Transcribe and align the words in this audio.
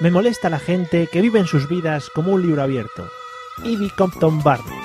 Me 0.00 0.10
molesta 0.10 0.48
la 0.48 0.58
gente 0.58 1.08
que 1.08 1.20
vive 1.20 1.46
sus 1.46 1.68
vidas 1.68 2.08
como 2.14 2.32
un 2.32 2.40
libro 2.40 2.62
abierto. 2.62 3.06
Ivy 3.64 3.90
Compton 3.90 4.42
Barney. 4.42 4.78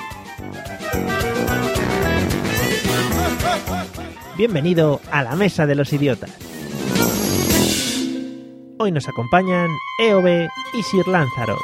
Bienvenido 4.36 5.00
a 5.10 5.22
la 5.22 5.34
Mesa 5.34 5.64
de 5.64 5.74
los 5.74 5.90
Idiotas. 5.94 6.30
Hoy 8.78 8.92
nos 8.92 9.08
acompañan 9.08 9.70
EOB 10.02 10.48
y 10.74 10.82
Sir 10.82 11.08
Lanzarote. 11.08 11.62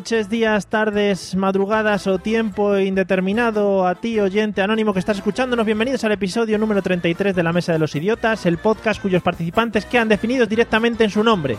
Noches, 0.00 0.30
días, 0.30 0.66
tardes, 0.68 1.34
madrugadas 1.34 2.06
o 2.06 2.18
tiempo 2.18 2.78
indeterminado 2.78 3.86
a 3.86 3.94
ti, 3.96 4.18
oyente 4.18 4.62
anónimo 4.62 4.94
que 4.94 4.98
estás 4.98 5.18
escuchándonos. 5.18 5.66
Bienvenidos 5.66 6.02
al 6.04 6.12
episodio 6.12 6.56
número 6.56 6.80
33 6.80 7.36
de 7.36 7.42
La 7.42 7.52
Mesa 7.52 7.74
de 7.74 7.78
los 7.78 7.94
Idiotas, 7.94 8.46
el 8.46 8.56
podcast 8.56 9.02
cuyos 9.02 9.22
participantes 9.22 9.84
quedan 9.84 10.08
definidos 10.08 10.48
directamente 10.48 11.04
en 11.04 11.10
su 11.10 11.22
nombre. 11.22 11.58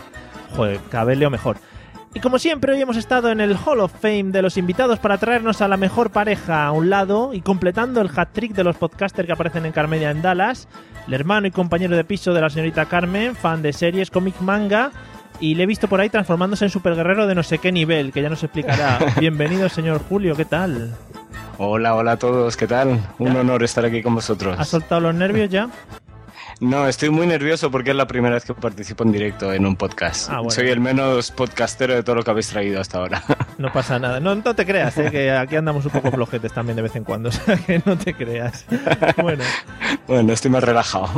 Joder, 0.56 0.80
cada 0.90 1.14
leo 1.14 1.30
mejor. 1.30 1.58
Y 2.16 2.20
como 2.20 2.40
siempre, 2.40 2.74
hoy 2.74 2.82
hemos 2.82 2.98
estado 2.98 3.30
en 3.30 3.42
el 3.42 3.56
Hall 3.64 3.80
of 3.80 3.94
Fame 4.02 4.32
de 4.32 4.42
los 4.42 4.58
invitados 4.58 4.98
para 4.98 5.20
traernos 5.20 5.62
a 5.62 5.68
la 5.68 5.78
mejor 5.78 6.10
pareja 6.10 6.66
a 6.66 6.72
un 6.72 6.90
lado 6.90 7.36
y 7.36 7.42
completando 7.42 8.02
el 8.02 8.10
hat-trick 8.10 8.54
de 8.54 8.64
los 8.64 8.76
podcasters 8.76 9.28
que 9.28 9.34
aparecen 9.34 9.68
en 9.68 9.72
Carmedia 9.72 10.10
en 10.10 10.24
Dallas, 10.24 10.68
el 11.06 11.14
hermano 11.14 11.46
y 11.46 11.52
compañero 11.52 11.96
de 11.96 12.04
piso 12.06 12.34
de 12.34 12.42
la 12.42 12.50
señorita 12.50 12.88
Carmen, 12.88 13.36
fan 13.36 13.62
de 13.62 13.72
series, 13.72 14.10
cómic, 14.10 14.42
manga, 14.42 14.92
y 15.42 15.56
le 15.56 15.64
he 15.64 15.66
visto 15.66 15.90
por 15.90 16.00
ahí 16.00 16.10
transformándose 16.10 16.66
en 16.66 16.72
superguerrero 16.72 17.28
de 17.28 17.36
no 17.36 17.44
sé 17.44 17.58
qué 17.58 17.72
nivel, 17.72 18.14
que 18.14 18.22
ya 18.22 18.30
nos 18.30 18.44
explicará. 18.44 19.00
Bienvenido, 19.20 19.68
señor 19.68 20.02
Julio, 20.08 20.36
¿qué 20.36 20.46
tal? 20.46 20.96
Hola, 21.58 21.96
hola 21.96 22.14
a 22.14 22.18
todos, 22.18 22.56
¿qué 22.56 22.68
tal? 22.68 23.00
Un 23.18 23.36
honor 23.36 23.64
estar 23.64 23.84
aquí 23.84 24.02
con 24.02 24.16
vosotros. 24.16 24.58
¿Has 24.58 24.70
soltado 24.70 25.02
los 25.02 25.16
nervios 25.16 25.50
ya? 25.50 25.70
No, 26.60 26.88
estoy 26.88 27.10
muy 27.10 27.26
nervioso 27.26 27.72
porque 27.72 27.90
es 27.90 27.96
la 27.96 28.06
primera 28.06 28.36
vez 28.36 28.46
que 28.46 28.54
participo 28.54 29.04
en 29.04 29.12
directo 29.12 29.52
en 29.52 29.66
un 29.66 29.76
podcast. 29.76 30.30
Ah, 30.30 30.38
bueno. 30.38 30.52
Soy 30.52 30.70
el 30.70 30.80
menos 30.80 31.32
podcastero 31.32 31.96
de 31.96 32.04
todo 32.04 32.18
lo 32.18 32.24
que 32.24 32.30
habéis 32.30 32.50
traído 32.50 32.80
hasta 32.80 33.00
ahora. 33.00 33.24
No 33.58 33.72
pasa 33.72 33.98
nada. 33.98 34.20
No, 34.20 34.36
no 34.36 34.56
te 34.56 34.66
creas, 34.66 34.96
¿eh? 35.00 35.10
que 35.10 35.32
aquí 35.32 35.56
andamos 35.56 35.86
un 35.86 35.92
poco 35.92 36.12
flojetes 36.12 36.54
también 36.54 36.76
de 36.76 36.84
vez 36.84 36.96
en 36.96 37.04
cuando. 37.04 37.30
O 37.30 37.32
sea, 37.32 37.58
que 37.58 37.82
no 37.84 37.98
te 37.98 38.14
creas. 38.14 38.66
Bueno. 39.22 39.44
bueno, 40.08 40.34
estoy 40.34 40.52
más 40.52 40.64
relajado. 40.64 41.10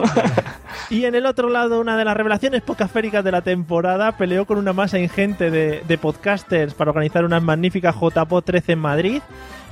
Y 0.89 1.05
en 1.05 1.16
el 1.16 1.25
otro 1.25 1.49
lado, 1.49 1.79
una 1.79 1.97
de 1.97 2.05
las 2.05 2.16
revelaciones 2.16 2.61
podcastféricas 2.61 3.23
de 3.23 3.31
la 3.31 3.41
temporada 3.41 4.17
peleó 4.17 4.45
con 4.45 4.57
una 4.57 4.73
masa 4.73 4.99
ingente 4.99 5.52
de, 5.52 5.83
de 5.88 5.97
podcasters 5.97 6.73
para 6.73 6.91
organizar 6.91 7.25
una 7.25 7.39
magnífica 7.39 7.91
JPO 7.91 8.41
13 8.41 8.71
en 8.73 8.80
Madrid. 8.80 9.21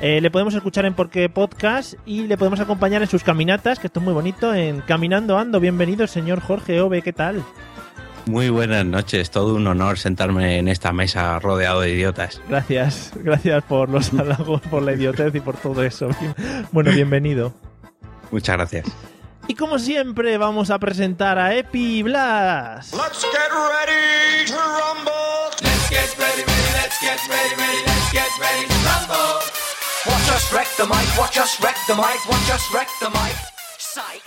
Eh, 0.01 0.19
le 0.19 0.31
podemos 0.31 0.55
escuchar 0.55 0.85
en 0.85 0.95
Porque 0.95 1.29
Podcast 1.29 1.93
y 2.07 2.23
le 2.23 2.35
podemos 2.35 2.59
acompañar 2.59 3.03
en 3.03 3.07
sus 3.07 3.23
caminatas, 3.23 3.77
que 3.77 3.85
esto 3.85 3.99
es 3.99 4.03
muy 4.03 4.13
bonito, 4.13 4.53
en 4.53 4.81
Caminando 4.81 5.37
Ando. 5.37 5.59
Bienvenido, 5.59 6.07
señor 6.07 6.41
Jorge 6.41 6.81
Ove, 6.81 7.03
¿qué 7.03 7.13
tal? 7.13 7.43
Muy 8.25 8.49
buenas 8.49 8.85
noches, 8.85 9.29
todo 9.29 9.55
un 9.55 9.67
honor 9.67 9.99
sentarme 9.99 10.57
en 10.57 10.67
esta 10.67 10.91
mesa 10.91 11.37
rodeado 11.39 11.81
de 11.81 11.91
idiotas. 11.91 12.41
Gracias, 12.49 13.11
gracias 13.15 13.63
por 13.63 13.89
los 13.89 14.11
halagos, 14.13 14.61
por 14.61 14.81
la 14.81 14.93
idiotez 14.93 15.35
y 15.35 15.39
por 15.39 15.57
todo 15.57 15.83
eso. 15.83 16.09
Bueno, 16.71 16.91
bienvenido. 16.91 17.53
Muchas 18.31 18.55
gracias. 18.55 18.85
Y 19.47 19.55
como 19.55 19.79
siempre, 19.79 20.37
vamos 20.37 20.69
a 20.69 20.79
presentar 20.79 21.37
a 21.37 21.55
Epi 21.55 21.99
y 21.99 22.03
Blas. 22.03 22.93
Let's 22.93 23.23
get 23.23 23.51
ready 23.51 24.45
to 24.47 24.55
rumble. 24.55 25.51
Let's 25.61 25.89
get 25.89 26.17
ready, 26.17 26.43
ready, 26.43 26.71
let's 26.81 26.99
get 27.01 27.19
ready, 27.27 27.55
ready, 27.55 27.81
let's 27.85 28.11
get 28.11 28.31
ready 28.39 28.67
to 28.67 28.75
rumble. 28.85 29.39
Watch 30.05 30.29
us 30.35 30.53
wreck 30.53 30.67
the 30.77 30.85
mic, 30.85 31.17
watch 31.17 31.37
us 31.37 31.59
wreck 31.61 31.77
the 31.87 31.95
mic, 31.95 32.29
watch 32.29 32.51
us 32.51 32.73
wreck 32.73 32.87
the 32.99 33.09
mic. 33.09 33.60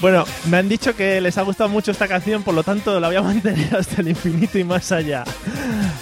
Bueno, 0.00 0.25
me 0.50 0.58
han 0.58 0.69
dicho 0.69 0.94
que 0.97 1.20
les 1.20 1.38
ha 1.38 1.42
gustado 1.42 1.69
mucho 1.70 1.91
esta 1.91 2.06
canción, 2.08 2.42
por 2.42 2.54
lo 2.54 2.62
tanto 2.62 2.98
la 3.00 3.08
voy 3.08 3.16
a 3.16 3.22
mantener 3.22 3.75
hasta 3.76 4.00
el 4.00 4.08
infinito 4.08 4.58
y 4.58 4.64
más 4.64 4.92
allá. 4.92 5.25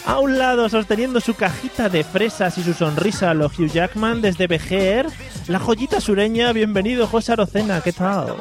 A 0.06 0.18
un 0.18 0.38
lado, 0.38 0.68
sosteniendo 0.68 1.20
su 1.20 1.34
cajita 1.34 1.88
de 1.88 2.02
fresas 2.04 2.58
y 2.58 2.62
su 2.64 2.74
sonrisa 2.74 3.30
a 3.30 3.34
lo 3.34 3.46
Hugh 3.46 3.70
Jackman 3.70 4.20
desde 4.20 4.46
BGR, 4.46 5.06
la 5.48 5.58
joyita 5.58 6.00
sureña, 6.00 6.52
bienvenido 6.52 7.06
José 7.06 7.32
Arocena, 7.32 7.80
¿qué 7.82 7.92
tal? 7.92 8.34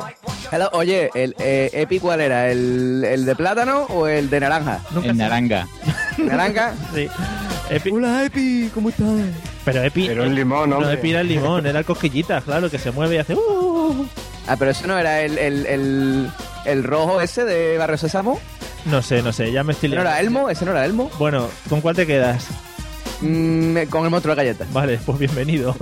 Hello, 0.52 0.70
oye, 0.74 1.10
el 1.14 1.36
eh, 1.40 1.70
Epi 1.74 2.00
cuál 2.00 2.22
era? 2.22 2.50
¿El, 2.50 3.04
el 3.06 3.26
de 3.26 3.36
plátano 3.36 3.84
o 3.90 4.08
el 4.08 4.30
de 4.30 4.40
naranja? 4.40 4.80
Nunca 4.92 5.10
sé- 5.10 5.14
naranja. 5.14 5.68
¿Naranja? 6.18 6.74
Sí. 6.94 7.08
Epi- 7.70 7.92
Hola 7.94 8.26
Epi, 8.26 8.70
¿cómo 8.74 8.90
estás? 8.90 9.08
Pero 9.64 9.84
Epi, 9.84 10.08
Pero 10.08 10.24
un 10.24 10.36
limón, 10.36 10.70
no, 10.72 10.78
hombre. 10.78 10.94
Epi 10.94 11.12
era 11.12 11.22
el 11.22 11.28
limón, 11.28 11.66
era 11.66 11.80
el 11.80 11.86
cosquillitas, 11.86 12.44
claro, 12.44 12.70
que 12.70 12.80
se 12.80 12.92
mueve 12.92 13.16
y 13.16 13.18
hace... 13.20 13.36
"Uh". 13.36 14.06
Ah, 14.52 14.58
pero 14.60 14.72
eso 14.72 14.86
no 14.86 15.00
era 15.00 15.22
el, 15.22 15.38
el, 15.38 15.66
el, 15.66 16.30
el 16.66 16.84
rojo 16.84 17.22
ese 17.22 17.46
de 17.46 17.78
Barrio 17.78 17.98
Sésamo. 17.98 18.38
No 18.84 19.02
sé, 19.02 19.22
no 19.22 19.32
sé, 19.32 19.50
ya 19.50 19.64
me 19.64 19.72
estoy 19.72 19.88
¿Ese 19.88 19.96
no 19.96 20.02
era. 20.02 20.20
Elmo? 20.20 20.50
¿Ese 20.50 20.66
no 20.66 20.72
era 20.72 20.84
Elmo? 20.84 21.10
Bueno, 21.18 21.48
¿con 21.70 21.80
cuál 21.80 21.96
te 21.96 22.06
quedas? 22.06 22.48
Mm, 23.22 23.84
con 23.90 24.04
el 24.04 24.10
monstruo 24.10 24.36
de 24.36 24.44
galletas. 24.44 24.74
Vale, 24.74 25.00
pues 25.06 25.20
bienvenido. 25.20 25.74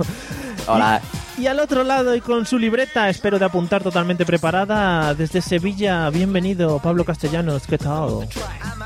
Hola. 0.68 1.00
Y 1.36 1.48
al 1.48 1.58
otro 1.58 1.82
lado 1.82 2.14
y 2.14 2.20
con 2.20 2.46
su 2.46 2.58
libreta, 2.60 3.08
espero 3.08 3.40
de 3.40 3.46
apuntar 3.46 3.82
totalmente 3.82 4.24
preparada, 4.24 5.14
desde 5.14 5.40
Sevilla, 5.40 6.08
bienvenido 6.10 6.78
Pablo 6.78 7.04
Castellanos, 7.04 7.64
¿qué 7.66 7.76
tal? 7.76 8.28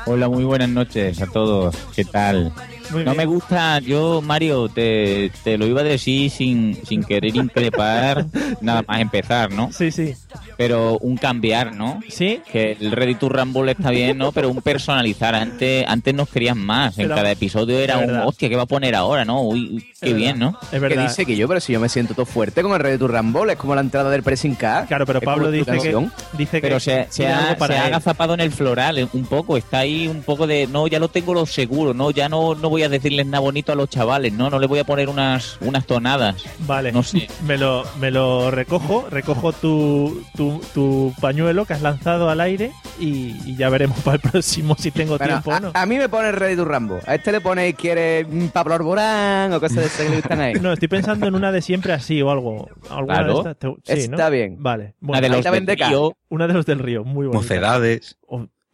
Hola, 0.07 0.27
muy 0.29 0.45
buenas 0.45 0.69
noches 0.69 1.21
a 1.21 1.27
todos. 1.27 1.75
¿Qué 1.95 2.05
tal? 2.05 2.51
Muy 2.91 3.03
No 3.03 3.11
bien. 3.11 3.17
me 3.17 3.25
gusta, 3.25 3.79
yo, 3.79 4.21
Mario, 4.21 4.69
te, 4.69 5.31
te 5.43 5.57
lo 5.57 5.65
iba 5.67 5.81
a 5.81 5.83
decir 5.83 6.29
sin, 6.29 6.77
sin 6.85 7.03
querer 7.03 7.35
increpar, 7.35 8.25
nada 8.61 8.83
más 8.87 8.99
empezar, 9.01 9.51
¿no? 9.51 9.71
Sí, 9.71 9.91
sí. 9.91 10.13
Pero 10.57 10.97
un 10.99 11.17
cambiar, 11.17 11.75
¿no? 11.75 11.99
¿Sí? 12.09 12.39
Que 12.51 12.77
el 12.79 12.91
Ready 12.91 13.15
to 13.15 13.29
Rumble 13.29 13.71
está 13.71 13.89
bien, 13.91 14.17
¿no? 14.17 14.31
Pero 14.31 14.49
un 14.49 14.61
personalizar. 14.61 15.35
Antes, 15.35 15.85
antes 15.87 16.13
nos 16.13 16.29
querían 16.29 16.57
más. 16.57 16.97
En 16.97 17.05
Pero- 17.05 17.15
cada 17.15 17.31
episodio 17.31 17.79
era 17.79 17.97
un, 17.97 18.15
hostia, 18.17 18.47
¿qué 18.49 18.55
va 18.55 18.63
a 18.63 18.67
poner 18.67 18.95
ahora, 18.95 19.25
no? 19.25 19.41
Uy, 19.41 19.69
uy, 19.75 19.81
qué 19.99 20.09
Es 20.11 20.15
bien, 20.15 20.39
verdad. 20.39 20.51
¿no? 20.53 20.59
Es 20.61 20.69
¿Qué 20.69 20.79
verdad. 20.79 21.03
dice 21.03 21.25
que 21.25 21.35
yo? 21.35 21.47
Pero 21.47 21.59
si 21.59 21.73
yo 21.73 21.79
me 21.79 21.89
siento 21.89 22.13
todo 22.13 22.25
fuerte 22.25 22.61
con 22.61 22.71
el 22.73 22.79
Ready 22.79 22.97
to 22.97 23.07
Rumble, 23.07 23.51
es 23.51 23.57
como 23.57 23.75
la 23.75 23.81
entrada 23.81 24.09
del 24.09 24.23
Pressing 24.23 24.55
Car. 24.55 24.87
Claro, 24.87 25.05
pero 25.05 25.19
Pablo 25.21 25.51
dice 25.51 25.71
que, 25.79 26.07
dice 26.37 26.61
que 26.61 26.67
Pero 26.67 26.79
se, 26.79 27.07
se 27.09 27.27
ha, 27.27 27.55
para 27.57 27.73
se 27.75 27.79
ha 27.79 27.87
él. 27.87 27.93
agazapado 27.93 28.33
en 28.33 28.39
el 28.39 28.51
floral 28.51 28.97
eh, 28.99 29.07
un 29.13 29.25
poco, 29.25 29.57
está 29.57 29.79
ahí 29.79 30.07
un 30.07 30.21
poco 30.23 30.47
de, 30.47 30.67
no, 30.67 30.87
ya 30.87 30.99
lo 30.99 31.09
tengo 31.09 31.33
lo 31.33 31.45
seguro, 31.45 31.93
no, 31.93 32.11
ya 32.11 32.29
no, 32.29 32.55
no 32.55 32.69
voy 32.75 32.83
a 32.83 32.89
decirles 32.89 33.25
nada 33.25 33.39
bonito 33.39 33.71
a 33.71 33.75
los 33.75 33.89
chavales, 33.89 34.33
no, 34.33 34.49
no 34.49 34.59
le 34.59 34.67
voy 34.67 34.79
a 34.79 34.83
poner 34.83 35.07
unas, 35.07 35.57
unas 35.61 35.85
tonadas. 35.85 36.43
Vale, 36.59 36.91
No 36.91 37.03
sé. 37.03 37.27
me, 37.47 37.57
lo, 37.57 37.83
me 38.01 38.11
lo 38.11 38.51
recojo, 38.51 39.07
recojo 39.09 39.53
tu, 39.53 40.21
tu, 40.35 40.59
tu 40.73 41.13
pañuelo 41.21 41.65
que 41.65 41.73
has 41.73 41.81
lanzado 41.81 42.29
al 42.29 42.41
aire 42.41 42.71
y, 42.99 43.35
y 43.45 43.55
ya 43.55 43.69
veremos 43.69 43.97
para 44.03 44.15
el 44.15 44.21
próximo 44.21 44.75
si 44.77 44.91
tengo 44.91 45.17
Bueno, 45.17 45.41
tiempo 45.41 45.51
o 45.51 45.59
no. 45.61 45.71
a, 45.73 45.81
a 45.81 45.85
mí 45.85 45.97
me 45.97 46.09
pone 46.09 46.29
el 46.29 46.35
Ready 46.35 46.57
to 46.57 46.65
Rumble. 46.65 46.99
A 47.07 47.15
este 47.15 47.31
le 47.31 47.39
pone 47.41 47.73
quiere 47.75 48.27
Pablo 48.51 48.73
Arborán 48.75 49.53
o 49.53 49.59
cosas 49.61 49.77
de 49.77 49.85
esas 49.85 50.01
que 50.01 50.09
le 50.09 50.15
gustan 50.17 50.41
ahí. 50.41 50.53
No, 50.61 50.73
estoy 50.73 50.87
pensando 50.89 51.27
en 51.27 51.35
una 51.35 51.51
de 51.51 51.61
siempre 51.61 51.93
así 51.93 52.21
o 52.21 52.29
algo. 52.31 52.67
¿Alguna 52.89 53.05
Claro. 53.23 53.43
de 53.43 53.51
estas? 53.51 53.97
Está 53.99 54.29
bien. 54.29 54.57
Vale. 54.59 54.95
Una 55.01 55.21
de 55.21 55.27
Bueno, 55.29 55.35
los 55.35 55.43
del 55.45 56.11
una 56.29 56.47
de 56.47 56.53
los 56.53 56.65
del 56.65 56.79
río, 56.79 57.03
muy 57.05 57.27
bonita. 57.27 57.37
Mocedades. 57.37 58.17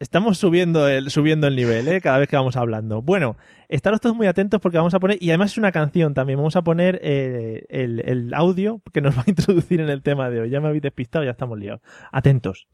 Estamos 0.02 0.36
subiendo 0.36 0.88
el, 0.88 1.10
subiendo 1.10 1.46
el 1.46 1.54
nivel, 1.54 1.86
¿eh? 1.86 2.00
Cada 2.00 2.18
vez 2.18 2.28
que 2.28 2.34
vamos 2.34 2.56
hablando. 2.56 3.02
Bueno, 3.02 3.36
estaros 3.68 4.00
todos 4.00 4.16
muy 4.16 4.26
atentos 4.26 4.60
porque 4.60 4.76
vamos 4.76 4.94
a 4.94 4.98
poner, 4.98 5.16
y 5.20 5.30
además 5.30 5.52
es 5.52 5.58
una 5.58 5.70
canción 5.70 6.12
también, 6.12 6.38
vamos 6.40 6.56
a 6.56 6.62
poner 6.62 6.98
eh, 7.04 7.66
el, 7.68 8.00
el 8.04 8.34
audio 8.34 8.82
que 8.92 9.00
nos 9.00 9.16
va 9.16 9.22
a 9.24 9.30
introducir 9.30 9.80
en 9.80 9.88
el 9.88 10.02
tema 10.02 10.28
de 10.28 10.40
hoy. 10.40 10.50
Ya 10.50 10.60
me 10.60 10.66
habéis 10.66 10.82
despistado, 10.82 11.24
ya 11.24 11.30
estamos 11.30 11.56
liados. 11.56 11.82
Atentos. 12.10 12.66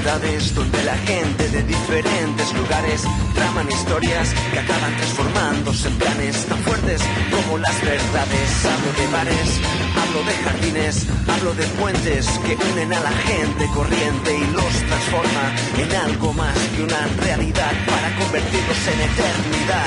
donde 0.00 0.82
la 0.84 0.96
gente 0.96 1.46
de 1.50 1.62
diferentes 1.62 2.54
lugares 2.54 3.02
traman 3.34 3.70
historias 3.70 4.32
que 4.50 4.58
acaban 4.58 4.96
transformándose 4.96 5.88
en 5.88 5.94
planes 5.98 6.46
tan 6.46 6.58
fuertes 6.60 7.02
como 7.30 7.58
las 7.58 7.78
verdades. 7.82 8.64
Hablo 8.64 8.92
de 8.96 9.06
bares, 9.12 9.60
hablo 10.00 10.24
de 10.24 10.34
jardines, 10.42 11.06
hablo 11.28 11.52
de 11.52 11.66
puentes 11.78 12.26
que 12.46 12.56
unen 12.72 12.94
a 12.94 13.00
la 13.00 13.12
gente 13.12 13.66
corriente 13.74 14.38
y 14.38 14.52
los 14.52 14.72
transforma 14.88 15.44
en 15.76 15.94
algo 15.96 16.32
más 16.32 16.56
que 16.74 16.82
una 16.82 17.06
realidad 17.22 17.72
para 17.84 18.16
convertirlos 18.16 18.80
en 18.92 19.00
eternidad. 19.04 19.84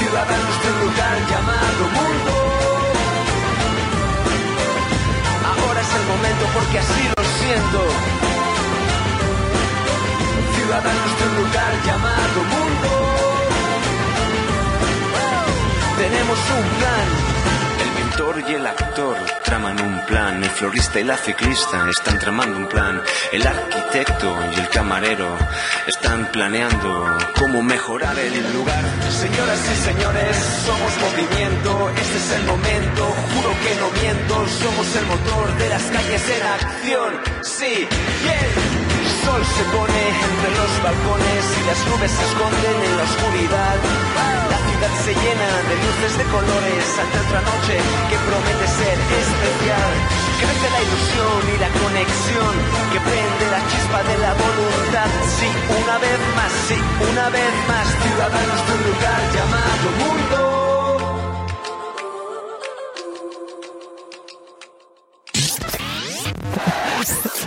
Ciudadanos 0.00 0.62
de 0.62 0.68
un 0.72 0.80
lugar 0.80 1.16
llamado 1.30 1.93
momento 6.06 6.44
porque 6.54 6.78
así 6.78 7.02
lo 7.16 7.24
siento. 7.38 7.80
Ciudadanos 10.56 11.18
de 11.18 11.24
un 11.28 11.34
lugar 11.44 11.72
llamado 11.86 12.38
mundo, 12.52 12.88
tenemos 15.98 16.38
un 16.38 16.64
plan 16.78 17.33
director 18.14 18.44
y 18.48 18.54
el 18.54 18.66
actor 18.66 19.16
traman 19.44 19.80
un 19.80 20.00
plan. 20.06 20.42
El 20.42 20.50
florista 20.50 21.00
y 21.00 21.04
la 21.04 21.16
ciclista 21.16 21.88
están 21.90 22.18
tramando 22.18 22.56
un 22.56 22.68
plan. 22.68 23.02
El 23.32 23.46
arquitecto 23.46 24.36
y 24.54 24.60
el 24.60 24.68
camarero 24.68 25.36
están 25.86 26.30
planeando 26.30 27.18
cómo 27.38 27.62
mejorar 27.62 28.16
el 28.18 28.52
lugar. 28.52 28.84
Señoras 29.10 29.60
y 29.72 29.76
señores, 29.82 30.36
somos 30.64 30.92
movimiento. 31.10 31.90
Este 31.90 32.16
es 32.18 32.30
el 32.38 32.44
momento, 32.44 33.02
juro 33.34 33.50
que 33.64 33.74
no 33.80 33.90
miento. 34.00 34.34
Somos 34.62 34.96
el 34.96 35.06
motor 35.06 35.58
de 35.58 35.68
las 35.70 35.82
calles 35.82 36.22
en 36.30 36.42
acción. 36.46 37.14
Sí, 37.42 37.88
bien. 38.22 38.48
El 39.00 39.26
sol 39.26 39.42
se 39.44 39.64
pone 39.76 40.02
entre 40.08 40.50
los 40.58 40.82
balcones 40.82 41.44
y 41.60 41.66
las 41.66 41.86
nubes 41.88 42.10
se 42.10 42.24
esconden 42.24 42.90
en 42.90 42.96
la 42.96 43.02
oscuridad. 43.02 44.53
Se 44.84 45.14
llena 45.14 45.48
de 45.68 45.76
luces 45.80 46.18
de 46.18 46.24
colores 46.24 46.84
ante 47.00 47.18
otra 47.24 47.40
noche 47.40 47.76
que 48.10 48.16
promete 48.20 48.66
ser 48.68 48.96
especial. 49.16 49.92
Crece 50.40 50.68
la 50.70 50.80
ilusión 50.84 51.40
y 51.48 51.58
la 51.58 51.70
conexión 51.72 52.54
que 52.92 53.00
prende 53.00 53.44
la 53.50 53.60
chispa 53.68 54.02
de 54.04 54.18
la 54.18 54.32
voluntad. 54.34 55.08
Sí, 55.40 55.48
una 55.82 55.98
vez 55.98 56.18
más, 56.36 56.52
sí, 56.68 56.76
una 57.10 57.30
vez 57.30 57.52
más, 57.66 57.86
ciudadanos 58.04 58.60
de 58.66 58.72
un 58.76 58.82
lugar 58.92 59.20
llamado 59.32 59.86
mundo. 60.04 60.73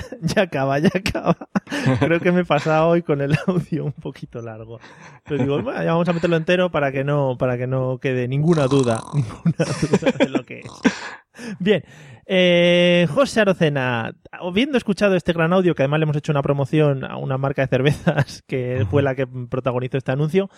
ya 0.21 0.43
acaba, 0.43 0.79
ya 0.79 0.89
acaba. 0.93 1.35
Creo 1.99 2.19
que 2.19 2.31
me 2.31 2.41
he 2.41 2.45
pasado 2.45 2.89
hoy 2.89 3.01
con 3.01 3.21
el 3.21 3.35
audio 3.47 3.85
un 3.85 3.93
poquito 3.93 4.41
largo. 4.41 4.79
Pero 5.25 5.43
digo, 5.43 5.61
bueno, 5.61 5.83
ya 5.83 5.91
vamos 5.91 6.07
a 6.09 6.13
meterlo 6.13 6.37
entero 6.37 6.71
para 6.71 6.91
que 6.91 7.03
no, 7.03 7.37
para 7.37 7.57
que 7.57 7.67
no 7.67 7.99
quede 7.99 8.27
ninguna 8.27 8.67
duda, 8.67 9.01
ninguna 9.13 9.65
duda 9.81 10.11
de 10.17 10.29
lo 10.29 10.43
que 10.43 10.59
es. 10.59 10.71
Bien, 11.59 11.83
eh, 12.25 13.07
José 13.13 13.41
Arocena, 13.41 14.13
habiendo 14.31 14.77
escuchado 14.77 15.15
este 15.15 15.33
gran 15.33 15.53
audio, 15.53 15.75
que 15.75 15.83
además 15.83 15.99
le 15.99 16.03
hemos 16.03 16.17
hecho 16.17 16.31
una 16.31 16.41
promoción 16.41 17.03
a 17.05 17.17
una 17.17 17.37
marca 17.37 17.61
de 17.61 17.67
cervezas 17.67 18.43
que 18.47 18.85
fue 18.89 19.01
la 19.01 19.15
que 19.15 19.27
protagonizó 19.27 19.97
este 19.97 20.11
anuncio, 20.11 20.49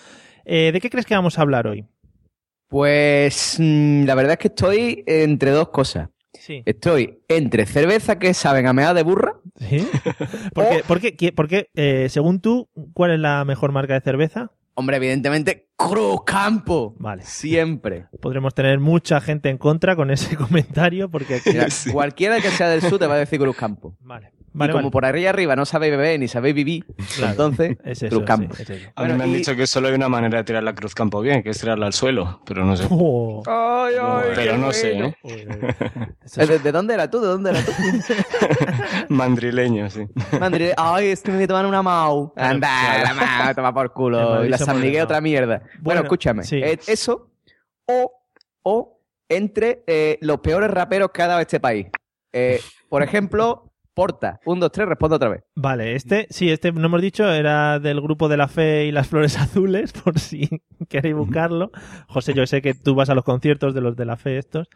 eh, 0.45 0.71
¿de 0.71 0.81
qué 0.81 0.89
crees 0.89 1.05
que 1.05 1.15
vamos 1.15 1.37
a 1.37 1.41
hablar 1.41 1.67
hoy? 1.67 1.85
Pues 2.67 3.57
mm, 3.59 4.05
la 4.05 4.15
verdad 4.15 4.33
es 4.33 4.39
que 4.39 4.47
estoy 4.47 5.03
entre 5.05 5.51
dos 5.51 5.69
cosas. 5.69 6.09
Sí. 6.33 6.61
Estoy 6.65 7.19
entre 7.27 7.65
cerveza 7.65 8.19
que 8.19 8.33
saben 8.33 8.67
a 8.67 8.73
meada 8.73 8.93
de 8.93 9.03
burra. 9.03 9.33
¿Sí? 9.59 9.87
Porque, 10.53 10.83
porque, 10.87 11.17
qui- 11.17 11.33
porque, 11.35 11.69
eh, 11.75 12.07
según 12.09 12.39
tú, 12.39 12.69
¿cuál 12.93 13.11
es 13.11 13.19
la 13.19 13.43
mejor 13.45 13.71
marca 13.71 13.93
de 13.95 14.01
cerveza? 14.01 14.51
Hombre, 14.75 14.95
evidentemente, 14.97 15.67
Cruz 15.75 16.21
Campo. 16.25 16.95
Vale. 16.99 17.23
Siempre. 17.23 18.05
Podremos 18.21 18.53
tener 18.53 18.79
mucha 18.79 19.19
gente 19.19 19.49
en 19.49 19.57
contra 19.57 19.95
con 19.95 20.09
ese 20.11 20.35
comentario 20.37 21.09
porque 21.09 21.35
aquí... 21.35 21.49
Mira, 21.49 21.67
Cualquiera 21.91 22.39
que 22.39 22.49
sea 22.49 22.69
del 22.69 22.81
sur 22.81 22.97
te 22.99 23.07
va 23.07 23.15
a 23.15 23.19
decir 23.19 23.39
Cruz 23.39 23.57
Campo. 23.57 23.97
Vale. 23.99 24.31
Y 24.53 24.57
como 24.57 24.73
vale. 24.73 24.89
por 24.91 25.05
arriba 25.05 25.29
arriba 25.29 25.55
no 25.55 25.65
sabéis 25.65 25.91
beber 25.91 26.19
ni 26.19 26.27
sabéis 26.27 26.55
vivir, 26.55 26.85
Claro. 27.15 27.31
entonces, 27.31 27.77
Es 27.83 28.03
eso, 28.03 28.15
Cruz 28.15 28.25
Campo. 28.27 28.55
sí, 28.55 28.63
es 28.63 28.69
eso. 28.69 28.89
A 28.95 29.01
mí 29.03 29.07
Bueno, 29.09 29.15
me 29.17 29.23
han 29.25 29.29
y- 29.29 29.35
dicho 29.35 29.55
que 29.55 29.67
solo 29.67 29.87
hay 29.89 29.93
una 29.93 30.09
manera 30.09 30.39
de 30.39 30.43
tirar 30.43 30.63
la 30.63 30.73
cruz 30.75 30.93
campo 30.95 31.21
bien, 31.21 31.43
que 31.43 31.49
es 31.51 31.59
tirarla 31.59 31.85
al 31.87 31.93
suelo, 31.93 32.41
pero 32.45 32.65
no 32.65 32.75
sé. 32.75 32.87
Oh. 32.89 33.43
Ay, 33.47 33.95
ay, 34.01 34.29
pero 34.35 34.57
no 34.57 34.71
sé. 34.71 34.97
¿eh? 34.99 35.15
Uy, 35.23 35.31
uy, 35.33 35.47
uy. 35.47 36.07
Eso 36.25 36.45
¿De, 36.59 36.71
dónde 36.71 36.93
era 36.93 37.09
tú? 37.09 37.19
¿De 37.21 37.27
dónde 37.27 37.49
era 37.51 37.61
tú? 37.61 37.71
Mandrileño, 39.09 39.89
sí. 39.89 40.05
Madrid, 40.39 40.71
ay, 40.77 41.07
es 41.09 41.21
que 41.21 41.31
me 41.31 41.47
tomar 41.47 41.65
una 41.65 41.81
Mau. 41.81 42.33
Anda, 42.35 43.03
la 43.03 43.13
Mau, 43.13 43.55
toma 43.55 43.73
por 43.73 43.93
culo. 43.93 44.45
Y 44.45 44.49
la 44.49 44.57
San 44.57 44.79
Miguel 44.81 45.03
otra 45.03 45.21
mierda. 45.21 45.59
Bueno, 45.59 45.79
Bueno, 45.81 46.01
escúchame. 46.01 46.43
sí. 46.43 46.57
eh, 46.63 46.79
eso 46.87 47.29
o, 47.85 48.11
o 48.63 48.99
entre 49.27 49.83
eh, 49.87 50.17
los 50.21 50.39
peores 50.39 50.69
raperos 50.71 51.11
que 51.11 51.21
ha 51.21 51.27
dado 51.27 51.39
este 51.39 51.59
país. 51.59 51.87
Eh, 52.33 52.59
por 52.89 53.03
ejemplo, 53.03 53.68
Porta. 53.99 54.39
Un, 54.45 54.59
dos, 54.59 54.71
tres, 54.71 54.87
respondo 54.87 55.17
otra 55.17 55.29
vez. 55.29 55.43
Vale, 55.55 55.95
este, 55.95 56.27
sí, 56.29 56.49
este 56.49 56.71
no 56.71 56.85
hemos 56.85 57.01
dicho, 57.01 57.29
era 57.31 57.79
del 57.79 57.99
grupo 58.01 58.29
de 58.29 58.37
la 58.37 58.47
fe 58.47 58.85
y 58.85 58.91
las 58.91 59.07
flores 59.07 59.37
azules, 59.39 59.93
por 59.93 60.17
si 60.19 60.47
queréis 60.89 61.15
buscarlo. 61.15 61.71
José, 62.07 62.33
yo 62.33 62.45
sé 62.47 62.61
que 62.61 62.73
tú 62.73 62.95
vas 62.95 63.09
a 63.09 63.15
los 63.15 63.23
conciertos 63.23 63.73
de 63.73 63.81
los 63.81 63.95
de 63.95 64.05
la 64.05 64.15
fe 64.15 64.37
estos. 64.37 64.69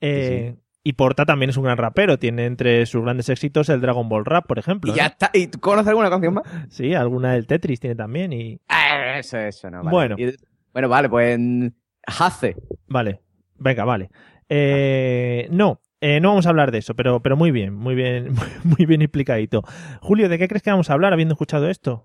Eh, 0.00 0.56
Y 0.82 0.92
Porta 0.94 1.24
también 1.26 1.50
es 1.50 1.56
un 1.56 1.64
gran 1.64 1.76
rapero, 1.76 2.18
tiene 2.18 2.46
entre 2.46 2.86
sus 2.86 3.02
grandes 3.02 3.28
éxitos 3.28 3.68
el 3.68 3.80
Dragon 3.80 4.08
Ball 4.08 4.24
Rap, 4.24 4.46
por 4.46 4.58
ejemplo. 4.58 4.92
Y 4.92 4.96
ya 4.96 5.02
¿no? 5.04 5.08
está. 5.10 5.30
¿Y 5.34 5.48
tú 5.48 5.58
conoces 5.60 5.88
alguna 5.88 6.08
canción 6.10 6.34
más? 6.34 6.44
Sí, 6.70 6.94
alguna 6.94 7.32
del 7.34 7.46
Tetris 7.46 7.78
tiene 7.80 7.94
también 7.96 8.32
y... 8.32 8.58
Ah, 8.68 9.18
eso, 9.18 9.36
eso, 9.38 9.70
no. 9.70 9.78
Vale. 9.82 9.90
Bueno. 9.90 10.16
Y- 10.18 10.34
bueno, 10.72 10.88
vale, 10.88 11.08
pues. 11.08 11.38
mm, 11.38 11.66
Hace. 12.06 12.56
Vale, 12.86 13.20
venga, 13.58 13.84
vale. 13.84 14.10
Eh, 14.48 15.46
no, 15.50 15.80
eh, 16.00 16.20
no 16.20 16.28
vamos 16.28 16.46
a 16.46 16.50
hablar 16.50 16.70
de 16.70 16.78
eso, 16.78 16.94
pero, 16.94 17.20
pero 17.20 17.36
muy 17.36 17.50
bien, 17.50 17.74
muy 17.74 17.94
bien, 17.94 18.34
muy 18.64 18.86
bien 18.86 19.02
explicadito. 19.02 19.62
Julio, 20.00 20.28
¿de 20.28 20.38
qué 20.38 20.48
crees 20.48 20.62
que 20.62 20.70
vamos 20.70 20.90
a 20.90 20.92
hablar 20.92 21.12
habiendo 21.12 21.34
escuchado 21.34 21.68
esto? 21.68 22.04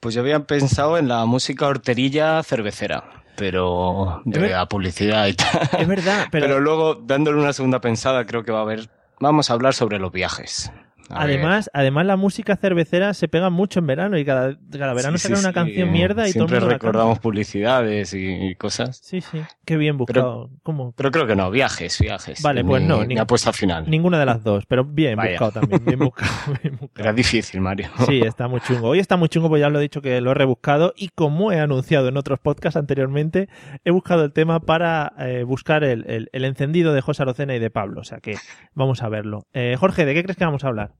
Pues 0.00 0.14
yo 0.14 0.22
había 0.22 0.46
pensado 0.46 0.96
en 0.96 1.08
la 1.08 1.26
música 1.26 1.66
horterilla 1.66 2.42
cervecera, 2.42 3.24
pero 3.36 4.22
de 4.24 4.48
la 4.48 4.66
publicidad 4.66 5.26
y 5.26 5.34
tal. 5.34 5.68
Es 5.78 5.88
verdad, 5.88 6.28
pero, 6.32 6.46
Pero, 6.46 6.60
luego, 6.60 6.94
dándole 6.94 7.38
una 7.38 7.52
segunda 7.52 7.80
pensada, 7.80 8.24
creo 8.24 8.44
que 8.44 8.52
va 8.52 8.60
a 8.60 8.62
haber... 8.62 8.88
Vamos 9.18 9.50
a 9.50 9.54
hablar 9.54 9.74
sobre 9.74 9.98
los 9.98 10.10
viajes. 10.10 10.72
A 11.10 11.26
ver. 11.26 11.36
además, 11.38 11.70
además 11.74 12.06
la 12.06 12.16
música 12.16 12.56
cervecera 12.56 13.14
se 13.14 13.28
pega 13.28 13.50
mucho 13.50 13.80
en 13.80 13.86
verano 13.86 14.16
y 14.18 14.24
cada, 14.24 14.56
cada 14.70 14.94
verano 14.94 15.18
Sí, 15.18 15.28
sí, 15.28 15.34
sacan 15.34 15.40
una 15.40 15.48
sí. 15.50 15.54
canción 15.54 15.92
mierda 15.92 16.28
y 16.28 16.32
todo 16.32 16.44
el 16.44 16.48
Siempre 16.48 16.56
mundo 16.60 16.66
la 16.68 16.72
recordamos 16.74 17.18
publicidades 17.18 18.14
y, 18.14 18.28
y 18.50 18.54
cosas. 18.54 18.98
Sí, 19.02 19.20
sí, 19.20 19.40
qué 19.64 19.76
bien 19.76 19.96
buscado. 19.96 20.50
¿Cómo? 20.62 20.92
Pero 20.96 21.10
creo 21.10 21.26
que 21.26 21.36
no, 21.36 21.50
viajes, 21.50 21.98
viajes. 22.00 22.42
Vale, 22.42 22.60
Es 22.60 22.66
pues 22.66 22.82
mi- 22.82 22.88
no, 22.88 23.04
ni- 23.04 23.18
apuesta 23.18 23.52
final. 23.52 23.84
Ninguna 23.88 24.18
de 24.18 24.26
las 24.26 24.42
dos, 24.44 24.66
pero 24.66 24.84
bien 24.84 25.16
Vaya. 25.16 25.30
buscado 25.32 25.52
también, 25.60 25.84
bien 25.84 25.98
buscado, 26.00 26.30
bien 26.62 26.76
buscado. 26.80 27.04
Era 27.08 27.12
difícil, 27.12 27.60
Mario. 27.60 27.88
Sí, 28.06 28.20
está 28.24 28.48
muy 28.48 28.60
chungo. 28.60 28.88
Hoy 28.88 28.98
está 28.98 29.16
muy 29.16 29.28
chungo, 29.28 29.48
pues 29.48 29.60
ya 29.60 29.68
lo 29.68 29.78
he 29.78 29.82
dicho 29.82 30.00
que 30.02 30.20
lo 30.20 30.30
he 30.30 30.34
rebuscado 30.34 30.92
y 30.96 31.08
como 31.08 31.52
he 31.52 31.60
anunciado 31.60 32.08
en 32.08 32.16
otros 32.16 32.38
podcasts 32.38 32.76
anteriormente, 32.76 33.48
he 33.84 33.90
buscado 33.90 34.24
el 34.24 34.32
tema 34.32 34.60
para 34.60 35.12
eh, 35.18 35.42
buscar 35.44 35.84
el, 35.84 36.04
el- 36.08 36.28
el 36.32 36.44
encendido 36.44 36.92
de 36.92 37.00
José 37.00 37.22
Arocena 37.22 37.54
y 37.54 37.58
de 37.58 37.70
Pablo. 37.70 38.00
O 38.00 38.04
sea 38.04 38.18
que 38.20 38.36
vamos 38.74 39.02
a 39.02 39.08
verlo. 39.08 39.44
Eh, 39.52 39.76
Jorge, 39.78 40.04
¿de 40.04 40.14
qué 40.14 40.22
crees 40.22 40.36
que 40.36 40.44
vamos 40.44 40.64
a 40.64 40.68
hablar? 40.68 40.92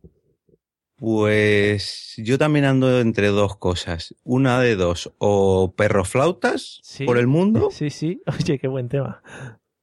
Pues 1.01 2.13
yo 2.19 2.37
también 2.37 2.67
ando 2.67 3.01
entre 3.01 3.29
dos 3.29 3.57
cosas. 3.57 4.15
Una 4.23 4.61
de 4.61 4.77
dos, 4.77 5.11
o 5.19 5.73
perroflautas 5.75 6.79
Sí. 6.83 7.05
por 7.07 7.17
el 7.17 7.27
mundo, 7.27 7.71
Sí, 7.73 7.89
sí. 7.89 8.23
Oye, 8.27 8.59
qué 8.59 8.69
buen 8.69 8.89
tema. 8.91 9.23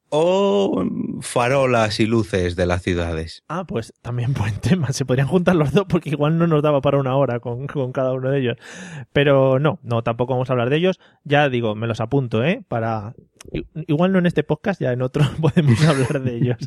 O 0.10 0.84
farolas 1.22 2.00
y 2.00 2.06
luces 2.06 2.56
de 2.56 2.66
las 2.66 2.82
ciudades. 2.82 3.44
Ah, 3.48 3.66
pues 3.66 3.94
también 4.02 4.34
buen 4.34 4.56
tema. 4.56 4.92
Se 4.94 5.06
podrían 5.06 5.28
juntar 5.28 5.56
los 5.56 5.74
dos 5.74 5.86
porque 5.88 6.10
igual 6.10 6.38
no 6.38 6.48
nos 6.48 6.62
daba 6.64 6.82
para 6.82 6.98
una 7.00 7.16
hora 7.16 7.40
con, 7.40 7.68
con 7.68 7.92
cada 7.92 8.14
uno 8.14 8.30
de 8.32 8.40
ellos. 8.40 8.58
Pero 9.14 9.60
no, 9.60 9.80
no, 9.84 10.04
tampoco 10.04 10.34
vamos 10.34 10.50
a 10.50 10.54
hablar 10.54 10.70
de 10.70 10.78
ellos. 10.78 11.00
Ya 11.24 11.50
digo, 11.50 11.76
me 11.76 11.88
los 11.88 12.00
apunto, 12.00 12.44
¿eh? 12.44 12.64
Para. 12.68 13.14
Igual 13.88 14.12
no 14.12 14.20
en 14.20 14.26
este 14.26 14.44
podcast, 14.44 14.82
ya 14.82 14.92
en 14.92 15.02
otro 15.02 15.24
podemos 15.42 15.82
hablar 15.86 16.22
de 16.22 16.36
ellos. 16.36 16.58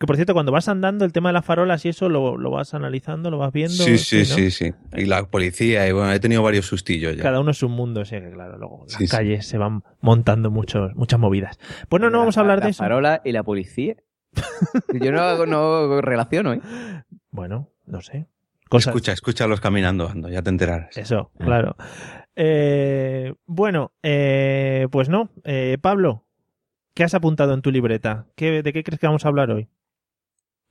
Que 0.00 0.06
por 0.06 0.16
cierto, 0.16 0.32
cuando 0.32 0.50
vas 0.52 0.68
andando, 0.68 1.04
el 1.04 1.12
tema 1.12 1.28
de 1.28 1.34
las 1.34 1.44
farolas 1.44 1.84
y 1.84 1.90
eso 1.90 2.08
lo, 2.08 2.36
lo 2.38 2.50
vas 2.50 2.74
analizando, 2.74 3.30
lo 3.30 3.38
vas 3.38 3.52
viendo. 3.52 3.74
Sí, 3.74 3.98
sí, 3.98 4.18
¿no? 4.20 4.24
sí, 4.24 4.50
sí. 4.50 4.72
Y 4.96 5.04
la 5.04 5.26
policía, 5.26 5.86
y 5.86 5.92
bueno, 5.92 6.10
he 6.12 6.18
tenido 6.20 6.42
varios 6.42 6.66
sustillos 6.66 7.14
ya. 7.16 7.22
Cada 7.22 7.40
uno 7.40 7.50
es 7.52 7.62
un 7.62 7.72
mundo, 7.72 8.04
sí, 8.04 8.16
que 8.16 8.30
claro, 8.30 8.58
luego 8.58 8.80
las 8.84 8.92
Sí, 8.96 9.06
sí. 9.06 9.10
calles 9.10 9.46
se 9.46 9.58
van 9.58 9.84
montando 10.00 10.50
muchos, 10.50 10.94
muchas 10.96 11.20
movidas. 11.20 11.58
Bueno, 11.90 12.10
no 12.10 12.18
vamos 12.18 12.36
a 12.36 12.40
hablar 12.40 12.58
la 12.60 12.64
de 12.64 12.70
eso. 12.72 12.83
Farola 12.84 13.20
y 13.24 13.32
la 13.32 13.42
policía. 13.42 13.96
Yo 15.00 15.12
no, 15.12 15.46
no 15.46 16.00
relaciono, 16.00 16.52
¿eh? 16.54 16.60
Bueno, 17.30 17.68
no 17.86 18.00
sé. 18.00 18.26
Cosas, 18.68 18.88
Escucha, 18.88 19.12
escúchalos 19.12 19.60
caminando, 19.60 20.08
ando, 20.08 20.28
ya 20.28 20.42
te 20.42 20.50
enterarás. 20.50 20.96
Eso, 20.96 21.30
claro. 21.38 21.76
Eh, 22.34 23.34
bueno, 23.46 23.92
eh, 24.02 24.88
pues 24.90 25.08
no. 25.08 25.30
Eh, 25.44 25.78
Pablo, 25.80 26.24
¿qué 26.94 27.04
has 27.04 27.14
apuntado 27.14 27.54
en 27.54 27.62
tu 27.62 27.70
libreta? 27.70 28.26
¿Qué, 28.34 28.62
¿De 28.62 28.72
qué 28.72 28.82
crees 28.82 28.98
que 28.98 29.06
vamos 29.06 29.24
a 29.24 29.28
hablar 29.28 29.50
hoy? 29.50 29.68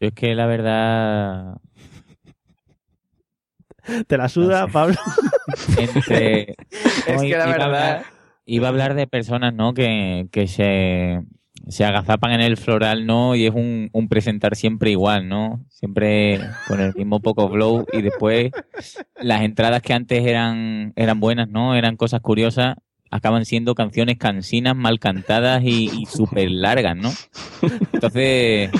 Yo 0.01 0.07
es 0.09 0.13
que 0.13 0.35
la 0.35 0.47
verdad, 0.47 1.57
¿Te 4.07 4.17
la 4.17 4.27
suda, 4.29 4.61
No 4.61 4.67
sé. 4.67 4.73
Pablo? 4.73 4.95
entre... 5.77 6.55
Es 7.07 7.21
que 7.21 7.29
la 7.29 7.29
iba 7.29 7.43
a 7.43 7.47
verdad. 7.47 7.65
hablar- 7.65 8.03
iba 8.45 8.67
a 8.67 8.69
hablar 8.69 8.93
de 8.95 9.07
personas, 9.07 9.53
¿no? 9.53 9.73
Que, 9.73 10.27
que 10.31 10.47
se, 10.47 11.21
se 11.67 11.85
agazapan 11.85 12.33
en 12.33 12.41
el 12.41 12.57
floral, 12.57 13.05
¿no? 13.05 13.35
Y 13.35 13.45
es 13.45 13.53
un, 13.53 13.89
un 13.93 14.07
presentar 14.07 14.55
siempre 14.55 14.91
igual, 14.91 15.27
¿no? 15.27 15.65
Siempre 15.69 16.39
con 16.67 16.79
el 16.79 16.93
mismo 16.93 17.21
poco 17.21 17.49
flow 17.49 17.85
y 17.91 18.01
después 18.01 18.51
las 19.15 19.43
entradas 19.43 19.81
que 19.81 19.93
antes 19.93 20.25
eran, 20.25 20.93
eran 20.95 21.19
buenas, 21.19 21.47
¿no? 21.49 21.75
Eran 21.75 21.95
cosas 21.95 22.21
curiosas, 22.21 22.75
acaban 23.09 23.45
siendo 23.45 23.75
canciones 23.75 24.17
cansinas, 24.17 24.75
mal 24.75 24.99
cantadas 24.99 25.63
y, 25.63 25.89
y 25.93 26.05
súper 26.05 26.51
largas, 26.51 26.97
¿no? 26.97 27.11
Entonces, 27.93 28.71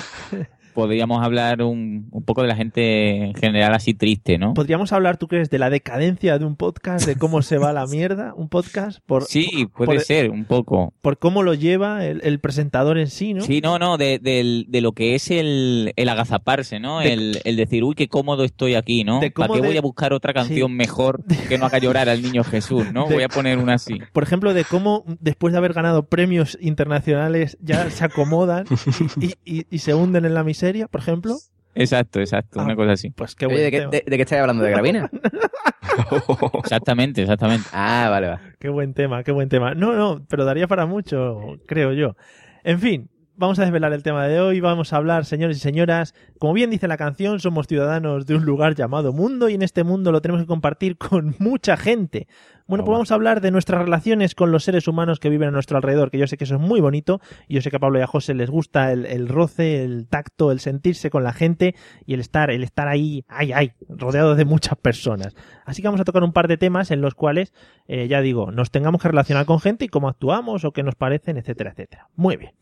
podríamos 0.73 1.23
hablar 1.23 1.61
un, 1.61 2.07
un 2.11 2.23
poco 2.23 2.41
de 2.41 2.47
la 2.47 2.55
gente 2.55 3.25
en 3.25 3.33
general 3.35 3.73
así 3.73 3.93
triste, 3.93 4.37
¿no? 4.37 4.53
¿Podríamos 4.53 4.91
hablar, 4.93 5.17
tú 5.17 5.27
crees, 5.27 5.49
de 5.49 5.59
la 5.59 5.69
decadencia 5.69 6.37
de 6.39 6.45
un 6.45 6.55
podcast, 6.55 7.05
de 7.05 7.15
cómo 7.15 7.41
se 7.41 7.57
va 7.57 7.73
la 7.73 7.85
mierda 7.87 8.33
un 8.35 8.49
podcast? 8.49 8.99
Por, 9.05 9.23
Sí, 9.23 9.67
puede 9.75 9.85
por- 9.95 9.99
ser, 10.01 10.29
un 10.31 10.45
poco. 10.45 10.93
por 11.01 11.17
cómo 11.17 11.43
lo 11.43 11.53
lleva 11.53 12.05
el, 12.05 12.21
el 12.23 12.39
presentador 12.39 12.97
en 12.97 13.07
sí, 13.07 13.33
¿no? 13.33 13.41
Sí, 13.43 13.61
no, 13.61 13.79
no, 13.79 13.97
de, 13.97 14.19
del- 14.19 14.65
de 14.69 14.81
lo 14.81 14.91
que 14.93 15.15
es 15.15 15.31
el, 15.31 15.93
el 15.95 16.09
agazaparse, 16.09 16.79
¿no? 16.79 16.99
De- 16.99 17.13
el, 17.13 17.39
el 17.43 17.55
decir, 17.55 17.83
uy, 17.83 17.95
qué 17.95 18.07
cómodo 18.07 18.43
estoy 18.43 18.75
aquí, 18.75 19.03
¿no? 19.03 19.19
de 19.19 19.31
¿Para 19.31 19.53
qué 19.53 19.61
de- 19.61 19.67
voy 19.67 19.77
a 19.77 19.81
buscar 19.81 20.13
otra 20.13 20.33
canción 20.33 20.71
Sí. 20.71 20.75
mejor 20.75 21.23
que 21.49 21.57
no 21.57 21.65
haga 21.65 21.77
llorar 21.79 22.09
al 22.09 22.21
niño 22.21 22.43
Jesús, 22.43 22.91
¿no? 22.93 23.07
De- 23.07 23.15
Voy 23.15 23.23
a 23.23 23.29
poner 23.29 23.57
una 23.57 23.75
así. 23.75 23.99
Por 24.11 24.23
ejemplo, 24.23 24.53
de 24.53 24.63
cómo 24.65 25.03
después 25.19 25.51
de 25.51 25.57
haber 25.57 25.73
ganado 25.73 26.03
premios 26.07 26.57
internacionales 26.61 27.57
ya 27.61 27.89
se 27.89 28.03
acomodan 28.05 28.65
y, 29.19 29.33
y- 29.45 29.65
y 29.69 29.77
se 29.79 29.93
hunden 29.93 30.25
en 30.25 30.33
la 30.33 30.43
miseria, 30.43 30.62
por 30.89 31.01
ejemplo. 31.01 31.35
Exacto, 31.75 32.19
exacto, 32.19 32.59
Ah. 32.59 32.63
una 32.65 32.75
cosa 32.75 32.91
así. 32.91 33.09
Pues 33.09 33.35
qué 33.35 33.47
Oye, 33.47 33.55
buen 33.55 33.63
¿de, 33.65 33.71
qué, 33.71 33.79
de, 33.87 34.03
de 34.05 34.15
qué 34.17 34.21
estáis 34.23 34.41
hablando? 34.41 34.63
¿De 34.63 34.69
Gravina? 34.71 35.09
Exactamente, 36.63 37.21
exactamente. 37.21 37.67
ah, 37.71 38.07
vale, 38.09 38.27
vale. 38.29 38.41
Qué 38.59 38.69
buen 38.69 38.93
tema, 38.93 39.23
qué 39.23 39.31
buen 39.31 39.49
tema. 39.49 39.73
No, 39.75 39.93
no, 39.93 40.25
pero 40.27 40.45
daría 40.45 40.67
para 40.67 40.85
mucho, 40.85 41.57
creo 41.67 41.93
yo. 41.93 42.15
En 42.63 42.79
fin, 42.79 43.09
vamos 43.35 43.59
a 43.59 43.63
desvelar 43.63 43.93
el 43.93 44.03
tema 44.03 44.27
de 44.27 44.39
hoy. 44.39 44.59
Vamos 44.59 44.93
a 44.93 44.97
hablar, 44.97 45.25
señores 45.25 45.57
y 45.57 45.59
señoras. 45.59 46.13
Como 46.39 46.53
bien 46.53 46.69
dice 46.69 46.87
la 46.87 46.97
canción, 46.97 47.39
somos 47.39 47.67
ciudadanos 47.67 48.25
de 48.25 48.35
un 48.35 48.45
lugar 48.45 48.75
llamado 48.75 49.13
mundo 49.13 49.49
y 49.49 49.55
en 49.55 49.61
este 49.61 49.83
mundo 49.83 50.11
lo 50.11 50.21
tenemos 50.21 50.41
que 50.41 50.47
compartir 50.47 50.97
con 50.97 51.35
mucha 51.39 51.77
gente. 51.77 52.27
Bueno, 52.65 52.85
pues 52.85 52.93
vamos 52.93 53.11
a 53.11 53.15
hablar 53.15 53.41
de 53.41 53.51
nuestras 53.51 53.81
relaciones 53.81 54.35
con 54.35 54.51
los 54.51 54.63
seres 54.63 54.87
humanos 54.87 55.19
que 55.19 55.29
viven 55.29 55.49
a 55.49 55.51
nuestro 55.51 55.77
alrededor, 55.77 56.11
que 56.11 56.17
yo 56.17 56.27
sé 56.27 56.37
que 56.37 56.45
eso 56.45 56.55
es 56.55 56.61
muy 56.61 56.79
bonito 56.79 57.19
y 57.47 57.55
yo 57.55 57.61
sé 57.61 57.69
que 57.69 57.75
a 57.75 57.79
Pablo 57.79 57.99
y 57.99 58.01
a 58.01 58.07
José 58.07 58.33
les 58.33 58.49
gusta 58.49 58.91
el, 58.91 59.05
el 59.05 59.27
roce, 59.27 59.83
el 59.83 60.07
tacto, 60.07 60.51
el 60.51 60.59
sentirse 60.59 61.09
con 61.09 61.23
la 61.23 61.33
gente 61.33 61.75
y 62.05 62.13
el 62.13 62.21
estar, 62.21 62.51
el 62.51 62.63
estar 62.63 62.87
ahí, 62.87 63.25
ay, 63.27 63.51
ay, 63.51 63.73
rodeado 63.89 64.35
de 64.35 64.45
muchas 64.45 64.77
personas. 64.77 65.35
Así 65.65 65.81
que 65.81 65.87
vamos 65.89 66.01
a 66.01 66.05
tocar 66.05 66.23
un 66.23 66.33
par 66.33 66.47
de 66.47 66.57
temas 66.57 66.91
en 66.91 67.01
los 67.01 67.15
cuales 67.15 67.53
eh, 67.87 68.07
ya 68.07 68.21
digo, 68.21 68.51
nos 68.51 68.71
tengamos 68.71 69.01
que 69.01 69.09
relacionar 69.09 69.45
con 69.45 69.59
gente 69.59 69.85
y 69.85 69.89
cómo 69.89 70.07
actuamos 70.07 70.63
o 70.63 70.71
qué 70.71 70.83
nos 70.83 70.95
parecen, 70.95 71.37
etcétera, 71.37 71.71
etcétera. 71.71 72.09
Muy 72.15 72.37
bien. 72.37 72.53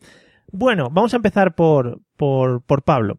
Bueno, 0.50 0.90
vamos 0.90 1.14
a 1.14 1.16
empezar 1.16 1.54
por, 1.54 2.00
por, 2.16 2.62
por 2.62 2.82
Pablo. 2.82 3.18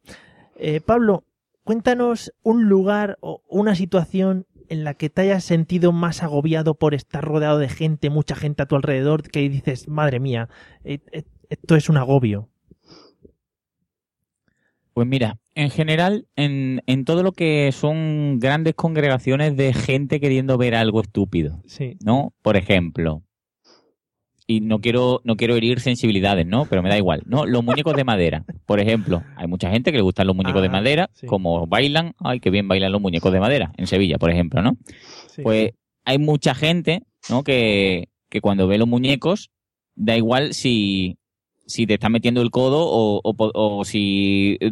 Eh, 0.56 0.82
Pablo, 0.82 1.24
cuéntanos 1.64 2.34
un 2.44 2.70
lugar 2.70 3.18
o 3.22 3.42
una 3.50 3.76
situación 3.76 4.46
en 4.70 4.84
la 4.84 4.94
que 4.94 5.10
te 5.10 5.22
hayas 5.24 5.44
sentido 5.44 5.92
más 5.92 6.24
agobiado 6.24 6.76
por 6.76 6.94
estar 6.94 7.24
rodeado 7.24 7.58
de 7.60 7.70
gente, 7.70 8.10
mucha 8.10 8.36
gente 8.36 8.64
a 8.64 8.66
tu 8.66 8.76
alrededor, 8.76 9.24
que 9.24 9.48
dices, 9.50 9.88
madre 9.88 10.20
mía, 10.20 10.50
eh, 10.84 11.00
eh, 11.12 11.24
esto 11.50 11.76
es 11.76 11.90
un 11.90 11.98
agobio. 11.98 12.50
Pues 14.94 15.08
mira, 15.08 15.40
en 15.56 15.72
general, 15.72 16.28
en, 16.36 16.82
en 16.86 17.04
todo 17.06 17.24
lo 17.24 17.32
que 17.32 17.72
son 17.72 18.40
grandes 18.40 18.76
congregaciones 18.76 19.58
de 19.58 19.74
gente 19.74 20.20
queriendo 20.20 20.58
ver 20.58 20.76
algo 20.76 21.02
estúpido, 21.02 21.62
Sí. 21.66 21.98
¿no? 22.04 22.34
Por 22.44 22.58
ejemplo, 22.58 23.24
y 24.58 24.62
no 24.62 24.80
quiero, 24.80 25.22
no 25.24 25.36
quiero 25.36 25.56
herir 25.56 25.80
sensibilidades, 25.80 26.46
¿no? 26.46 26.66
Pero 26.66 26.82
me 26.84 26.90
da 26.90 26.98
igual, 26.98 27.24
¿no? 27.26 27.46
Los 27.46 27.64
muñecos 27.64 27.96
de 27.96 28.04
madera, 28.04 28.46
por 28.66 28.80
ejemplo. 28.80 29.24
Hay 29.36 29.48
mucha 29.48 29.70
gente 29.70 29.92
que 29.92 29.98
le 29.98 30.04
gustan 30.04 30.28
los 30.28 30.36
muñecos 30.36 30.60
Ah, 30.60 30.64
de 30.64 30.70
madera, 30.70 31.10
sí. 31.14 31.26
como 31.28 31.68
bailan, 31.68 32.14
ay, 32.20 32.40
qué 32.40 32.50
bien 32.50 32.68
bailan 32.68 32.92
los 32.92 33.02
muñecos 33.02 33.32
de 33.34 33.40
madera, 33.40 33.72
en 33.78 33.88
Sevilla, 33.88 34.18
por 34.18 34.30
ejemplo, 34.32 34.62
¿no? 34.62 34.78
sí. 35.28 35.42
Pues 35.42 35.72
hay 36.06 36.18
mucha 36.18 36.54
gente, 36.56 37.04
¿no? 37.30 37.44
Que, 37.44 38.10
que 38.30 38.42
cuando 38.42 38.68
ve 38.68 38.78
los 38.78 38.88
muñecos, 38.88 39.50
da 39.96 40.18
igual 40.18 40.54
si, 40.54 41.18
si 41.66 41.86
te 41.88 41.94
está 41.96 42.10
metiendo 42.10 42.42
el 42.42 42.50
codo 42.52 42.86
o, 42.86 43.22
o 43.24 43.34
o 43.54 43.86
si, 43.86 44.58
eh, 44.60 44.72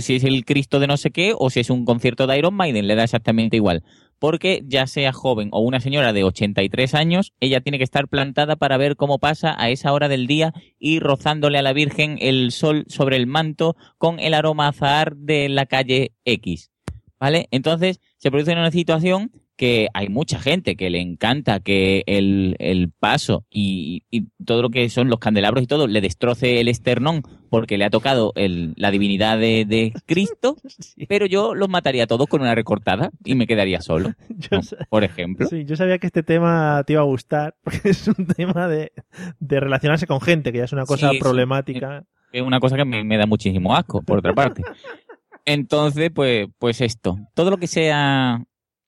si 0.00 0.14
es 0.16 0.24
el 0.24 0.44
Cristo 0.44 0.78
de 0.80 0.86
no 0.86 0.96
sé 0.96 1.10
qué 1.10 1.34
o 1.36 1.50
si 1.50 1.60
es 1.60 1.70
un 1.70 1.84
concierto 1.84 2.26
de 2.26 2.38
Iron 2.38 2.54
Maiden, 2.54 2.86
le 2.86 2.94
da 2.94 3.04
exactamente 3.04 3.56
igual. 3.56 3.82
Porque 4.22 4.62
ya 4.68 4.86
sea 4.86 5.12
joven 5.12 5.48
o 5.50 5.58
una 5.62 5.80
señora 5.80 6.12
de 6.12 6.22
83 6.22 6.94
años, 6.94 7.32
ella 7.40 7.60
tiene 7.60 7.78
que 7.78 7.82
estar 7.82 8.06
plantada 8.06 8.54
para 8.54 8.76
ver 8.76 8.94
cómo 8.94 9.18
pasa 9.18 9.52
a 9.58 9.68
esa 9.68 9.92
hora 9.92 10.06
del 10.06 10.28
día 10.28 10.52
y 10.78 11.00
rozándole 11.00 11.58
a 11.58 11.62
la 11.62 11.72
Virgen 11.72 12.18
el 12.20 12.52
sol 12.52 12.84
sobre 12.86 13.16
el 13.16 13.26
manto 13.26 13.74
con 13.98 14.20
el 14.20 14.34
aroma 14.34 14.68
azahar 14.68 15.16
de 15.16 15.48
la 15.48 15.66
calle 15.66 16.12
X. 16.24 16.70
¿Vale? 17.18 17.48
Entonces 17.50 17.98
se 18.18 18.30
produce 18.30 18.52
una 18.52 18.70
situación 18.70 19.32
que 19.62 19.86
hay 19.94 20.08
mucha 20.08 20.40
gente 20.40 20.74
que 20.74 20.90
le 20.90 21.00
encanta 21.00 21.60
que 21.60 22.02
el, 22.06 22.56
el 22.58 22.90
paso 22.90 23.44
y, 23.48 24.02
y 24.10 24.26
todo 24.44 24.60
lo 24.60 24.70
que 24.70 24.88
son 24.90 25.08
los 25.08 25.20
candelabros 25.20 25.62
y 25.62 25.68
todo 25.68 25.86
le 25.86 26.00
destroce 26.00 26.58
el 26.60 26.66
esternón 26.66 27.22
porque 27.48 27.78
le 27.78 27.84
ha 27.84 27.90
tocado 27.90 28.32
el- 28.34 28.72
la 28.76 28.90
divinidad 28.90 29.38
de, 29.38 29.64
de 29.64 29.92
Cristo, 30.04 30.56
Sí. 30.80 31.06
pero 31.06 31.26
yo 31.26 31.54
los 31.54 31.68
mataría 31.68 32.04
a 32.04 32.06
todos 32.08 32.26
con 32.26 32.40
una 32.40 32.56
recortada 32.56 33.10
y 33.24 33.36
me 33.36 33.46
quedaría 33.46 33.80
solo, 33.80 34.12
Yo 34.30 34.48
¿no? 34.50 34.62
sa- 34.64 34.78
por 34.90 35.04
ejemplo. 35.04 35.46
Sí, 35.46 35.64
yo 35.64 35.76
sabía 35.76 35.98
que 35.98 36.08
este 36.08 36.24
tema 36.24 36.82
te 36.84 36.94
iba 36.94 37.02
a 37.02 37.04
gustar, 37.04 37.54
porque 37.62 37.90
es 37.90 38.08
un 38.08 38.26
tema 38.26 38.66
de, 38.66 38.90
de 39.38 39.60
relacionarse 39.60 40.08
con 40.08 40.20
gente, 40.20 40.50
que 40.50 40.58
ya 40.58 40.64
es 40.64 40.72
una 40.72 40.86
cosa 40.86 41.10
Sí, 41.10 41.18
problemática. 41.20 42.02
Es 42.32 42.42
una 42.42 42.58
cosa 42.58 42.76
que 42.76 42.84
me, 42.84 43.04
me 43.04 43.16
da 43.16 43.26
muchísimo 43.26 43.76
asco, 43.76 44.02
por 44.02 44.18
otra 44.18 44.32
parte. 44.34 44.62
Entonces, 45.44 46.10
pues, 46.14 46.48
pues 46.58 46.80
esto, 46.80 47.16
todo 47.34 47.50
lo 47.50 47.58
que 47.58 47.66
sea 47.68 48.42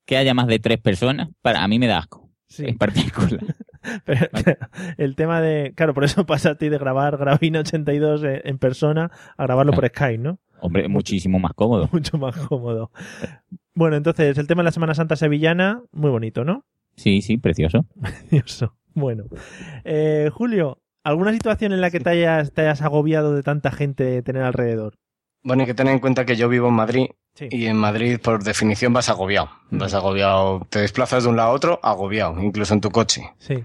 que 0.04 0.16
haya 0.16 0.34
más 0.34 0.46
de 0.46 0.58
tres 0.58 0.80
personas, 0.80 1.28
para 1.42 1.62
a 1.62 1.68
mí 1.68 1.78
me 1.78 1.86
da 1.86 1.98
asco, 1.98 2.30
Sí, 2.46 2.64
en 2.66 2.78
particular. 2.78 3.40
pero 4.04 4.28
el 4.96 5.16
tema 5.16 5.40
de. 5.40 5.72
Claro, 5.74 5.94
por 5.94 6.04
eso 6.04 6.24
pasa 6.26 6.50
a 6.50 6.54
ti 6.56 6.68
de 6.68 6.78
grabar 6.78 7.16
Gravina 7.16 7.60
82 7.60 8.22
en, 8.24 8.40
en 8.44 8.58
persona 8.58 9.10
a 9.36 9.42
grabarlo 9.44 9.72
por 9.72 9.86
Skype, 9.86 10.18
¿no? 10.18 10.38
Hombre, 10.60 10.88
muchísimo 10.88 11.38
más 11.38 11.52
cómodo. 11.52 11.88
Mucho 11.92 12.16
más 12.16 12.36
cómodo. 12.36 12.90
Bueno, 13.74 13.96
entonces, 13.96 14.38
el 14.38 14.46
tema 14.46 14.62
de 14.62 14.64
la 14.64 14.72
Semana 14.72 14.94
Santa 14.94 15.16
sevillana, 15.16 15.82
muy 15.92 16.10
bonito, 16.10 16.44
¿no? 16.44 16.64
Sí, 16.96 17.20
sí, 17.22 17.36
precioso. 17.36 17.84
Precioso. 18.00 18.74
Bueno. 18.94 19.24
Eh, 19.84 20.30
Julio, 20.32 20.80
¿alguna 21.02 21.32
situación 21.32 21.72
en 21.72 21.80
la 21.80 21.90
que 21.90 22.00
te 22.00 22.10
hayas, 22.10 22.52
te 22.52 22.62
hayas 22.62 22.80
agobiado 22.82 23.34
de 23.34 23.42
tanta 23.42 23.72
gente 23.72 24.22
tener 24.22 24.42
alrededor? 24.42 24.94
Bueno, 25.44 25.62
hay 25.62 25.66
que 25.66 25.74
tener 25.74 25.92
en 25.92 26.00
cuenta 26.00 26.24
que 26.24 26.36
yo 26.36 26.48
vivo 26.48 26.68
en 26.68 26.74
Madrid 26.74 27.06
Sí. 27.34 27.48
y 27.50 27.66
en 27.66 27.76
Madrid, 27.76 28.18
por 28.20 28.42
definición, 28.44 28.92
vas 28.92 29.08
agobiado. 29.10 29.50
Vas 29.70 29.92
agobiado, 29.92 30.66
te 30.70 30.78
desplazas 30.80 31.24
de 31.24 31.30
un 31.30 31.36
lado 31.36 31.50
a 31.50 31.52
otro, 31.52 31.80
agobiado, 31.82 32.40
incluso 32.40 32.72
en 32.74 32.80
tu 32.80 32.90
coche. 32.90 33.30
Sí. 33.38 33.62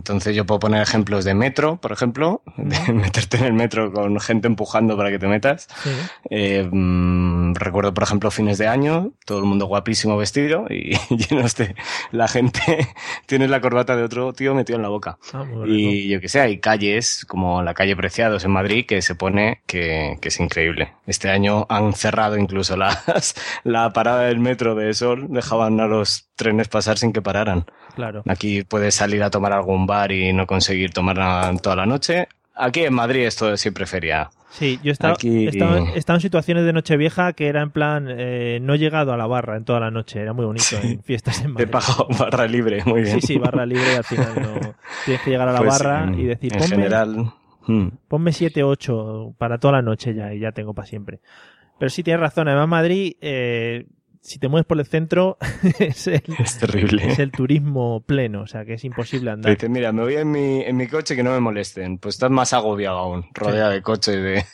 Entonces 0.00 0.34
yo 0.34 0.46
puedo 0.46 0.60
poner 0.60 0.80
ejemplos 0.80 1.26
de 1.26 1.34
metro, 1.34 1.76
por 1.76 1.92
ejemplo, 1.92 2.42
de 2.56 2.92
meterte 2.94 3.36
en 3.36 3.44
el 3.44 3.52
metro 3.52 3.92
con 3.92 4.18
gente 4.18 4.46
empujando 4.46 4.96
para 4.96 5.10
que 5.10 5.18
te 5.18 5.26
metas. 5.26 5.68
sí. 5.82 5.90
Eh, 6.30 6.66
mm, 6.70 7.54
recuerdo, 7.54 7.92
por 7.92 8.04
ejemplo, 8.04 8.30
fines 8.30 8.56
de 8.56 8.66
año, 8.66 9.12
todo 9.26 9.40
el 9.40 9.44
mundo 9.44 9.66
guapísimo 9.66 10.16
vestido 10.16 10.64
y 10.70 10.96
llenos 11.14 11.54
de... 11.56 11.74
La 12.12 12.28
gente 12.28 12.88
tiene 13.26 13.46
la 13.46 13.60
corbata 13.60 13.94
de 13.94 14.04
otro 14.04 14.32
tío 14.32 14.54
metido 14.54 14.76
en 14.76 14.82
la 14.82 14.88
boca. 14.88 15.18
Ah. 15.34 15.44
Y 15.66 16.08
yo 16.08 16.18
que 16.18 16.30
sé, 16.30 16.40
hay 16.40 16.60
calles 16.60 17.26
como 17.28 17.62
la 17.62 17.74
calle 17.74 17.94
Preciados 17.94 18.42
en 18.46 18.52
Madrid 18.52 18.86
que 18.86 19.02
se 19.02 19.14
pone 19.14 19.60
que, 19.66 20.16
que 20.22 20.28
es 20.28 20.40
increíble. 20.40 20.94
Este 21.06 21.28
año 21.28 21.66
han 21.68 21.92
cerrado 21.92 22.38
incluso 22.38 22.74
las, 22.78 23.34
la 23.64 23.92
parada 23.92 24.22
del 24.22 24.38
metro 24.38 24.74
de 24.74 24.94
Sol, 24.94 25.26
dejaban 25.28 25.78
a 25.80 25.86
los 25.86 26.30
trenes 26.36 26.68
pasar 26.68 26.96
sin 26.96 27.12
que 27.12 27.20
pararan. 27.20 27.66
Claro. 28.00 28.22
Aquí 28.28 28.62
puedes 28.64 28.94
salir 28.94 29.22
a 29.22 29.30
tomar 29.30 29.52
algún 29.52 29.86
bar 29.86 30.10
y 30.12 30.32
no 30.32 30.46
conseguir 30.46 30.90
tomar 30.92 31.16
nada 31.18 31.54
toda 31.58 31.76
la 31.76 31.86
noche. 31.86 32.28
Aquí 32.54 32.80
en 32.80 32.94
Madrid 32.94 33.24
esto 33.26 33.52
es 33.52 33.60
siempre 33.60 33.86
feria. 33.86 34.30
Sí, 34.50 34.80
yo 34.82 34.90
he 34.90 34.92
estado, 34.92 35.14
Aquí- 35.14 35.46
he 35.46 35.48
estado, 35.50 35.86
he 35.94 35.98
estado 35.98 36.16
en 36.16 36.20
situaciones 36.22 36.64
de 36.64 36.72
Nochevieja 36.72 37.32
que 37.34 37.46
era 37.46 37.62
en 37.62 37.70
plan, 37.70 38.08
eh, 38.10 38.58
no 38.60 38.74
he 38.74 38.78
llegado 38.78 39.12
a 39.12 39.16
la 39.16 39.26
barra 39.28 39.56
en 39.56 39.64
toda 39.64 39.78
la 39.80 39.90
noche, 39.92 40.20
era 40.20 40.32
muy 40.32 40.44
bonito 40.44 40.64
Sí. 40.64 40.76
en 40.82 41.02
fiestas 41.04 41.38
en 41.44 41.54
Te 41.54 41.66
Madrid. 41.66 41.70
pago 41.70 42.08
barra 42.18 42.46
libre, 42.48 42.82
muy 42.84 43.02
bien. 43.02 43.20
Sí, 43.20 43.26
sí, 43.28 43.38
barra 43.38 43.64
libre 43.64 43.96
al 43.96 44.04
final 44.04 44.32
no. 44.34 44.74
Tienes 45.04 45.22
que 45.22 45.30
llegar 45.30 45.48
a 45.48 45.52
la 45.52 45.58
Pues, 45.60 45.78
barra 45.78 46.12
y 46.16 46.24
decir, 46.24 46.52
En 46.52 46.58
ponme, 46.58 46.70
general... 46.70 47.32
mm. 47.68 47.86
ponme 48.08 48.32
7, 48.32 48.64
8 48.64 49.34
para 49.38 49.58
toda 49.58 49.74
la 49.74 49.82
noche 49.82 50.14
ya 50.14 50.34
y 50.34 50.40
ya 50.40 50.50
tengo 50.52 50.74
para 50.74 50.86
siempre. 50.88 51.20
Pero 51.78 51.88
sí 51.88 52.02
tienes 52.02 52.20
razón, 52.20 52.48
además 52.48 52.68
Madrid, 52.68 53.14
eh, 53.20 53.86
si 54.22 54.38
te 54.38 54.48
mueves 54.48 54.66
por 54.66 54.78
el 54.78 54.86
centro, 54.86 55.38
es 55.78 56.06
el, 56.06 56.22
Es 56.38 56.58
terrible. 56.58 57.06
es 57.06 57.18
el 57.18 57.30
turismo 57.32 58.00
pleno, 58.06 58.42
o 58.42 58.46
sea 58.46 58.64
que 58.64 58.74
es 58.74 58.84
imposible 58.84 59.30
andar. 59.30 59.52
dice, 59.54 59.68
mira, 59.68 59.92
me 59.92 60.02
voy 60.02 60.14
en 60.16 60.30
mi, 60.30 60.60
en 60.62 60.76
mi 60.76 60.86
coche 60.86 61.16
que 61.16 61.22
no 61.22 61.30
me 61.32 61.40
molesten. 61.40 61.98
Pues 61.98 62.16
estás 62.16 62.30
más 62.30 62.52
agobiado 62.52 62.98
aún, 62.98 63.24
rodeado 63.34 63.70
de 63.70 63.82
coches. 63.82 64.16
De, 64.16 64.44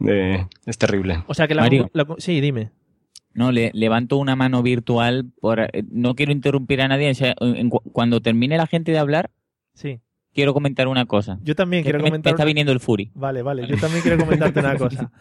de... 0.00 0.46
Es 0.66 0.78
terrible. 0.78 1.22
O 1.26 1.34
sea 1.34 1.46
que 1.48 1.54
la, 1.54 1.62
Mario. 1.62 1.90
la- 1.92 2.06
sí, 2.18 2.40
dime. 2.40 2.70
No, 3.32 3.52
le 3.52 3.70
levanto 3.74 4.16
una 4.16 4.34
mano 4.34 4.62
virtual 4.62 5.30
por 5.40 5.60
eh, 5.60 5.84
no 5.90 6.14
quiero 6.16 6.32
interrumpir 6.32 6.80
a 6.82 6.88
nadie. 6.88 7.10
o 7.10 7.14
sea, 7.14 7.34
en 7.40 7.70
cu- 7.70 7.82
cuando 7.92 8.20
termine 8.20 8.56
la 8.56 8.66
gente 8.66 8.90
de 8.90 8.98
hablar, 8.98 9.30
Sí. 9.72 10.00
quiero 10.34 10.52
comentar 10.52 10.88
una 10.88 11.06
cosa. 11.06 11.38
Yo 11.42 11.54
también 11.54 11.84
quiero 11.84 11.98
me, 11.98 12.04
me 12.04 12.08
comentar 12.10 12.32
está 12.32 12.44
viniendo 12.44 12.72
el 12.72 12.80
Fury. 12.80 13.12
Vale, 13.14 13.42
vale. 13.42 13.68
Yo 13.68 13.76
también 13.78 14.02
quiero 14.02 14.18
comentarte 14.18 14.58
una 14.58 14.76
cosa. 14.78 15.12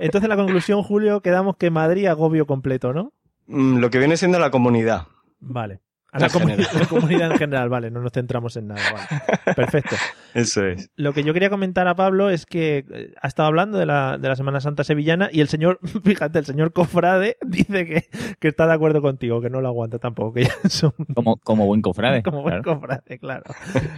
Entonces, 0.00 0.28
la 0.28 0.36
conclusión, 0.36 0.82
Julio, 0.82 1.20
quedamos 1.20 1.56
que 1.58 1.70
Madrid 1.70 2.06
agobio 2.06 2.46
completo, 2.46 2.94
¿no? 2.94 3.12
Mm, 3.50 3.78
Lo 3.78 3.90
que 3.90 3.98
viene 3.98 4.16
siendo 4.16 4.38
la 4.38 4.50
comunidad. 4.50 5.06
Vale. 5.40 5.80
A 6.12 6.18
la, 6.18 6.28
general. 6.28 6.66
la 6.74 6.86
comunidad 6.86 7.30
en 7.30 7.38
general, 7.38 7.68
vale, 7.68 7.88
no 7.88 8.00
nos 8.00 8.10
centramos 8.12 8.56
en 8.56 8.66
nada. 8.66 8.80
Vale. 8.92 9.54
Perfecto. 9.54 9.94
Eso 10.34 10.66
es. 10.66 10.90
Lo 10.96 11.12
que 11.12 11.22
yo 11.22 11.32
quería 11.32 11.50
comentar 11.50 11.86
a 11.86 11.94
Pablo 11.94 12.30
es 12.30 12.46
que 12.46 12.84
eh, 12.92 13.14
ha 13.22 13.28
estado 13.28 13.46
hablando 13.46 13.78
de 13.78 13.86
la, 13.86 14.18
de 14.18 14.28
la 14.28 14.34
Semana 14.34 14.60
Santa 14.60 14.82
sevillana 14.82 15.28
y 15.32 15.40
el 15.40 15.46
señor, 15.46 15.78
fíjate, 16.04 16.40
el 16.40 16.44
señor 16.44 16.72
Cofrade 16.72 17.36
dice 17.46 17.86
que, 17.86 18.04
que 18.40 18.48
está 18.48 18.66
de 18.66 18.72
acuerdo 18.72 19.00
contigo, 19.02 19.40
que 19.40 19.50
no 19.50 19.60
lo 19.60 19.68
aguanta 19.68 20.00
tampoco, 20.00 20.32
que 20.32 20.44
ya 20.46 20.54
es 20.64 20.82
un 20.82 20.92
Como, 21.14 21.36
como 21.36 21.66
buen 21.66 21.80
cofrade. 21.80 22.22
como 22.24 22.42
buen 22.42 22.60
claro. 22.62 22.80
cofrade, 22.80 23.18
claro. 23.20 23.44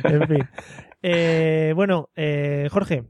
En 0.04 0.28
fin. 0.28 0.48
Eh, 1.02 1.72
bueno, 1.74 2.10
eh, 2.14 2.68
Jorge, 2.70 3.04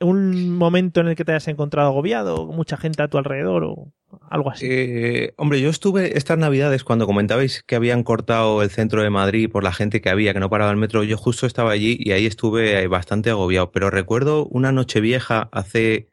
un 0.00 0.50
momento 0.50 1.00
en 1.00 1.08
el 1.08 1.16
que 1.16 1.24
te 1.24 1.32
hayas 1.32 1.48
encontrado 1.48 1.88
agobiado, 1.88 2.46
mucha 2.46 2.76
gente 2.76 3.02
a 3.02 3.08
tu 3.08 3.18
alrededor 3.18 3.64
o 3.64 3.92
algo 4.30 4.50
así. 4.50 4.66
Eh, 4.68 5.34
hombre, 5.36 5.60
yo 5.60 5.70
estuve 5.70 6.16
estas 6.16 6.38
navidades 6.38 6.84
cuando 6.84 7.06
comentabais 7.06 7.62
que 7.62 7.76
habían 7.76 8.02
cortado 8.02 8.62
el 8.62 8.70
centro 8.70 9.02
de 9.02 9.10
Madrid 9.10 9.50
por 9.50 9.64
la 9.64 9.72
gente 9.72 10.00
que 10.00 10.10
había, 10.10 10.32
que 10.32 10.40
no 10.40 10.50
paraba 10.50 10.70
el 10.70 10.76
metro. 10.76 11.04
Yo 11.04 11.16
justo 11.16 11.46
estaba 11.46 11.70
allí 11.70 11.96
y 11.98 12.12
ahí 12.12 12.26
estuve 12.26 12.82
eh, 12.82 12.86
bastante 12.88 13.30
agobiado. 13.30 13.70
Pero 13.72 13.90
recuerdo 13.90 14.46
una 14.46 14.72
noche 14.72 15.00
vieja 15.00 15.48
hace 15.52 16.08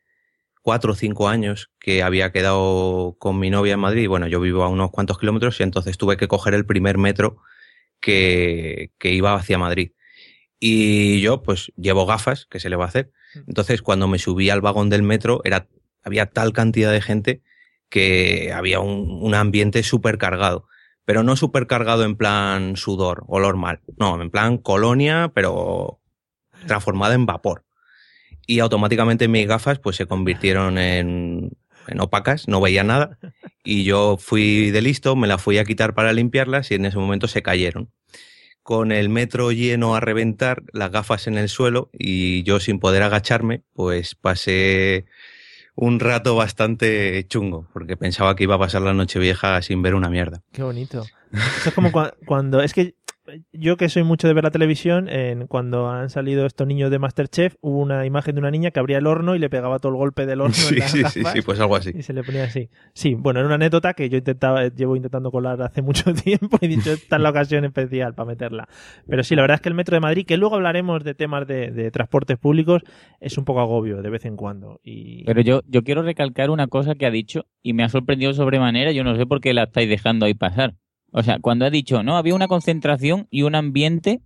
cuatro 0.62 0.94
o 0.94 0.96
cinco 0.96 1.28
años 1.28 1.72
que 1.80 2.04
había 2.04 2.32
quedado 2.32 3.16
con 3.20 3.40
mi 3.40 3.50
novia 3.50 3.74
en 3.74 3.80
Madrid. 3.80 4.08
Bueno, 4.08 4.28
yo 4.28 4.40
vivo 4.40 4.64
a 4.64 4.70
unos 4.70 4.92
cuantos 4.92 5.18
kilómetros 5.18 5.60
y 5.60 5.64
entonces 5.64 5.98
tuve 5.98 6.18
que 6.18 6.28
coger 6.28 6.54
el 6.54 6.66
primer 6.66 6.98
metro 6.98 7.38
que, 8.00 8.92
que 8.98 9.12
iba 9.12 9.34
hacia 9.34 9.58
Madrid. 9.58 9.92
Y 10.60 11.22
yo, 11.22 11.42
pues, 11.42 11.72
llevo 11.76 12.06
gafas, 12.06 12.46
que 12.46 12.60
se 12.60 12.70
le 12.70 12.76
va 12.76 12.86
a 12.86 12.88
hacer. 12.88 13.12
Entonces, 13.48 13.82
cuando 13.82 14.08
me 14.08 14.20
subí 14.20 14.50
al 14.50 14.62
vagón 14.62 14.90
del 14.90 15.04
metro, 15.04 15.42
era, 15.44 15.68
había 16.04 16.26
tal 16.28 16.54
cantidad 16.54 16.92
de 16.92 17.02
gente 17.02 17.42
que 17.90 18.54
había 18.54 18.80
un, 18.80 19.36
ambiente 19.36 19.84
súper 19.84 20.18
cargado. 20.18 20.68
Pero 21.06 21.24
no 21.24 21.36
súper 21.36 21.68
cargado 21.68 22.04
en 22.04 22.16
plan 22.16 22.78
sudor, 22.78 23.24
olor 23.28 23.58
mal. 23.58 23.82
No, 23.98 24.22
en 24.22 24.30
plan 24.30 24.58
colonia, 24.58 25.32
pero 25.34 26.00
transformada 26.68 27.16
en 27.16 27.26
vapor. 27.26 27.66
Y 28.48 28.60
automáticamente 28.60 29.28
mis 29.28 29.48
gafas 29.48 29.80
pues 29.80 29.96
se 29.96 30.06
convirtieron 30.06 30.78
en, 30.78 31.52
en 31.88 32.00
opacas, 32.00 32.48
no 32.48 32.62
veía 32.62 32.84
nada. 32.84 33.18
Y 33.64 33.84
yo 33.84 34.18
fui 34.18 34.72
de 34.72 34.82
listo, 34.82 35.16
me 35.16 35.28
las 35.28 35.42
fui 35.42 35.58
a 35.58 35.66
quitar 35.66 35.94
para 35.94 36.14
limpiarlas 36.14 36.72
y 36.72 36.76
en 36.76 36.86
ese 36.86 36.98
momento 36.98 37.28
se 37.28 37.42
cayeron. 37.42 37.92
Con 38.72 38.94
el 38.94 39.10
metro 39.10 39.51
lleno 39.51 39.96
a 39.96 40.00
reventar, 40.00 40.63
las 40.72 40.90
gafas 40.94 41.28
en 41.28 41.38
el 41.38 41.50
suelo 41.50 41.90
y 41.92 42.44
yo 42.44 42.62
sin 42.62 42.80
poder 42.80 43.04
agacharme, 43.04 43.63
pues 43.74 44.16
pasé 44.16 45.04
un 45.75 46.00
rato 46.00 46.38
bastante 46.38 47.25
chungo, 47.28 47.68
porque 47.74 47.98
pensaba 47.98 48.34
que 48.34 48.44
iba 48.44 48.56
a 48.56 48.60
pasar 48.60 48.82
la 48.84 48.94
noche 48.94 49.20
vieja 49.20 49.62
sin 49.62 49.82
ver 49.82 49.94
una 49.94 50.10
mierda. 50.10 50.42
Qué 50.54 50.63
bonito. 50.63 51.06
Es 51.66 51.74
como 51.74 51.90
cua- 51.92 52.13
cuando. 52.25 52.62
Es 52.62 52.74
que 52.74 52.96
yo 53.54 53.78
que 53.78 53.90
soy 53.90 54.04
mucho 54.04 54.28
de 54.28 54.34
ver 54.34 54.44
la 54.44 54.51
televisión, 54.51 55.08
en, 55.10 55.48
cuando 55.48 55.90
han 55.90 56.10
salido 56.10 56.46
estos 56.46 56.68
niños 56.68 56.92
de 56.92 57.00
Masterchef, 57.00 57.56
hubo 57.62 57.80
una 57.80 58.06
imagen 58.06 58.36
de 58.36 58.40
una 58.40 58.51
niña 58.51 58.72
que 58.72 58.80
abría 58.80 58.98
el 58.98 59.08
horno 59.08 59.36
y 59.36 59.40
le 59.40 59.50
pegaba 59.50 59.80
todo 59.80 59.92
el 59.92 59.98
golpe 59.98 60.25
del 60.25 60.42
horno 60.42 60.56
en 60.70 60.70
Sí, 60.70 60.75
las 60.75 60.92
sí, 60.92 61.04
sí, 61.06 61.20
gafas 61.22 61.34
sí, 61.34 61.42
pues 61.42 61.60
algo 61.60 61.75
así. 61.75 61.92
y 61.96 62.01
se 62.04 62.13
le 62.13 62.24
ponía 62.24 62.44
así. 62.46 62.70
Sí, 62.94 63.13
bueno, 63.16 63.40
era 63.40 63.48
una 63.48 63.56
anécdota 63.56 63.94
que 63.94 64.10
yo 64.10 64.18
intentaba, 64.18 64.68
llevo 64.68 64.96
intentando 64.96 65.32
colar 65.32 65.62
hace 65.62 65.82
mucho 65.84 66.13
tiempo 66.13 66.58
y 66.62 66.66
he 66.66 66.68
dicho, 66.70 66.92
esta 66.94 67.16
es 67.18 67.22
la 67.22 67.30
ocasión 67.30 67.63
especial 67.66 68.13
para 68.13 68.28
meterla. 68.28 68.68
Pero 69.08 69.24
sí, 69.24 69.36
la 69.36 69.44
verdad 69.44 69.56
es 69.56 69.62
que 69.62 69.70
el 69.70 69.75
metro 69.75 69.96
de 69.96 70.01
Madrid, 70.01 70.25
que 70.25 70.38
luego 70.38 70.56
hablaremos 70.56 71.04
de 71.04 71.13
temas 71.13 71.48
de, 71.48 71.72
de 71.72 71.92
transportes 71.92 72.38
públicos, 72.38 72.82
es 73.20 73.38
un 73.38 73.46
poco 73.46 73.62
agobio 73.62 74.01
de 74.01 74.10
vez 74.10 74.25
en 74.25 74.36
cuando. 74.36 74.80
Y... 74.84 75.24
Pero 75.25 75.42
yo, 75.42 75.62
yo 75.68 75.84
quiero 75.84 76.01
recalcar 76.01 76.50
una 76.50 76.68
cosa 76.68 76.96
que 76.96 77.06
ha 77.06 77.12
dicho 77.12 77.46
y 77.62 77.74
me 77.74 77.84
ha 77.84 77.90
sorprendido 77.90 78.34
sobremanera. 78.34 78.92
Yo 78.92 79.04
no 79.04 79.16
sé 79.16 79.25
por 79.25 79.42
qué 79.42 79.54
la 79.54 79.63
estáis 79.63 79.90
dejando 79.90 80.25
ahí 80.25 80.34
pasar. 80.34 80.74
O 81.12 81.24
sea, 81.24 81.39
cuando 81.39 81.65
ha 81.65 81.70
dicho, 81.70 82.03
no, 82.03 82.18
había 82.18 82.36
una 82.36 82.48
concentración 82.48 83.27
y 83.30 83.44
un 83.44 83.56
ambiente 83.56 84.22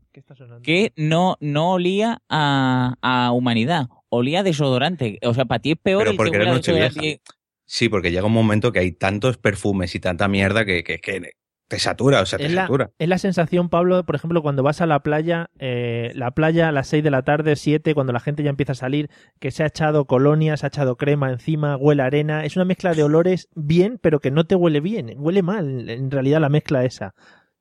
que 0.63 0.93
no, 0.95 1.37
no 1.39 1.71
olía 1.71 2.21
a, 2.29 2.95
a 3.01 3.31
humanidad, 3.31 3.87
olía 4.09 4.41
a 4.41 4.43
desodorante. 4.43 5.17
O 5.23 5.33
sea, 5.33 5.45
para 5.45 5.59
ti 5.59 5.71
es 5.71 5.77
peor 5.77 6.01
Pero 6.01 6.11
el 6.11 6.17
porque 6.17 6.31
que 6.31 6.35
era 6.37 6.45
huela 6.45 6.51
a 6.51 6.55
Nochevieja. 6.55 6.87
desodorante. 6.89 7.21
Sí, 7.65 7.89
porque 7.89 8.11
llega 8.11 8.25
un 8.25 8.31
momento 8.33 8.71
que 8.71 8.79
hay 8.79 8.91
tantos 8.91 9.37
perfumes 9.37 9.95
y 9.95 9.99
tanta 9.99 10.27
mierda 10.27 10.65
que, 10.65 10.83
que, 10.83 10.99
que 10.99 11.31
te 11.67 11.79
satura, 11.79 12.21
o 12.21 12.25
sea, 12.25 12.37
te 12.37 12.45
Es 12.45 12.53
la, 12.53 12.61
satura. 12.63 12.91
es 12.99 13.07
la 13.09 13.17
sensación, 13.17 13.69
Pablo, 13.69 14.05
por 14.05 14.15
ejemplo, 14.15 14.41
cuando 14.43 14.61
vas 14.61 14.81
a 14.81 14.85
la 14.85 14.99
playa, 15.01 15.49
eh, 15.57 16.11
la 16.15 16.31
playa 16.31 16.69
a 16.69 16.71
las 16.71 16.87
6 16.87 17.03
de 17.03 17.09
la 17.11 17.23
tarde, 17.23 17.55
7, 17.55 17.93
cuando 17.95 18.13
la 18.13 18.19
gente 18.19 18.43
ya 18.43 18.51
empieza 18.51 18.73
a 18.73 18.75
salir, 18.75 19.09
que 19.39 19.49
se 19.51 19.63
ha 19.63 19.67
echado 19.67 20.05
colonia, 20.05 20.57
se 20.57 20.65
ha 20.65 20.69
echado 20.69 20.95
crema 20.95 21.31
encima, 21.31 21.75
huele 21.77 22.03
a 22.03 22.05
arena. 22.05 22.45
Es 22.45 22.55
una 22.55 22.65
mezcla 22.65 22.93
de 22.93 23.03
olores 23.03 23.49
bien, 23.55 23.97
pero 24.01 24.19
que 24.19 24.29
no 24.31 24.43
te 24.45 24.55
huele 24.55 24.79
bien. 24.79 25.13
Huele 25.17 25.41
mal, 25.41 25.89
en 25.89 26.11
realidad, 26.11 26.39
la 26.39 26.49
mezcla 26.49 26.85
esa. 26.85 27.15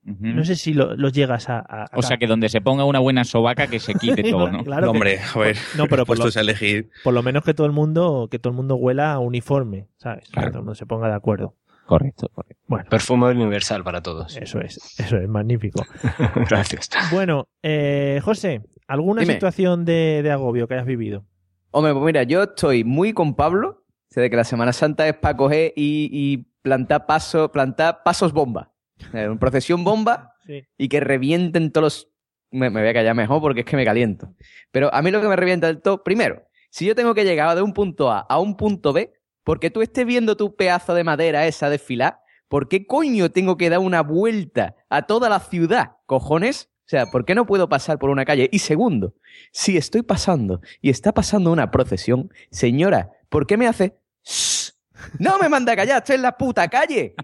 No 0.07 0.45
sé 0.45 0.55
si 0.55 0.75
lo- 0.75 0.95
los 0.95 1.13
llegas 1.13 1.49
a... 1.49 1.57
a- 1.67 1.85
a- 1.85 1.89
O 1.97 2.03
sea, 2.03 2.17
que 2.17 2.27
donde 2.27 2.47
se 2.49 2.61
ponga 2.61 2.85
una 2.85 2.99
buena 2.99 3.23
sobaca 3.23 3.65
que 3.65 3.79
se 3.79 3.95
quite 3.95 4.21
todo, 4.31 4.51
¿no? 4.51 4.63
Claro 4.63 4.83
que- 4.83 4.89
Hombre, 4.91 5.19
a 5.33 5.39
ver, 5.39 5.57
No, 5.75 5.87
pero 5.87 6.05
por 6.05 6.19
lo, 6.19 6.25
a 6.25 6.41
elegir. 6.41 6.91
por 7.03 7.15
lo 7.15 7.23
menos 7.23 7.43
que 7.43 7.55
todo 7.55 7.65
el 7.65 7.73
mundo 7.73 8.27
que 8.29 8.37
todo 8.37 8.51
el 8.51 8.55
mundo 8.55 8.75
huela 8.75 9.13
a 9.13 9.19
uniforme, 9.19 9.87
¿sabes? 9.97 10.29
Que 10.29 10.41
todo 10.41 10.49
el 10.49 10.55
mundo 10.57 10.75
se 10.75 10.85
ponga 10.85 11.07
de 11.07 11.15
acuerdo. 11.15 11.55
Correcto, 11.85 12.29
correcto. 12.33 12.61
Bueno, 12.67 12.89
Perfume 12.89 13.27
universal 13.31 13.83
para 13.83 14.01
todos. 14.01 14.35
eso 14.37 14.59
es, 14.59 14.77
eso 14.99 15.17
es 15.17 15.27
magnífico. 15.29 15.83
Gracias. 16.49 16.89
Bueno, 17.11 17.47
eh, 17.61 18.19
José, 18.23 18.61
¿alguna 18.87 19.21
Dime. 19.21 19.33
situación 19.33 19.85
de, 19.85 20.21
de 20.23 20.31
agobio 20.31 20.67
que 20.67 20.73
hayas 20.73 20.85
vivido? 20.87 21.25
Hombre, 21.71 21.93
pues 21.93 22.05
mira, 22.05 22.23
yo 22.23 22.43
estoy 22.43 22.83
muy 22.83 23.13
con 23.13 23.35
Pablo, 23.35 23.83
o 23.85 24.07
sea, 24.09 24.23
de 24.23 24.29
que 24.29 24.35
la 24.35 24.43
Semana 24.45 24.73
Santa 24.73 25.07
es 25.07 25.13
para 25.15 25.35
coger 25.37 25.73
y, 25.75 26.09
y 26.11 26.37
plantar, 26.61 27.05
paso, 27.05 27.51
plantar 27.51 28.01
pasos 28.03 28.31
bomba. 28.33 28.71
Eh, 29.13 29.27
Una 29.27 29.39
procesión 29.39 29.83
bomba 29.83 30.31
Sí. 30.45 30.63
y 30.77 30.89
que 30.89 30.99
revienten 30.99 31.71
todos 31.71 31.83
los... 31.83 32.11
Me, 32.51 32.69
me 32.69 32.79
voy 32.81 32.89
a 32.89 32.93
callar 32.93 33.15
mejor 33.15 33.41
porque 33.41 33.61
es 33.61 33.65
que 33.65 33.75
me 33.75 33.83
caliento. 33.83 34.33
Pero 34.71 34.93
a 34.93 35.01
mí 35.01 35.09
lo 35.11 35.19
que 35.19 35.27
me 35.27 35.35
revienta 35.35 35.67
del 35.67 35.81
todo, 35.81 36.03
primero, 36.03 36.43
si 36.69 36.85
yo 36.85 36.93
tengo 36.95 37.13
que 37.15 37.25
llegar 37.25 37.55
de 37.55 37.61
un 37.63 37.73
punto 37.73 38.11
A 38.11 38.19
a 38.19 38.39
un 38.39 38.55
punto 38.55 38.93
B, 38.93 39.11
porque 39.45 39.69
tú 39.69 39.81
estés 39.81 40.05
viendo 40.05 40.35
tu 40.35 40.55
pedazo 40.55 40.93
de 40.93 41.05
madera 41.05 41.47
esa 41.47 41.69
desfilar, 41.69 42.19
¿por 42.49 42.67
qué 42.67 42.85
coño 42.85 43.31
tengo 43.31 43.55
que 43.55 43.69
dar 43.69 43.79
una 43.79 44.01
vuelta 44.01 44.75
a 44.89 45.03
toda 45.03 45.29
la 45.29 45.39
ciudad? 45.39 45.91
¿Cojones? 46.07 46.69
O 46.85 46.89
sea, 46.89 47.05
¿por 47.05 47.25
qué 47.25 47.33
no 47.33 47.45
puedo 47.45 47.69
pasar 47.69 47.97
por 47.97 48.09
una 48.09 48.25
calle? 48.25 48.49
Y 48.51 48.59
segundo, 48.59 49.13
si 49.51 49.77
estoy 49.77 50.01
pasando 50.01 50.61
y 50.81 50.89
está 50.89 51.13
pasando 51.13 51.51
una 51.51 51.71
procesión, 51.71 52.31
señora, 52.51 53.11
¿por 53.29 53.47
qué 53.47 53.55
me 53.55 53.67
hace... 53.67 53.97
"Shh"? 54.23 54.71
No 55.19 55.37
me 55.37 55.47
manda 55.47 55.73
a 55.73 55.75
callar, 55.75 55.99
estoy 55.99 56.15
en 56.15 56.21
la 56.23 56.37
puta 56.37 56.67
calle. 56.67 57.15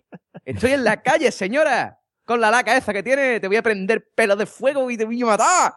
Estoy 0.45 0.71
en 0.71 0.84
la 0.84 1.01
calle, 1.01 1.31
señora. 1.31 1.99
Con 2.25 2.39
la 2.39 2.51
laca 2.51 2.77
esa 2.77 2.93
que 2.93 3.03
tiene, 3.03 3.39
te 3.39 3.47
voy 3.47 3.57
a 3.57 3.63
prender 3.63 4.10
pelos 4.15 4.38
de 4.38 4.45
fuego 4.45 4.89
y 4.91 4.97
te 4.97 5.05
voy 5.05 5.21
a 5.23 5.25
matar. 5.25 5.73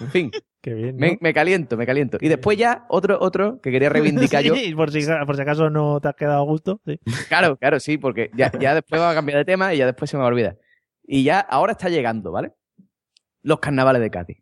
En 0.00 0.10
fin, 0.10 0.30
Qué 0.62 0.74
bien. 0.74 0.96
¿no? 0.96 1.00
me, 1.00 1.18
me 1.20 1.32
caliento, 1.32 1.76
me 1.76 1.86
caliento. 1.86 2.18
Y 2.20 2.28
después 2.28 2.58
ya, 2.58 2.84
otro, 2.88 3.18
otro 3.20 3.60
que 3.60 3.70
quería 3.70 3.88
reivindicar 3.90 4.42
yo. 4.42 4.54
Sí, 4.54 4.74
por 4.74 4.90
si, 4.90 5.06
por 5.26 5.36
si 5.36 5.42
acaso 5.42 5.70
no 5.70 6.00
te 6.00 6.08
has 6.08 6.14
quedado 6.14 6.40
a 6.40 6.44
gusto. 6.44 6.80
sí. 6.86 6.98
Claro, 7.28 7.56
claro, 7.56 7.80
sí, 7.80 7.98
porque 7.98 8.30
ya, 8.34 8.52
ya 8.58 8.74
después 8.74 9.00
va 9.00 9.10
a 9.10 9.14
cambiar 9.14 9.38
de 9.38 9.44
tema 9.44 9.72
y 9.74 9.78
ya 9.78 9.86
después 9.86 10.10
se 10.10 10.16
me 10.16 10.20
va 10.22 10.28
a 10.28 10.32
olvidar. 10.32 10.58
Y 11.02 11.24
ya, 11.24 11.40
ahora 11.40 11.72
está 11.72 11.88
llegando, 11.88 12.30
¿vale? 12.30 12.52
Los 13.42 13.58
carnavales 13.60 14.02
de 14.02 14.10
Cádiz. 14.10 14.38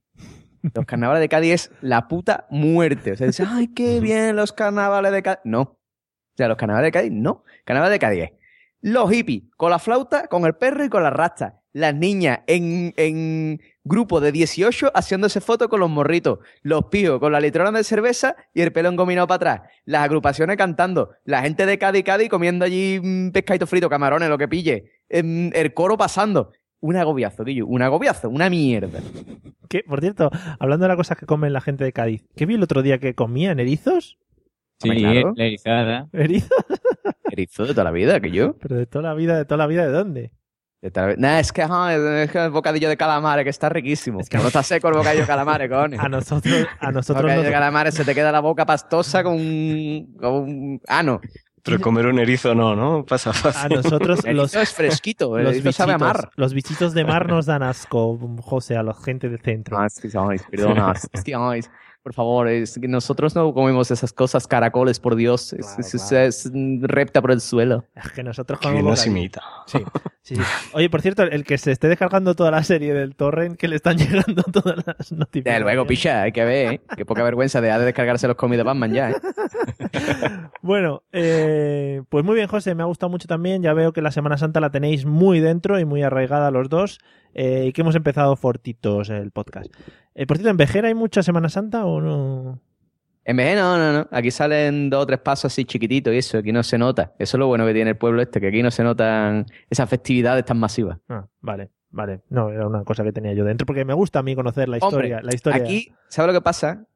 Los 0.74 0.85
carnavales 0.87 1.20
de 1.20 1.28
Cádiz 1.28 1.52
es 1.52 1.72
la 1.81 2.09
puta 2.09 2.46
muerte. 2.50 3.12
O 3.12 3.16
sea, 3.16 3.26
dice, 3.26 3.44
ay, 3.48 3.68
qué 3.68 4.00
bien 4.00 4.35
los 4.37 4.52
carnavales 4.52 5.12
de 5.12 5.22
Cádiz. 5.22 5.40
No. 5.44 5.61
O 5.61 6.37
sea, 6.37 6.48
los 6.48 6.57
carnavales 6.57 6.88
de 6.88 6.92
Cádiz, 6.92 7.12
no. 7.12 7.44
Carnavales 7.64 7.94
de 7.94 7.98
Cádiz 7.98 8.24
es 8.24 8.31
los 8.81 9.11
hippies 9.11 9.44
con 9.57 9.70
la 9.70 9.78
flauta, 9.78 10.28
con 10.28 10.44
el 10.44 10.54
perro 10.54 10.85
y 10.85 10.88
con 10.88 11.02
la 11.02 11.11
rasta. 11.11 11.58
Las 11.72 11.94
niñas 11.94 12.40
en, 12.46 12.94
en 12.96 13.61
grupo 13.85 14.20
de 14.20 14.33
18 14.33 14.92
haciéndose 14.94 15.40
fotos 15.40 15.68
con 15.68 15.81
los 15.81 15.90
morritos. 15.90 16.38
Los 16.62 16.85
pijos 16.87 17.18
con 17.18 17.33
la 17.33 17.40
litrona 17.40 17.76
de 17.76 17.85
cerveza 17.85 18.37
y 18.54 18.62
el 18.62 18.72
pelo 18.72 18.88
engominado 18.88 19.26
para 19.26 19.37
atrás. 19.37 19.70
Las 19.85 20.02
agrupaciones 20.02 20.57
cantando. 20.57 21.11
La 21.24 21.42
gente 21.42 21.66
de 21.66 21.78
Cádiz, 21.78 22.04
Cádiz 22.04 22.28
comiendo 22.28 22.64
allí 22.64 23.00
mm, 23.02 23.31
pescadito 23.31 23.66
frito, 23.66 23.88
camarones, 23.88 24.28
lo 24.28 24.38
que 24.38 24.48
pille. 24.48 24.92
Em, 25.09 25.50
el 25.54 25.74
coro 25.74 25.96
pasando. 25.96 26.52
Un 26.81 26.96
agobiazo, 26.96 27.44
Guillo. 27.44 27.66
Un 27.66 27.83
agobiazo. 27.83 28.28
Una 28.28 28.48
mierda. 28.48 29.00
Que, 29.68 29.83
por 29.83 30.00
cierto, 30.00 30.31
hablando 30.61 30.85
de 30.85 30.88
las 30.88 30.96
cosas 30.96 31.18
que 31.18 31.26
comen 31.26 31.52
la 31.52 31.61
gente 31.61 31.85
de 31.85 31.92
Cádiz, 31.92 32.24
¿qué 32.37 32.46
vi 32.46 32.54
el 32.54 32.62
otro 32.62 32.83
día 32.83 32.98
que 32.98 33.14
comían? 33.14 33.59
¿Erizos? 33.59 34.18
Sí, 34.81 34.90
la 34.90 35.33
erizada. 35.37 36.09
¿Erizos? 36.12 36.50
Erizo 37.31 37.66
de 37.66 37.72
toda 37.72 37.85
la 37.85 37.90
vida, 37.90 38.20
que 38.20 38.31
yo. 38.31 38.57
Pero 38.59 38.76
de 38.76 38.87
toda 38.87 39.09
la 39.09 39.14
vida, 39.14 39.37
de 39.37 39.44
toda 39.44 39.59
la 39.59 39.66
vida, 39.66 39.87
¿de 39.87 39.92
dónde? 39.92 40.31
Nah, 41.17 41.41
es 41.41 41.53
que, 41.53 41.62
ajá, 41.62 41.95
es 42.23 42.31
que 42.31 42.45
el 42.45 42.51
bocadillo 42.51 42.88
de 42.88 42.97
calamares, 42.97 43.43
que 43.45 43.51
está 43.51 43.69
riquísimo. 43.69 44.21
Es 44.21 44.29
que- 44.29 44.38
no 44.38 44.47
está 44.47 44.62
seco 44.62 44.88
el 44.88 44.95
bocadillo 44.95 45.23
de 45.23 45.27
calamares, 45.27 45.69
coño. 45.69 45.99
A 46.01 46.09
nosotros, 46.09 46.67
a 46.79 46.93
nosotros 46.93 47.23
bocadillo 47.25 47.43
nos- 47.43 47.47
de 47.47 47.53
calamares 47.53 47.95
se 47.95 48.05
te 48.05 48.14
queda 48.14 48.31
la 48.31 48.41
boca 48.41 48.64
pastosa 48.64 49.23
con 49.25 49.35
un... 49.35 50.17
Con 50.21 50.33
un... 50.35 50.81
Ah, 50.87 51.03
no. 51.03 51.21
Pero 51.64 51.81
comer 51.81 52.07
un 52.07 52.19
erizo 52.21 52.55
no, 52.55 52.75
¿no? 52.77 53.05
Pasa 53.05 53.31
a 53.31 53.33
fácil. 53.35 53.75
nosotros 53.77 54.21
El 54.25 54.37
los, 54.37 54.55
erizo 54.55 54.62
es 54.62 54.73
fresquito. 54.73 55.37
El 55.37 55.45
los 55.45 55.55
erizo 55.57 55.73
sabe 55.73 55.93
a 55.93 55.97
bichitos, 55.97 56.17
mar. 56.23 56.31
los 56.37 56.55
bichitos 56.55 56.95
de 56.95 57.05
mar 57.05 57.29
nos 57.29 57.45
dan 57.47 57.62
asco, 57.64 58.19
José, 58.41 58.77
a 58.77 58.83
la 58.85 58.95
gente 58.95 59.29
del 59.29 59.41
centro. 59.41 59.77
Ah, 59.79 59.87
es 59.87 60.01
que, 60.01 60.09
ay, 60.17 60.38
perdona, 60.51 60.93
es 61.12 61.25
que, 61.25 61.35
Por 62.02 62.14
favor, 62.14 62.48
es 62.48 62.78
que 62.80 62.88
nosotros 62.88 63.34
no 63.34 63.52
comemos 63.52 63.90
esas 63.90 64.12
cosas, 64.14 64.46
caracoles, 64.46 64.98
por 64.98 65.14
Dios. 65.14 65.52
Es, 65.52 65.66
Claro, 65.66 65.80
es- 65.80 65.94
es- 65.94 66.08
claro. 66.08 66.24
es, 66.26 66.50
repta 66.82 67.20
por 67.20 67.32
el 67.32 67.40
suelo. 67.42 67.84
Es 67.94 68.12
que 68.12 68.22
nosotros 68.22 68.58
Que 68.61 68.68
comemos 68.68 68.90
nos 68.90 68.98
bocadillo. 69.00 69.18
imita. 69.18 69.42
Sí, 69.66 69.78
sí, 70.22 70.37
sí. 70.37 70.42
Oye, 70.72 70.88
por 70.88 71.02
cierto, 71.02 71.24
el 71.24 71.44
que 71.44 71.58
se 71.58 71.70
esté 71.72 71.88
descargando 71.88 72.34
toda 72.34 72.50
la 72.50 72.62
serie 72.62 72.94
del 72.94 73.14
torrent, 73.14 73.58
que 73.58 73.68
le 73.68 73.76
están 73.76 73.96
llegando 74.26 74.42
todas 74.44 74.76
las 74.87 75.12
notificaciones. 75.12 75.62
Luego, 75.62 75.87
picha, 75.87 76.22
hay 76.22 76.32
que 76.32 76.44
ver, 76.44 76.72
¿eh? 76.74 76.80
Qué 76.96 77.04
poca 77.04 77.22
vergüenza 77.22 77.61
de, 77.61 77.68
de 77.70 77.84
descargarse 77.84 78.26
los 78.26 78.37
cómics 78.37 78.58
de 78.58 78.62
Batman 78.62 78.92
ya, 78.94 79.11
¿eh? 79.11 79.14
Bueno, 80.62 81.02
eh, 81.12 82.02
pues 82.08 82.24
muy 82.24 82.34
bien, 82.34 82.48
José, 82.48 82.74
me 82.74 82.82
ha 82.82 82.87
gustado 82.87 83.11
mucho 83.11 83.28
también. 83.28 83.62
Ya 83.62 83.72
veo 83.74 83.92
que 83.92 84.02
la 84.02 84.11
Semana 84.11 84.37
Santa 84.38 84.61
la 84.61 84.70
tenéis 84.70 85.04
muy 85.06 85.40
dentro 85.40 85.78
y 85.78 85.84
muy 85.84 86.02
arraigada 86.02 86.50
los 86.50 86.68
dos. 86.68 86.98
Eh, 87.38 87.66
y 87.66 87.72
que 87.72 87.83
hemos 87.83 87.94
empezado 87.94 88.35
fortitos 88.35 89.11
el 89.11 89.31
podcast. 89.31 89.72
Eh, 90.16 90.27
por 90.27 90.38
cierto, 90.38 90.51
¿en 90.51 90.57
Vejera 90.57 90.88
hay 90.88 90.94
mucha 90.94 91.22
Semana 91.22 91.48
Santa 91.48 91.87
o 91.87 92.01
no? 92.01 92.61
En 93.24 93.37
de 93.37 93.55
no, 93.55 93.79
no, 93.79 93.92
no. 93.92 94.09
Aquí 94.11 94.33
salen 94.33 94.90
dos 94.90 95.05
o 95.05 95.07
tres 95.07 95.20
pasos 95.20 95.53
así 95.53 95.64
chiquititos 95.64 96.12
y 96.12 96.18
eso, 96.18 96.38
aquí 96.38 96.51
no 96.51 96.64
se 96.64 96.79
nota. 96.79 97.12
Eso 97.16 97.37
es 97.37 97.38
lo 97.38 97.46
bueno 97.46 97.64
que 97.64 97.74
tiene 97.74 97.90
el 97.90 97.96
pueblo 97.96 98.22
este, 98.22 98.40
que 98.40 98.48
aquí 98.48 98.61
no 98.61 98.72
se 98.72 98.83
notan 98.83 99.46
esas 99.70 99.88
festividades 99.88 100.44
tan 100.46 100.59
masivas. 100.59 100.98
Ah, 101.09 101.27
vale, 101.40 101.70
vale. 101.90 102.22
No, 102.29 102.51
era 102.51 102.66
una 102.66 102.83
cosa 102.83 103.05
que 103.05 103.12
tenía 103.12 103.35
yo 103.35 103.44
dentro 103.44 103.66
porque 103.66 103.85
me 103.85 103.94
gusta 103.94 104.18
a 104.18 104.22
mí 104.24 104.35
conocer 104.35 104.68
la 104.68 104.79
historia. 104.79 105.18
Hombre, 105.18 105.31
la 105.31 105.35
historia. 105.35 105.62
Aquí, 105.62 105.92
¿sabes 106.09 106.35
lo 106.35 106.40
que 106.40 106.42
pasa? 106.42 106.87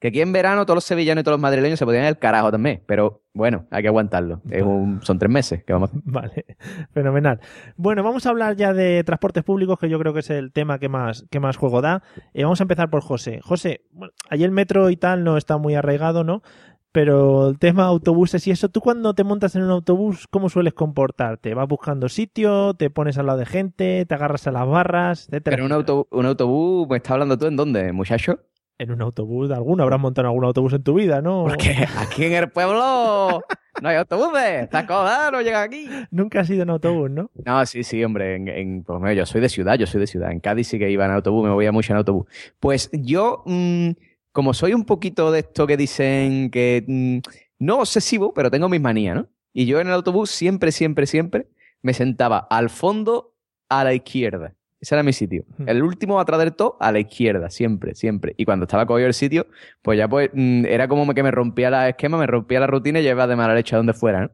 Que 0.00 0.08
aquí 0.08 0.20
en 0.20 0.32
verano 0.32 0.64
todos 0.64 0.76
los 0.76 0.84
sevillanos 0.84 1.22
y 1.22 1.24
todos 1.24 1.34
los 1.34 1.42
madrileños 1.42 1.78
se 1.78 1.84
podían 1.84 2.04
ir 2.04 2.08
al 2.08 2.18
carajo 2.18 2.52
también. 2.52 2.82
Pero 2.86 3.22
bueno, 3.34 3.66
hay 3.70 3.82
que 3.82 3.88
aguantarlo. 3.88 4.40
Es 4.48 4.62
un- 4.62 5.00
son 5.02 5.18
tres 5.18 5.30
meses 5.30 5.64
que 5.64 5.72
vamos 5.72 5.90
a. 5.92 5.96
Vale, 6.04 6.44
fenomenal. 6.92 7.40
Bueno, 7.76 8.02
vamos 8.04 8.24
a 8.26 8.30
hablar 8.30 8.54
ya 8.56 8.72
de 8.72 9.02
transportes 9.04 9.42
públicos, 9.42 9.78
que 9.78 9.88
yo 9.88 9.98
creo 9.98 10.12
que 10.14 10.20
es 10.20 10.30
el 10.30 10.52
tema 10.52 10.78
que 10.78 10.88
más, 10.88 11.26
que 11.30 11.40
más 11.40 11.56
juego 11.56 11.80
da. 11.80 12.02
Eh, 12.32 12.44
vamos 12.44 12.60
a 12.60 12.64
empezar 12.64 12.90
por 12.90 13.02
José. 13.02 13.40
José, 13.42 13.82
bueno, 13.90 14.12
allí 14.30 14.44
el 14.44 14.52
metro 14.52 14.88
y 14.90 14.96
tal 14.96 15.24
no 15.24 15.36
está 15.36 15.58
muy 15.58 15.74
arraigado, 15.74 16.22
¿no? 16.22 16.42
Pero 16.90 17.48
el 17.50 17.58
tema 17.58 17.84
autobuses 17.84 18.46
y 18.46 18.50
eso, 18.50 18.70
tú 18.70 18.80
cuando 18.80 19.14
te 19.14 19.22
montas 19.22 19.54
en 19.56 19.62
un 19.62 19.70
autobús, 19.70 20.26
¿cómo 20.30 20.48
sueles 20.48 20.72
comportarte? 20.72 21.52
¿Vas 21.54 21.68
buscando 21.68 22.08
sitio? 22.08 22.74
¿Te 22.74 22.88
pones 22.88 23.18
al 23.18 23.26
lado 23.26 23.38
de 23.40 23.46
gente? 23.46 24.06
¿Te 24.06 24.14
agarras 24.14 24.46
a 24.46 24.52
las 24.52 24.66
barras? 24.66 25.28
Etcétera, 25.28 25.56
Pero 25.56 25.66
un, 25.66 25.72
autobús, 25.72 26.06
un 26.10 26.26
autobús, 26.26 26.88
¿me 26.88 26.96
estás 26.96 27.12
hablando 27.12 27.36
tú 27.36 27.46
en 27.46 27.56
dónde, 27.56 27.92
muchacho? 27.92 28.40
En 28.80 28.92
un 28.92 29.02
autobús 29.02 29.48
de 29.48 29.56
alguno, 29.56 29.82
habrás 29.82 29.98
montado 29.98 30.26
en 30.26 30.30
algún 30.30 30.44
autobús 30.44 30.72
en 30.72 30.82
tu 30.84 30.94
vida, 30.94 31.20
¿no? 31.20 31.42
Porque 31.48 31.74
aquí 31.98 32.24
en 32.26 32.32
el 32.34 32.48
pueblo 32.50 33.40
no 33.82 33.88
hay 33.88 33.96
autobuses. 33.96 34.62
Estas 34.62 34.84
cosas 34.84 35.32
no 35.32 35.40
llegan 35.40 35.64
aquí. 35.64 35.88
Nunca 36.12 36.40
has 36.40 36.50
ido 36.50 36.62
en 36.62 36.70
autobús, 36.70 37.10
¿no? 37.10 37.28
No, 37.44 37.66
sí, 37.66 37.82
sí, 37.82 38.04
hombre. 38.04 38.36
En, 38.36 38.46
en- 38.46 38.84
pues, 38.84 39.00
mira, 39.00 39.14
yo 39.14 39.26
soy 39.26 39.40
de 39.40 39.48
ciudad, 39.48 39.74
yo 39.76 39.86
soy 39.88 40.00
de 40.00 40.06
ciudad. 40.06 40.30
En 40.30 40.38
Cádiz 40.38 40.68
sí 40.68 40.78
que 40.78 40.88
iba 40.90 41.04
en 41.04 41.10
autobús, 41.10 41.42
me 41.44 41.50
movía 41.50 41.72
mucho 41.72 41.92
en 41.92 41.96
autobús. 41.96 42.26
Pues 42.60 42.88
yo, 42.92 43.42
mm, 43.46 43.90
como 44.30 44.54
soy 44.54 44.74
un 44.74 44.84
poquito 44.84 45.32
de 45.32 45.40
esto 45.40 45.66
que 45.66 45.76
dicen 45.76 46.48
que 46.50 46.84
mm, 46.86 47.18
no 47.58 47.78
obsesivo, 47.80 48.32
pero 48.32 48.48
tengo 48.48 48.68
mis 48.68 48.80
manías, 48.80 49.16
¿no? 49.16 49.26
Y 49.52 49.66
yo 49.66 49.80
en 49.80 49.88
el 49.88 49.94
autobús 49.94 50.30
siempre, 50.30 50.70
siempre, 50.70 51.06
siempre 51.06 51.48
me 51.82 51.94
sentaba 51.94 52.38
al 52.48 52.70
fondo 52.70 53.34
a 53.68 53.82
la 53.82 53.92
izquierda. 53.92 54.54
Ese 54.80 54.94
era 54.94 55.02
mi 55.02 55.12
sitio. 55.12 55.44
Hmm. 55.56 55.68
El 55.68 55.82
último 55.82 56.20
atrás 56.20 56.38
del 56.40 56.54
todo 56.54 56.76
a 56.80 56.92
la 56.92 57.00
izquierda, 57.00 57.50
siempre, 57.50 57.94
siempre. 57.94 58.34
Y 58.36 58.44
cuando 58.44 58.64
estaba 58.64 58.86
cogido 58.86 59.08
el 59.08 59.14
sitio, 59.14 59.46
pues 59.82 59.98
ya 59.98 60.08
pues 60.08 60.30
mm, 60.32 60.66
era 60.66 60.86
como 60.86 61.12
que 61.14 61.22
me 61.22 61.30
rompía 61.30 61.70
la 61.70 61.88
esquema, 61.88 62.16
me 62.18 62.26
rompía 62.26 62.60
la 62.60 62.66
rutina 62.68 63.00
y 63.00 63.02
llevaba 63.02 63.26
de 63.26 63.36
mala 63.36 63.54
leche 63.54 63.74
a 63.74 63.78
donde 63.78 63.92
fuera, 63.92 64.22
¿no? 64.22 64.30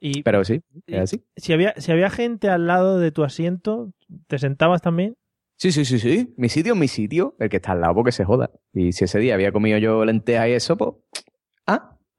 Y, 0.00 0.22
Pero 0.22 0.44
sí, 0.44 0.62
era 0.86 1.02
así. 1.02 1.24
si, 1.36 1.52
había, 1.52 1.74
si 1.76 1.90
había 1.90 2.08
gente 2.08 2.48
al 2.48 2.68
lado 2.68 3.00
de 3.00 3.10
tu 3.10 3.24
asiento, 3.24 3.92
¿te 4.28 4.38
sentabas 4.38 4.80
también? 4.80 5.16
Sí, 5.56 5.72
sí, 5.72 5.84
sí, 5.84 5.98
sí. 5.98 6.32
Mi 6.36 6.48
sitio 6.48 6.74
es 6.74 6.78
mi 6.78 6.86
sitio. 6.86 7.34
El 7.40 7.48
que 7.48 7.56
está 7.56 7.72
al 7.72 7.80
lado 7.80 7.96
porque 7.96 8.12
se 8.12 8.24
joda. 8.24 8.48
Y 8.72 8.92
si 8.92 9.04
ese 9.04 9.18
día 9.18 9.34
había 9.34 9.50
comido 9.50 9.76
yo 9.78 10.04
lentejas 10.04 10.48
y 10.48 10.52
eso, 10.52 10.76
pues... 10.76 10.94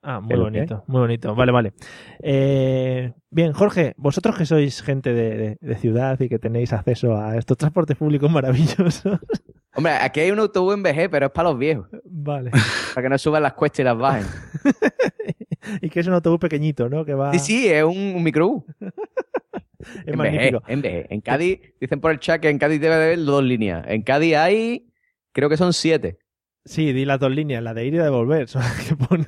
Ah, 0.02 0.22
muy 0.22 0.38
bonito, 0.38 0.84
muy 0.88 1.02
bonito. 1.02 1.36
Vale, 1.36 1.52
vale. 1.52 1.74
Eh, 2.22 3.12
bien, 3.30 3.52
Jorge, 3.52 3.94
vosotros 3.98 4.38
que 4.38 4.46
sois 4.46 4.82
gente 4.82 5.14
de, 5.14 5.38
de- 5.38 5.58
de 5.60 5.76
ciudad 5.76 6.18
y 6.22 6.30
que 6.30 6.40
tenéis 6.40 6.72
acceso 6.72 7.18
a 7.18 7.36
estos 7.38 7.58
transportes 7.58 7.98
públicos 7.98 8.32
maravillosos. 8.32 9.04
hombre, 9.76 9.94
aquí 9.94 10.22
hay 10.22 10.32
un 10.32 10.40
autobús 10.40 10.74
en 10.76 10.84
VG, 10.84 11.10
pero 11.12 11.26
es 11.26 11.32
para 11.34 11.50
los 11.50 11.60
viejos. 11.60 11.88
vale. 12.06 12.52
Para 12.96 13.04
que 13.06 13.10
no 13.10 13.18
suban 13.18 13.44
las 13.44 13.54
cuestas 13.54 13.82
y 13.82 13.84
las 13.84 13.98
bajen. 13.98 14.26
y 15.82 15.90
que 15.90 16.00
es 16.00 16.08
un 16.08 16.14
autobús 16.14 16.40
pequeñito, 16.40 16.90
¿no? 16.90 17.04
Que 17.06 17.14
va. 17.14 17.32
Sí, 17.34 17.40
sí, 17.40 17.68
es 17.68 17.84
un, 17.84 17.98
un 18.16 18.24
microbús. 18.24 18.64
es 18.80 20.08
En 20.08 20.14
VG, 20.14 20.18
magnífico. 20.18 20.64
en 20.68 20.82
VG. 20.82 21.06
En 21.10 21.22
Cádiz, 21.22 21.60
dicen 21.80 22.00
por 22.02 22.12
el 22.12 22.20
chat 22.20 22.42
que 22.42 22.50
en 22.50 22.58
Cádiz 22.58 22.80
debe 22.82 22.96
de 22.96 23.04
haber 23.04 23.24
dos 23.24 23.44
líneas. 23.44 23.86
En 23.88 24.02
Cádiz 24.02 24.36
hay, 24.38 24.88
creo 25.34 25.50
que 25.50 25.58
son 25.58 25.74
siete. 25.74 26.18
Sí, 26.66 26.92
di 26.94 27.06
las 27.06 27.20
dos 27.20 27.32
líneas, 27.32 27.64
la 27.64 27.74
de 27.74 27.86
ir 27.86 27.94
y 27.94 27.98
la 27.98 28.04
de 28.06 28.10
volver, 28.10 28.48
son 28.48 28.62
las 28.62 28.88
que 28.88 28.96
ponen. 28.96 29.28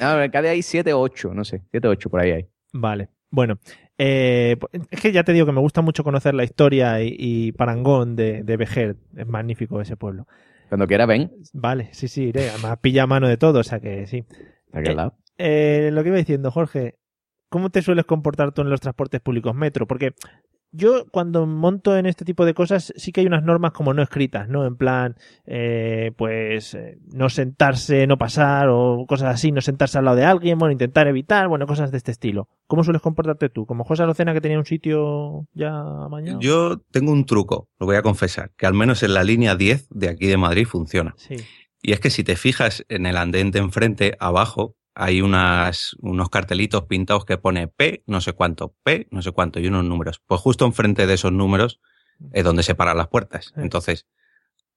No, 0.00 0.22
en 0.22 0.30
Cádiz 0.30 0.50
hay 0.50 0.62
siete 0.62 0.92
o 0.92 1.00
ocho, 1.00 1.32
no 1.34 1.44
sé. 1.44 1.62
Siete 1.70 1.88
o 1.88 1.90
ocho 1.90 2.10
por 2.10 2.20
ahí 2.20 2.30
hay. 2.30 2.46
Vale. 2.72 3.08
Bueno, 3.30 3.58
eh, 3.98 4.56
es 4.90 5.00
que 5.00 5.12
ya 5.12 5.22
te 5.24 5.32
digo 5.32 5.46
que 5.46 5.52
me 5.52 5.60
gusta 5.60 5.82
mucho 5.82 6.02
conocer 6.02 6.34
la 6.34 6.42
historia 6.44 7.00
y, 7.02 7.14
y 7.18 7.52
parangón 7.52 8.16
de, 8.16 8.42
de 8.42 8.56
Vejer. 8.56 8.96
Es 9.16 9.26
magnífico 9.26 9.80
ese 9.80 9.96
pueblo. 9.96 10.26
Cuando 10.68 10.86
quiera 10.86 11.06
ven. 11.06 11.32
Vale, 11.52 11.88
sí, 11.92 12.08
sí, 12.08 12.24
iré. 12.24 12.50
Además, 12.50 12.78
pilla 12.80 13.06
mano 13.06 13.28
de 13.28 13.36
todo, 13.36 13.60
o 13.60 13.64
sea 13.64 13.80
que 13.80 14.06
sí. 14.06 14.24
De 14.72 14.78
aquel 14.80 14.92
Eh, 14.92 14.96
lado. 14.96 15.14
Eh, 15.38 15.90
lo 15.92 16.02
que 16.02 16.08
iba 16.08 16.18
diciendo, 16.18 16.50
Jorge, 16.50 16.96
¿cómo 17.48 17.70
te 17.70 17.82
sueles 17.82 18.04
comportar 18.04 18.52
tú 18.52 18.62
en 18.62 18.70
los 18.70 18.80
transportes 18.80 19.20
públicos 19.20 19.54
metro? 19.54 19.86
Porque 19.86 20.14
yo 20.72 21.06
cuando 21.10 21.46
monto 21.46 21.96
en 21.96 22.06
este 22.06 22.24
tipo 22.24 22.44
de 22.44 22.54
cosas 22.54 22.92
sí 22.96 23.12
que 23.12 23.20
hay 23.20 23.26
unas 23.26 23.42
normas 23.42 23.72
como 23.72 23.92
no 23.94 24.02
escritas, 24.02 24.48
¿no? 24.48 24.66
En 24.66 24.76
plan, 24.76 25.16
eh, 25.44 26.12
pues 26.16 26.74
eh, 26.74 26.98
no 27.12 27.28
sentarse, 27.28 28.06
no 28.06 28.18
pasar 28.18 28.68
o 28.68 29.04
cosas 29.06 29.34
así, 29.34 29.52
no 29.52 29.60
sentarse 29.60 29.98
al 29.98 30.04
lado 30.04 30.16
de 30.16 30.24
alguien, 30.24 30.58
bueno, 30.58 30.72
intentar 30.72 31.08
evitar, 31.08 31.48
bueno, 31.48 31.66
cosas 31.66 31.90
de 31.90 31.98
este 31.98 32.12
estilo. 32.12 32.48
¿Cómo 32.66 32.84
sueles 32.84 33.02
comportarte 33.02 33.48
tú? 33.48 33.66
¿Como 33.66 33.84
José 33.84 34.04
Arocena 34.04 34.32
que 34.32 34.40
tenía 34.40 34.58
un 34.58 34.66
sitio 34.66 35.46
ya 35.52 35.72
mañana? 36.08 36.38
Yo 36.40 36.78
tengo 36.90 37.12
un 37.12 37.26
truco, 37.26 37.68
lo 37.78 37.86
voy 37.86 37.96
a 37.96 38.02
confesar, 38.02 38.52
que 38.56 38.66
al 38.66 38.74
menos 38.74 39.02
en 39.02 39.14
la 39.14 39.24
línea 39.24 39.56
10 39.56 39.88
de 39.90 40.08
aquí 40.08 40.26
de 40.26 40.36
Madrid 40.36 40.66
funciona. 40.66 41.14
Sí. 41.16 41.36
Y 41.82 41.92
es 41.92 42.00
que 42.00 42.10
si 42.10 42.24
te 42.24 42.36
fijas 42.36 42.84
en 42.88 43.06
el 43.06 43.16
andén 43.16 43.50
de 43.50 43.58
enfrente, 43.58 44.16
abajo, 44.20 44.76
hay 44.94 45.22
unas, 45.22 45.96
unos 46.00 46.30
cartelitos 46.30 46.84
pintados 46.84 47.24
que 47.24 47.38
pone 47.38 47.68
P, 47.68 48.02
no 48.06 48.20
sé 48.20 48.32
cuánto, 48.32 48.74
P, 48.82 49.08
no 49.10 49.22
sé 49.22 49.32
cuánto, 49.32 49.60
y 49.60 49.66
unos 49.66 49.84
números. 49.84 50.20
Pues 50.26 50.40
justo 50.40 50.64
enfrente 50.64 51.06
de 51.06 51.14
esos 51.14 51.32
números 51.32 51.80
es 52.32 52.44
donde 52.44 52.62
se 52.62 52.74
paran 52.74 52.96
las 52.96 53.08
puertas. 53.08 53.52
Entonces, 53.56 54.06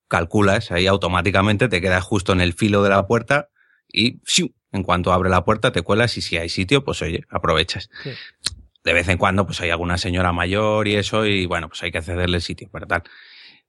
calculas 0.08 0.72
ahí 0.72 0.88
automáticamente, 0.88 1.68
te 1.68 1.82
quedas 1.82 2.04
justo 2.04 2.34
en 2.34 2.42
el 2.42 2.54
filo 2.54 2.84
de 2.84 2.90
la 2.90 3.08
puerta 3.08 3.50
y 3.92 4.22
¡siu! 4.26 4.54
en 4.72 4.84
cuanto 4.84 5.14
abre 5.14 5.30
la 5.30 5.46
puerta 5.46 5.72
te 5.72 5.84
cuelas 5.84 6.18
y 6.18 6.22
si 6.22 6.38
hay 6.38 6.50
sitio, 6.50 6.84
pues 6.84 7.02
oye, 7.02 7.26
aprovechas. 7.30 7.90
Sí. 8.04 8.12
De 8.84 8.94
vez 8.94 9.08
en 9.08 9.18
cuando, 9.18 9.46
pues 9.46 9.62
hay 9.62 9.70
alguna 9.70 9.98
señora 9.98 10.34
mayor 10.34 10.88
y 10.88 10.96
eso, 10.96 11.26
y 11.26 11.46
bueno, 11.46 11.70
pues 11.70 11.82
hay 11.84 11.92
que 11.92 12.02
cederle 12.02 12.38
el 12.38 12.42
sitio 12.42 12.70
para 12.70 12.86
tal. 12.86 13.04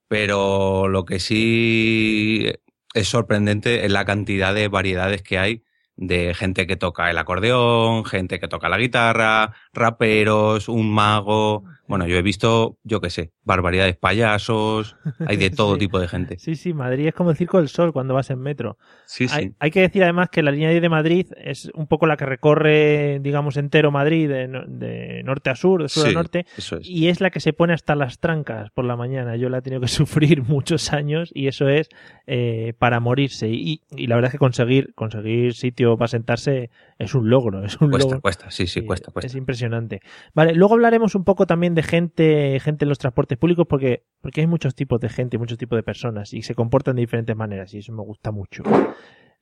Pero 0.09 0.89
lo 0.89 1.05
que 1.05 1.21
sí 1.21 2.51
es 2.95 3.09
sorprendente 3.09 3.85
es 3.85 3.93
la 3.93 4.05
cantidad 4.05 4.55
de 4.55 4.69
variedades 4.69 5.23
que 5.23 5.39
hay 5.39 5.63
de 5.97 6.35
gente 6.35 6.67
que 6.67 6.77
toca 6.77 7.11
el 7.11 7.19
acordeón, 7.19 8.05
gente 8.05 8.41
que 8.41 8.49
toca 8.49 8.69
la 8.69 8.79
guitarra, 8.79 9.55
raperos, 9.73 10.69
un 10.69 10.93
mago. 10.93 11.65
Bueno, 11.87 12.07
yo 12.07 12.17
he 12.17 12.23
visto, 12.23 12.79
yo 12.83 13.01
qué 13.01 13.11
sé, 13.11 13.33
barbaridades, 13.45 13.97
payasos, 13.97 14.97
hay 15.27 15.37
de 15.37 15.51
todo 15.51 15.75
Sí. 15.75 15.81
tipo 15.81 16.01
de 16.01 16.09
gente. 16.09 16.39
Sí, 16.39 16.57
sí, 16.57 16.73
Madrid 16.73 17.09
es 17.09 17.15
como 17.15 17.31
el 17.31 17.37
Circo 17.37 17.59
del 17.59 17.69
Sol 17.69 17.93
cuando 17.93 18.15
vas 18.15 18.31
en 18.31 18.39
metro. 18.41 18.79
Sí, 19.07 19.29
sí. 19.29 19.53
Hay, 19.59 19.71
que 19.71 19.81
decir 19.83 20.03
además 20.03 20.29
que 20.31 20.43
la 20.43 20.51
línea 20.51 20.71
10 20.71 20.81
de 20.81 20.89
Madrid 20.89 21.27
es 21.37 21.71
un 21.75 21.87
poco 21.87 22.07
la 22.07 22.17
que 22.17 22.25
recorre, 22.27 23.19
digamos, 23.21 23.57
entero 23.59 23.91
Madrid 23.91 24.29
de, 24.29 24.49
de 24.69 25.23
norte 25.25 25.51
a 25.51 25.57
sur, 25.57 25.83
de 25.83 25.89
sur 25.89 26.09
a 26.09 26.13
norte, 26.13 26.47
Eso 26.57 26.77
es. 26.79 26.89
y 26.89 27.09
es 27.09 27.21
la 27.21 27.31
que 27.31 27.41
se 27.41 27.53
pone 27.53 27.75
hasta 27.75 27.95
las 27.95 28.19
trancas 28.19 28.71
por 28.71 28.85
la 28.87 28.97
mañana. 28.97 29.37
Yo 29.37 29.49
la 29.51 29.59
he 29.59 29.63
tenido 29.63 29.81
que 29.83 29.89
sufrir 29.89 30.43
muchos 30.43 30.93
años 30.93 31.31
y 31.35 31.49
eso 31.49 31.69
es 31.69 31.89
eh, 32.27 32.73
para 32.79 33.01
morirse. 33.01 33.49
Y, 33.51 33.83
y 33.95 34.07
la 34.07 34.15
verdad 34.15 34.29
es 34.29 34.33
que 34.33 34.39
conseguir, 34.39 34.95
conseguir 34.95 35.55
sitio 35.55 35.97
para 35.99 36.09
sentarse 36.09 36.71
es 36.99 37.15
un 37.15 37.29
logro, 37.29 37.65
es 37.65 37.81
un 37.81 37.91
Cuesta, 37.91 38.07
logro. 38.09 38.21
cuesta, 38.23 38.51
sí, 38.51 38.67
sí, 38.67 38.81
Sí, 38.81 38.87
cuesta, 38.87 39.11
cuesta. 39.13 39.27
Es 39.27 39.35
impresionante. 39.35 40.01
Vale, 40.35 40.55
luego 40.55 40.75
hablaremos 40.75 41.15
un 41.15 41.25
poco 41.25 41.47
también 41.47 41.75
de 41.75 41.83
gente, 41.83 42.59
gente 42.61 42.85
en 42.85 42.89
los 42.89 42.99
transportes 42.99 43.37
públicos, 43.39 43.67
porque, 43.69 44.05
porque 44.21 44.41
hay 44.43 44.47
muchos 44.47 44.75
tipos 44.75 45.01
de 45.01 45.09
gente, 45.09 45.39
muchos 45.39 45.59
tipos 45.59 45.77
de 45.77 45.83
personas, 45.83 46.33
y 46.33 46.43
se 46.43 46.55
comportan 46.55 46.97
de 46.97 47.01
diferentes 47.03 47.37
maneras, 47.37 47.73
y 47.75 47.79
eso 47.79 47.93
me 47.93 48.03
gusta 48.03 48.31
mucho. 48.31 48.63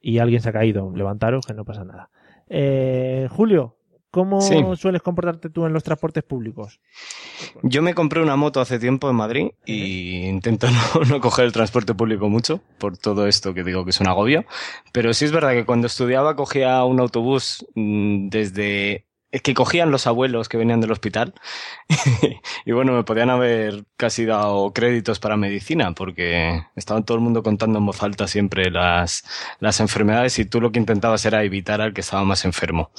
Y 0.01 0.19
alguien 0.19 0.41
se 0.41 0.49
ha 0.49 0.53
caído, 0.53 0.93
levantaros, 0.95 1.47
que 1.47 1.55
no 1.55 1.65
pasa 1.65 1.85
nada. 1.85 2.11
Eh, 2.49 3.29
Julio, 3.31 3.77
¿cómo 4.13 4.41
Sí. 4.41 4.63
sueles 4.77 5.03
comportarte 5.03 5.51
tú 5.51 5.67
en 5.67 5.73
los 5.73 5.83
transportes 5.83 6.23
públicos? 6.23 6.81
Yo 7.65 7.83
me 7.83 7.95
compré 7.95 8.23
una 8.23 8.37
moto 8.37 8.61
hace 8.61 8.79
tiempo 8.79 9.11
en 9.11 9.17
Madrid 9.17 9.47
y 9.67 10.27
intento 10.27 10.69
no, 10.95 11.05
no 11.07 11.21
coger 11.21 11.47
el 11.47 11.53
transporte 11.53 11.95
público 11.95 12.29
mucho 12.29 12.61
por 12.79 12.97
todo 12.97 13.27
esto 13.27 13.53
que 13.55 13.65
digo 13.65 13.85
que 13.85 13.91
es 13.91 14.01
un 14.01 14.07
agobio. 14.09 14.45
Pero 14.93 15.13
sí 15.15 15.25
es 15.25 15.33
verdad 15.33 15.53
que 15.53 15.65
cuando 15.65 15.89
estudiaba 15.89 16.37
cogía 16.37 16.85
un 16.85 17.01
autobús 17.01 17.67
mm, 17.75 18.29
desde 18.29 19.07
que 19.41 19.55
cogían 19.55 19.91
los 19.91 20.07
abuelos 20.07 20.49
que 20.49 20.59
venían 20.59 20.81
del 20.81 20.93
hospital 20.93 21.33
y 22.67 22.73
bueno, 22.73 22.93
me 22.93 23.03
podían 23.03 23.31
haber 23.31 23.85
casi 23.97 24.27
dado 24.27 24.73
créditos 24.73 25.19
para 25.21 25.37
medicina 25.37 25.93
porque 25.93 26.65
estaban 26.77 27.05
todo 27.05 27.17
el 27.17 27.23
mundo 27.23 27.43
contando 27.43 27.79
en 27.79 27.87
voz 27.87 28.03
alta 28.03 28.29
siempre 28.29 28.71
las, 28.71 29.25
las 29.59 29.81
enfermedades 29.81 30.39
y 30.39 30.45
tú 30.45 30.61
lo 30.61 30.71
que 30.71 30.79
intentabas 30.79 31.25
era 31.25 31.43
evitar 31.45 31.81
al 31.81 31.95
que 31.95 32.03
estaba 32.03 32.25
más 32.25 32.45
enfermo. 32.45 32.91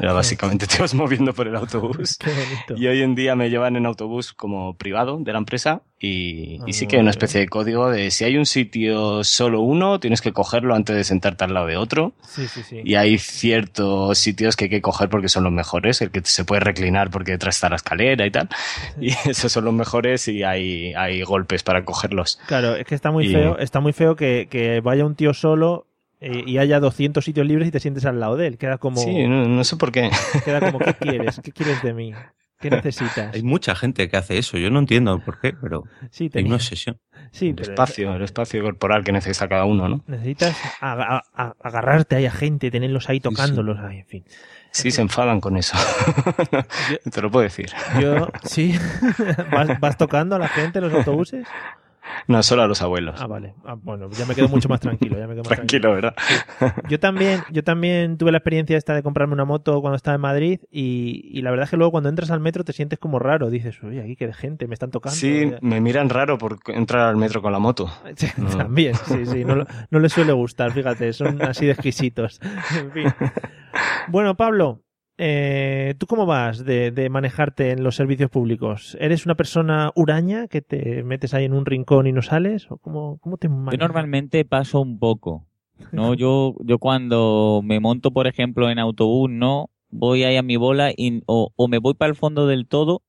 Era 0.00 0.12
básicamente 0.12 0.66
te 0.66 0.76
ibas 0.76 0.94
moviendo 0.94 1.34
por 1.34 1.48
el 1.48 1.56
autobús. 1.56 2.18
Y 2.76 2.86
hoy 2.86 3.02
en 3.02 3.14
día 3.14 3.36
me 3.36 3.50
llevan 3.50 3.76
en 3.76 3.86
autobús 3.86 4.32
como 4.32 4.76
privado 4.76 5.18
de 5.20 5.32
la 5.32 5.38
empresa 5.38 5.82
y, 6.04 6.60
y 6.66 6.72
sí 6.72 6.84
Ah, 6.84 6.88
que 6.88 6.96
hay 6.96 7.02
una 7.02 7.10
especie 7.10 7.40
de 7.40 7.48
código 7.48 7.90
de 7.90 8.10
si 8.10 8.24
hay 8.24 8.36
un 8.36 8.46
sitio 8.46 9.24
solo 9.24 9.60
uno, 9.60 10.00
tienes 10.00 10.20
que 10.20 10.32
cogerlo 10.32 10.74
antes 10.74 10.94
de 10.96 11.04
sentarte 11.04 11.44
al 11.44 11.54
lado 11.54 11.66
de 11.66 11.76
otro. 11.76 12.12
Sí, 12.28 12.46
sí, 12.48 12.62
sí. 12.62 12.80
Y 12.84 12.94
hay 12.96 13.18
ciertos 13.18 14.18
sitios 14.18 14.56
que 14.56 14.64
hay 14.64 14.70
que 14.70 14.80
coger 14.82 15.08
porque 15.08 15.28
son 15.28 15.44
los 15.44 15.52
mejores, 15.52 16.00
el 16.02 16.10
que 16.10 16.20
se 16.24 16.44
puede 16.44 16.60
reclinar 16.60 17.10
porque 17.10 17.32
detrás 17.32 17.56
está 17.56 17.68
la 17.68 17.76
escalera 17.76 18.26
y 18.26 18.30
tal. 18.30 18.48
Y 19.00 19.08
esos 19.28 19.50
son 19.52 19.64
los 19.64 19.74
mejores 19.74 20.28
y 20.28 20.42
hay, 20.42 20.92
hay 20.94 21.22
golpes 21.22 21.62
para 21.62 21.84
cogerlos. 21.84 22.38
Claro, 22.46 22.76
es 22.76 22.84
que 22.84 22.94
está 22.94 23.10
muy 23.10 23.26
Y- 23.26 23.32
feo, 23.32 23.58
está 23.58 23.80
muy 23.80 23.92
feo 23.92 24.16
que, 24.16 24.48
que 24.50 24.80
vaya 24.80 25.04
un 25.04 25.14
tío 25.14 25.32
solo 25.34 25.86
eh, 26.20 26.42
y 26.46 26.58
haya 26.58 26.80
200 26.80 27.24
sitios 27.24 27.46
libres 27.46 27.68
y 27.68 27.70
te 27.70 27.80
sientes 27.80 28.04
al 28.06 28.18
lado 28.20 28.36
de 28.36 28.46
él. 28.46 28.58
Queda 28.58 28.78
como, 28.78 29.00
Sí, 29.00 29.26
no, 29.26 29.46
no 29.46 29.64
sé 29.64 29.76
por 29.76 29.92
qué. 29.92 30.10
queda 30.44 30.60
como 30.60 30.78
¿qué 30.78 30.94
quieres? 31.00 31.40
¿Qué 31.42 31.52
quieres 31.52 31.82
de 31.82 31.92
mí? 31.92 32.12
¿Qué 32.60 32.70
necesitas? 32.70 33.34
Hay 33.34 33.42
mucha 33.42 33.74
gente 33.74 34.08
que 34.08 34.16
hace 34.16 34.38
eso. 34.38 34.56
Yo 34.56 34.70
no 34.70 34.78
entiendo 34.78 35.18
por 35.20 35.38
qué, 35.40 35.52
pero 35.60 35.84
Sí, 36.10 36.30
hay 36.34 36.44
una 36.44 36.54
obsesión. 36.56 36.98
sí, 37.30 37.48
El 37.50 37.54
pero 37.56 37.70
espacio, 37.72 38.14
el 38.14 38.22
espacio 38.22 38.62
corporal 38.62 39.04
que 39.04 39.12
necesita 39.12 39.48
cada 39.48 39.64
uno, 39.64 39.88
¿no? 39.88 40.04
necesitas 40.06 40.56
aga- 40.80 41.16
a- 41.18 41.22
a- 41.34 41.54
agarrarte 41.62 42.16
ahí 42.16 42.26
a 42.26 42.30
gente, 42.30 42.70
tenerlos 42.70 43.08
ahí 43.10 43.20
tocándolos, 43.20 43.78
ay, 43.80 43.98
en 43.98 44.06
fin. 44.06 44.24
Sí, 44.70 44.90
se 44.90 45.02
enfadan 45.02 45.40
con 45.40 45.56
eso. 45.56 45.76
Te 47.12 47.22
lo 47.22 47.30
puedo 47.30 47.42
decir. 47.44 47.70
Yo, 48.00 48.28
sí, 48.44 48.74
¿Vas, 49.52 49.78
vas 49.78 49.96
tocando 49.96 50.36
a 50.36 50.38
la 50.38 50.48
gente 50.48 50.78
en 50.78 50.84
los 50.86 50.94
autobuses? 50.94 51.46
No, 52.28 52.42
solo 52.42 52.62
a 52.62 52.66
los 52.66 52.82
abuelos. 52.82 53.20
Ah, 53.20 53.26
vale. 53.26 53.54
Ah, 53.64 53.76
bueno, 53.80 54.08
ya 54.10 54.26
me 54.26 54.34
quedo 54.34 54.48
mucho 54.48 54.68
más 54.68 54.80
tranquilo. 54.80 55.18
Ya 55.18 55.26
me 55.26 55.34
quedo 55.34 55.44
más 55.48 55.54
Tranquilo, 55.56 55.92
¿verdad? 55.92 56.14
Yo 56.88 56.98
también, 57.00 57.42
yo 57.50 57.62
también 57.64 58.18
tuve 58.18 58.32
la 58.32 58.38
experiencia 58.38 58.76
esta 58.76 58.94
de 58.94 59.02
comprarme 59.02 59.34
una 59.34 59.44
moto 59.44 59.80
cuando 59.80 59.96
estaba 59.96 60.14
en 60.14 60.20
Madrid 60.20 60.60
y, 60.70 61.30
y 61.32 61.42
la 61.42 61.50
verdad 61.50 61.64
es 61.64 61.70
que 61.70 61.76
luego 61.76 61.92
cuando 61.92 62.08
entras 62.08 62.30
al 62.30 62.40
metro 62.40 62.64
te 62.64 62.72
sientes 62.72 62.98
como 62.98 63.18
raro. 63.18 63.50
Dices, 63.50 63.76
oye, 63.82 64.00
aquí 64.00 64.16
qué 64.16 64.32
gente, 64.32 64.66
me 64.66 64.74
están 64.74 64.90
tocando. 64.90 65.16
Sí, 65.16 65.52
me 65.60 65.80
miran 65.80 66.08
raro 66.08 66.38
por 66.38 66.58
entrar 66.66 67.08
al 67.08 67.16
metro 67.16 67.42
con 67.42 67.52
la 67.52 67.58
moto. 67.58 67.90
Sí, 68.16 68.28
No. 68.36 68.48
También, 68.48 68.94
sí, 68.94 69.26
sí, 69.26 69.44
no, 69.44 69.66
no 69.90 69.98
les 69.98 70.12
suele 70.12 70.32
gustar, 70.32 70.72
fíjate, 70.72 71.12
son 71.12 71.42
así 71.42 71.66
de 71.66 71.72
exquisitos. 71.72 72.40
En 72.78 72.92
fin. 72.92 73.06
Bueno, 74.08 74.36
Pablo, 74.36 74.83
eh, 75.18 75.94
¿tú 75.98 76.06
cómo 76.06 76.26
vas 76.26 76.64
de, 76.64 76.90
de 76.90 77.08
manejarte 77.08 77.70
en 77.70 77.82
los 77.84 77.96
servicios 77.96 78.30
públicos? 78.30 78.96
¿Eres 79.00 79.26
una 79.26 79.34
persona 79.36 79.92
huraña 79.94 80.48
que 80.48 80.60
te 80.62 81.02
metes 81.04 81.34
ahí 81.34 81.44
en 81.44 81.52
un 81.54 81.66
rincón 81.66 82.06
y 82.06 82.12
no 82.12 82.22
sales? 82.22 82.70
¿O 82.70 82.78
cómo, 82.78 83.18
cómo 83.18 83.36
te 83.36 83.48
Yo 83.48 83.54
manejas? 83.54 83.78
normalmente 83.78 84.44
paso 84.44 84.80
un 84.80 84.98
poco. 84.98 85.46
No, 85.92 86.14
yo, 86.14 86.54
yo 86.64 86.78
cuando 86.78 87.60
me 87.64 87.80
monto, 87.80 88.10
por 88.12 88.26
ejemplo, 88.26 88.70
en 88.70 88.78
autobús, 88.78 89.30
no 89.30 89.70
voy 89.90 90.24
ahí 90.24 90.36
a 90.36 90.42
mi 90.42 90.56
bola 90.56 90.90
y, 90.96 91.22
o, 91.26 91.52
o 91.54 91.68
me 91.68 91.78
voy 91.78 91.94
para 91.94 92.10
el 92.10 92.16
fondo 92.16 92.46
del 92.46 92.66
todo, 92.66 93.02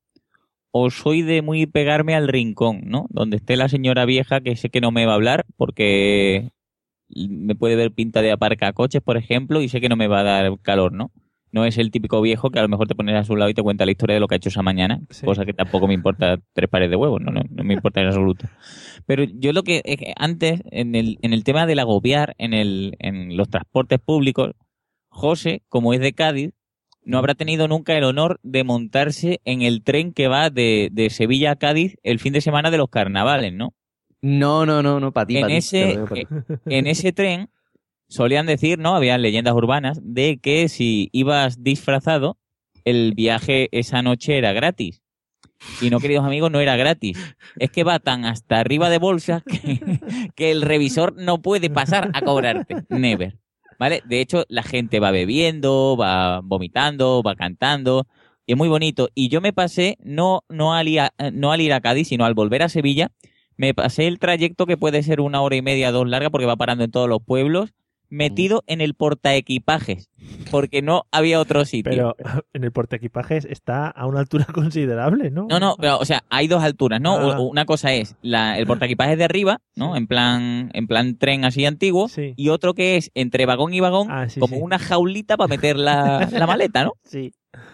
o 0.71 0.89
soy 0.91 1.21
de 1.23 1.41
muy 1.41 1.65
pegarme 1.65 2.15
al 2.15 2.27
rincón, 2.27 2.81
¿no? 2.85 3.07
Donde 3.09 3.37
esté 3.37 3.55
la 3.55 3.69
señora 3.69 4.05
vieja 4.05 4.41
que 4.41 4.55
sé 4.55 4.69
que 4.69 4.81
no 4.81 4.91
me 4.91 5.05
va 5.05 5.13
a 5.13 5.15
hablar 5.15 5.45
porque 5.57 6.51
me 7.09 7.55
puede 7.55 7.75
ver 7.75 7.91
pinta 7.93 8.21
de 8.21 8.31
aparca 8.31 8.73
coches, 8.73 9.01
por 9.01 9.17
ejemplo, 9.17 9.61
y 9.61 9.69
sé 9.69 9.79
que 9.81 9.89
no 9.89 9.95
me 9.95 10.07
va 10.07 10.19
a 10.19 10.23
dar 10.23 10.59
calor, 10.61 10.91
¿no? 10.91 11.11
No 11.55 11.63
es 11.63 11.77
el 11.77 11.89
típico 11.89 12.21
viejo 12.21 12.49
que 12.51 12.59
a 12.59 12.61
lo 12.63 12.67
mejor 12.67 12.85
te 12.85 12.95
pones 12.95 13.15
a 13.15 13.23
su 13.23 13.37
lado 13.37 13.49
y 13.49 13.53
te 13.53 13.63
cuenta 13.63 13.85
la 13.85 13.91
historia 13.91 14.15
de 14.15 14.19
lo 14.19 14.27
que 14.27 14.35
ha 14.35 14.37
hecho 14.37 14.49
esa 14.49 14.61
mañana, 14.61 14.99
Sí. 15.09 15.25
cosa 15.25 15.45
que 15.45 15.53
tampoco 15.53 15.87
me 15.87 15.93
importa 15.93 16.37
tres 16.51 16.69
pares 16.69 16.89
de 16.89 16.97
huevos, 16.97 17.21
no, 17.21 17.31
no, 17.31 17.41
no 17.49 17.63
me 17.63 17.73
importa 17.75 18.01
en 18.01 18.07
absoluto. 18.07 18.45
Pero 19.05 19.23
yo 19.23 19.53
lo 19.53 19.63
que, 19.63 19.81
es 19.85 19.95
que 19.95 20.13
antes, 20.17 20.61
en 20.71 20.95
el, 20.95 21.17
en 21.21 21.31
el 21.31 21.45
tema 21.45 21.65
del 21.65 21.79
agobiar 21.79 22.35
en, 22.39 22.53
el, 22.53 22.97
en 22.99 23.37
los 23.37 23.47
transportes 23.49 23.99
públicos, 23.99 24.51
José, 25.07 25.61
como 25.69 25.93
es 25.93 26.01
de 26.01 26.11
Cádiz, 26.11 26.51
no 27.05 27.19
habrá 27.19 27.35
tenido 27.35 27.69
nunca 27.69 27.95
el 27.97 28.03
honor 28.03 28.39
de 28.43 28.65
montarse 28.65 29.39
en 29.45 29.61
el 29.61 29.81
tren 29.81 30.11
que 30.11 30.27
va 30.27 30.49
de, 30.49 30.89
de 30.91 31.09
Sevilla 31.09 31.51
a 31.51 31.55
Cádiz 31.55 31.95
el 32.03 32.19
fin 32.19 32.33
de 32.33 32.41
semana 32.41 32.69
de 32.69 32.77
los 32.79 32.89
carnavales, 32.89 33.53
¿no? 33.53 33.73
No, 34.21 34.65
no, 34.65 34.83
no, 34.83 34.99
no, 34.99 35.11
para 35.13 35.27
ti, 35.27 35.37
En 35.37 35.41
pa' 35.43 35.47
ti, 35.47 35.53
ese, 35.53 35.99
pa' 36.09 36.15
ti. 36.15 36.27
en 36.65 36.87
ese 36.87 37.13
tren 37.13 37.49
solían 38.07 38.45
decir, 38.45 38.79
¿no? 38.79 38.95
Había 38.95 39.17
leyendas 39.17 39.53
urbanas 39.53 39.99
de 40.03 40.39
que 40.41 40.69
si 40.69 41.09
ibas 41.11 41.63
disfrazado, 41.63 42.37
el 42.83 43.13
viaje 43.15 43.69
esa 43.71 44.01
noche 44.01 44.37
era 44.37 44.53
gratis. 44.53 45.01
Y 45.81 45.89
no, 45.89 45.99
queridos 45.99 46.25
amigos, 46.25 46.51
no 46.51 46.59
era 46.59 46.75
gratis. 46.75 47.17
Es 47.57 47.71
que 47.71 47.83
va 47.83 47.99
tan 47.99 48.25
hasta 48.25 48.59
arriba 48.59 48.89
de 48.89 48.99
bolsas 48.99 49.43
que, 50.35 50.51
el 50.51 50.61
revisor 50.61 51.15
no 51.15 51.41
puede 51.41 51.69
pasar 51.69 52.11
a 52.13 52.21
cobrarte. 52.21 52.83
Never. 52.89 53.37
¿Vale? 53.79 54.01
De 54.05 54.21
hecho, 54.21 54.45
la 54.47 54.63
gente 54.63 54.99
va 54.99 55.11
bebiendo, 55.11 55.97
va 55.99 56.41
vomitando, 56.41 57.23
va 57.23 57.35
cantando. 57.35 58.07
Y 58.45 58.53
es 58.53 58.57
muy 58.57 58.69
bonito. 58.69 59.09
Y 59.15 59.29
yo 59.29 59.41
me 59.41 59.53
pasé, 59.53 59.97
no, 60.03 60.43
no, 60.49 60.73
al 60.73 60.87
ir 60.87 60.99
a, 61.01 61.13
no 61.33 61.51
al 61.51 61.61
ir 61.61 61.73
a 61.73 61.81
Cádiz, 61.81 62.09
sino 62.09 62.25
al 62.25 62.35
volver 62.35 62.61
a 62.61 62.69
Sevilla, 62.69 63.11
me 63.57 63.73
pasé 63.73 64.07
el 64.07 64.19
trayecto 64.19 64.65
que 64.65 64.77
puede 64.77 65.01
ser 65.03 65.19
una 65.19 65.41
hora 65.41 65.55
y 65.55 65.61
media, 65.61 65.91
dos 65.91 66.07
larga, 66.07 66.29
porque 66.29 66.45
va 66.45 66.55
parando 66.55 66.83
en 66.83 66.91
todos 66.91 67.09
los 67.09 67.23
pueblos, 67.23 67.73
metido 68.15 68.63
en 68.67 68.82
el 68.82 68.93
portaequipajes, 68.95 70.10
porque 70.51 70.82
no 70.82 71.04
había 71.12 71.39
otro 71.39 71.65
sitio. 71.65 71.91
Pero 71.91 72.15
en 72.54 72.63
el 72.63 72.71
portaequipajes 72.71 73.45
está 73.45 73.88
a 73.88 74.08
una 74.08 74.19
altura 74.19 74.45
considerable, 74.54 75.32
¿no? 75.32 75.47
No, 75.49 75.60
no, 75.60 75.75
pero, 75.80 75.97
o 75.99 76.06
sea, 76.06 76.23
hay 76.30 76.47
dos 76.47 76.63
alturas, 76.63 77.01
¿no? 77.01 77.15
Ah. 77.17 77.39
Una 77.39 77.65
cosa 77.65 77.93
es 77.93 78.15
la, 78.21 78.58
el 78.58 78.65
portaequipajes 78.65 79.17
de 79.17 79.23
arriba, 79.25 79.62
¿no? 79.75 79.95
En 79.95 80.08
plan, 80.08 80.71
en 80.73 80.88
plan 80.88 81.17
tren 81.17 81.45
así 81.45 81.65
antiguo. 81.65 82.08
Sí. 82.08 82.34
Y 82.38 82.49
otro 82.49 82.73
que 82.73 82.97
es 82.97 83.12
entre 83.13 83.45
vagón 83.45 83.73
y 83.73 83.80
vagón, 83.82 84.08
Ah, 84.10 84.30
sí, 84.30 84.39
como 84.39 84.56
sí. 84.56 84.62
una 84.62 84.80
jaulita 84.80 85.38
para 85.38 85.47
meter 85.47 85.75
la, 85.78 86.28
la 86.32 86.47
maleta, 86.47 86.84
¿no? 86.86 86.93
Sí. 87.04 87.34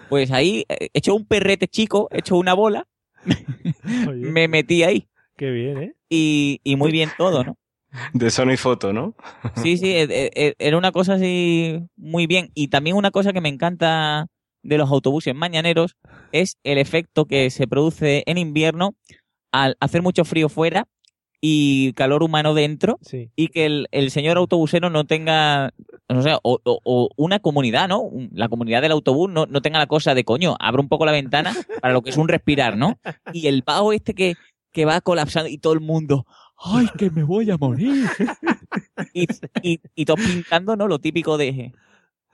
Pues 0.10 0.32
ahí, 0.32 0.65
eh, 0.69 0.89
hecho 0.93 1.15
un 1.15 1.25
perrete 1.25 1.67
chico, 1.67 2.08
hecho 2.12 2.36
una 2.36 2.54
bola, 2.54 2.88
me 4.06 4.47
metí 4.47 4.84
ahí. 4.84 5.08
Qué 5.38 5.49
bien, 5.49 5.82
¿eh? 5.82 5.93
Y, 6.10 6.60
y 6.63 6.75
muy 6.75 6.91
bien 6.91 7.10
todo, 7.17 7.43
¿no? 7.43 7.58
De 8.13 8.30
Sony 8.32 8.58
Foto, 8.58 8.93
¿no? 8.93 9.15
Sí, 9.62 9.77
sí, 9.77 9.91
e- 9.91 10.04
e- 10.04 10.32
e- 10.36 10.56
era 10.60 10.77
una 10.77 10.91
cosa 10.91 11.15
así 11.15 11.80
muy 11.97 12.27
bien. 12.27 12.51
Y 12.54 12.69
también 12.69 12.95
una 12.95 13.12
cosa 13.12 13.34
que 13.34 13.41
me 13.41 13.49
encanta 13.49 14.27
de 14.63 14.77
los 14.77 14.89
autobuses 14.91 15.36
mañaneros 15.36 15.95
es 16.32 16.58
el 16.63 16.77
efecto 16.77 17.25
que 17.25 17.49
se 17.49 17.67
produce 17.67 18.23
en 18.27 18.38
invierno 18.38 18.95
al 19.51 19.75
hacer 19.80 20.01
mucho 20.01 20.23
frío 20.23 20.49
fuera 20.49 20.88
y 21.43 21.93
calor 21.93 22.21
humano 22.21 22.54
dentro 22.54 22.99
Sí. 23.01 23.32
y 23.36 23.47
que 23.47 23.65
el, 23.65 23.88
el 23.91 24.12
señor 24.12 24.38
autobusero 24.38 24.91
no 24.91 25.06
tenga, 25.06 25.71
no 26.08 26.21
sé, 26.21 26.34
o, 26.43 26.60
o- 26.63 26.80
o 26.84 27.10
una 27.17 27.39
comunidad, 27.39 27.88
¿no? 27.89 28.10
La 28.32 28.47
comunidad 28.47 28.84
del 28.84 28.91
autobús 28.91 29.30
no, 29.32 29.47
no 29.47 29.62
tenga 29.62 29.80
la 29.80 29.88
cosa 29.88 30.13
de 30.13 30.23
coño, 30.23 30.56
abro 30.60 30.82
un 30.84 30.88
poco 30.89 31.06
la 31.06 31.12
ventana 31.12 31.54
para 31.82 31.93
lo 31.95 32.04
que 32.04 32.12
es 32.12 32.17
un 32.17 32.27
respirar, 32.27 32.77
¿no? 32.77 32.99
Y 33.34 33.47
el 33.47 33.63
pavo 33.63 33.91
este 33.91 34.13
que, 34.13 34.36
que 34.71 34.86
va 34.86 35.01
colapsando 35.01 35.49
y 35.49 35.58
todo 35.58 35.73
el 35.73 35.80
mundo, 35.82 36.27
¡ay, 36.63 36.88
que 36.97 37.10
me 37.10 37.24
voy 37.24 37.50
a 37.52 37.58
morir! 37.58 38.06
y, 39.13 39.28
y, 39.62 39.80
y 39.95 40.06
todos 40.06 40.19
pintando, 40.21 40.76
¿no? 40.76 40.88
Lo 40.88 41.00
típico 41.00 41.38
de 41.38 41.74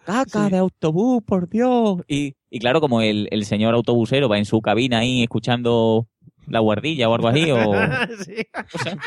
caca 0.06 0.46
Sí. 0.46 0.52
de 0.52 0.58
autobús, 0.58 1.22
por 1.26 1.50
Dios. 1.50 2.02
Y, 2.08 2.36
y 2.50 2.60
claro, 2.60 2.80
como 2.80 3.02
el, 3.02 3.28
el 3.32 3.46
señor 3.46 3.74
autobusero 3.74 4.30
va 4.30 4.38
en 4.38 4.46
su 4.46 4.62
cabina 4.62 5.00
ahí 5.00 5.24
escuchando 5.24 6.08
la 6.48 6.60
guardilla 6.60 7.10
o 7.10 7.16
algo 7.16 7.28
así, 7.28 7.52
o, 7.52 7.58
Sí. 8.26 8.36
o 8.74 8.78
sea, 8.84 8.98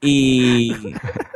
y, 0.00 0.72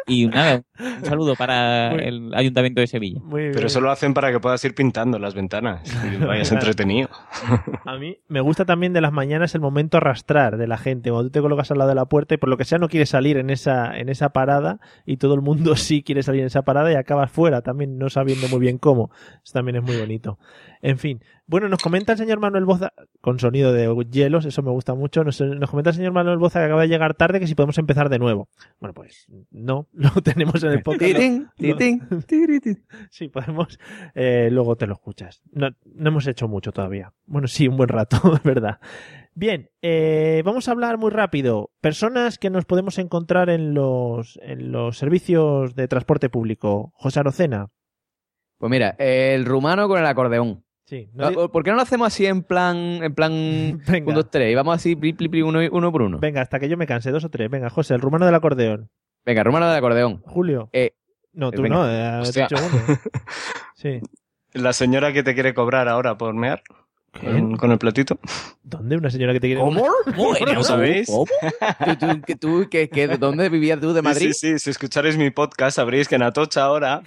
y 0.06 0.26
nada, 0.26 0.62
un 0.78 1.04
saludo 1.04 1.34
para 1.34 1.90
Muy- 1.92 2.02
el 2.04 2.34
Ayuntamiento 2.34 2.80
de 2.80 2.86
Sevilla. 2.86 3.20
Muy 3.22 3.42
bien. 3.42 3.52
Pero 3.54 3.66
eso 3.66 3.80
lo 3.80 3.90
hacen 3.90 4.12
para 4.14 4.30
que 4.30 4.38
puedas 4.40 4.62
ir 4.64 4.74
pintando 4.74 5.18
las 5.18 5.34
ventanas 5.34 5.80
y 6.04 6.16
vayas 6.24 6.48
Claro. 6.50 6.66
entretenido. 6.66 7.08
A 7.84 7.96
mí 7.96 8.18
me 8.28 8.40
gusta 8.40 8.64
también 8.64 8.92
de 8.92 9.00
las 9.00 9.12
mañanas 9.12 9.54
el 9.54 9.60
momento 9.60 9.96
arrastrar 9.96 10.56
de 10.58 10.66
la 10.66 10.76
gente. 10.78 11.10
Cuando 11.10 11.28
tú 11.28 11.32
te 11.32 11.40
colocas 11.40 11.70
al 11.70 11.78
lado 11.78 11.88
de 11.88 11.94
la 11.96 12.04
puerta 12.06 12.34
y 12.34 12.38
por 12.38 12.48
lo 12.50 12.56
que 12.56 12.64
sea 12.64 12.78
no 12.78 12.88
quieres 12.88 13.08
salir 13.08 13.36
en 13.38 13.50
esa, 13.50 13.96
en 13.98 14.08
esa 14.08 14.30
parada 14.30 14.78
y 15.06 15.16
todo 15.16 15.34
el 15.34 15.40
mundo 15.40 15.74
sí 15.76 16.02
quiere 16.02 16.22
salir 16.22 16.42
en 16.42 16.48
esa 16.48 16.62
parada 16.62 16.92
y 16.92 16.96
acabas 16.96 17.30
fuera 17.30 17.62
también 17.62 17.98
no 17.98 18.10
sabiendo 18.10 18.48
muy 18.48 18.60
bien 18.60 18.78
cómo. 18.78 19.10
Eso 19.42 19.54
también 19.54 19.76
es 19.76 19.82
muy 19.82 19.96
bonito. 19.96 20.38
En 20.82 20.98
fin. 20.98 21.22
Bueno, 21.50 21.68
nos 21.68 21.82
comenta 21.82 22.12
el 22.12 22.18
señor 22.18 22.38
Manuel 22.38 22.64
Boza, 22.64 22.92
con 23.20 23.40
sonido 23.40 23.72
de 23.72 23.92
hielos, 24.08 24.44
eso 24.44 24.62
me 24.62 24.70
gusta 24.70 24.94
mucho. 24.94 25.24
Nos, 25.24 25.40
nos 25.40 25.68
comenta 25.68 25.90
el 25.90 25.96
señor 25.96 26.12
Manuel 26.12 26.38
Boza 26.38 26.60
que 26.60 26.66
acaba 26.66 26.82
de 26.82 26.86
llegar 26.86 27.14
tarde 27.14 27.40
que 27.40 27.48
si 27.48 27.56
podemos 27.56 27.76
empezar 27.78 28.08
de 28.08 28.20
nuevo. 28.20 28.48
Bueno, 28.78 28.94
pues 28.94 29.26
no, 29.50 29.88
lo 29.92 30.10
tenemos 30.22 30.62
en 30.62 30.70
el 30.70 30.82
podcast. 30.84 31.00
Tirirín. 31.00 31.48
Sí, 33.10 33.26
podemos. 33.26 33.80
eh, 34.14 34.48
luego 34.52 34.76
te 34.76 34.86
lo 34.86 34.92
escuchas. 34.92 35.42
No, 35.50 35.70
no 35.86 36.10
hemos 36.10 36.28
hecho 36.28 36.46
mucho 36.46 36.70
todavía. 36.70 37.12
Bueno, 37.26 37.48
sí, 37.48 37.66
un 37.66 37.76
buen 37.76 37.88
rato, 37.88 38.16
es 38.36 38.44
verdad. 38.44 38.78
Bien, 39.34 39.70
eh, 39.82 40.42
vamos 40.44 40.68
a 40.68 40.70
hablar 40.70 40.98
muy 40.98 41.10
rápido. 41.10 41.72
Personas 41.80 42.38
que 42.38 42.50
nos 42.50 42.64
podemos 42.64 42.96
encontrar 42.98 43.50
en 43.50 43.74
los, 43.74 44.38
en 44.44 44.70
los 44.70 44.98
servicios 44.98 45.74
de 45.74 45.88
transporte 45.88 46.28
público. 46.28 46.92
José 46.94 47.18
Arocena. 47.18 47.70
Pues 48.58 48.70
mira, 48.70 48.90
el 49.00 49.44
rumano 49.46 49.88
con 49.88 49.98
el 49.98 50.06
acordeón. 50.06 50.62
Sí. 50.90 50.96
Sí. 51.04 51.08
No 51.14 51.26
Ah, 51.28 51.48
¿Por 51.52 51.62
qué 51.62 51.70
no 51.70 51.76
lo 51.76 51.82
hacemos 51.82 52.08
así 52.08 52.26
en 52.26 52.42
plan, 52.42 52.76
en 52.76 53.14
plan 53.14 53.32
Venga. 53.86 54.08
1, 54.08 54.14
2, 54.14 54.30
3? 54.30 54.50
Y 54.50 54.54
vamos 54.56 54.74
así, 54.74 54.96
pli, 54.96 55.12
pli, 55.12 55.28
pli, 55.28 55.42
uno, 55.42 55.60
uno 55.70 55.92
por 55.92 56.02
uno. 56.02 56.18
Venga, 56.18 56.40
hasta 56.42 56.58
que 56.58 56.68
yo 56.68 56.76
me 56.76 56.86
canse, 56.86 57.12
dos 57.12 57.24
o 57.24 57.28
tres. 57.28 57.48
Venga, 57.48 57.70
José, 57.70 57.94
el 57.94 58.00
rumano 58.00 58.26
del 58.26 58.34
acordeón. 58.34 58.90
Venga, 59.24 59.44
rumano 59.44 59.68
del 59.68 59.76
acordeón. 59.76 60.20
Julio. 60.26 60.68
Eh, 60.72 60.94
no, 61.32 61.52
tú 61.52 61.62
venga. 61.62 61.76
no, 61.76 61.88
eh, 61.88 62.22
dicho 62.26 62.56
uno. 62.56 62.98
Sí. 63.74 64.00
La 64.52 64.72
señora 64.72 65.12
que 65.12 65.22
te 65.22 65.32
quiere 65.34 65.54
cobrar 65.54 65.88
ahora 65.88 66.18
por 66.18 66.34
mear 66.34 66.62
con, 67.12 67.56
con 67.56 67.72
el 67.72 67.78
platito. 67.78 68.18
¿Dónde? 68.62 68.96
¿Una 68.96 69.10
señora 69.10 69.32
que 69.32 69.40
te 69.40 69.48
quiere... 69.48 69.60
¿Cómo? 69.60 69.86
¿No 70.54 70.62
sabéis? 70.62 71.08
¿Cómo? 71.08 71.26
¿Tú, 71.84 71.96
tú, 71.96 72.22
que 72.22 72.36
tú, 72.36 72.68
que, 72.70 72.88
que, 72.88 73.08
¿Dónde 73.18 73.48
vivías 73.48 73.80
tú 73.80 73.92
de 73.92 74.02
Madrid? 74.02 74.32
Sí, 74.32 74.52
sí, 74.52 74.58
si 74.58 74.70
escucharéis 74.70 75.16
mi 75.16 75.30
podcast 75.30 75.76
sabréis 75.76 76.08
que 76.08 76.14
en 76.16 76.22
Atocha 76.22 76.64
ahora 76.64 77.02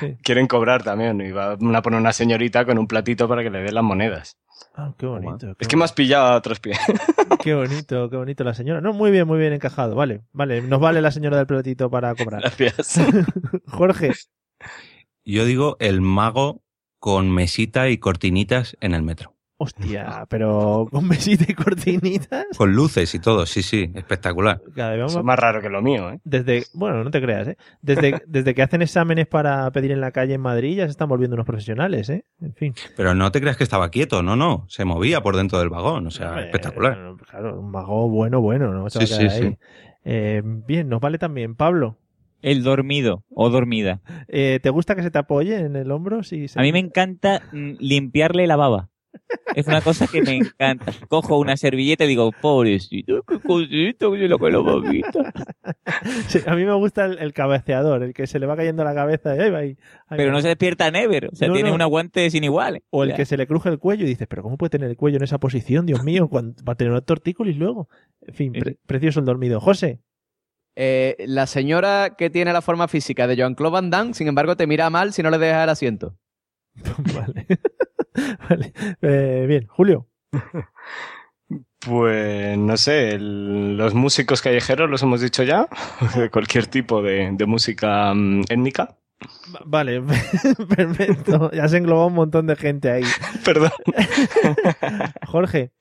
Sí. 0.00 0.16
quieren 0.22 0.46
cobrar 0.46 0.82
también 0.82 1.20
y 1.20 1.30
van 1.30 1.74
a 1.74 1.82
poner 1.82 2.00
una 2.00 2.12
señorita 2.12 2.64
con 2.64 2.78
un 2.78 2.86
platito 2.86 3.28
para 3.28 3.42
que 3.42 3.50
le 3.50 3.62
dé 3.62 3.72
las 3.72 3.84
monedas. 3.84 4.36
Ah, 4.74 4.92
qué 4.96 5.06
bonito. 5.06 5.54
Es 5.58 5.68
que 5.68 5.76
me 5.76 5.84
has 5.84 5.92
pillado 5.92 6.26
a 6.26 6.36
otros 6.36 6.60
pies. 6.60 6.78
Qué 7.42 7.54
bonito, 7.54 8.10
qué 8.10 8.16
bonito 8.16 8.44
la 8.44 8.52
señora. 8.52 8.82
No, 8.82 8.92
muy 8.92 9.10
bien, 9.10 9.26
muy 9.26 9.38
bien 9.38 9.54
encajado. 9.54 9.94
Vale, 9.94 10.20
vale. 10.32 10.60
Nos 10.60 10.78
vale 10.78 11.00
la 11.00 11.10
señora 11.10 11.38
del 11.38 11.46
platito 11.46 11.88
para 11.88 12.14
cobrar. 12.14 12.42
Gracias. 12.42 13.00
Jorge. 13.66 14.12
Yo 15.24 15.46
digo 15.46 15.78
el 15.80 16.02
mago 16.02 16.62
con 17.00 17.30
mesita 17.30 17.88
y 17.88 17.98
cortinitas 17.98 18.76
en 18.80 18.94
el 18.94 19.02
metro. 19.02 19.34
Hostia, 19.62 20.24
pero 20.30 20.88
con 20.90 21.06
mesita 21.06 21.44
y 21.46 21.52
cortinitas. 21.54 22.46
Con 22.56 22.72
luces 22.72 23.14
y 23.14 23.18
todo, 23.18 23.44
sí, 23.44 23.62
sí, 23.62 23.90
espectacular. 23.94 24.62
Cada 24.74 24.92
vez 24.92 25.04
Eso 25.04 25.18
es 25.18 25.24
más 25.24 25.38
raro 25.38 25.60
que 25.60 25.68
lo 25.68 25.82
mío, 25.82 26.10
¿eh? 26.10 26.20
Desde, 26.24 26.64
bueno, 26.72 27.04
no 27.04 27.10
te 27.10 27.20
creas, 27.20 27.48
¿eh? 27.48 27.56
Desde, 27.82 28.22
desde 28.26 28.54
que 28.54 28.62
hacen 28.62 28.80
exámenes 28.80 29.26
para 29.26 29.70
pedir 29.70 29.90
en 29.92 30.00
la 30.00 30.12
calle 30.12 30.32
en 30.32 30.40
Madrid 30.40 30.78
ya 30.78 30.84
se 30.84 30.92
están 30.92 31.10
volviendo 31.10 31.34
unos 31.34 31.44
profesionales, 31.44 32.08
¿eh? 32.08 32.24
En 32.40 32.54
fin. 32.54 32.74
Pero 32.96 33.14
no 33.14 33.30
te 33.32 33.42
creas 33.42 33.58
que 33.58 33.64
estaba 33.64 33.90
quieto, 33.90 34.22
no, 34.22 34.34
no, 34.34 34.64
se 34.68 34.86
movía 34.86 35.22
por 35.22 35.36
dentro 35.36 35.58
del 35.58 35.68
vagón, 35.68 36.06
o 36.06 36.10
sea, 36.10 36.40
espectacular. 36.40 37.16
Claro, 37.28 37.60
un 37.60 37.70
mago 37.70 38.08
bueno, 38.08 38.40
bueno, 38.40 38.72
¿no? 38.72 38.88
Se 38.88 38.98
va 39.00 39.04
a 39.04 39.06
Sí, 39.08 39.14
quedar 39.18 39.30
sí, 39.30 39.36
ahí. 39.44 39.50
sí. 39.50 39.58
Eh, 40.04 40.42
bien, 40.42 40.88
nos 40.88 41.00
vale 41.02 41.18
también. 41.18 41.54
Pablo, 41.54 41.98
El 42.42 42.62
dormido 42.62 43.24
o 43.30 43.50
dormida. 43.50 44.00
eh, 44.28 44.60
¿te 44.62 44.70
gusta 44.70 44.94
que 44.94 45.02
se 45.02 45.10
te 45.10 45.18
apoye 45.18 45.56
en 45.58 45.76
el 45.76 45.90
hombro? 45.90 46.22
Sí, 46.22 46.48
se- 46.48 46.58
A 46.58 46.62
mí 46.62 46.72
me 46.72 46.78
encanta 46.78 47.42
mm, 47.52 47.72
limpiarle 47.78 48.46
la 48.46 48.56
baba. 48.56 48.88
Es 49.56 49.66
una 49.66 49.80
cosa 49.80 50.06
que 50.06 50.22
me 50.22 50.36
encanta. 50.36 50.92
Cojo 51.08 51.38
una 51.38 51.56
servilleta 51.56 52.04
y 52.04 52.08
digo, 52.08 52.30
pobrecito, 52.40 53.22
qué 53.26 53.40
cosito, 53.40 54.12
que 54.12 54.28
lo 54.28 54.38
que 54.38 54.50
lo 54.50 54.62
babita. 54.62 55.32
Sí, 56.28 56.38
a 56.46 56.54
mí 56.54 56.64
me 56.64 56.74
gusta 56.74 57.06
el, 57.06 57.18
el 57.18 57.32
cabeceador, 57.32 58.02
el 58.04 58.14
que 58.14 58.26
se 58.28 58.38
le 58.38 58.46
va 58.46 58.56
cayendo 58.56 58.84
la 58.84 58.94
cabeza 58.94 59.34
y 59.34 59.40
ahí 59.40 59.50
va 59.50 59.58
ahí. 59.58 59.76
ahí 60.08 60.16
Pero 60.16 60.28
va. 60.30 60.36
no 60.36 60.40
se 60.42 60.48
despierta 60.48 60.90
Never. 60.92 61.26
O 61.32 61.34
sea, 61.34 61.48
No, 61.48 61.54
tiene 61.54 61.70
no. 61.70 61.74
un 61.74 61.82
aguante 61.82 62.28
sin 62.30 62.44
igual. 62.44 62.82
O 62.90 63.02
el 63.02 63.14
que 63.14 63.24
se 63.24 63.36
le 63.36 63.46
cruje 63.48 63.68
el 63.68 63.78
cuello 63.78 64.04
y 64.04 64.08
dices, 64.08 64.28
pero 64.28 64.42
¿cómo 64.42 64.56
puede 64.56 64.70
tener 64.70 64.88
el 64.88 64.96
cuello 64.96 65.16
en 65.16 65.24
esa 65.24 65.38
posición, 65.38 65.86
Dios 65.86 66.04
mío? 66.04 66.28
cuando- 66.28 66.62
Va 66.64 66.74
a 66.74 66.76
tener 66.76 66.92
un 66.92 67.00
tortícolis 67.02 67.56
luego. 67.56 67.88
En 68.26 68.34
fin, 68.34 68.52
pre- 68.52 68.78
precioso 68.86 69.18
el 69.20 69.26
dormido. 69.26 69.60
José, 69.60 70.00
Eh, 70.82 71.16
la 71.26 71.46
señora 71.46 72.14
que 72.16 72.30
tiene 72.30 72.54
la 72.54 72.62
forma 72.62 72.88
física 72.88 73.26
de 73.26 73.36
Jean-Claude 73.36 73.72
Van 73.74 73.90
Damme, 73.90 74.14
sin 74.14 74.28
embargo, 74.28 74.56
te 74.56 74.66
mira 74.66 74.88
mal 74.88 75.12
si 75.12 75.22
no 75.22 75.28
le 75.30 75.36
dejas 75.36 75.64
el 75.64 75.68
asiento. 75.68 76.16
vale. 77.14 77.46
Vale. 78.48 78.72
Eh, 79.02 79.44
bien, 79.46 79.66
Julio. 79.68 80.08
Pues 81.78 82.58
no 82.58 82.76
sé, 82.76 83.10
el- 83.10 83.76
los 83.76 83.94
músicos 83.94 84.42
callejeros 84.42 84.90
los 84.90 85.02
hemos 85.02 85.20
dicho 85.20 85.42
ya, 85.42 85.68
de 86.16 86.28
cualquier 86.30 86.66
tipo 86.66 87.02
de, 87.02 87.30
de 87.32 87.46
música 87.46 88.12
mm, 88.14 88.42
étnica. 88.50 88.96
Va- 89.54 89.60
Vale, 89.64 90.02
perfecto. 90.76 91.50
Ya 91.52 91.68
se 91.68 91.76
englobó 91.78 92.06
un 92.06 92.14
montón 92.14 92.46
de 92.46 92.56
gente 92.56 92.90
ahí. 92.90 93.04
Perdón. 93.44 93.70
Jorge, 95.26 95.72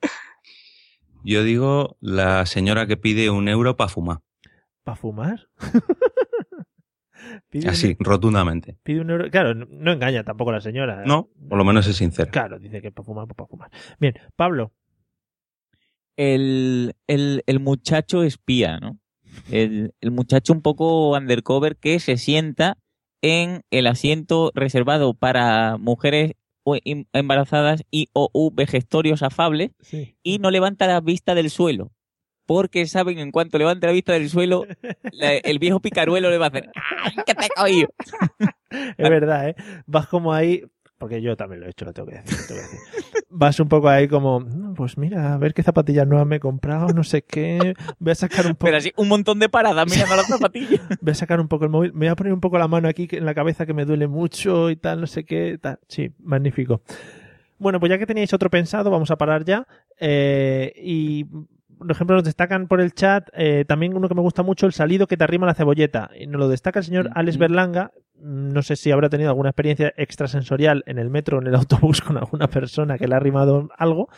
Yo 1.23 1.43
digo 1.43 1.97
la 1.99 2.45
señora 2.45 2.85
que 2.87 2.95
pide 2.97 3.29
un 3.29 3.47
euro 3.49 3.75
para 3.75 3.89
fumar. 3.89 4.19
¿Para 4.89 4.95
fumar? 4.95 5.47
Pide 7.49 7.65
un- 7.65 7.69
Así, 7.69 7.97
rotundamente. 7.99 8.77
Pide 8.83 9.01
un 9.01 9.09
euro. 9.09 9.29
Claro, 9.29 9.53
no, 9.53 9.91
engaña 9.91 10.23
tampoco 10.23 10.51
la 10.51 10.61
señora. 10.61 11.01
¿eh? 11.01 11.05
No, 11.05 11.29
por 11.49 11.57
lo 11.57 11.65
menos 11.65 11.85
es 11.87 11.97
sincera. 11.97 12.31
Claro, 12.31 12.59
dice 12.59 12.81
que 12.81 12.91
para 12.91 13.05
fumar, 13.05 13.25
pues 13.27 13.35
para 13.35 13.47
fumar. 13.47 13.71
Bien, 13.99 14.13
Pablo. 14.35 14.71
el, 16.17 16.95
el, 17.07 17.43
el 17.45 17.59
muchacho 17.59 18.23
espía, 18.23 18.77
¿no? 18.79 18.99
El, 19.51 19.93
el 20.01 20.11
muchacho 20.11 20.53
un 20.53 20.61
poco 20.61 21.11
undercover 21.15 21.77
que 21.77 21.99
se 21.99 22.17
sienta 22.17 22.77
en 23.21 23.63
el 23.69 23.87
asiento 23.87 24.51
reservado 24.55 25.13
para 25.13 25.77
mujeres 25.77 26.33
em- 26.85 27.05
embarazadas 27.13 27.83
y 27.91 28.09
o 28.13 28.29
u 28.33 28.53
afables 29.21 29.71
Sí. 29.81 30.15
y 30.23 30.39
no 30.39 30.51
levanta 30.51 30.87
la 30.87 30.99
vista 31.01 31.35
del 31.35 31.49
suelo. 31.49 31.91
Porque 32.49 32.87
saben, 32.87 33.19
en 33.19 33.29
cuanto 33.31 33.59
levante 33.59 33.85
la 33.85 33.93
vista 33.93 34.13
del 34.13 34.27
suelo, 34.27 34.65
la- 35.11 35.35
el 35.35 35.59
viejo 35.59 35.79
picaruelo 35.81 36.31
le 36.31 36.39
va 36.39 36.45
a 36.45 36.49
hacer 36.49 36.71
¡Ay, 37.03 37.13
que 37.23 37.35
te 37.35 37.45
he 37.45 37.49
cogido! 37.55 37.89
Es 38.97 39.07
verdad, 39.09 39.49
¿eh? 39.49 39.55
Vas 39.85 40.07
como 40.07 40.33
ahí, 40.33 40.63
porque 40.97 41.21
yo 41.21 41.37
también 41.37 41.61
lo 41.61 41.67
he 41.67 41.69
hecho, 41.69 41.85
lo 41.85 41.93
tengo 41.93 42.09
que 42.09 42.15
decir. 42.15 42.37
tengo 42.47 42.59
que 42.61 42.65
decir. 42.67 42.79
Vas 43.29 43.59
un 43.59 43.69
poco 43.69 43.87
ahí 43.87 44.07
como, 44.07 44.39
"No, 44.39 44.73
pues 44.73 44.97
mira, 44.97 45.35
a 45.35 45.37
ver 45.37 45.53
qué 45.53 45.61
zapatillas 45.61 46.07
nuevas 46.07 46.25
me 46.25 46.37
he 46.37 46.39
comprado, 46.39 46.87
no 46.91 47.03
sé 47.03 47.21
qué. 47.21 47.75
Voy 47.99 48.11
a 48.13 48.15
sacar 48.15 48.47
un 48.47 48.53
poco, 48.53 48.65
Pero 48.65 48.77
así, 48.77 48.91
un 48.97 49.09
montón 49.09 49.37
de 49.37 49.47
paradas 49.47 49.85
mirando 49.87 50.15
las 50.15 50.25
zapatillas. 50.25 50.81
voy 51.01 51.11
a 51.11 51.15
sacar 51.15 51.39
un 51.39 51.47
poco 51.47 51.65
el 51.65 51.69
móvil, 51.69 51.93
me 51.93 52.07
voy 52.07 52.13
a 52.13 52.15
poner 52.15 52.33
un 52.33 52.41
poco 52.41 52.57
la 52.57 52.67
mano 52.67 52.87
aquí 52.87 53.07
en 53.11 53.25
la 53.25 53.35
cabeza 53.35 53.67
que 53.67 53.75
me 53.75 53.85
duele 53.85 54.07
mucho 54.07 54.71
y 54.71 54.75
tal, 54.75 55.01
no 55.01 55.05
sé 55.05 55.23
qué, 55.23 55.59
tal. 55.61 55.77
Sí, 55.87 56.11
magnífico. 56.17 56.81
Bueno, 57.59 57.79
pues 57.79 57.91
ya 57.91 57.99
que 57.99 58.07
teníais 58.07 58.33
otro 58.33 58.49
pensado, 58.49 58.89
vamos 58.89 59.11
a 59.11 59.17
parar 59.19 59.45
ya. 59.45 59.67
Eh, 59.99 60.73
y, 60.77 61.25
por 61.79 61.91
ejemplo, 61.91 62.15
nos 62.17 62.25
destacan 62.25 62.67
por 62.67 62.81
el 62.81 62.93
chat 62.93 63.29
eh, 63.33 63.65
también 63.65 63.95
uno 63.95 64.07
que 64.07 64.15
me 64.15 64.21
gusta 64.21 64.43
mucho, 64.43 64.65
el 64.65 64.73
salido 64.73 65.07
que 65.07 65.17
te 65.17 65.23
arrima 65.23 65.47
la 65.47 65.53
cebolleta. 65.55 66.11
Y 66.17 66.27
nos 66.27 66.39
lo 66.39 66.47
destaca 66.47 66.79
el 66.79 66.85
señor 66.85 67.09
Alex 67.15 67.37
Ujú. 67.37 67.41
Berlanga. 67.41 67.91
No 68.21 68.61
sé 68.61 68.75
si 68.75 68.91
habrá 68.91 69.09
tenido 69.09 69.29
alguna 69.29 69.49
experiencia 69.49 69.93
extrasensorial 69.95 70.83
en 70.85 70.99
el 70.99 71.09
metro 71.09 71.37
o 71.37 71.41
en 71.41 71.47
el 71.47 71.55
autobús 71.55 72.01
con 72.01 72.17
alguna 72.17 72.47
persona 72.47 72.97
que 72.97 73.07
le 73.07 73.15
ha 73.15 73.17
arrimado 73.17 73.69
algo. 73.77 74.09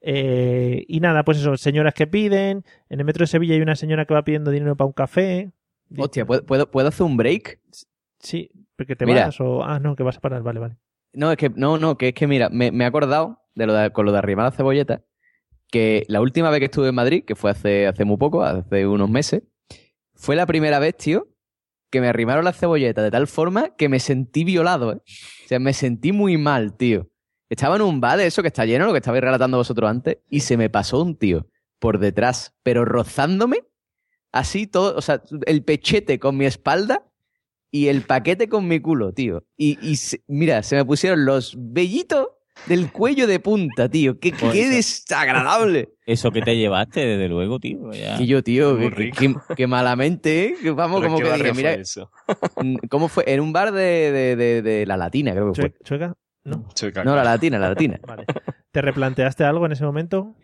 Eh, 0.00 0.84
y 0.88 1.00
nada, 1.00 1.24
pues 1.24 1.38
eso, 1.38 1.56
señoras 1.56 1.94
que 1.94 2.06
piden. 2.06 2.64
En 2.88 3.00
el 3.00 3.04
metro 3.04 3.24
de 3.24 3.26
Sevilla 3.26 3.54
hay 3.54 3.60
una 3.60 3.76
señora 3.76 4.06
que 4.06 4.14
va 4.14 4.22
pidiendo 4.22 4.50
dinero 4.50 4.76
para 4.76 4.86
un 4.86 4.92
café. 4.92 5.50
Hostia, 5.98 6.24
¿puedo, 6.24 6.46
puedo, 6.46 6.70
puedo 6.70 6.88
hacer 6.88 7.04
un 7.04 7.16
break? 7.16 7.58
Sí, 8.20 8.50
porque 8.76 8.96
te 8.96 9.04
Mira. 9.04 9.26
vas 9.26 9.40
o... 9.40 9.64
Ah, 9.64 9.80
no, 9.80 9.96
que 9.96 10.02
vas 10.02 10.16
a 10.16 10.20
parar, 10.20 10.42
vale, 10.42 10.60
vale. 10.60 10.76
No, 11.12 11.32
es 11.32 11.36
que, 11.36 11.50
no, 11.50 11.76
no, 11.76 11.98
que 11.98 12.08
es 12.08 12.14
que 12.14 12.26
mira, 12.28 12.48
me, 12.50 12.70
me 12.70 12.84
he 12.84 12.86
acordado 12.86 13.40
de 13.54 13.66
lo 13.66 13.74
de, 13.74 13.90
con 13.90 14.06
lo 14.06 14.12
de 14.12 14.18
arrimar 14.18 14.44
la 14.44 14.52
cebolleta, 14.52 15.02
que 15.70 16.04
la 16.08 16.20
última 16.20 16.50
vez 16.50 16.60
que 16.60 16.64
estuve 16.66 16.88
en 16.88 16.94
Madrid, 16.94 17.24
que 17.24 17.34
fue 17.34 17.50
hace, 17.50 17.86
hace 17.86 18.04
muy 18.04 18.16
poco, 18.16 18.42
hace 18.42 18.86
unos 18.86 19.08
meses, 19.08 19.42
fue 20.14 20.36
la 20.36 20.46
primera 20.46 20.78
vez, 20.78 20.96
tío, 20.96 21.28
que 21.90 22.00
me 22.00 22.08
arrimaron 22.08 22.44
la 22.44 22.52
cebolleta 22.52 23.02
de 23.02 23.10
tal 23.10 23.26
forma 23.26 23.74
que 23.76 23.88
me 23.88 24.00
sentí 24.00 24.44
violado, 24.44 24.92
¿eh? 24.92 24.96
O 24.96 25.48
sea, 25.48 25.58
me 25.58 25.72
sentí 25.72 26.12
muy 26.12 26.36
mal, 26.36 26.76
tío. 26.76 27.10
Estaba 27.48 27.76
en 27.76 27.82
un 27.82 28.00
bar 28.00 28.18
de 28.18 28.26
eso 28.26 28.42
que 28.42 28.48
está 28.48 28.64
lleno, 28.64 28.86
lo 28.86 28.92
que 28.92 28.98
estabais 28.98 29.22
relatando 29.22 29.56
vosotros 29.56 29.90
antes, 29.90 30.18
y 30.28 30.40
se 30.40 30.56
me 30.56 30.70
pasó 30.70 31.02
un 31.02 31.16
tío 31.16 31.48
por 31.80 31.98
detrás, 31.98 32.54
pero 32.62 32.84
rozándome, 32.84 33.64
así 34.30 34.66
todo, 34.66 34.96
o 34.96 35.00
sea, 35.00 35.22
el 35.46 35.64
pechete 35.64 36.20
con 36.20 36.36
mi 36.36 36.44
espalda 36.44 37.06
y 37.72 37.88
el 37.88 38.02
paquete 38.02 38.48
con 38.48 38.68
mi 38.68 38.80
culo, 38.80 39.12
tío. 39.12 39.44
Y, 39.56 39.78
mira, 40.28 40.62
se 40.62 40.76
me 40.76 40.84
pusieron 40.84 41.24
los 41.24 41.56
vellitos 41.58 42.28
del 42.66 42.90
cuello 42.92 43.26
de 43.26 43.40
punta, 43.40 43.88
tío. 43.88 44.18
¡Qué, 44.18 44.32
qué 44.32 44.62
eso. 44.62 44.70
desagradable! 44.76 45.90
Eso 46.06 46.30
que 46.30 46.42
te 46.42 46.56
llevaste, 46.56 47.00
desde 47.06 47.28
luego, 47.28 47.58
tío. 47.60 47.92
ya. 47.92 48.20
Y 48.20 48.26
yo, 48.26 48.42
tío, 48.42 48.76
que, 48.78 49.10
que- 49.12 49.34
que 49.56 49.66
malamente, 49.66 50.44
¿eh? 50.46 50.54
Que 50.60 50.70
vamos, 50.70 51.00
¿Pero 51.00 51.12
como 51.14 51.18
qué 51.24 51.30
que 51.42 51.48
fue 51.48 51.52
mira, 51.54 51.72
eso? 51.74 52.10
mm, 52.62 52.76
¿cómo 52.88 53.08
fue? 53.08 53.24
En 53.26 53.40
un 53.40 53.52
bar 53.52 53.72
de, 53.72 54.10
de, 54.12 54.36
de- 54.36 54.62
de 54.62 54.86
la 54.86 54.96
Latina, 54.96 55.32
creo 55.32 55.52
que 55.52 55.60
fue. 55.62 55.70
Chue- 55.74 55.84
¿Chueca? 55.84 56.14
No. 56.44 56.66
Chueca. 56.74 57.04
No, 57.04 57.14
la 57.14 57.22
Latina, 57.24 57.58
la 57.58 57.68
Latina. 57.70 58.00
Vale. 58.06 58.24
¿Te 58.72 58.80
replanteaste 58.82 59.44
algo 59.44 59.66
en 59.66 59.72
ese 59.72 59.84
momento? 59.84 60.34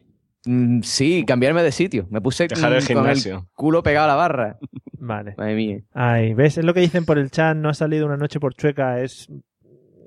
Mm, 0.45 0.83
sí, 0.83 1.25
cambiarme 1.27 1.63
de 1.63 1.73
sitio. 1.73 2.07
Me 2.11 2.21
puse 2.21 2.47
Dejar 2.47 2.73
el 2.73 2.85
con 2.87 2.91
el 3.09 3.17
gimnasio. 3.17 3.49
culo 3.55 3.83
pegado 3.83 4.05
a 4.05 4.09
la 4.09 4.15
barra. 4.15 4.59
Vale. 4.99 5.35
Madre 5.37 5.55
mía. 5.55 5.79
Ay, 5.93 6.35
¿ves? 6.35 6.59
Es 6.59 6.65
lo 6.65 6.75
que 6.75 6.81
dicen 6.81 7.05
por 7.05 7.19
el 7.19 7.31
chat, 7.31 7.57
no 7.57 7.69
ha 7.69 7.75
salido 7.75 8.07
una 8.07 8.17
noche 8.17 8.39
por 8.41 8.55
Chueca, 8.55 9.01
es, 9.01 9.29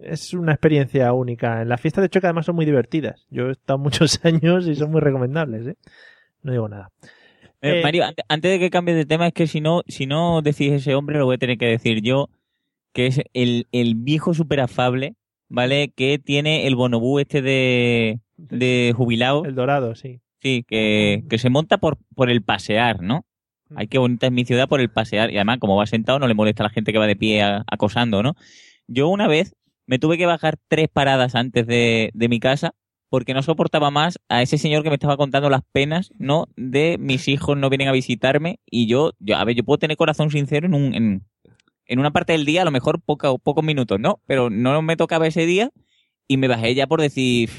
es 0.03 0.33
una 0.33 0.53
experiencia 0.53 1.11
única. 1.13 1.63
Las 1.65 1.81
fiestas 1.81 2.01
de 2.03 2.09
Chueca 2.09 2.27
además 2.27 2.45
son 2.45 2.55
muy 2.55 2.65
divertidas. 2.65 3.25
Yo 3.29 3.49
he 3.49 3.51
estado 3.51 3.79
muchos 3.79 4.19
años 4.25 4.67
y 4.67 4.75
son 4.75 4.91
muy 4.91 5.01
recomendables, 5.01 5.67
¿eh? 5.67 5.75
No 6.43 6.51
digo 6.51 6.69
nada. 6.69 6.91
Eh, 7.61 7.79
Eh, 7.79 7.83
Mario, 7.83 8.05
ante- 8.05 8.23
antes 8.29 8.51
de 8.51 8.59
que 8.59 8.69
cambies 8.69 8.97
de 8.97 9.05
tema, 9.05 9.27
es 9.27 9.33
que 9.33 9.47
si 9.47 9.61
no, 9.61 9.81
si 9.87 10.05
no 10.05 10.41
decís 10.41 10.71
ese 10.71 10.95
hombre, 10.95 11.17
lo 11.19 11.25
voy 11.25 11.35
a 11.35 11.39
tener 11.39 11.57
que 11.57 11.65
decir 11.67 12.01
yo, 12.01 12.29
que 12.93 13.07
es 13.07 13.21
el, 13.33 13.67
el 13.71 13.95
viejo 13.95 14.33
super 14.33 14.61
afable, 14.61 15.15
¿vale? 15.49 15.91
Que 15.95 16.19
tiene 16.19 16.67
el 16.67 16.75
bonobú 16.75 17.19
este 17.19 17.41
de, 17.41 18.19
de 18.37 18.93
jubilado, 18.95 19.43
El 19.45 19.55
dorado, 19.55 19.95
sí. 19.95 20.21
sí, 20.41 20.63
que, 20.67 21.23
que 21.29 21.37
se 21.37 21.49
monta 21.49 21.77
por, 21.77 21.97
por 22.15 22.29
el 22.29 22.41
pasear, 22.41 23.01
¿no? 23.01 23.25
Ay, 23.75 23.87
qué 23.87 23.99
bonita 23.99 24.27
es 24.27 24.31
mi 24.31 24.45
ciudad 24.45 24.67
por 24.67 24.79
el 24.79 24.89
pasear. 24.89 25.29
Y 25.31 25.35
además, 25.35 25.59
como 25.59 25.75
va 25.75 25.85
sentado, 25.85 26.17
no 26.17 26.27
le 26.27 26.33
molesta 26.33 26.63
a 26.63 26.67
la 26.67 26.71
gente 26.73 26.91
que 26.91 26.97
va 26.97 27.05
de 27.07 27.15
pie 27.15 27.43
a- 27.43 27.63
acosando, 27.67 28.23
¿no? 28.23 28.35
Yo 28.87 29.07
una 29.09 29.27
vez 29.27 29.53
me 29.89 29.97
tuve 29.97 30.19
que 30.19 30.27
bajar 30.27 30.59
tres 30.67 30.87
paradas 30.87 31.33
antes 31.33 31.65
de, 31.65 32.11
de 32.13 32.29
mi 32.29 32.39
casa 32.39 32.75
porque 33.09 33.33
no 33.33 33.41
soportaba 33.41 33.89
más 33.89 34.19
a 34.29 34.43
ese 34.43 34.59
señor 34.59 34.83
que 34.83 34.89
me 34.89 34.95
estaba 34.97 35.17
contando 35.17 35.49
las 35.49 35.63
penas, 35.71 36.11
¿no? 36.19 36.47
De 36.55 36.97
mis 36.99 37.27
hijos 37.27 37.57
no 37.57 37.71
vienen 37.71 37.87
a 37.87 37.91
visitarme 37.91 38.59
y 38.69 38.85
yo, 38.85 39.13
yo 39.17 39.35
a 39.35 39.43
ver, 39.45 39.55
yo 39.55 39.63
puedo 39.63 39.79
tener 39.79 39.97
corazón 39.97 40.29
sincero 40.29 40.67
en 40.67 40.75
un, 40.75 40.93
en, 40.93 41.23
en 41.87 41.99
una 41.99 42.11
parte 42.11 42.33
del 42.33 42.45
día, 42.45 42.61
a 42.61 42.65
lo 42.65 42.71
mejor 42.71 43.01
poca, 43.01 43.35
pocos 43.39 43.63
minutos, 43.63 43.99
¿no? 43.99 44.21
Pero 44.27 44.51
no 44.51 44.79
me 44.83 44.95
tocaba 44.95 45.25
ese 45.25 45.47
día 45.47 45.71
y 46.27 46.37
me 46.37 46.47
bajé 46.47 46.75
ya 46.75 46.85
por 46.85 47.01
decir, 47.01 47.49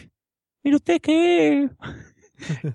mire 0.62 0.76
usted 0.76 1.01
que 1.01 1.68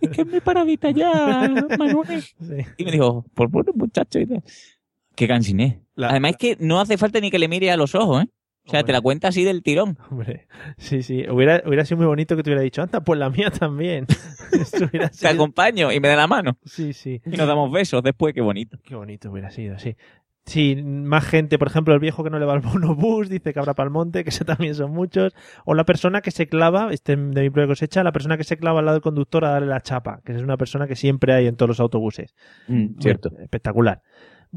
es 0.01 0.09
que 0.09 0.21
es 0.23 0.27
mi 0.27 0.41
paradita 0.41 0.91
ya, 0.91 1.49
Manuel. 1.79 2.21
Sí. 2.21 2.57
Y 2.75 2.83
me 2.83 2.91
dijo, 2.91 3.23
por 3.33 3.47
bueno, 3.47 3.71
muchacho, 3.73 4.19
y 4.19 4.25
tal. 4.25 4.43
qué 5.15 5.29
cansiné. 5.29 5.79
Además 5.95 6.31
es 6.31 6.37
que 6.37 6.57
no 6.59 6.81
hace 6.81 6.97
falta 6.97 7.21
ni 7.21 7.31
que 7.31 7.39
le 7.39 7.47
mire 7.47 7.71
a 7.71 7.77
los 7.77 7.95
ojos, 7.95 8.25
¿eh? 8.25 8.27
O 8.65 8.69
sea, 8.69 8.79
Hombre. 8.79 8.87
te 8.87 8.93
la 8.93 9.01
cuenta 9.01 9.27
así 9.27 9.43
del 9.43 9.61
tirón. 9.61 9.97
Hombre, 10.09 10.47
sí, 10.77 11.03
sí. 11.03 11.23
Hubiera, 11.29 11.61
hubiera 11.65 11.85
sido 11.85 11.97
muy 11.97 12.07
bonito 12.07 12.35
que 12.35 12.41
te 12.43 12.49
hubiera 12.49 12.61
dicho, 12.63 12.81
anda, 12.81 13.01
pues 13.01 13.19
la 13.19 13.29
mía 13.29 13.51
también. 13.51 14.07
Hubiera 14.89 15.09
Te 15.09 15.13
sido- 15.17 15.31
acompaño 15.31 15.91
y 15.91 15.99
me 15.99 16.07
da 16.07 16.15
la 16.15 16.27
mano. 16.27 16.57
Sí, 16.65 16.93
sí. 16.93 17.21
Y 17.25 17.37
nos 17.37 17.47
damos 17.47 17.71
besos 17.71 18.01
después, 18.01 18.33
qué 18.33 18.41
bonito. 18.41 18.77
Qué 18.83 18.95
bonito 18.95 19.29
hubiera 19.31 19.51
sido, 19.51 19.77
sí. 19.77 19.95
Sí, 20.47 20.75
más 20.83 21.25
gente, 21.25 21.57
por 21.57 21.67
ejemplo, 21.67 21.93
el 21.95 21.99
viejo 21.99 22.23
que 22.23 22.29
no 22.29 22.37
le 22.37 22.45
va 22.45 22.53
al 22.53 22.61
monobús, 22.61 23.29
dice 23.29 23.51
Cabra 23.51 23.73
Palmonte, 23.73 24.23
que 24.23 24.29
ese 24.35 24.45
también 24.45 24.75
son 24.75 24.91
muchos. 24.91 25.33
O 25.65 25.73
la 25.73 25.83
persona 25.85 26.21
que 26.21 26.29
se 26.31 26.47
clava, 26.47 26.89
este 26.91 27.15
de 27.15 27.41
mi 27.41 27.49
propia 27.49 27.67
cosecha, 27.67 28.03
la 28.03 28.11
persona 28.11 28.37
que 28.37 28.43
se 28.43 28.55
clava 28.57 28.79
al 28.79 28.85
lado 28.85 28.95
del 28.95 29.01
conductor 29.03 29.43
a 29.45 29.49
darle 29.49 29.67
la 29.67 29.81
chapa, 29.81 30.21
que 30.23 30.33
es 30.33 30.41
una 30.41 30.57
persona 30.57 30.87
que 30.87 30.95
siempre 30.95 31.33
hay 31.33 31.47
en 31.47 31.55
todos 31.55 31.69
los 31.69 31.79
autobuses. 31.79 32.35
Mm, 32.67 32.99
cierto. 32.99 33.31
Espectacular. 33.39 34.01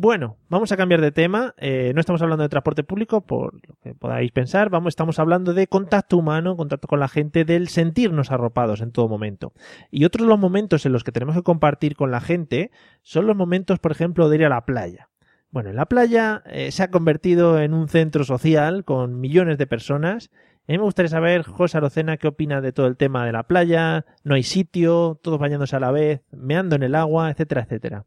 Bueno, 0.01 0.36
vamos 0.49 0.70
a 0.70 0.76
cambiar 0.76 1.01
de 1.01 1.11
tema. 1.11 1.57
Eh, 1.57 1.90
no 1.92 1.99
estamos 1.99 2.22
hablando 2.22 2.44
de 2.44 2.49
transporte 2.49 2.84
público, 2.84 3.20
por 3.20 3.55
lo 3.55 3.74
que 3.82 3.96
podáis 3.96 4.30
pensar. 4.30 4.70
Vamos, 4.70 4.92
estamos 4.92 5.18
hablando 5.18 5.55
de 5.55 5.66
contacto 5.66 6.16
humano, 6.16 6.57
contacto 6.57 6.86
con 6.86 7.01
la 7.01 7.09
gente, 7.09 7.44
del 7.44 7.66
sentirnos 7.66 8.30
arropados 8.30 8.80
en 8.80 8.92
todo 8.92 9.09
momento. 9.09 9.53
Y 9.90 10.05
otro 10.05 10.22
de 10.22 10.28
los 10.28 10.38
momentos 10.38 10.86
en 10.86 10.92
los 10.92 11.03
que 11.03 11.11
tenemos 11.11 11.34
que 11.34 11.42
compartir 11.42 11.96
con 11.96 12.12
la 12.12 12.20
gente 12.20 12.70
son 13.03 13.26
los 13.26 13.34
momentos, 13.34 13.80
por 13.80 13.90
ejemplo, 13.90 14.28
de 14.28 14.36
ir 14.36 14.44
a 14.44 14.51
la 14.51 14.64
playa. 14.64 15.09
Bueno, 15.51 15.70
en 15.70 15.74
la 15.74 15.86
playa 15.86 16.44
eh, 16.46 16.70
se 16.70 16.84
ha 16.84 16.92
convertido 16.92 17.59
en 17.61 17.74
un 17.74 17.88
centro 17.88 18.22
social 18.22 18.84
con 18.84 19.18
millones 19.18 19.59
de 19.59 19.66
personas. 19.66 20.30
A 20.68 20.70
mí 20.70 20.78
me 20.78 20.84
gustaría 20.84 21.11
saber, 21.11 21.42
José 21.42 21.76
Arocena, 21.76 22.18
qué 22.18 22.28
opina 22.28 22.61
de 22.61 22.70
todo 22.70 22.86
el 22.86 22.96
tema 22.96 23.26
de 23.26 23.32
la 23.32 23.49
playa, 23.49 24.07
no 24.22 24.36
hay 24.36 24.44
sitio, 24.44 25.18
todos 25.24 25.40
bañándose 25.40 25.74
a 25.74 25.80
la 25.80 25.90
vez, 25.90 26.22
meando 26.30 26.76
en 26.76 26.84
el 26.84 26.94
agua, 26.94 27.32
etcétera, 27.32 27.62
etcétera. 27.62 28.05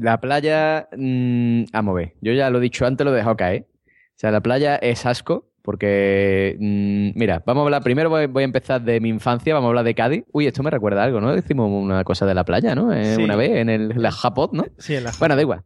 La 0.00 0.20
playa, 0.20 0.88
mm, 0.96 1.64
vamos 1.72 1.92
a 1.92 1.96
ver, 1.96 2.14
yo 2.20 2.32
ya 2.32 2.50
lo 2.50 2.58
he 2.58 2.62
dicho 2.62 2.86
antes, 2.86 3.04
lo 3.04 3.12
he 3.12 3.16
dejado 3.16 3.36
caer. 3.36 3.66
O 3.86 4.18
sea, 4.18 4.30
la 4.30 4.40
playa 4.40 4.76
es 4.76 5.04
asco 5.06 5.50
porque, 5.62 6.56
mm, 6.60 7.18
mira, 7.18 7.42
vamos 7.44 7.62
a 7.62 7.64
hablar, 7.64 7.82
primero 7.82 8.08
voy, 8.08 8.26
voy 8.26 8.42
a 8.42 8.44
empezar 8.44 8.80
de 8.82 9.00
mi 9.00 9.08
infancia, 9.08 9.52
vamos 9.52 9.66
a 9.66 9.70
hablar 9.70 9.84
de 9.84 9.94
Cádiz. 9.94 10.24
Uy, 10.32 10.46
esto 10.46 10.62
me 10.62 10.70
recuerda 10.70 11.02
a 11.02 11.04
algo, 11.04 11.20
¿no? 11.20 11.34
Decimos 11.34 11.68
una 11.70 12.04
cosa 12.04 12.24
de 12.24 12.34
la 12.34 12.44
playa, 12.44 12.74
¿no? 12.74 12.92
Eh, 12.92 13.16
Sí. 13.16 13.22
Una 13.22 13.36
vez 13.36 13.50
en 13.50 13.68
el, 13.68 13.88
la 13.96 14.12
Japot, 14.12 14.52
¿no? 14.52 14.64
Sí, 14.78 14.94
en 14.94 15.04
la 15.04 15.12
Bueno, 15.18 15.34
da 15.34 15.42
igual. 15.42 15.64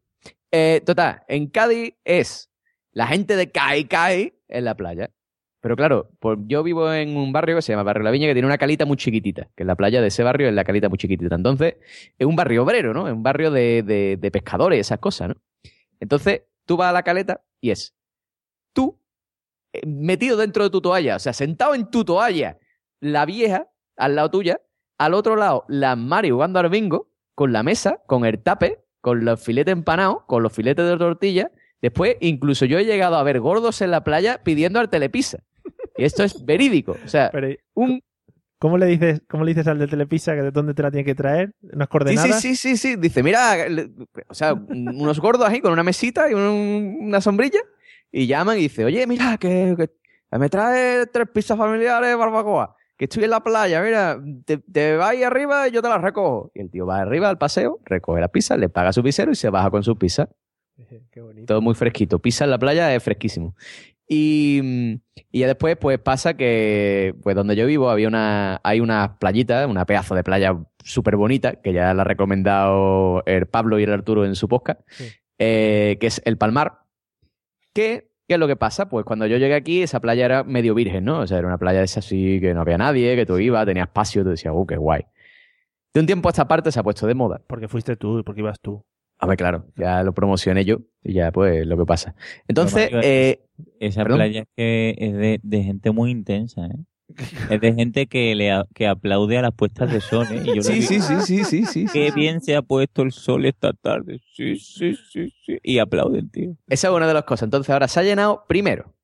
Eh, 0.50 0.82
total, 0.84 1.22
en 1.28 1.48
Cádiz 1.48 1.94
es 2.04 2.50
la 2.92 3.06
gente 3.06 3.36
de 3.36 3.50
Cai 3.50 4.32
en 4.48 4.64
la 4.64 4.74
playa. 4.74 5.10
Pero 5.60 5.76
claro, 5.76 6.10
pues 6.20 6.38
yo 6.46 6.62
vivo 6.62 6.92
en 6.92 7.16
un 7.16 7.32
barrio 7.32 7.56
que 7.56 7.62
se 7.62 7.72
llama 7.72 7.82
Barrio 7.82 8.04
La 8.04 8.10
Viña, 8.10 8.26
que 8.26 8.32
tiene 8.32 8.46
una 8.46 8.56
calita 8.56 8.86
muy 8.86 8.96
chiquitita, 8.96 9.48
que 9.54 9.64
la 9.64 9.76
playa 9.76 10.00
de 10.00 10.08
ese 10.08 10.22
barrio 10.22 10.48
es 10.48 10.54
la 10.54 10.64
calita 10.64 10.88
muy 10.88 10.96
chiquitita. 10.96 11.34
Entonces, 11.34 11.76
es 12.18 12.26
un 12.26 12.34
barrio 12.34 12.62
obrero, 12.62 12.94
¿no? 12.94 13.06
Es 13.06 13.12
un 13.12 13.22
barrio 13.22 13.50
de, 13.50 14.30
pescadores 14.32 14.80
esas 14.80 14.98
cosas, 14.98 15.28
¿no? 15.28 15.34
Entonces, 16.00 16.42
tú 16.64 16.78
vas 16.78 16.88
a 16.88 16.92
la 16.92 17.02
caleta 17.02 17.42
y 17.60 17.70
es 17.70 17.94
tú 18.72 18.98
eh, 19.72 19.86
metido 19.86 20.38
dentro 20.38 20.64
de 20.64 20.70
tu 20.70 20.80
toalla, 20.80 21.16
o 21.16 21.18
sea, 21.18 21.34
sentado 21.34 21.74
en 21.74 21.90
tu 21.90 22.04
toalla, 22.04 22.58
la 23.00 23.26
vieja 23.26 23.68
al 23.96 24.16
lado 24.16 24.30
tuya, 24.30 24.60
al 24.96 25.12
otro 25.12 25.36
lado, 25.36 25.64
la 25.68 25.94
Mari 25.94 26.30
jugando 26.30 26.58
al 26.58 26.70
bingo, 26.70 27.10
con 27.34 27.52
la 27.52 27.62
mesa, 27.62 28.02
con 28.06 28.24
el 28.24 28.42
tape, 28.42 28.84
con 29.00 29.24
los 29.24 29.40
filetes 29.42 29.72
empanados, 29.72 30.24
con 30.26 30.42
los 30.42 30.52
filetes 30.52 30.86
de 30.86 30.96
tortilla. 30.96 31.50
Después, 31.80 32.16
incluso 32.20 32.66
yo 32.66 32.78
he 32.78 32.84
llegado 32.84 33.16
a 33.16 33.22
ver 33.22 33.40
gordos 33.40 33.80
en 33.80 33.90
la 33.90 34.04
playa 34.04 34.42
pidiendo 34.44 34.78
al 34.78 34.90
telepizza. 34.90 35.38
Y 36.00 36.04
esto 36.04 36.24
es 36.24 36.44
verídico. 36.44 36.96
O 37.04 37.08
sea, 37.08 37.30
Pero, 37.30 37.48
un. 37.74 38.02
¿cómo 38.58 38.76
le 38.78 38.86
dices, 38.86 39.22
cómo 39.28 39.44
le 39.44 39.50
dices 39.52 39.66
al 39.66 39.78
de 39.78 39.86
Telepisa 39.86 40.34
que 40.34 40.42
de 40.42 40.50
dónde 40.50 40.74
te 40.74 40.82
la 40.82 40.90
tiene 40.90 41.04
que 41.04 41.14
traer? 41.14 41.54
¿Unas 41.62 41.88
coordenadas? 41.88 42.40
sí, 42.40 42.54
sí, 42.56 42.76
sí, 42.76 42.94
sí. 42.94 42.96
Dice, 42.96 43.22
mira, 43.22 43.68
le- 43.68 43.90
o 44.28 44.34
sea, 44.34 44.52
un- 44.54 44.88
unos 45.00 45.20
gordos 45.20 45.48
ahí 45.48 45.60
con 45.60 45.72
una 45.72 45.82
mesita 45.82 46.30
y 46.30 46.34
un- 46.34 46.98
una 47.00 47.20
sombrilla. 47.20 47.60
Y 48.12 48.26
llaman 48.26 48.58
y 48.58 48.62
dice, 48.62 48.84
oye, 48.84 49.06
mira, 49.06 49.36
que, 49.38 49.74
que 49.78 50.38
me 50.38 50.48
trae 50.48 51.06
tres 51.06 51.28
pizzas 51.32 51.56
familiares 51.56 52.16
barbacoa. 52.16 52.76
Que 52.96 53.04
estoy 53.04 53.24
en 53.24 53.30
la 53.30 53.40
playa, 53.42 53.80
mira, 53.82 54.20
te, 54.44 54.58
te 54.58 54.94
vas 54.96 55.10
ahí 55.10 55.22
arriba 55.22 55.66
y 55.68 55.70
yo 55.70 55.80
te 55.80 55.88
las 55.88 56.02
recojo. 56.02 56.50
Y 56.54 56.60
el 56.60 56.70
tío 56.70 56.84
va 56.86 57.00
arriba 57.00 57.30
al 57.30 57.38
paseo, 57.38 57.80
recoge 57.86 58.20
la 58.20 58.28
pizza, 58.28 58.56
le 58.58 58.68
paga 58.68 58.92
su 58.92 59.02
pisero 59.02 59.32
y 59.32 59.36
se 59.36 59.48
baja 59.48 59.70
con 59.70 59.82
su 59.82 59.96
pizza. 59.96 60.28
Qué 61.10 61.20
bonito. 61.20 61.46
Todo 61.46 61.60
muy 61.60 61.74
fresquito. 61.74 62.18
Pizza 62.18 62.44
en 62.44 62.50
la 62.50 62.58
playa 62.58 62.94
es 62.94 63.02
fresquísimo. 63.02 63.54
Y, 64.12 64.60
y 65.30 65.38
ya 65.38 65.46
después, 65.46 65.76
pues 65.76 66.00
pasa 66.00 66.34
que, 66.34 67.14
pues 67.22 67.36
donde 67.36 67.54
yo 67.54 67.64
vivo 67.64 67.90
había 67.90 68.08
una, 68.08 68.60
hay 68.64 68.80
una 68.80 69.18
playita, 69.20 69.68
una 69.68 69.86
pedazo 69.86 70.16
de 70.16 70.24
playa 70.24 70.58
súper 70.82 71.14
bonita, 71.14 71.54
que 71.62 71.72
ya 71.72 71.94
la 71.94 72.02
ha 72.02 72.04
recomendado 72.04 73.22
el 73.26 73.46
Pablo 73.46 73.78
y 73.78 73.84
el 73.84 73.92
Arturo 73.92 74.24
en 74.24 74.34
su 74.34 74.48
podcast, 74.48 74.80
Sí. 74.88 75.04
eh, 75.38 75.96
que 76.00 76.08
es 76.08 76.20
el 76.24 76.36
Palmar. 76.38 76.80
Que, 77.72 78.10
¿Qué 78.26 78.34
es 78.34 78.40
lo 78.40 78.48
que 78.48 78.56
pasa? 78.56 78.88
Pues 78.88 79.04
cuando 79.04 79.26
yo 79.26 79.36
llegué 79.36 79.54
aquí, 79.54 79.82
esa 79.82 80.00
playa 80.00 80.24
era 80.24 80.42
medio 80.42 80.74
virgen, 80.74 81.04
¿no? 81.04 81.20
O 81.20 81.26
sea, 81.28 81.38
era 81.38 81.46
una 81.46 81.58
playa 81.58 81.78
de 81.78 81.84
esa 81.84 82.00
así 82.00 82.40
que 82.40 82.52
no 82.52 82.62
había 82.62 82.78
nadie, 82.78 83.14
que 83.14 83.26
tú 83.26 83.38
ibas, 83.38 83.64
tenía 83.64 83.84
espacio, 83.84 84.24
tú 84.24 84.30
decías, 84.30 84.52
uh, 84.56 84.66
qué 84.66 84.76
guay. 84.76 85.02
De 85.94 86.00
un 86.00 86.06
tiempo 86.06 86.28
a 86.28 86.30
esta 86.30 86.48
parte 86.48 86.72
se 86.72 86.80
ha 86.80 86.82
puesto 86.82 87.06
de 87.06 87.14
moda. 87.14 87.40
Porque 87.46 87.68
fuiste 87.68 87.94
tú, 87.96 88.22
porque 88.24 88.40
ibas 88.40 88.58
tú. 88.60 88.84
A 89.22 89.26
ver, 89.26 89.36
claro, 89.36 89.66
ya 89.76 90.02
lo 90.02 90.12
promocioné 90.14 90.64
yo 90.64 90.78
y 91.04 91.12
ya 91.14 91.30
pues 91.30 91.66
lo 91.66 91.76
que 91.76 91.84
pasa. 91.84 92.14
Entonces, 92.48 92.90
eh, 93.02 93.40
Esa 93.78 94.02
¿Perdón? 94.02 94.18
playa 94.18 94.40
es 94.40 94.48
que 94.56 94.94
es 94.98 95.12
de, 95.12 95.40
de 95.42 95.62
gente 95.62 95.90
muy 95.90 96.10
intensa, 96.10 96.66
¿eh? 96.66 96.76
Es 97.50 97.60
de 97.60 97.74
gente 97.74 98.06
que 98.06 98.34
le 98.34 98.50
a- 98.52 98.66
que 98.74 98.86
aplaude 98.86 99.36
a 99.36 99.42
las 99.42 99.52
puestas 99.52 99.92
de 99.92 100.00
sol, 100.00 100.26
¿eh? 100.30 100.42
Y 100.42 100.46
yo 100.48 100.54
lo 100.56 100.62
sí, 100.62 100.74
digo, 100.74 100.86
sí, 100.86 101.00
sí, 101.00 101.44
sí, 101.44 101.44
sí, 101.44 101.66
sí. 101.66 101.86
Qué 101.92 102.10
bien 102.12 102.40
se 102.40 102.56
ha 102.56 102.62
puesto 102.62 103.02
el 103.02 103.12
sol 103.12 103.44
esta 103.44 103.72
tarde. 103.74 104.20
Sí, 104.34 104.56
sí, 104.56 104.94
sí, 104.94 105.30
sí. 105.44 105.58
Y 105.62 105.78
aplauden, 105.80 106.30
tío. 106.30 106.56
Esa 106.68 106.88
es 106.88 106.94
una 106.94 107.06
de 107.06 107.14
las 107.14 107.24
cosas. 107.24 107.44
Entonces 107.48 107.68
ahora 107.70 107.88
se 107.88 108.00
ha 108.00 108.02
llenado, 108.04 108.44
primero, 108.48 108.94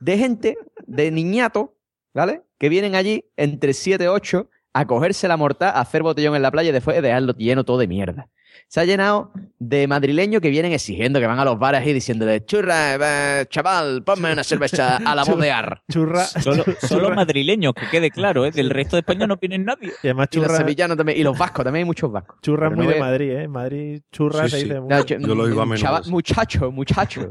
de 0.00 0.18
gente, 0.18 0.56
de 0.86 1.10
niñato, 1.12 1.76
¿vale? 2.14 2.42
Que 2.58 2.68
vienen 2.68 2.94
allí 2.96 3.24
entre 3.36 3.74
7 3.74 4.04
y 4.04 4.06
8 4.08 4.48
a 4.74 4.86
cogerse 4.86 5.28
la 5.28 5.36
mortal, 5.36 5.72
a 5.74 5.80
hacer 5.80 6.02
botellón 6.02 6.34
en 6.36 6.42
la 6.42 6.50
playa 6.50 6.70
y 6.70 6.72
después 6.72 7.00
dejarlo 7.02 7.34
lleno 7.34 7.64
todo 7.64 7.78
de 7.78 7.88
mierda. 7.88 8.28
Se 8.68 8.80
ha 8.80 8.84
llenado 8.84 9.32
de 9.58 9.86
madrileños 9.86 10.40
que 10.42 10.50
vienen 10.50 10.72
exigiendo, 10.72 11.20
que 11.20 11.26
van 11.26 11.38
a 11.38 11.44
los 11.44 11.58
bares 11.58 11.86
y 11.86 11.92
diciéndole, 11.94 12.44
churra, 12.44 13.40
eh, 13.40 13.46
chaval, 13.48 14.02
ponme 14.04 14.30
una 14.32 14.44
cerveza 14.44 14.98
a 14.98 15.14
la 15.14 15.24
voz 15.24 15.40
de 15.40 15.50
ar. 15.50 15.82
Churra. 15.90 16.24
Solo, 16.24 16.64
solo 16.80 17.08
churra- 17.08 17.14
madrileños, 17.16 17.72
que 17.74 17.88
quede 17.90 18.10
claro, 18.10 18.44
¿eh? 18.44 18.50
Del 18.50 18.68
resto 18.70 18.96
de 18.96 19.00
España 19.00 19.26
no 19.26 19.36
vienen 19.38 19.64
nadie. 19.64 19.92
Y 20.02 20.06
además 20.08 20.28
Y 20.32 20.36
los 20.36 20.46
churra, 20.46 20.58
sevillanos 20.58 20.96
también, 20.98 21.18
y 21.18 21.22
los 21.22 21.36
vascos, 21.36 21.64
también 21.64 21.84
hay 21.84 21.86
muchos 21.86 22.12
vascos. 22.12 22.36
churra 22.42 22.68
Pero 22.68 22.76
muy 22.76 22.86
no 22.86 22.92
de 22.92 23.00
Madrid, 23.00 23.30
¿eh? 23.32 23.48
Madrid 23.48 24.02
churra 24.12 24.44
Sí, 24.44 24.50
se 24.50 24.56
sí. 24.58 24.64
dice 24.64 24.74
No, 24.76 24.82
mucho. 24.98 25.04
yo- 25.16 25.26
Yo 25.28 25.34
lo 25.34 25.48
iba 25.48 25.62
a 25.62 25.66
menudo 25.66 25.82
chava- 25.86 26.00
eso. 26.00 26.10
muchacho, 26.10 26.70
muchacho. 26.72 27.30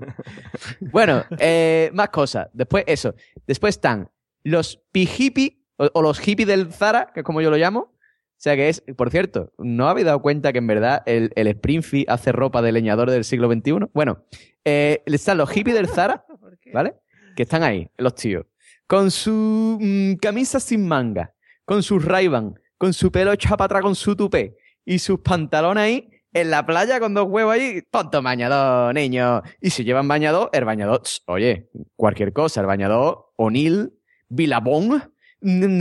bueno, 0.79 1.23
eh, 1.37 1.91
más 1.93 2.09
cosas. 2.09 2.47
Después, 2.53 2.83
eso. 2.87 3.13
Después 3.47 3.75
están 3.75 4.09
los 4.43 4.79
pijipi 4.91 5.60
o, 5.81 5.89
o 5.93 6.01
los 6.01 6.19
hippies 6.19 6.47
del 6.47 6.71
Zara, 6.71 7.11
que 7.13 7.21
es 7.21 7.25
como 7.25 7.41
yo 7.41 7.49
lo 7.49 7.57
llamo. 7.57 7.79
O 7.79 8.43
sea 8.43 8.55
que 8.55 8.69
es, 8.69 8.83
por 8.97 9.11
cierto, 9.11 9.51
¿no 9.59 9.87
habéis 9.87 10.05
dado 10.05 10.21
cuenta 10.21 10.51
que 10.51 10.57
en 10.57 10.67
verdad 10.67 11.03
el, 11.05 11.31
el 11.35 11.47
Springfield 11.47 12.09
hace 12.09 12.31
ropa 12.31 12.63
de 12.63 12.71
leñador 12.71 13.11
del 13.11 13.23
siglo 13.23 13.51
XXI? 13.51 13.89
Bueno, 13.93 14.25
eh, 14.65 15.03
están 15.05 15.37
los 15.37 15.49
hippies 15.51 15.75
del 15.75 15.87
Zara, 15.87 16.25
¿vale? 16.73 16.95
Que 17.35 17.43
están 17.43 17.61
ahí, 17.61 17.87
los 17.97 18.15
tíos. 18.15 18.45
Con 18.87 19.11
su 19.11 19.77
mm, 19.79 20.15
camisa 20.15 20.59
sin 20.59 20.87
manga, 20.87 21.35
con 21.65 21.83
sus 21.83 22.03
ray 22.03 22.29
con 22.77 22.93
su 22.93 23.11
pelo 23.11 23.31
echado 23.31 23.57
para 23.57 23.65
atrás 23.65 23.83
con 23.83 23.95
su 23.95 24.15
tupé 24.15 24.57
y 24.83 24.97
sus 24.97 25.19
pantalones 25.19 25.83
ahí 25.83 26.09
en 26.33 26.49
la 26.49 26.65
playa 26.65 26.99
con 26.99 27.13
dos 27.13 27.27
huevos 27.29 27.53
ahí. 27.53 27.83
Ponte 27.91 28.19
bañador, 28.19 28.93
niño. 28.95 29.43
Y 29.61 29.69
si 29.69 29.83
llevan 29.83 30.07
bañador, 30.07 30.49
el 30.53 30.65
bañador, 30.65 31.03
tss, 31.03 31.23
oye, 31.27 31.69
cualquier 31.95 32.33
cosa, 32.33 32.61
el 32.61 32.67
bañador, 32.67 33.33
O'Neill, 33.35 33.93
mm, 34.29 35.01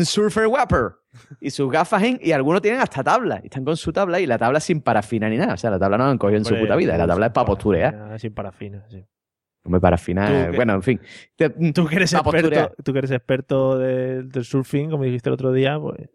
Surfer 0.05 0.47
Wapper. 0.47 0.93
Y 1.41 1.51
sus 1.51 1.71
gafas 1.71 2.03
en, 2.03 2.19
y 2.23 2.33
algunos 2.33 2.63
tienen 2.63 2.81
hasta 2.81 3.03
tabla. 3.03 3.41
Y 3.43 3.47
están 3.47 3.65
con 3.65 3.77
su 3.77 3.93
tabla 3.93 4.21
y 4.21 4.27
la 4.27 4.39
tabla 4.39 4.61
sin 4.61 4.81
parafina 4.81 5.29
ni 5.29 5.37
nada. 5.37 5.55
O 5.55 5.57
sea, 5.57 5.71
la 5.71 5.79
tabla 5.79 5.99
no 5.99 6.05
la 6.05 6.11
han 6.11 6.19
cogido 6.19 6.39
en 6.39 6.45
su 6.45 6.55
puta 6.57 6.77
vida. 6.77 6.97
La 6.97 7.07
tabla 7.07 7.27
es 7.27 7.33
para 7.33 7.47
posturear. 7.47 8.19
Sin 8.19 8.33
parafina, 8.33 8.85
sí. 8.89 9.05
Hombre, 9.65 9.81
parafina. 9.81 10.51
Bueno, 10.55 10.75
en 10.75 10.83
fin. 10.83 11.01
Te- 11.37 11.51
Tú 11.51 11.87
que 11.87 11.97
eres 11.97 12.13
experto, 12.13 12.75
tú 12.83 12.93
que 12.93 12.99
eres 13.01 13.11
experto 13.11 13.79
de- 13.79 14.23
del 14.23 14.45
surfing, 14.45 14.91
como 14.91 15.05
dijiste 15.05 15.29
el 15.29 15.35
otro 15.35 15.53
día, 15.53 15.79
pues 15.79 16.09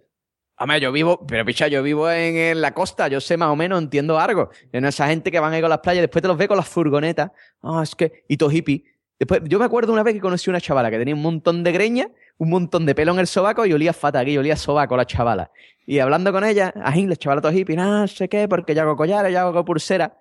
Hombre, 0.57 0.79
yo 0.79 0.91
vivo, 0.93 1.25
pero 1.27 1.43
picha, 1.45 1.67
yo 1.67 1.83
vivo 1.83 2.09
en, 2.09 2.37
en 2.37 2.61
la 2.61 2.73
costa, 2.73 3.09
yo 3.09 3.19
sé 3.19 3.35
más 3.35 3.49
o 3.49 3.57
menos, 3.57 3.77
entiendo 3.81 4.17
algo. 4.17 4.49
No 4.71 4.87
esa 4.87 5.05
gente 5.07 5.29
que 5.29 5.39
van 5.41 5.51
ahí 5.51 5.59
con 5.59 5.69
las 5.69 5.79
playas, 5.79 6.01
después 6.01 6.21
te 6.21 6.29
los 6.29 6.37
ve 6.37 6.47
con 6.47 6.55
las 6.55 6.67
furgonetas. 6.69 7.31
Ah, 7.61 7.81
es 7.83 7.93
que, 7.93 8.23
y 8.29 8.37
todo 8.37 8.49
hippie, 8.51 8.85
Después, 9.19 9.41
yo 9.45 9.59
me 9.59 9.65
acuerdo 9.65 9.93
una 9.93 10.03
vez 10.03 10.13
que 10.13 10.19
conocí 10.21 10.49
una 10.49 10.59
chavala 10.59 10.89
que 10.91 10.97
tenía 10.97 11.13
un 11.15 11.21
montón 11.21 11.63
de 11.63 11.71
greña, 11.71 12.09
un 12.37 12.49
montón 12.49 12.85
de 12.85 12.95
pelo 12.95 13.13
en 13.13 13.19
el 13.19 13.27
sobaco 13.27 13.65
y 13.65 13.73
olía 13.73 13.93
fatal, 13.93 14.27
y 14.27 14.37
olía 14.37 14.55
sobaco 14.55 14.97
la 14.97 15.05
chavala. 15.05 15.51
Y 15.85 15.99
hablando 15.99 16.31
con 16.31 16.43
ella, 16.43 16.73
ajín, 16.83 17.09
la 17.09 17.15
chavala 17.15 17.41
todo 17.41 17.51
hippie, 17.51 17.75
no 17.75 18.07
sé 18.07 18.27
qué, 18.27 18.47
porque 18.47 18.73
yo 18.73 18.81
hago 18.81 18.95
collares, 18.95 19.31
yo 19.31 19.39
hago 19.39 19.65
pulsera. 19.65 20.17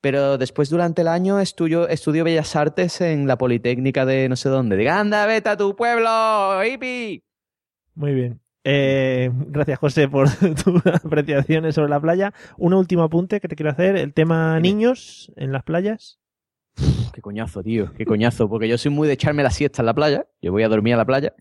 Pero 0.00 0.36
después, 0.36 0.68
durante 0.68 1.02
el 1.02 1.08
año, 1.08 1.38
estudio, 1.38 1.88
estudio 1.88 2.24
Bellas 2.24 2.56
Artes 2.56 3.00
en 3.00 3.28
la 3.28 3.38
Politécnica 3.38 4.04
de 4.04 4.28
no 4.28 4.34
sé 4.34 4.48
dónde. 4.48 4.76
Diga, 4.76 4.98
anda, 4.98 5.26
vete 5.26 5.50
a 5.50 5.56
tu 5.56 5.76
pueblo, 5.76 6.64
hippie. 6.64 7.22
Muy 7.94 8.12
bien. 8.12 8.40
Eh, 8.64 9.30
gracias, 9.32 9.78
José, 9.78 10.08
por 10.08 10.28
tus 10.64 10.86
apreciaciones 10.86 11.74
sobre 11.74 11.90
la 11.90 12.00
playa. 12.00 12.32
Un 12.56 12.74
último 12.74 13.02
apunte 13.02 13.40
que 13.40 13.48
te 13.48 13.54
quiero 13.54 13.70
hacer: 13.70 13.96
el 13.96 14.12
tema 14.12 14.58
niños 14.58 15.32
en 15.36 15.52
las 15.52 15.62
playas. 15.62 16.21
Qué 17.12 17.20
coñazo, 17.20 17.62
tío, 17.62 17.92
qué 17.94 18.04
coñazo. 18.04 18.48
Porque 18.48 18.68
yo 18.68 18.78
soy 18.78 18.90
muy 18.90 19.06
de 19.06 19.14
echarme 19.14 19.42
la 19.42 19.50
siesta 19.50 19.82
en 19.82 19.86
la 19.86 19.94
playa. 19.94 20.26
Yo 20.40 20.52
voy 20.52 20.62
a 20.62 20.68
dormir 20.68 20.94
a 20.94 20.96
la 20.96 21.04
playa. 21.04 21.34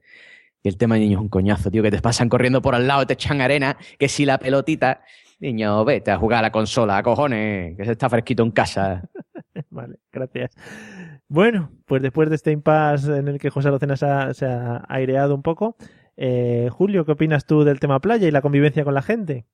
Y 0.64 0.70
el 0.70 0.78
tema 0.78 0.96
de 0.96 1.02
niños 1.02 1.20
es 1.20 1.24
un 1.24 1.30
coñazo, 1.30 1.72
tío, 1.72 1.82
que 1.82 1.92
te 1.92 2.02
pasan 2.02 2.30
corriendo 2.30 2.62
por 2.62 2.76
al 2.76 2.88
lado, 2.88 3.06
te 3.08 3.14
echan 3.14 3.42
arena, 3.42 3.78
que 3.98 4.08
si 4.08 4.26
la 4.26 4.38
pelotita. 4.38 5.02
Niño, 5.40 5.84
vete 5.86 6.12
a 6.12 6.18
jugar 6.18 6.40
a 6.40 6.42
la 6.44 6.52
consola, 6.52 6.98
a 6.98 7.04
cojones, 7.04 7.76
que 7.76 7.84
se 7.84 7.94
está 7.94 8.10
fresquito 8.10 8.44
en 8.44 8.52
casa. 8.52 9.10
Vale, 9.72 9.98
gracias. 10.12 10.52
Bueno, 11.28 11.72
pues 11.86 12.04
después 12.04 12.30
de 12.30 12.36
este 12.36 12.52
impasse 12.52 13.18
en 13.18 13.28
el 13.28 13.40
que 13.40 13.50
José 13.50 13.70
Locena 13.70 13.96
se 13.96 14.06
ha, 14.06 14.34
se 14.36 14.46
ha 14.46 14.86
aireado 14.88 15.34
un 15.34 15.42
poco, 15.42 15.78
eh, 16.16 16.70
Julio, 16.72 17.06
¿qué 17.06 17.14
opinas 17.14 17.46
tú 17.46 17.64
del 17.64 17.80
tema 17.80 18.00
playa 18.00 18.28
y 18.28 18.32
la 18.32 18.42
convivencia 18.42 18.84
con 18.84 18.94
la 18.94 19.02
gente? 19.02 19.48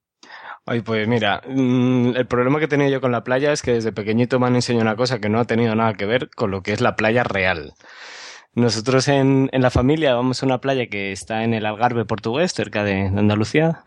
Ay, 0.70 0.82
pues 0.82 1.08
mira, 1.08 1.42
mm, 1.48 2.18
el 2.18 2.28
problema 2.28 2.60
que 2.60 2.68
tenía 2.68 2.90
yo 2.90 3.00
con 3.00 3.14
la 3.14 3.24
playa 3.24 3.54
es 3.54 3.62
que 3.62 3.72
desde 3.72 3.94
pequeñito 3.94 4.38
me 4.38 4.48
han 4.48 4.56
enseñado 4.56 4.82
una 4.82 4.98
cosa 4.98 5.20
que 5.20 5.30
no 5.30 5.40
ha 5.40 5.46
tenido 5.46 5.74
nada 5.76 5.94
que 5.94 6.06
ver 6.06 6.30
con 6.30 6.52
lo 6.52 6.62
que 6.62 6.74
es 6.74 6.82
la 6.82 6.98
playa 6.98 7.24
real. 7.24 7.74
Nosotros 8.54 9.08
en, 9.08 9.50
en 9.54 9.62
la 9.62 9.72
familia 9.72 10.14
vamos 10.14 10.44
a 10.44 10.46
una 10.46 10.60
playa 10.60 10.88
que 10.88 11.14
está 11.14 11.46
en 11.46 11.54
el 11.54 11.66
Algarve 11.66 12.04
portugués, 12.04 12.54
cerca 12.54 12.84
de, 12.84 13.04
Andalucía. 13.04 13.86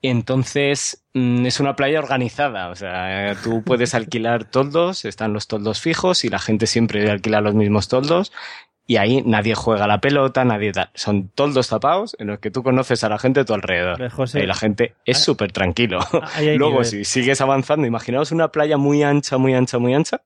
Y 0.00 0.08
entonces 0.08 1.04
mm, 1.14 1.46
es 1.46 1.58
una 1.58 1.74
playa 1.74 1.98
organizada, 1.98 2.68
o 2.70 2.76
sea, 2.76 3.34
tú 3.42 3.64
puedes 3.64 3.96
alquilar 3.96 4.44
toldos, 4.44 5.04
están 5.04 5.32
los 5.32 5.48
toldos 5.48 5.80
fijos 5.80 6.24
y 6.24 6.28
la 6.28 6.38
gente 6.38 6.68
siempre 6.68 7.10
alquila 7.10 7.40
los 7.40 7.54
mismos 7.54 7.88
toldos 7.88 8.30
y 8.90 8.96
ahí 8.96 9.22
nadie 9.24 9.54
juega 9.54 9.86
la 9.86 10.00
pelota, 10.00 10.44
nadie 10.44 10.72
tal. 10.72 10.90
Son 10.94 11.28
toldos 11.28 11.68
tapados 11.68 12.16
en 12.18 12.26
los 12.26 12.40
que 12.40 12.50
tú 12.50 12.64
conoces 12.64 13.04
a 13.04 13.08
la 13.08 13.20
gente 13.20 13.38
a 13.38 13.44
tu 13.44 13.54
alrededor. 13.54 14.10
José, 14.10 14.42
y 14.42 14.46
la 14.46 14.54
gente 14.56 14.96
es 15.04 15.18
ah, 15.18 15.20
súper 15.20 15.52
tranquilo. 15.52 16.00
hay 16.34 16.56
Luego, 16.58 16.82
si 16.82 17.04
sigues 17.04 17.40
avanzando, 17.40 17.86
imaginaos 17.86 18.32
una 18.32 18.48
playa 18.48 18.78
muy 18.78 19.04
ancha, 19.04 19.38
muy 19.38 19.54
ancha, 19.54 19.78
muy 19.78 19.94
ancha. 19.94 20.22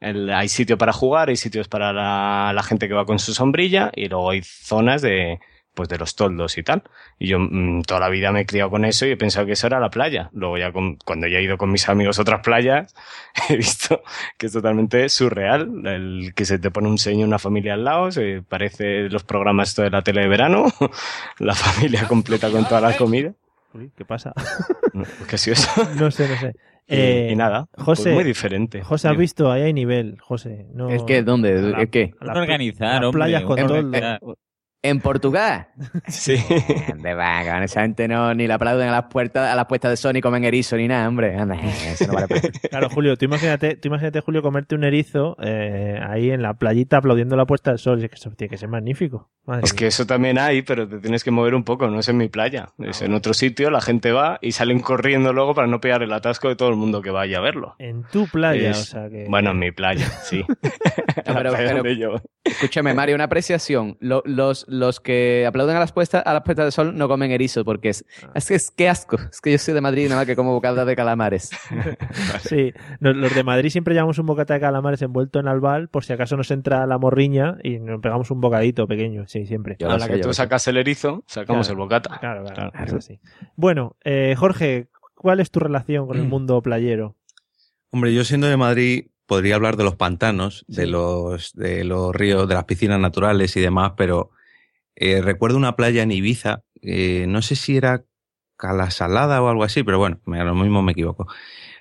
El- 0.00 0.32
hay 0.32 0.48
sitio 0.48 0.76
para 0.76 0.92
jugar, 0.92 1.28
hay 1.28 1.36
sitios 1.36 1.68
para 1.68 1.92
la, 1.92 2.50
la 2.52 2.62
gente 2.64 2.88
que 2.88 2.94
va 2.94 3.04
con 3.06 3.20
su 3.20 3.34
sombrilla 3.34 3.92
y 3.94 4.08
luego 4.08 4.30
hay 4.30 4.42
zonas 4.42 5.00
de, 5.00 5.38
pues 5.74 5.88
de 5.88 5.96
los 5.98 6.14
toldos 6.16 6.58
y 6.58 6.62
tal. 6.62 6.82
Y 7.18 7.28
yo 7.28 7.38
mm, 7.38 7.82
toda 7.82 8.00
la 8.00 8.08
vida 8.08 8.30
me 8.32 8.40
he 8.40 8.46
criado 8.46 8.68
con 8.70 8.84
eso 8.84 9.06
y 9.06 9.10
he 9.10 9.16
pensado 9.16 9.46
que 9.46 9.52
eso 9.52 9.66
era 9.66 9.80
la 9.80 9.88
playa. 9.90 10.28
Luego 10.32 10.58
ya 10.58 10.70
con- 10.72 10.96
cuando 10.96 11.26
ya 11.28 11.38
he 11.38 11.42
ido 11.42 11.56
con 11.56 11.70
mis 11.72 11.88
amigos 11.88 12.18
a 12.18 12.22
otras 12.22 12.40
playas, 12.40 12.94
he 13.48 13.56
visto 13.56 14.02
que 14.38 14.46
es 14.46 14.52
totalmente 14.52 15.08
surreal. 15.08 15.86
El 15.86 16.32
que 16.34 16.44
se 16.44 16.58
te 16.58 16.70
pone 16.70 16.88
un 16.88 16.98
seño, 16.98 17.26
una 17.26 17.38
familia 17.38 17.74
al 17.74 17.84
lado, 17.84 18.10
se 18.10 18.42
parece 18.46 19.08
los 19.08 19.24
programas 19.24 19.74
de 19.76 19.90
la 19.90 20.02
tele 20.02 20.22
de 20.22 20.28
verano, 20.28 20.66
la 21.38 21.54
familia 21.54 22.06
completa 22.06 22.50
con 22.50 22.64
toda 22.66 22.80
la 22.80 22.96
comida. 22.96 23.32
Uy, 23.74 23.90
¿Qué 23.96 24.04
pasa? 24.04 24.32
¿Qué 25.28 25.34
ha 25.36 25.38
sido 25.38 25.54
eso? 25.54 25.70
No 25.96 26.10
sé, 26.10 26.28
no 26.28 26.36
sé. 26.38 26.48
Y- 26.88 26.94
Eh, 26.94 27.28
y 27.32 27.36
nada, 27.36 27.68
José, 27.78 28.02
pues 28.02 28.14
muy 28.16 28.24
diferente. 28.24 28.82
José, 28.82 29.08
has 29.08 29.16
visto, 29.16 29.50
ahí 29.50 29.62
hay 29.62 29.72
nivel, 29.72 30.18
José. 30.20 30.66
No, 30.74 30.90
¿El 30.90 31.04
qué? 31.06 31.22
¿Dónde? 31.22 31.54
la- 31.62 31.80
¿El 31.80 31.88
qué? 31.88 32.12
la 32.20 32.34
organizar, 32.34 33.02
hombre. 33.04 33.18
playas 33.18 33.42
con. 33.44 33.56
¿En 34.84 35.00
Portugal? 35.00 35.68
Sí. 36.08 36.36
De 36.98 37.14
vaga, 37.14 37.62
esa 37.62 37.82
gente 37.82 38.08
no 38.08 38.34
ni 38.34 38.48
le 38.48 38.52
aplauden 38.52 38.88
a 38.88 38.92
las 38.92 39.04
puertas, 39.04 39.52
a 39.52 39.54
las 39.54 39.66
puestas 39.66 39.92
de 39.92 39.96
Sony 39.96 40.20
comen 40.20 40.42
erizo 40.44 40.76
ni 40.76 40.88
nada, 40.88 41.06
hombre. 41.08 41.36
Anda, 41.36 41.54
eso 41.86 42.08
no 42.08 42.14
vale 42.14 42.26
para- 42.26 42.40
Claro, 42.68 42.90
Julio, 42.90 43.16
tú 43.16 43.24
imagínate, 43.26 43.76
tú 43.76 43.86
imagínate, 43.88 44.20
Julio, 44.20 44.42
comerte 44.42 44.74
un 44.74 44.82
erizo 44.82 45.36
eh, 45.40 46.00
ahí 46.04 46.32
en 46.32 46.42
la 46.42 46.54
playita 46.54 46.96
aplaudiendo 46.96 47.36
la 47.36 47.46
puesta 47.46 47.70
del 47.70 47.78
sol. 47.78 48.02
Es 48.02 48.10
que 48.10 48.16
eso 48.16 48.30
tiene 48.32 48.50
que 48.50 48.56
ser 48.56 48.68
magnífico. 48.68 49.30
Madre 49.44 49.62
Es 49.64 49.72
mía. 49.72 49.78
que 49.78 49.86
eso 49.86 50.04
también 50.04 50.36
hay, 50.38 50.62
pero 50.62 50.88
te 50.88 50.98
tienes 50.98 51.22
que 51.22 51.30
mover 51.30 51.54
un 51.54 51.62
poco, 51.62 51.86
no 51.86 52.00
es 52.00 52.08
en 52.08 52.16
mi 52.16 52.28
playa. 52.28 52.70
Es 52.78 53.02
en 53.02 53.14
otro 53.14 53.34
sitio, 53.34 53.70
la 53.70 53.80
gente 53.80 54.10
va 54.10 54.38
y 54.42 54.50
salen 54.52 54.80
corriendo 54.80 55.32
luego 55.32 55.54
para 55.54 55.68
no 55.68 55.80
pegar 55.80 56.02
el 56.02 56.12
atasco 56.12 56.48
de 56.48 56.56
todo 56.56 56.70
el 56.70 56.76
mundo 56.76 57.02
que 57.02 57.10
vaya 57.10 57.38
a 57.38 57.40
verlo. 57.40 57.76
En 57.78 58.02
tu 58.10 58.26
playa, 58.26 58.70
Es- 58.70 58.80
o 58.80 58.84
sea 58.84 59.08
que... 59.08 59.26
Bueno, 59.28 59.52
en 59.52 59.58
mi 59.60 59.70
playa, 59.70 60.06
sí. 60.24 60.44
No, 61.24 61.34
La 61.34 61.38
pero- 61.38 61.50
playa 61.50 61.56
pero- 61.68 61.76
donde 61.76 61.96
yo. 61.96 62.10
Escúchame, 62.44 62.92
Mario, 62.92 63.14
una 63.14 63.24
apreciación. 63.24 63.96
Lo- 64.00 64.22
los, 64.26 64.64
los 64.68 64.98
que 65.00 65.44
aplauden 65.46 65.76
a 65.76 65.78
las 65.80 65.92
puestas, 65.92 66.24
a 66.26 66.32
las 66.34 66.42
puestas 66.42 66.64
de 66.66 66.72
sol 66.72 66.96
no 66.96 67.06
comen 67.06 67.30
erizo 67.30 67.64
porque 67.64 67.90
es, 67.90 68.04
es 68.34 68.48
que 68.48 68.54
es 68.56 68.70
que 68.72 68.88
asco. 68.88 69.16
Es 69.30 69.40
que 69.40 69.52
yo 69.52 69.58
soy 69.58 69.74
de 69.74 69.80
Madrid 69.80 70.06
y 70.06 70.08
nada 70.08 70.22
más 70.22 70.26
que 70.26 70.34
como 70.34 70.52
bocada 70.52 70.84
de 70.84 70.96
calamares. 70.96 71.50
Sí, 72.42 72.72
nos- 73.00 73.16
los 73.16 73.34
de 73.34 73.44
Madrid 73.44 73.70
siempre 73.70 73.94
llevamos 73.94 74.18
un 74.18 74.26
bocata 74.26 74.54
de 74.54 74.60
calamares 74.60 75.00
envuelto 75.02 75.38
en 75.38 75.46
albal 75.48 75.88
por 75.88 76.04
si 76.04 76.12
acaso 76.12 76.36
nos 76.36 76.50
entra 76.50 76.84
la 76.86 76.98
morriña 76.98 77.58
y 77.62 77.78
nos 77.78 78.00
pegamos 78.00 78.30
un 78.30 78.40
bocadito 78.40 78.86
pequeño, 78.88 79.26
sí, 79.28 79.46
siempre. 79.46 79.76
Yo 79.78 79.86
A 79.88 79.92
lo 79.92 79.98
la 79.98 80.06
sé, 80.06 80.12
que 80.14 80.18
tú 80.18 80.34
sacas 80.34 80.66
el 80.68 80.76
erizo, 80.78 81.24
sacamos 81.28 81.66
Claro. 81.68 81.80
el 81.80 81.84
bocata. 81.84 82.18
Claro, 82.18 82.44
claro, 82.44 82.72
Claro. 82.72 82.86
es 82.86 82.92
así. 82.94 83.20
Bueno, 83.56 83.96
eh, 84.04 84.34
Jorge, 84.36 84.88
¿cuál 85.14 85.38
es 85.40 85.50
tu 85.50 85.60
relación 85.60 86.04
Mm. 86.04 86.08
con 86.08 86.16
el 86.18 86.24
mundo 86.26 86.60
playero? 86.60 87.16
Hombre, 87.90 88.12
yo 88.14 88.24
siendo 88.24 88.48
de 88.48 88.56
Madrid 88.56 89.06
podría 89.26 89.54
hablar 89.54 89.76
de 89.76 89.84
los 89.84 89.96
pantanos, 89.96 90.64
de 90.68 90.86
los 90.86 91.52
de 91.54 91.84
los 91.84 92.14
ríos, 92.14 92.48
de 92.48 92.54
las 92.54 92.64
piscinas 92.64 93.00
naturales 93.00 93.56
y 93.56 93.60
demás, 93.60 93.92
pero 93.96 94.30
eh, 94.96 95.22
recuerdo 95.22 95.56
una 95.56 95.76
playa 95.76 96.02
en 96.02 96.12
Ibiza, 96.12 96.64
eh, 96.82 97.26
no 97.28 97.42
sé 97.42 97.56
si 97.56 97.76
era 97.76 98.04
Calasalada 98.56 99.42
o 99.42 99.48
algo 99.48 99.64
así, 99.64 99.82
pero 99.82 99.98
bueno, 99.98 100.20
a 100.26 100.44
lo 100.44 100.54
mismo 100.54 100.82
me 100.82 100.92
equivoco. 100.92 101.26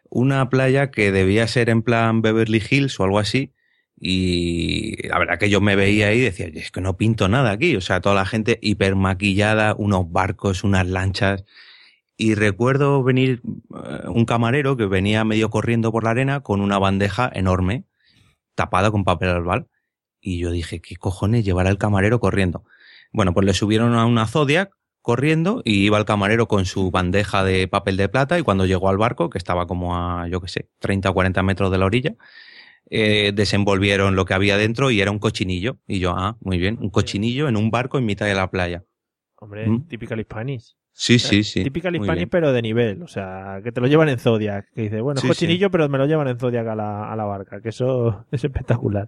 Una 0.09 0.49
playa 0.49 0.91
que 0.91 1.11
debía 1.11 1.47
ser 1.47 1.69
en 1.69 1.83
plan 1.83 2.21
Beverly 2.21 2.61
Hills 2.69 2.99
o 2.99 3.03
algo 3.03 3.19
así, 3.19 3.53
y 3.99 5.07
la 5.07 5.19
verdad 5.19 5.37
que 5.37 5.49
yo 5.49 5.61
me 5.61 5.75
veía 5.75 6.07
ahí 6.07 6.17
y 6.17 6.21
decía, 6.21 6.47
es 6.51 6.71
que 6.71 6.81
no 6.81 6.97
pinto 6.97 7.27
nada 7.27 7.51
aquí, 7.51 7.75
o 7.75 7.81
sea, 7.81 8.01
toda 8.01 8.15
la 8.15 8.25
gente 8.25 8.57
hiper 8.61 8.95
maquillada, 8.95 9.75
unos 9.77 10.11
barcos, 10.11 10.63
unas 10.63 10.87
lanchas, 10.87 11.45
y 12.21 12.35
recuerdo 12.35 13.01
venir 13.01 13.41
eh, 13.43 14.07
un 14.07 14.25
camarero 14.25 14.77
que 14.77 14.85
venía 14.85 15.23
medio 15.23 15.49
corriendo 15.49 15.91
por 15.91 16.03
la 16.03 16.11
arena 16.11 16.41
con 16.41 16.61
una 16.61 16.77
bandeja 16.77 17.31
enorme, 17.33 17.85
tapada 18.53 18.91
con 18.91 19.03
papel 19.03 19.29
albal. 19.29 19.67
Y 20.19 20.37
yo 20.37 20.51
dije, 20.51 20.81
¿qué 20.81 20.97
cojones 20.97 21.43
llevará 21.43 21.71
el 21.71 21.79
camarero 21.79 22.19
corriendo? 22.19 22.63
Bueno, 23.11 23.33
pues 23.33 23.47
le 23.47 23.55
subieron 23.55 23.95
a 23.95 24.05
una 24.05 24.27
Zodiac 24.27 24.71
corriendo 25.01 25.63
y 25.65 25.83
iba 25.83 25.97
el 25.97 26.05
camarero 26.05 26.47
con 26.47 26.65
su 26.65 26.91
bandeja 26.91 27.43
de 27.43 27.67
papel 27.67 27.97
de 27.97 28.07
plata 28.07 28.37
y 28.37 28.43
cuando 28.43 28.67
llegó 28.67 28.89
al 28.89 28.99
barco, 28.99 29.31
que 29.31 29.39
estaba 29.39 29.65
como 29.65 29.97
a, 29.97 30.27
yo 30.27 30.41
qué 30.41 30.47
sé, 30.47 30.69
30 30.77 31.09
o 31.09 31.13
40 31.15 31.41
metros 31.41 31.71
de 31.71 31.79
la 31.79 31.87
orilla, 31.87 32.13
eh, 32.91 33.31
desenvolvieron 33.33 34.15
lo 34.15 34.25
que 34.25 34.35
había 34.35 34.57
dentro 34.57 34.91
y 34.91 35.01
era 35.01 35.09
un 35.09 35.17
cochinillo. 35.17 35.79
Y 35.87 35.97
yo, 35.97 36.13
ah, 36.15 36.37
muy 36.41 36.59
bien, 36.59 36.77
un 36.79 36.91
cochinillo 36.91 37.49
en 37.49 37.57
un 37.57 37.71
barco 37.71 37.97
en 37.97 38.05
mitad 38.05 38.27
de 38.27 38.35
la 38.35 38.51
playa. 38.51 38.83
Hombre, 39.37 39.67
¿Mm? 39.67 39.87
typical. 39.87 40.23
Sí, 40.93 41.19
sí, 41.19 41.43
sí. 41.43 41.63
Typical 41.63 41.95
Hispanic, 41.95 42.29
pero 42.29 42.51
de 42.51 42.61
nivel. 42.61 43.01
O 43.01 43.07
sea, 43.07 43.59
que 43.63 43.71
te 43.71 43.81
lo 43.81 43.87
llevan 43.87 44.09
en 44.09 44.19
Zodiac. 44.19 44.71
Que 44.73 44.83
dice, 44.83 45.01
bueno, 45.01 45.17
es 45.17 45.21
Sí, 45.21 45.27
cochinillo, 45.27 45.71
pero 45.71 45.87
me 45.89 45.97
lo 45.97 46.05
llevan 46.05 46.27
en 46.27 46.37
Zodiac 46.37 46.67
a 46.67 46.75
la, 46.75 47.11
a 47.11 47.15
la 47.15 47.23
barca. 47.23 47.61
Que 47.61 47.69
eso 47.69 48.25
es 48.31 48.43
espectacular. 48.43 49.07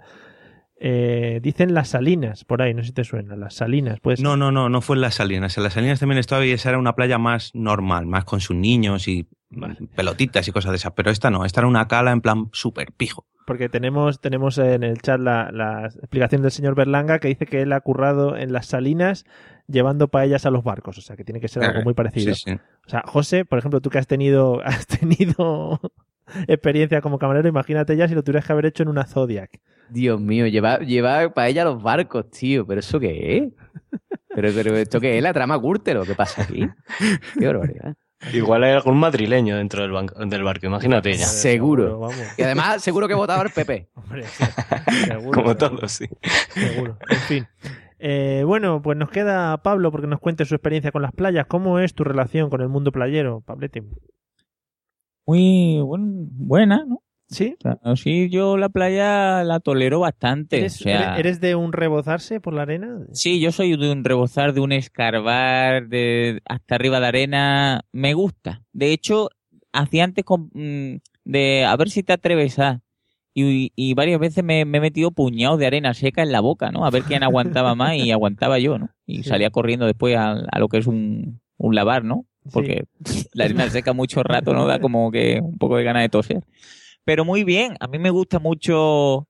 Eh, 0.85 1.39
dicen 1.41 1.73
las 1.73 1.89
salinas 1.89 2.43
por 2.43 2.61
ahí, 2.61 2.73
no 2.73 2.81
sé 2.81 2.87
si 2.87 2.93
te 2.93 3.03
suena. 3.03 3.35
Las 3.35 3.53
salinas, 3.55 3.99
pues. 4.01 4.19
No, 4.21 4.35
no, 4.35 4.51
no, 4.51 4.69
no 4.69 4.81
fue 4.81 4.95
en 4.95 5.01
las 5.01 5.15
Salinas. 5.15 5.57
En 5.57 5.63
las 5.63 5.73
Salinas 5.73 5.99
también 5.99 6.19
estaba 6.19 6.45
y 6.45 6.51
esa 6.51 6.69
era 6.69 6.79
una 6.79 6.95
playa 6.95 7.17
más 7.17 7.51
normal, 7.53 8.05
más 8.05 8.25
con 8.25 8.39
sus 8.41 8.55
niños 8.55 9.07
y 9.07 9.27
Vale. 9.55 9.77
pelotitas 9.95 10.47
y 10.47 10.51
cosas 10.51 10.71
de 10.71 10.77
esas. 10.77 10.93
Pero 10.93 11.11
esta 11.11 11.29
no, 11.29 11.45
esta 11.45 11.61
era 11.61 11.67
una 11.67 11.87
cala 11.87 12.11
en 12.11 12.21
plan 12.21 12.49
súper 12.51 12.91
pijo. 12.91 13.25
Porque 13.45 13.67
tenemos, 13.69 14.21
tenemos 14.21 14.57
en 14.57 14.83
el 14.83 15.01
chat 15.01 15.19
la, 15.19 15.51
la 15.51 15.87
explicación 15.87 16.41
del 16.41 16.51
señor 16.51 16.75
Berlanga 16.75 17.19
que 17.19 17.27
dice 17.27 17.45
que 17.45 17.61
él 17.61 17.73
ha 17.73 17.81
currado 17.81 18.37
en 18.37 18.53
las 18.53 18.67
salinas 18.67 19.25
llevando 19.67 20.07
paellas 20.07 20.45
a 20.45 20.51
los 20.51 20.63
barcos. 20.63 20.97
O 20.97 21.01
sea, 21.01 21.15
que 21.15 21.23
tiene 21.23 21.39
que 21.39 21.47
ser 21.47 21.63
algo 21.63 21.83
muy 21.83 21.93
parecido. 21.93 22.33
Sí, 22.35 22.51
sí. 22.51 22.59
O 22.85 22.89
sea, 22.89 23.03
José, 23.05 23.45
por 23.45 23.59
ejemplo, 23.59 23.81
tú 23.81 23.89
que 23.89 23.97
has 23.97 24.07
tenido, 24.07 24.61
has 24.65 24.87
tenido 24.87 25.79
experiencia 26.47 27.01
como 27.01 27.19
camarero, 27.19 27.47
imagínate 27.47 27.95
ya 27.97 28.07
si 28.07 28.15
lo 28.15 28.23
tuvieras 28.23 28.45
que 28.45 28.53
haber 28.53 28.65
hecho 28.65 28.83
en 28.83 28.89
una 28.89 29.05
Zodiac. 29.05 29.59
Dios 29.89 30.19
mío, 30.19 30.47
lleva, 30.47 30.79
lleva 30.79 31.33
para 31.33 31.49
ella 31.49 31.65
los 31.65 31.81
barcos, 31.81 32.29
tío. 32.29 32.65
¿Pero 32.65 32.79
eso 32.79 32.99
qué 32.99 33.37
es? 33.37 33.53
¿Pero, 34.35 34.49
pero 34.55 34.75
esto 34.75 34.99
qué 34.99 35.17
es? 35.17 35.23
¿La 35.23 35.33
trama 35.33 35.57
Gürtel 35.57 35.99
qué 36.07 36.15
pasa 36.15 36.43
aquí? 36.43 36.67
Qué 37.37 37.45
barbaridad. 37.45 37.95
Igual 38.31 38.63
hay 38.63 38.71
algún 38.71 38.97
madrileño 38.97 39.57
dentro 39.57 39.81
del, 39.81 39.91
banco- 39.91 40.23
del 40.25 40.43
barco, 40.43 40.65
imagínate 40.67 41.13
ya. 41.13 41.25
Seguro. 41.25 41.99
Vamos. 41.99 42.15
Y 42.37 42.43
además, 42.43 42.81
seguro 42.81 43.07
que 43.07 43.13
votaba 43.15 43.43
el 43.43 43.49
PP. 43.49 43.89
Hombre, 43.95 44.23
sí, 44.27 44.43
seguro, 45.07 45.31
Como 45.31 45.53
seguro, 45.53 45.57
todos, 45.57 45.91
sí. 45.91 46.07
Seguro. 46.53 46.97
En 47.09 47.17
fin. 47.19 47.47
Eh, 47.99 48.43
bueno, 48.45 48.81
pues 48.81 48.97
nos 48.97 49.09
queda 49.09 49.57
Pablo 49.63 49.91
porque 49.91 50.07
nos 50.07 50.19
cuente 50.19 50.45
su 50.45 50.55
experiencia 50.55 50.91
con 50.91 51.01
las 51.01 51.11
playas. 51.13 51.45
¿Cómo 51.47 51.79
es 51.79 51.93
tu 51.93 52.03
relación 52.03 52.49
con 52.49 52.61
el 52.61 52.69
mundo 52.69 52.91
playero, 52.91 53.41
Pablete? 53.41 53.83
Muy 55.25 55.79
buen- 55.81 56.27
buena, 56.47 56.83
¿no? 56.85 57.01
¿Sí? 57.27 57.55
Sí, 57.95 58.29
yo 58.29 58.57
la 58.57 58.69
playa 58.69 59.43
la 59.43 59.59
tolero 59.59 59.99
bastante. 60.01 60.57
¿Eres, 60.59 60.81
o 60.81 60.83
sea, 60.83 61.13
eres- 61.13 61.19
eres 61.19 61.41
de 61.41 61.55
un 61.55 61.73
rebozarse 61.73 62.39
por 62.39 62.53
la 62.53 62.63
arena? 62.63 62.99
Sí, 63.11 63.39
yo 63.39 63.51
soy 63.51 63.75
de 63.75 63.91
un 63.91 64.03
rebozar, 64.03 64.53
de 64.53 64.59
un 64.61 64.71
escarbar, 64.71 65.87
de 65.87 66.41
hasta 66.45 66.75
arriba 66.75 66.99
de 66.99 67.07
arena. 67.07 67.81
Me 67.91 68.13
gusta. 68.13 68.61
De 68.71 68.91
hecho, 68.91 69.29
hacía 69.71 70.03
antes 70.03 70.23
con- 70.25 70.51
mm, 70.53 70.97
de 71.25 71.65
a 71.65 71.75
ver 71.75 71.89
si 71.89 72.03
te 72.03 72.13
atreves 72.13 72.59
a. 72.59 72.81
Y, 73.35 73.71
y 73.75 73.95
varias 73.95 74.19
veces 74.19 74.43
me, 74.43 74.63
me 74.63 74.77
he 74.77 74.81
metido 74.81 75.09
puñados 75.09 75.57
de 75.57 75.65
arena 75.65 75.95
seca 75.95 76.21
en 76.21 76.31
la 76.31 76.39
boca, 76.39 76.71
¿no? 76.71 76.85
A 76.85 76.91
ver 76.91 77.03
quién 77.03 77.23
aguantaba 77.23 77.73
más 77.75 77.95
y 77.95 78.11
aguantaba 78.11 78.59
yo, 78.59 78.77
¿no? 78.77 78.89
Y 79.07 79.23
Sí. 79.23 79.29
salía 79.29 79.49
corriendo 79.49 79.87
después 79.87 80.15
a, 80.15 80.33
a 80.51 80.59
lo 80.59 80.67
que 80.67 80.77
es 80.77 80.85
un, 80.85 81.39
un 81.57 81.73
lavar, 81.73 82.03
¿no? 82.03 82.27
Porque 82.51 82.83
la 83.33 83.45
arena 83.45 83.67
seca 83.71 83.93
mucho 83.93 84.21
rato, 84.21 84.53
¿no? 84.53 84.67
Da 84.67 84.77
como 84.79 85.09
que 85.09 85.39
un 85.41 85.57
poco 85.57 85.77
de 85.77 85.83
ganas 85.83 86.03
de 86.03 86.09
toser. 86.09 86.43
Pero 87.05 87.25
muy 87.25 87.43
bien, 87.43 87.75
a 87.79 87.87
mí 87.87 87.99
me 87.99 88.09
gusta 88.09 88.39
mucho 88.39 89.27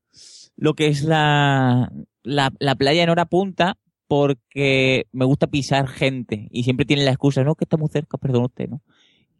lo 0.55 0.73
que 0.75 0.87
es 0.87 1.03
la, 1.03 1.91
la, 2.23 2.53
la 2.59 2.75
playa 2.75 3.03
en 3.03 3.09
hora 3.09 3.25
punta 3.25 3.77
porque 4.07 5.07
me 5.11 5.25
gusta 5.25 5.47
pisar 5.47 5.87
gente 5.87 6.47
y 6.51 6.63
siempre 6.63 6.85
tienen 6.85 7.05
la 7.05 7.11
excusa, 7.11 7.43
no, 7.43 7.55
que 7.55 7.65
está 7.65 7.77
muy 7.77 7.89
cerca, 7.89 8.17
perdón 8.17 8.45
usted, 8.45 8.69
¿no? 8.69 8.81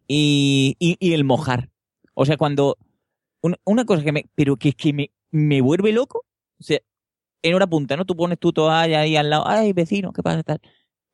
Y, 0.07 0.75
y, 0.79 0.97
y 0.99 1.13
el 1.13 1.23
mojar. 1.23 1.69
O 2.13 2.25
sea, 2.25 2.37
cuando... 2.37 2.77
Una, 3.41 3.57
una 3.65 3.85
cosa 3.85 4.03
que 4.03 4.11
me... 4.11 4.25
Pero 4.35 4.55
que 4.57 4.69
es 4.69 4.75
que 4.75 4.93
me, 4.93 5.11
me 5.31 5.61
vuelve 5.61 5.91
loco. 5.91 6.25
O 6.59 6.63
sea, 6.63 6.79
en 7.43 7.53
hora 7.53 7.67
punta, 7.67 7.97
¿no? 7.97 8.05
Tú 8.05 8.15
pones 8.15 8.39
tu 8.39 8.53
toalla 8.53 9.01
ahí 9.01 9.15
al 9.15 9.29
lado, 9.29 9.47
ay, 9.47 9.73
vecino, 9.73 10.11
¿qué 10.13 10.23
pasa? 10.23 10.43
Tal. 10.43 10.61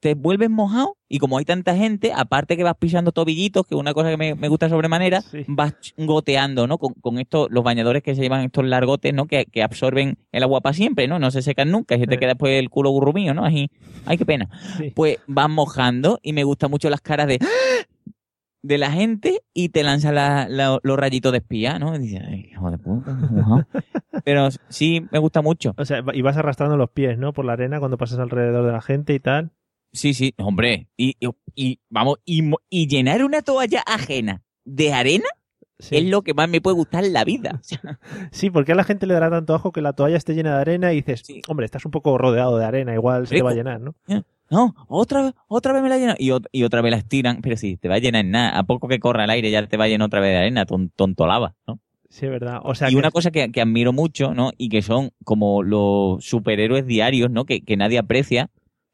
Te 0.01 0.13
vuelves 0.13 0.49
mojado 0.49 0.95
y 1.09 1.17
como 1.19 1.37
hay 1.37 1.43
tanta 1.45 1.75
gente, 1.75 2.13
aparte 2.15 2.55
que 2.55 2.63
vas 2.63 2.75
pisando 2.79 3.11
tobillitos, 3.11 3.67
que 3.67 3.75
es 3.75 3.79
una 3.81 3.93
cosa 3.93 4.09
que 4.09 4.15
me, 4.17 4.33
me 4.35 4.47
gusta 4.47 4.69
sobremanera, 4.69 5.21
Sí. 5.21 5.43
vas 5.47 5.73
goteando, 5.97 6.67
¿no? 6.67 6.77
Con, 6.77 6.93
con 6.93 7.19
estos, 7.19 7.49
los 7.51 7.63
bañadores 7.65 8.01
que 8.01 8.15
se 8.15 8.21
llevan 8.21 8.41
estos 8.45 8.63
largotes, 8.65 9.13
¿no? 9.13 9.25
Que, 9.25 9.45
que 9.45 9.61
absorben 9.61 10.17
el 10.31 10.43
agua 10.43 10.61
para 10.61 10.73
siempre, 10.73 11.07
¿no? 11.09 11.19
No 11.19 11.31
se 11.31 11.41
secan 11.41 11.69
nunca 11.71 11.95
y 11.95 11.99
se 11.99 12.07
te 12.07 12.17
queda 12.17 12.29
después 12.29 12.53
el 12.57 12.69
culo 12.69 12.91
gurrumío, 12.91 13.33
¿no? 13.33 13.43
Así, 13.43 13.69
ay, 14.05 14.17
qué 14.17 14.25
pena. 14.25 14.47
Sí. 14.77 14.91
Pues 14.95 15.17
vas 15.27 15.49
mojando 15.49 16.19
y 16.23 16.31
me 16.31 16.45
gustan 16.45 16.71
mucho 16.71 16.89
las 16.89 17.01
caras 17.01 17.27
de 17.27 17.39
de 18.61 18.77
la 18.77 18.91
gente 18.91 19.39
y 19.53 19.69
te 19.69 19.83
lanza 19.83 20.11
la- 20.11 20.47
la- 20.49 20.79
los 20.83 20.97
rayitos 20.99 21.31
de 21.31 21.37
espía, 21.37 21.79
¿no? 21.79 21.95
Y 21.95 21.99
dices, 21.99 22.21
"Ay, 22.27 22.49
hijo 22.51 22.69
de 22.69 22.77
puta, 22.77 23.13
mojado". 23.13 23.65
Pero 24.25 24.49
sí, 24.67 25.05
me 25.11 25.19
gusta 25.19 25.41
mucho. 25.41 25.73
O 25.77 25.85
sea, 25.85 26.03
y 26.13 26.21
vas 26.21 26.35
arrastrando 26.35 26.75
los 26.75 26.89
pies, 26.89 27.17
¿no? 27.17 27.31
Por 27.31 27.45
la 27.45 27.53
arena 27.53 27.79
cuando 27.79 27.97
pasas 27.97 28.19
alrededor 28.19 28.65
de 28.65 28.71
la 28.73 28.81
gente 28.81 29.13
y 29.13 29.19
tal. 29.21 29.51
Sí, 29.91 30.13
sí, 30.13 30.33
hombre. 30.37 30.87
Y, 30.97 31.15
y, 31.19 31.29
y, 31.55 31.79
vamos, 31.89 32.17
y, 32.25 32.43
y 32.69 32.87
llenar 32.87 33.23
una 33.23 33.41
toalla 33.41 33.81
ajena 33.85 34.41
de 34.65 34.93
arena 34.93 35.25
Sí. 35.81 35.95
es 35.95 36.03
lo 36.03 36.23
que 36.23 36.33
más 36.33 36.49
me 36.49 36.59
puede 36.59 36.75
gustar 36.75 37.05
en 37.05 37.13
la 37.13 37.23
vida. 37.23 37.61
Sí, 38.31 38.49
porque 38.49 38.73
a 38.73 38.75
la 38.75 38.83
gente 38.83 39.07
le 39.07 39.13
dará 39.13 39.29
tanto 39.29 39.55
ajo 39.55 39.71
que 39.71 39.81
la 39.81 39.93
toalla 39.93 40.17
esté 40.17 40.33
llena 40.35 40.55
de 40.55 40.61
arena 40.61 40.91
y 40.91 40.97
dices, 40.97 41.21
Sí. 41.25 41.41
hombre, 41.47 41.65
estás 41.65 41.85
un 41.85 41.91
poco 41.91 42.17
rodeado 42.17 42.57
de 42.57 42.65
arena, 42.65 42.93
igual 42.93 43.27
se 43.27 43.35
te 43.35 43.41
va 43.41 43.51
a 43.51 43.53
llenar, 43.53 43.79
¿no? 43.79 43.95
no, 44.49 44.75
otra 44.89 45.21
vez, 45.23 45.33
otra 45.47 45.71
vez 45.73 45.81
me 45.81 45.87
la 45.89 45.97
llenan. 45.97 46.15
Y, 46.19 46.31
y 46.51 46.63
otra 46.63 46.81
vez 46.81 46.91
la 46.91 46.97
estiran. 46.97 47.39
Pero 47.41 47.55
sí, 47.55 47.77
te 47.77 47.87
va 47.87 47.95
a 47.95 47.99
llenar 47.99 48.25
en 48.25 48.31
nada. 48.31 48.57
A 48.59 48.63
poco 48.63 48.87
que 48.89 48.99
corra 48.99 49.23
el 49.23 49.29
aire 49.29 49.51
ya 49.51 49.65
te 49.67 49.77
va 49.77 49.85
a 49.85 49.87
llenar 49.87 50.07
otra 50.07 50.19
vez 50.19 50.31
de 50.31 50.37
arena, 50.37 50.65
ton- 50.65 50.91
tonto 50.95 51.25
lava, 51.27 51.55
¿no? 51.65 51.79
Sí, 52.09 52.25
es 52.25 52.31
verdad. 52.31 52.59
O 52.63 52.73
sea, 52.75 52.89
y 52.89 52.93
que- 52.93 52.97
una 52.97 53.11
cosa 53.11 53.29
que, 53.31 53.49
que 53.51 53.61
admiro 53.61 53.93
mucho, 53.93 54.33
¿no? 54.33 54.51
Y 54.57 54.67
que 54.69 54.81
son 54.81 55.11
como 55.23 55.61
los 55.63 56.25
superhéroes 56.25 56.85
diarios, 56.87 57.29
¿no? 57.31 57.45
Que, 57.45 57.61
que 57.61 57.77
nadie 57.77 57.99
aprecia. 57.99 58.49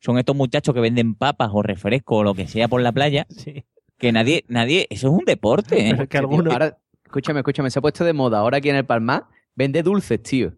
Son 0.05 0.19
estos 0.19 0.35
muchachos 0.35 0.73
que 0.75 0.81
venden 0.81 1.15
papas 1.15 1.49
o 1.51 1.63
refrescos 1.63 2.19
o 2.19 2.23
lo 2.23 2.35
que 2.35 2.47
sea 2.47 2.67
por 2.67 2.81
la 2.81 2.91
playa. 2.91 3.25
Sí. 3.35 3.63
Que 3.97 4.11
nadie, 4.11 4.43
nadie, 4.49 4.87
eso 4.89 5.07
es 5.07 5.13
un 5.13 5.23
deporte, 5.25 5.79
¿eh? 5.87 5.91
Pero 5.91 6.03
es 6.03 6.09
que 6.09 6.17
algunos... 6.17 6.51
Ahora, 6.51 6.77
escúchame, 7.05 7.39
escúchame, 7.39 7.71
se 7.71 7.79
ha 7.79 7.81
puesto 7.81 8.03
de 8.03 8.11
moda 8.11 8.39
ahora 8.39 8.57
aquí 8.57 8.69
en 8.69 8.75
el 8.75 8.85
Palmar, 8.85 9.23
vende 9.55 9.81
dulces, 9.83 10.21
tío. 10.21 10.51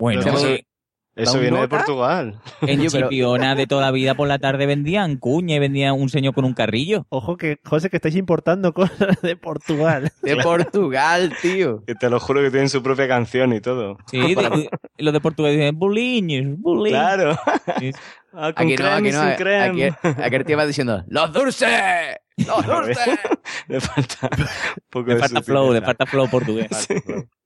Bueno, 0.00 0.20
Pero 0.24 0.36
Eso 0.36 1.32
¿Da 1.32 1.32
un 1.32 1.40
viene 1.40 1.60
de? 1.60 1.68
Portugal. 1.68 2.40
en 2.62 2.86
Chipiona 2.88 3.54
de 3.54 3.66
toda 3.66 3.82
la 3.82 3.90
vida 3.92 4.14
por 4.14 4.26
la 4.26 4.38
tarde 4.38 4.66
vendían 4.66 5.16
cuña 5.18 5.56
y 5.56 5.58
vendían 5.58 5.94
un 6.00 6.08
señor 6.08 6.34
con 6.34 6.44
un 6.44 6.54
carrillo. 6.54 7.06
Ojo 7.10 7.36
que, 7.36 7.58
José, 7.64 7.88
que 7.90 7.96
estáis 7.98 8.16
importando 8.16 8.72
cosas 8.74 9.20
de 9.22 9.36
Portugal. 9.36 10.10
De 10.22 10.36
Portugal, 10.36 11.32
tío. 11.42 11.84
Que 11.84 11.94
te 11.94 12.08
lo 12.10 12.18
juro 12.20 12.40
que 12.42 12.50
tienen 12.50 12.68
su 12.68 12.82
propia 12.82 13.06
canción 13.06 13.52
y 13.52 13.60
todo. 13.60 13.96
Sí, 14.10 14.34
de- 14.34 14.70
los 14.98 15.12
de 15.12 15.20
Portugal 15.20 15.52
dicen 15.52 15.78
buliños, 15.78 16.58
buliños. 16.58 16.98
Claro. 17.00 17.38
Sí. 17.78 17.90
Ah, 18.32 18.52
con 18.52 18.66
Aquí 18.66 18.76
no, 18.76 18.86
aquí 18.88 19.08
y 19.08 19.12
no. 19.12 19.22
sin 19.24 19.34
crema. 19.36 19.64
Aquí, 19.64 19.82
aquí 20.22 20.36
el 20.36 20.44
tío 20.44 20.56
va 20.56 20.66
diciendo, 20.66 21.04
¡Los 21.08 21.32
dulces! 21.32 21.68
¡Los 22.36 22.66
dulces! 22.66 23.18
Le 23.68 23.80
falta 23.80 24.28
un 24.32 24.46
poco 24.90 25.08
Le 25.08 25.14
de 25.14 25.20
falta 25.20 25.42
flow, 25.42 25.72
le 25.72 25.82
falta 25.82 26.06
flow 26.06 26.28
portugués. 26.28 26.68
Sí. 26.88 26.94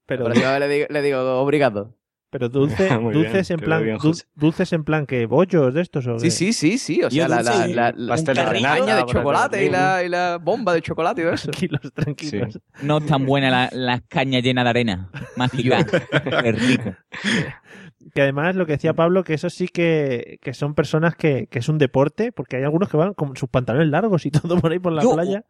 Pero, 0.06 0.26
Pero 0.26 0.34
yo 0.34 0.58
le 0.58 0.68
digo, 0.68 0.86
le 0.90 1.00
digo 1.02 1.40
obrigado. 1.40 1.96
pero 2.28 2.50
dulce, 2.50 2.90
Muy 2.98 3.14
bien, 3.14 3.24
dulces 3.24 3.50
en 3.50 3.60
plan, 3.60 3.82
bien, 3.82 3.96
dulces 4.34 4.72
en 4.74 4.84
plan 4.84 5.06
que 5.06 5.24
bollos 5.24 5.72
de 5.72 5.80
estos 5.80 6.06
o 6.06 6.18
Sí, 6.18 6.26
qué? 6.26 6.30
sí, 6.30 6.52
sí, 6.52 6.76
sí. 6.78 7.02
O 7.02 7.10
sea, 7.10 7.26
la, 7.28 7.40
la, 7.42 7.66
la, 7.66 7.92
la- 7.96 8.16
caña 8.62 8.96
de 8.96 9.06
chocolate 9.06 9.64
y 9.64 9.68
y 9.68 10.08
la 10.10 10.38
bomba 10.42 10.74
de 10.74 10.82
chocolate 10.82 11.22
y 11.22 11.32
eso. 11.32 11.50
Tranquilos, 11.50 11.80
tranquilos. 11.94 12.58
No 12.82 12.98
es 12.98 13.06
tan 13.06 13.24
buena 13.24 13.48
la- 13.50 13.68
las 13.72 14.02
cañas 14.08 14.42
llenas 14.42 14.64
de 14.64 14.70
arena. 14.70 15.10
Mágica. 15.36 15.84
Qué 16.42 16.52
rico. 16.52 16.94
Que 18.14 18.22
además 18.22 18.54
lo 18.54 18.64
que 18.64 18.72
decía 18.72 18.94
Pablo, 18.94 19.24
que 19.24 19.34
eso 19.34 19.50
sí 19.50 19.66
que, 19.68 20.38
que 20.40 20.54
son 20.54 20.74
personas 20.74 21.16
que, 21.16 21.48
que 21.48 21.58
es 21.58 21.68
un 21.68 21.78
deporte, 21.78 22.30
porque 22.32 22.56
hay 22.56 22.62
algunos 22.62 22.88
que 22.88 22.96
van 22.96 23.12
con 23.14 23.36
sus 23.36 23.48
pantalones 23.48 23.88
largos 23.88 24.24
y 24.26 24.30
todo 24.30 24.58
por 24.60 24.70
ahí 24.72 24.78
por 24.78 24.92
la 24.92 25.02
Yo- 25.02 25.14
playa. 25.14 25.44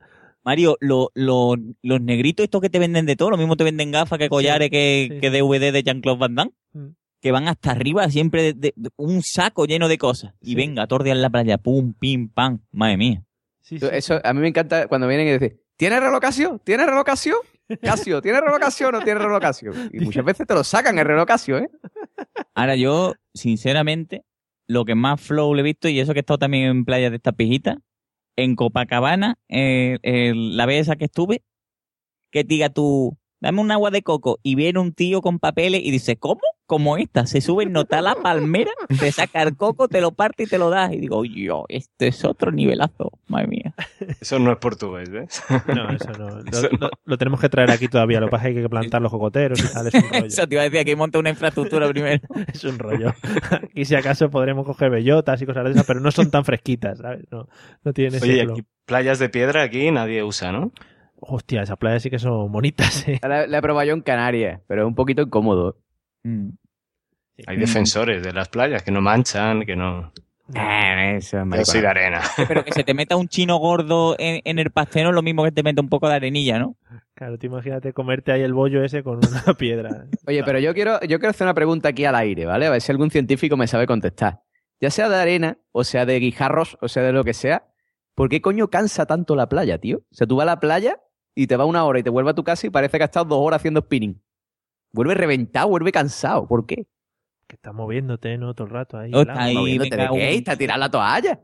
Mario, 0.44 0.76
lo- 0.80 1.10
lo- 1.14 1.54
los 1.82 2.00
negritos 2.02 2.44
estos 2.44 2.60
que 2.60 2.68
te 2.70 2.78
venden 2.78 3.06
de 3.06 3.16
todo, 3.16 3.30
lo 3.30 3.36
mismo 3.38 3.56
te 3.56 3.64
venden 3.64 3.90
gafas 3.92 4.18
que 4.18 4.28
collares 4.28 4.70
que, 4.70 5.08
sí. 5.10 5.20
que 5.20 5.30
DVD 5.30 5.72
de 5.72 5.82
Jean-Claude 5.82 6.18
Van 6.20 6.34
Damme, 6.34 6.52
Mm. 6.74 6.88
que 7.22 7.32
van 7.32 7.48
hasta 7.48 7.70
arriba 7.70 8.08
siempre 8.10 8.42
de, 8.42 8.52
de- 8.52 8.74
de 8.76 8.90
un 8.96 9.22
saco 9.22 9.64
lleno 9.66 9.88
de 9.88 9.96
cosas. 9.98 10.34
Y 10.42 10.48
Sí. 10.50 10.54
venga, 10.54 10.86
tordear 10.86 11.16
la 11.16 11.30
playa, 11.30 11.56
pum, 11.58 11.94
pim, 11.98 12.28
pam, 12.28 12.60
madre 12.72 12.96
mía. 12.98 13.24
Sí, 13.62 13.78
sí. 13.78 13.86
Eso, 13.92 14.20
a 14.22 14.32
mí 14.34 14.40
me 14.40 14.48
encanta 14.48 14.86
cuando 14.88 15.06
vienen 15.08 15.28
y 15.28 15.32
dicen, 15.32 15.58
¿tienes 15.76 16.00
relocación? 16.00 16.60
¿Tienes 16.64 16.86
relocación? 16.86 17.36
Casio, 17.80 18.20
¿tienes 18.20 18.42
relocación 18.42 18.94
o 18.94 18.98
no 18.98 19.04
tienes 19.04 19.22
relocación? 19.22 19.72
Y 19.94 20.00
muchas 20.00 20.22
veces 20.26 20.46
te 20.46 20.52
lo 20.52 20.62
sacan 20.62 20.98
el 20.98 21.06
relocación, 21.06 21.64
¿eh? 21.64 21.68
Ahora 22.54 22.76
yo, 22.76 23.14
sinceramente, 23.34 24.24
lo 24.68 24.84
que 24.84 24.94
más 24.94 25.20
flow 25.20 25.54
le 25.54 25.60
he 25.60 25.64
visto, 25.64 25.88
y 25.88 26.00
eso 26.00 26.12
que 26.12 26.20
he 26.20 26.22
estado 26.22 26.38
también 26.38 26.64
en 26.64 26.84
playas 26.84 27.10
de 27.10 27.16
estas 27.16 27.34
pijitas, 27.34 27.78
en 28.36 28.56
Copacabana, 28.56 29.36
eh, 29.48 29.98
el- 30.02 30.56
la 30.56 30.66
vez 30.66 30.82
esa 30.82 30.96
que 30.96 31.06
estuve, 31.06 31.42
que 32.32 32.44
diga 32.44 32.70
tú, 32.70 33.16
dame 33.44 33.60
un 33.60 33.70
agua 33.70 33.90
de 33.90 34.02
coco, 34.02 34.40
y 34.42 34.54
viene 34.56 34.80
un 34.80 34.92
tío 34.92 35.20
con 35.22 35.38
papeles 35.38 35.80
y 35.84 35.90
dice, 35.90 36.16
¿cómo? 36.16 36.40
Como 36.66 36.96
esta, 36.96 37.26
se 37.26 37.42
sube, 37.42 37.66
nota 37.66 38.00
la 38.00 38.14
palmera, 38.14 38.70
te 38.98 39.12
saca 39.12 39.42
el 39.42 39.54
coco, 39.54 39.86
te 39.86 40.00
lo 40.00 40.12
parte 40.12 40.44
y 40.44 40.46
te 40.46 40.56
lo 40.56 40.70
das. 40.70 40.92
Y 40.94 40.96
digo, 40.98 41.22
yo, 41.26 41.66
este 41.68 42.06
es 42.08 42.24
otro 42.24 42.52
nivelazo, 42.52 43.12
madre 43.28 43.48
mía. 43.48 43.74
Eso 44.18 44.38
no 44.38 44.50
es 44.50 44.56
portugués, 44.56 45.10
¿ves? 45.10 45.42
No, 45.66 45.90
eso 45.90 46.10
no. 46.18 46.30
Lo, 46.40 46.50
Eso 46.50 46.68
no. 46.72 46.78
lo- 46.78 46.90
lo 47.04 47.18
tenemos 47.18 47.38
que 47.38 47.50
traer 47.50 47.70
aquí 47.70 47.86
todavía. 47.88 48.18
Lo 48.18 48.28
que 48.28 48.30
pasa 48.30 48.48
es 48.48 48.52
que 48.54 48.58
hay 48.60 48.64
que 48.64 48.70
plantar 48.70 49.02
los 49.02 49.10
cocoteros 49.12 49.60
y 49.62 49.72
tal. 49.74 49.88
Es 49.88 49.94
un 49.94 50.02
rollo. 50.10 50.24
Eso 50.24 50.48
te 50.48 50.54
iba 50.54 50.62
a 50.62 50.70
decir 50.70 50.84
que 50.86 50.96
monta 50.96 51.18
una 51.18 51.28
infraestructura 51.30 51.86
primero. 51.88 52.22
Es 52.54 52.64
un 52.64 52.78
rollo. 52.78 53.12
Y 53.74 53.84
si 53.84 53.94
acaso 53.94 54.30
podremos 54.30 54.64
coger 54.64 54.90
bellotas 54.90 55.42
y 55.42 55.46
cosas 55.46 55.64
de 55.64 55.72
esas, 55.72 55.84
pero 55.84 56.00
no 56.00 56.10
son 56.12 56.30
tan 56.30 56.46
fresquitas, 56.46 56.98
¿sabes? 56.98 57.24
No, 57.30 57.46
no 57.84 57.92
tienen 57.92 58.14
ese 58.14 58.24
Oye, 58.24 58.42
aquí 58.50 58.62
playas 58.86 59.18
de 59.18 59.28
piedra 59.28 59.62
aquí 59.62 59.90
nadie 59.90 60.22
usa, 60.22 60.50
¿no? 60.50 60.72
Hostia, 61.28 61.62
esas 61.62 61.76
playas 61.78 62.02
sí 62.02 62.10
que 62.10 62.18
son 62.18 62.50
bonitas, 62.52 63.06
¿eh? 63.08 63.20
La, 63.22 63.46
la 63.46 63.58
he 63.58 63.62
probado 63.62 63.86
yo 63.86 63.94
en 63.94 64.02
Canarias, 64.02 64.60
pero 64.66 64.82
es 64.82 64.88
un 64.88 64.94
poquito 64.94 65.22
incómodo. 65.22 65.78
Mm. 66.22 66.50
Hay 67.46 67.56
defensores 67.56 68.22
de 68.22 68.32
las 68.32 68.48
playas 68.48 68.82
que 68.82 68.92
no 68.92 69.00
manchan, 69.00 69.64
que 69.64 69.74
no... 69.74 70.12
Ah, 70.54 71.12
eso 71.12 71.40
es 71.40 71.58
Yo 71.58 71.64
soy 71.64 71.80
de 71.80 71.88
arena. 71.88 72.20
Pero 72.48 72.64
que 72.64 72.72
se 72.72 72.84
te 72.84 72.92
meta 72.92 73.16
un 73.16 73.28
chino 73.28 73.56
gordo 73.56 74.14
en, 74.18 74.42
en 74.44 74.58
el 74.58 74.70
pastel 74.70 75.04
no 75.04 75.08
es 75.08 75.14
lo 75.14 75.22
mismo 75.22 75.42
que 75.42 75.52
te 75.52 75.62
meta 75.62 75.80
un 75.80 75.88
poco 75.88 76.06
de 76.08 76.16
arenilla, 76.16 76.58
¿no? 76.58 76.76
Claro, 77.14 77.38
tú 77.38 77.46
imagínate 77.46 77.92
comerte 77.92 78.30
ahí 78.32 78.42
el 78.42 78.52
bollo 78.52 78.84
ese 78.84 79.02
con 79.02 79.18
una 79.18 79.54
piedra. 79.58 80.06
Oye, 80.26 80.44
pero 80.44 80.58
yo 80.58 80.74
quiero, 80.74 81.00
yo 81.00 81.18
quiero 81.18 81.30
hacer 81.30 81.46
una 81.46 81.54
pregunta 81.54 81.88
aquí 81.88 82.04
al 82.04 82.14
aire, 82.14 82.44
¿vale? 82.44 82.66
A 82.66 82.70
ver 82.70 82.80
si 82.80 82.92
algún 82.92 83.10
científico 83.10 83.56
me 83.56 83.66
sabe 83.66 83.86
contestar. 83.86 84.42
Ya 84.80 84.90
sea 84.90 85.08
de 85.08 85.16
arena, 85.16 85.58
o 85.72 85.82
sea 85.82 86.04
de 86.04 86.18
guijarros, 86.18 86.76
o 86.80 86.88
sea 86.88 87.02
de 87.02 87.12
lo 87.12 87.24
que 87.24 87.32
sea, 87.32 87.68
¿por 88.14 88.28
qué 88.28 88.42
coño 88.42 88.68
cansa 88.68 89.06
tanto 89.06 89.36
la 89.36 89.48
playa, 89.48 89.78
tío? 89.78 89.98
O 89.98 90.14
sea, 90.14 90.26
tú 90.26 90.36
vas 90.36 90.44
a 90.44 90.46
la 90.46 90.60
playa 90.60 90.98
y 91.34 91.46
te 91.46 91.56
vas 91.56 91.66
una 91.66 91.84
hora 91.84 91.98
y 91.98 92.02
te 92.02 92.10
vuelves 92.10 92.32
a 92.32 92.34
tu 92.34 92.44
casa 92.44 92.66
y 92.66 92.70
parece 92.70 92.98
que 92.98 93.04
has 93.04 93.08
estado 93.10 93.26
dos 93.26 93.38
horas 93.40 93.60
haciendo 93.60 93.80
spinning. 93.80 94.20
Vuelve 94.92 95.14
reventado, 95.14 95.68
vuelve 95.68 95.90
cansado. 95.92 96.46
¿Por 96.46 96.66
qué? 96.66 96.86
Que 97.46 97.56
estás 97.56 97.74
moviéndote, 97.74 98.38
¿no? 98.38 98.54
Todo 98.54 98.66
el 98.68 98.72
rato 98.72 98.96
ahí. 98.98 99.10
No, 99.10 99.20
el 99.20 99.28
está 99.28 99.42
ahí. 99.44 99.54
Moviéndote 99.54 99.96
de 99.96 100.02
qué? 100.06 100.10
un- 100.12 100.20
¿Está 100.20 100.56
tirar 100.56 100.78
la 100.78 100.90
toalla? 100.90 101.40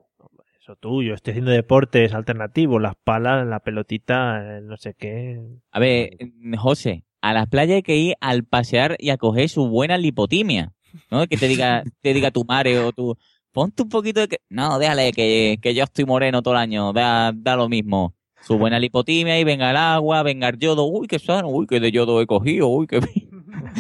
Eso 0.61 0.76
tuyo. 0.76 1.14
Estoy 1.14 1.32
haciendo 1.32 1.51
deportes 1.51 2.12
alternativos. 2.14 2.80
Las 2.80 2.95
palas, 3.03 3.47
la 3.47 3.61
pelotita, 3.61 4.59
el 4.59 4.66
no 4.66 4.76
sé 4.76 4.95
qué. 4.95 5.41
A 5.72 5.80
ver, 5.80 6.11
José, 6.59 7.05
a 7.22 7.32
las 7.32 7.49
playas 7.49 7.76
hay 7.76 7.82
que 7.82 7.97
ir 7.97 8.14
al 8.20 8.45
pasear 8.45 8.97
y 8.99 9.11
a 9.11 9.16
coger 9.16 9.49
su 9.49 9.68
buena 9.68 9.99
lipotimia, 9.99 10.72
¿no? 11.11 11.26
Que 11.26 11.36
te 11.36 11.49
diga, 11.49 11.82
te 12.01 12.14
diga 12.14 12.30
tu 12.30 12.45
madre 12.45 12.78
o 12.78 12.93
tu... 12.93 13.16
Ponte 13.53 13.82
un 13.82 13.88
poquito 13.88 14.20
de... 14.20 14.28
que- 14.28 14.41
No, 14.49 14.78
déjale, 14.78 15.11
que, 15.12 15.59
que 15.61 15.74
yo 15.74 15.82
estoy 15.82 16.05
moreno 16.05 16.41
todo 16.43 16.55
el 16.55 16.61
año, 16.61 16.93
da, 16.93 17.32
da 17.34 17.57
lo 17.57 17.68
mismo. 17.68 18.14
Su 18.41 18.59
buena 18.59 18.78
lipotimia 18.78 19.38
y 19.38 19.45
venga 19.45 19.70
el 19.70 19.76
agua, 19.76 20.22
venga 20.22 20.49
el 20.49 20.59
yodo. 20.59 20.84
Uy, 20.86 21.07
qué 21.07 21.18
sano, 21.18 21.49
uy, 21.49 21.66
qué 21.66 21.78
de 21.80 21.93
yodo 21.93 22.20
he 22.20 22.26
cogido, 22.26 22.68
uy, 22.68 22.86
qué 22.86 23.01
bien. 23.01 23.28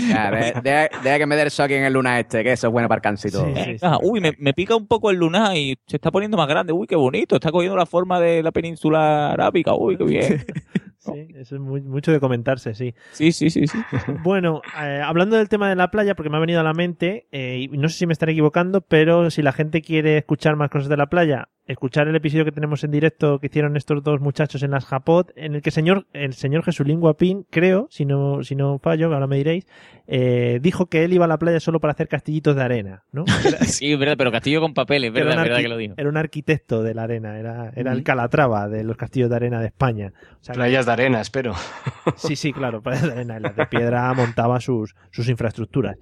Ya, 0.08 0.30
de- 0.30 0.60
de- 0.62 0.90
Deja 1.02 1.18
que 1.18 1.26
me 1.26 1.36
dé 1.36 1.42
el 1.42 1.50
shock 1.50 1.70
en 1.70 1.84
el 1.84 1.92
luna 1.92 2.20
este, 2.20 2.42
que 2.44 2.52
eso 2.52 2.66
es 2.68 2.72
bueno 2.72 2.88
para 2.88 2.98
el 2.98 3.02
cansito. 3.02 3.44
Sí, 3.54 3.78
sí. 3.78 3.86
Uy, 4.02 4.20
me, 4.20 4.32
me 4.38 4.52
pica 4.52 4.76
un 4.76 4.86
poco 4.86 5.10
el 5.10 5.16
lunar 5.16 5.56
y 5.56 5.78
se 5.86 5.96
está 5.96 6.10
poniendo 6.10 6.36
más 6.36 6.48
grande. 6.48 6.72
Uy, 6.72 6.86
qué 6.86 6.96
bonito, 6.96 7.36
está 7.36 7.50
cogiendo 7.50 7.76
la 7.76 7.86
forma 7.86 8.20
de 8.20 8.42
la 8.42 8.52
península 8.52 9.32
arábica. 9.32 9.74
Uy, 9.74 9.96
qué 9.96 10.04
bien. 10.04 10.44
Sí, 11.02 11.28
eso 11.34 11.54
es 11.54 11.60
muy- 11.62 11.80
mucho 11.80 12.12
de 12.12 12.20
comentarse, 12.20 12.74
sí. 12.74 12.94
Sí, 13.12 13.32
sí, 13.32 13.48
sí, 13.48 13.66
sí. 13.66 13.78
Bueno, 14.22 14.60
eh, 14.78 15.00
hablando 15.02 15.36
del 15.38 15.48
tema 15.48 15.66
de 15.70 15.74
la 15.74 15.90
playa, 15.90 16.14
porque 16.14 16.28
me 16.28 16.36
ha 16.36 16.40
venido 16.40 16.60
a 16.60 16.62
la 16.62 16.74
mente, 16.74 17.26
eh, 17.32 17.66
y 17.72 17.78
no 17.78 17.88
sé 17.88 17.96
si 17.96 18.06
me 18.06 18.12
estaré 18.12 18.32
equivocando, 18.32 18.82
pero 18.82 19.30
si 19.30 19.40
la 19.40 19.52
gente 19.52 19.80
quiere 19.80 20.18
escuchar 20.18 20.56
más 20.56 20.68
cosas 20.68 20.90
de 20.90 20.98
la 20.98 21.06
playa, 21.06 21.48
escuchar 21.70 22.08
el 22.08 22.16
episodio 22.16 22.44
que 22.44 22.52
tenemos 22.52 22.82
en 22.84 22.90
directo 22.90 23.38
que 23.38 23.46
hicieron 23.46 23.76
estos 23.76 24.02
dos 24.02 24.20
muchachos 24.20 24.62
en 24.62 24.72
las 24.72 24.84
Japot, 24.84 25.32
en 25.36 25.54
el 25.54 25.62
que 25.62 25.70
señor, 25.70 26.06
el 26.12 26.34
señor 26.34 26.64
Jesulín 26.64 27.00
Guapín, 27.00 27.46
creo, 27.50 27.86
si 27.90 28.04
no, 28.04 28.42
si 28.42 28.56
no 28.56 28.78
fallo, 28.78 29.12
ahora 29.12 29.26
me 29.26 29.36
diréis, 29.36 29.66
eh, 30.06 30.58
dijo 30.60 30.86
que 30.86 31.04
él 31.04 31.12
iba 31.12 31.26
a 31.26 31.28
la 31.28 31.38
playa 31.38 31.60
solo 31.60 31.78
para 31.80 31.92
hacer 31.92 32.08
castillitos 32.08 32.56
de 32.56 32.62
arena, 32.62 33.04
¿no? 33.12 33.24
Sí, 33.66 33.92
es 33.92 33.98
verdad, 33.98 34.16
pero 34.18 34.32
castillo 34.32 34.60
con 34.60 34.74
papeles, 34.74 35.12
verdad, 35.12 35.36
verdad 35.42 35.58
que 35.58 35.68
lo 35.68 35.76
dijo. 35.76 35.94
Era 35.96 36.08
un 36.08 36.16
arquitecto 36.16 36.82
de 36.82 36.94
la 36.94 37.04
arena, 37.04 37.38
era, 37.38 37.72
era 37.76 37.92
el. 37.92 38.02
Calatrava 38.02 38.68
de 38.68 38.82
los 38.82 38.96
castillos 38.96 39.30
de 39.30 39.36
arena 39.36 39.60
de 39.60 39.66
España. 39.66 40.12
O 40.40 40.44
sea, 40.44 40.54
que- 40.54 40.58
Playas 40.58 40.86
de 40.86 40.92
arena, 40.92 41.20
espero. 41.20 41.54
Sí, 42.16 42.34
sí, 42.34 42.52
claro, 42.52 42.82
playas 42.82 43.04
de 43.04 43.12
arena. 43.12 43.38
Las 43.38 43.54
de 43.54 43.66
piedra 43.66 44.12
montaba 44.14 44.58
sus, 44.60 44.94
sus 45.10 45.28
infraestructuras. 45.28 45.96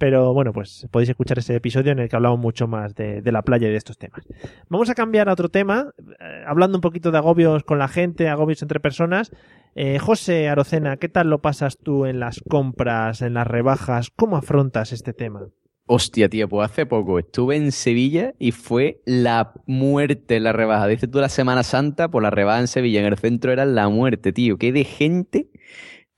Pero 0.00 0.32
bueno, 0.32 0.54
pues 0.54 0.88
podéis 0.90 1.10
escuchar 1.10 1.38
ese 1.38 1.54
episodio 1.54 1.92
en 1.92 1.98
el 1.98 2.08
que 2.08 2.16
hablamos 2.16 2.40
mucho 2.40 2.66
más 2.66 2.94
de, 2.94 3.20
la 3.22 3.42
playa 3.42 3.68
y 3.68 3.70
de 3.70 3.76
estos 3.76 3.98
temas. 3.98 4.26
Vamos 4.70 4.88
a 4.88 4.94
cambiar 4.94 5.28
a 5.28 5.34
otro 5.34 5.50
tema, 5.50 5.92
eh, 5.98 6.42
hablando 6.46 6.78
un 6.78 6.80
poquito 6.80 7.10
de 7.10 7.18
agobios 7.18 7.64
con 7.64 7.78
la 7.78 7.86
gente, 7.86 8.26
agobios 8.26 8.62
entre 8.62 8.80
personas. 8.80 9.30
Eh, 9.74 9.98
José 9.98 10.48
Arocena, 10.48 10.96
¿qué 10.96 11.10
tal 11.10 11.28
lo 11.28 11.42
pasas 11.42 11.76
tú 11.76 12.06
en 12.06 12.18
las 12.18 12.40
compras, 12.48 13.20
en 13.20 13.34
las 13.34 13.46
rebajas? 13.46 14.08
¿Cómo 14.08 14.38
afrontas 14.38 14.94
este 14.94 15.12
tema? 15.12 15.48
Hostia, 15.84 16.30
tío, 16.30 16.48
pues 16.48 16.70
hace 16.70 16.86
poco 16.86 17.18
estuve 17.18 17.56
en 17.56 17.70
Sevilla 17.70 18.32
y 18.38 18.52
fue 18.52 19.02
la 19.04 19.52
muerte 19.66 20.40
la 20.40 20.54
rebaja. 20.54 20.86
Dices 20.86 21.10
tú 21.10 21.18
la 21.18 21.28
Semana 21.28 21.62
Santa, 21.62 22.08
por 22.08 22.22
la 22.22 22.30
rebaja 22.30 22.60
en 22.60 22.68
Sevilla, 22.68 23.00
en 23.00 23.06
el 23.06 23.18
centro 23.18 23.52
era 23.52 23.66
la 23.66 23.86
muerte, 23.90 24.32
tío. 24.32 24.56
Qué 24.56 24.72
de 24.72 24.84
gente 24.84 25.50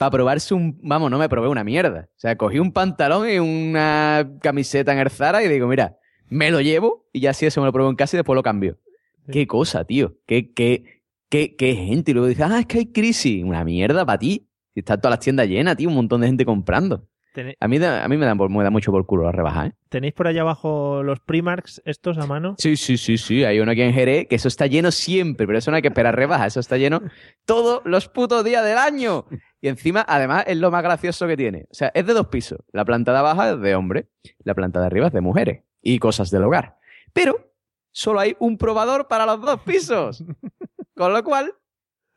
para 0.03 0.11
probarse 0.11 0.53
un... 0.53 0.81
Vamos, 0.83 1.13
no 1.13 1.19
me 1.19 1.29
probé 1.29 1.47
una 1.47 1.63
mierda. 1.63 2.09
O 2.11 2.19
sea, 2.19 2.37
cogí 2.37 2.59
un 2.59 2.73
pantalón 2.73 3.31
y 3.31 3.39
una 3.39 4.29
camiseta 4.41 4.93
en 4.93 4.99
el 4.99 5.11
Zara 5.11 5.45
y 5.45 5.49
digo, 5.49 5.69
mira, 5.69 5.97
me 6.29 6.51
lo 6.51 6.61
llevo 6.61 7.09
y 7.13 7.21
ya 7.21 7.31
así 7.31 7.47
eso 7.47 7.61
me 7.61 7.67
lo 7.67 7.73
pruebo 7.73 7.89
en 7.89 7.95
casa 7.95 8.17
y 8.17 8.19
después 8.19 8.35
lo 8.35 8.43
cambio. 8.43 8.81
Sí. 9.27 9.33
Qué 9.33 9.47
cosa, 9.47 9.85
tío. 9.85 10.17
Qué, 10.27 10.53
qué, 10.53 11.05
qué, 11.29 11.55
qué 11.55 11.77
gente. 11.77 12.11
Y 12.11 12.15
luego 12.15 12.27
dices, 12.27 12.45
ah, 12.45 12.59
es 12.59 12.67
que 12.67 12.79
hay 12.79 12.87
crisis. 12.87 13.45
Una 13.45 13.63
mierda 13.63 14.05
para 14.05 14.19
ti. 14.19 14.49
Si 14.75 14.81
están 14.81 15.01
todas 15.01 15.13
las 15.13 15.21
tiendas 15.21 15.47
llenas, 15.47 15.77
tío, 15.77 15.89
un 15.89 15.95
montón 15.95 16.23
de 16.23 16.27
gente 16.27 16.45
comprando. 16.45 17.07
¿Tene- 17.33 17.57
A 17.61 17.67
mí, 17.69 17.79
da- 17.79 18.05
a 18.05 18.09
mí 18.09 18.17
me, 18.19 18.27
dan 18.27 18.37
me 18.37 18.63
da 18.63 18.71
mucho 18.71 18.93
por 18.93 19.07
culo 19.07 19.25
la 19.25 19.33
rebaja, 19.33 19.67
¿eh? 19.67 19.73
¿Tenéis 19.89 20.13
por 20.13 20.27
allá 20.27 20.43
abajo 20.43 21.03
los 21.03 21.21
Primarks 21.21 21.81
estos 21.87 22.19
a 22.19 22.27
mano? 22.27 22.57
Sí, 22.59 22.77
sí, 22.77 22.97
sí, 22.99 23.17
sí. 23.17 23.43
Hay 23.45 23.59
uno 23.61 23.73
aquí 23.73 23.81
en 23.83 23.95
Jerez 23.95 24.27
que 24.29 24.37
eso 24.37 24.49
está 24.49 24.67
lleno 24.67 24.91
siempre, 24.91 25.47
pero 25.47 25.59
eso 25.59 25.71
no 25.71 25.77
hay 25.77 25.83
que 25.83 25.89
esperar 25.89 26.15
rebaja. 26.15 26.47
Eso 26.47 26.61
está 26.61 26.77
lleno 26.77 27.01
todos 27.47 27.81
los 27.85 28.09
putos 28.09 28.45
días 28.45 28.65
del 28.65 28.77
año. 28.77 29.25
Y 29.61 29.69
encima, 29.69 30.05
además, 30.07 30.45
es 30.47 30.59
lo 30.59 30.71
más 30.71 30.83
gracioso 30.83 31.27
que 31.27 31.37
tiene. 31.37 31.67
O 31.71 31.75
sea, 31.75 31.91
es 31.95 32.07
de 32.07 32.13
dos 32.13 32.27
pisos. 32.29 32.59
La 32.73 32.85
planta 32.85 33.13
de 33.13 33.19
abajo 33.19 33.43
es 33.45 33.61
de 33.61 33.75
hombre, 33.75 34.09
la 34.45 34.55
planta 34.55 34.81
de 34.81 34.87
arriba 34.87 35.07
es 35.07 35.13
de 35.13 35.21
mujeres 35.23 35.63
y 35.81 35.99
cosas 35.99 36.31
del 36.31 36.45
hogar. 36.45 36.77
Pero 37.15 37.53
solo 37.93 38.21
hay 38.21 38.37
un 38.41 38.59
probador 38.59 39.09
para 39.09 39.25
los 39.25 39.41
dos 39.41 39.61
pisos. 39.63 40.23
Con 40.95 41.13
lo 41.15 41.25
cual, 41.25 41.53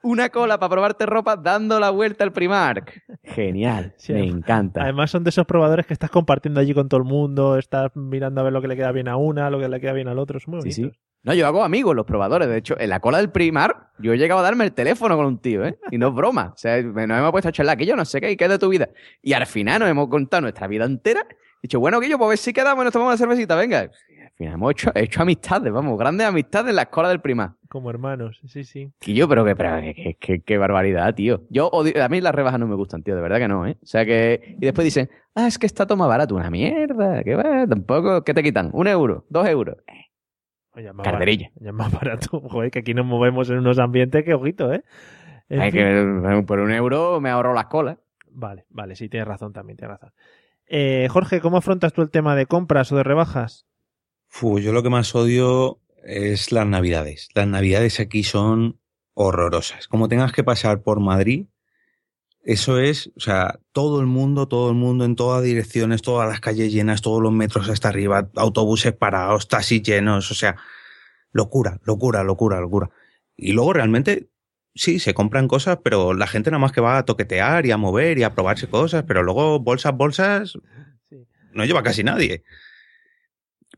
una 0.04 0.30
cola 0.30 0.60
para 0.60 0.70
probarte 0.70 1.06
ropa 1.06 1.36
dando 1.36 1.80
la 1.80 1.90
vuelta 1.90 2.24
al 2.24 2.32
Primark. 2.32 3.04
Genial, 3.24 3.94
Sí, 3.98 4.14
me 4.14 4.20
además- 4.20 4.38
encanta. 4.38 4.84
Además 4.84 5.12
son 5.12 5.24
de 5.24 5.30
esos 5.32 5.46
probadores 5.46 5.86
que 5.86 5.94
estás 5.94 6.10
compartiendo 6.12 6.60
allí 6.60 6.74
con 6.74 6.88
todo 6.90 7.00
el 7.00 7.06
mundo, 7.08 7.58
estás 7.58 7.92
mirando 7.96 8.42
a 8.42 8.44
ver 8.44 8.54
lo 8.54 8.62
que 8.62 8.68
le 8.68 8.76
queda 8.76 8.92
bien 8.92 9.08
a 9.08 9.18
una, 9.18 9.50
lo 9.50 9.60
que 9.60 9.68
le 9.68 9.80
queda 9.80 9.94
bien 9.94 10.08
al 10.08 10.20
otro, 10.20 10.38
es 10.38 10.48
muy 10.48 10.60
bonito. 10.60 10.76
sí. 10.76 10.92
No, 11.24 11.34
yo 11.34 11.48
hago 11.48 11.64
amigos 11.64 11.96
los 11.96 12.06
probadores. 12.06 12.48
De 12.48 12.56
hecho, 12.58 12.80
en 12.80 12.88
la 12.92 13.00
cola 13.00 13.18
del 13.18 13.32
Primar, 13.32 13.90
yo 13.98 14.14
he 14.14 14.18
llegado 14.20 14.42
a 14.42 14.44
darme 14.44 14.64
el 14.64 14.74
teléfono 14.74 15.18
con 15.18 15.26
un 15.26 15.40
tío, 15.40 15.66
¿eh? 15.66 15.80
Y 15.90 15.98
no 15.98 16.10
es 16.10 16.14
broma. 16.14 16.52
O 16.54 16.58
sea, 16.58 16.80
nos 16.84 16.96
hemos 17.02 17.32
puesto 17.32 17.50
a 17.50 17.52
charlar, 17.52 17.78
que 17.78 17.88
yo 17.88 17.96
no 17.96 18.06
sé 18.06 18.22
qué, 18.22 18.30
y 18.30 18.38
qué 18.38 18.44
es 18.44 18.50
de 18.52 18.60
tu 18.60 18.70
vida. 18.70 18.90
Y 19.24 19.34
al 19.34 19.48
final 19.48 19.80
nos 19.80 19.90
hemos 19.90 20.08
contado 20.08 20.42
nuestra 20.42 20.68
vida 20.68 20.86
entera. 20.86 21.22
He 21.32 21.36
dicho, 21.64 21.80
bueno, 21.80 22.00
que 22.00 22.08
yo, 22.10 22.20
pues 22.20 22.28
a 22.28 22.30
ver 22.30 22.38
si 22.38 22.54
quedamos 22.54 22.84
y 22.84 22.86
nos 22.86 22.94
tomamos 22.94 23.14
una 23.14 23.18
cervecita, 23.18 23.56
venga. 23.56 23.86
Y 23.86 24.22
al 24.22 24.32
final 24.38 24.54
hemos 24.54 24.72
hecho, 24.74 24.92
hecho 24.94 25.24
amistades, 25.24 25.74
vamos, 25.74 25.98
grandes 25.98 26.28
amistades 26.28 26.70
en 26.70 26.76
la 26.76 26.84
escuela 26.84 27.10
del 27.10 27.22
Primar. 27.22 27.54
Como 27.76 27.90
hermanos, 27.90 28.40
sí, 28.48 28.64
sí. 28.64 28.90
Y 29.06 29.16
yo, 29.16 29.28
pero 29.28 29.44
que, 29.44 29.54
pero 29.54 29.82
que, 29.82 29.94
que- 29.94 30.14
que- 30.16 30.40
qué 30.44 30.58
barbaridad, 30.58 31.14
tío. 31.14 31.42
Yo 31.50 31.68
odio- 31.72 32.02
a 32.02 32.08
mí 32.08 32.22
las 32.22 32.34
rebajas 32.34 32.58
no 32.58 32.68
me 32.68 32.76
gustan, 32.76 33.04
tío, 33.04 33.18
de 33.18 33.22
verdad 33.22 33.38
que 33.38 33.50
no, 33.50 33.68
¿eh? 33.68 33.76
O 33.84 33.86
sea 33.86 34.06
que, 34.06 34.56
y 34.62 34.64
después 34.64 34.86
dicen, 34.86 35.10
ah, 35.36 35.46
es 35.48 35.60
que 35.60 35.66
está 35.66 35.86
más 35.98 36.08
barato, 36.08 36.36
una 36.36 36.50
mierda, 36.50 37.22
que 37.22 37.36
va, 37.36 37.68
tampoco, 37.68 38.24
¿qué 38.24 38.34
te 38.34 38.44
quitan? 38.44 38.70
¿Un 38.72 38.88
euro? 38.88 39.26
¿Dos 39.28 39.46
euros? 39.50 39.76
Oye, 40.72 40.94
más 40.94 41.04
Carderilla. 41.04 41.50
barato, 41.50 41.64
ya 41.66 41.70
es 41.72 41.76
más 41.76 41.92
barato. 41.92 42.40
Joder, 42.50 42.72
que 42.72 42.80
aquí 42.80 42.94
nos 42.94 43.06
movemos 43.06 43.50
en 43.50 43.58
unos 43.58 43.78
ambientes 43.78 44.24
que 44.24 44.34
ojito, 44.34 44.72
¿eh? 44.72 44.86
En 45.50 45.60
Hay 45.60 45.72
fin. 45.74 45.82
que, 45.82 46.44
por 46.48 46.62
un 46.62 46.72
euro 46.72 47.20
me 47.20 47.30
ahorro 47.30 47.54
las 47.54 47.66
colas. 47.66 47.98
Vale, 48.30 48.64
vale, 48.70 48.96
sí, 48.96 49.10
tienes 49.10 49.28
razón 49.28 49.52
también, 49.52 49.76
tienes 49.76 49.98
razón. 50.00 50.14
Eh, 50.68 51.10
Jorge, 51.10 51.42
¿cómo 51.42 51.58
afrontas 51.58 51.92
tú 51.92 52.02
el 52.04 52.10
tema 52.10 52.38
de 52.38 52.46
compras 52.46 52.90
o 52.94 52.96
de 52.96 53.04
rebajas? 53.04 53.68
Fu, 54.30 54.60
yo 54.60 54.72
lo 54.72 54.82
que 54.82 54.90
más 54.90 55.14
odio 55.14 55.82
es 56.06 56.52
las 56.52 56.68
navidades. 56.68 57.30
Las 57.34 57.48
navidades 57.48 58.00
aquí 58.00 58.24
son 58.24 58.80
horrorosas. 59.14 59.88
Como 59.88 60.08
tengas 60.08 60.32
que 60.32 60.44
pasar 60.44 60.82
por 60.82 61.00
Madrid, 61.00 61.48
eso 62.44 62.80
es, 62.80 63.12
o 63.18 63.20
sea, 63.20 63.60
todo 63.72 64.00
el 64.02 64.06
mundo, 64.06 64.48
todo 64.48 64.70
el 64.70 64.76
mundo 64.76 65.04
en 65.04 65.16
todas 65.16 65.44
direcciones, 65.44 66.04
todas 66.04 66.30
las 66.30 66.40
calles 66.40 66.72
llenas, 66.72 67.02
todos 67.02 67.22
los 67.22 67.32
metros 67.32 67.70
hasta 67.70 67.90
arriba, 67.90 68.30
autobuses 68.36 68.94
parados, 68.94 69.48
taxis 69.48 69.82
llenos, 69.82 70.30
o 70.30 70.36
sea, 70.36 70.56
locura, 71.32 71.80
locura, 71.84 72.24
locura, 72.24 72.62
locura. 72.62 72.92
Y 73.36 73.54
luego 73.54 73.74
realmente, 73.74 74.30
sí, 74.76 75.00
se 75.00 75.16
compran 75.16 75.48
cosas, 75.48 75.80
pero 75.84 76.14
la 76.14 76.28
gente 76.28 76.52
nada 76.52 76.60
más 76.60 76.72
que 76.72 76.82
va 76.82 77.00
a 77.00 77.06
toquetear 77.06 77.66
y 77.66 77.72
a 77.72 77.78
mover 77.78 78.20
y 78.20 78.24
a 78.24 78.36
probarse 78.36 78.68
cosas, 78.68 79.04
pero 79.08 79.24
luego 79.24 79.60
bolsas, 79.60 79.96
bolsas, 79.96 80.58
no 81.52 81.66
lleva 81.66 81.82
casi 81.82 82.04
nadie. 82.04 82.44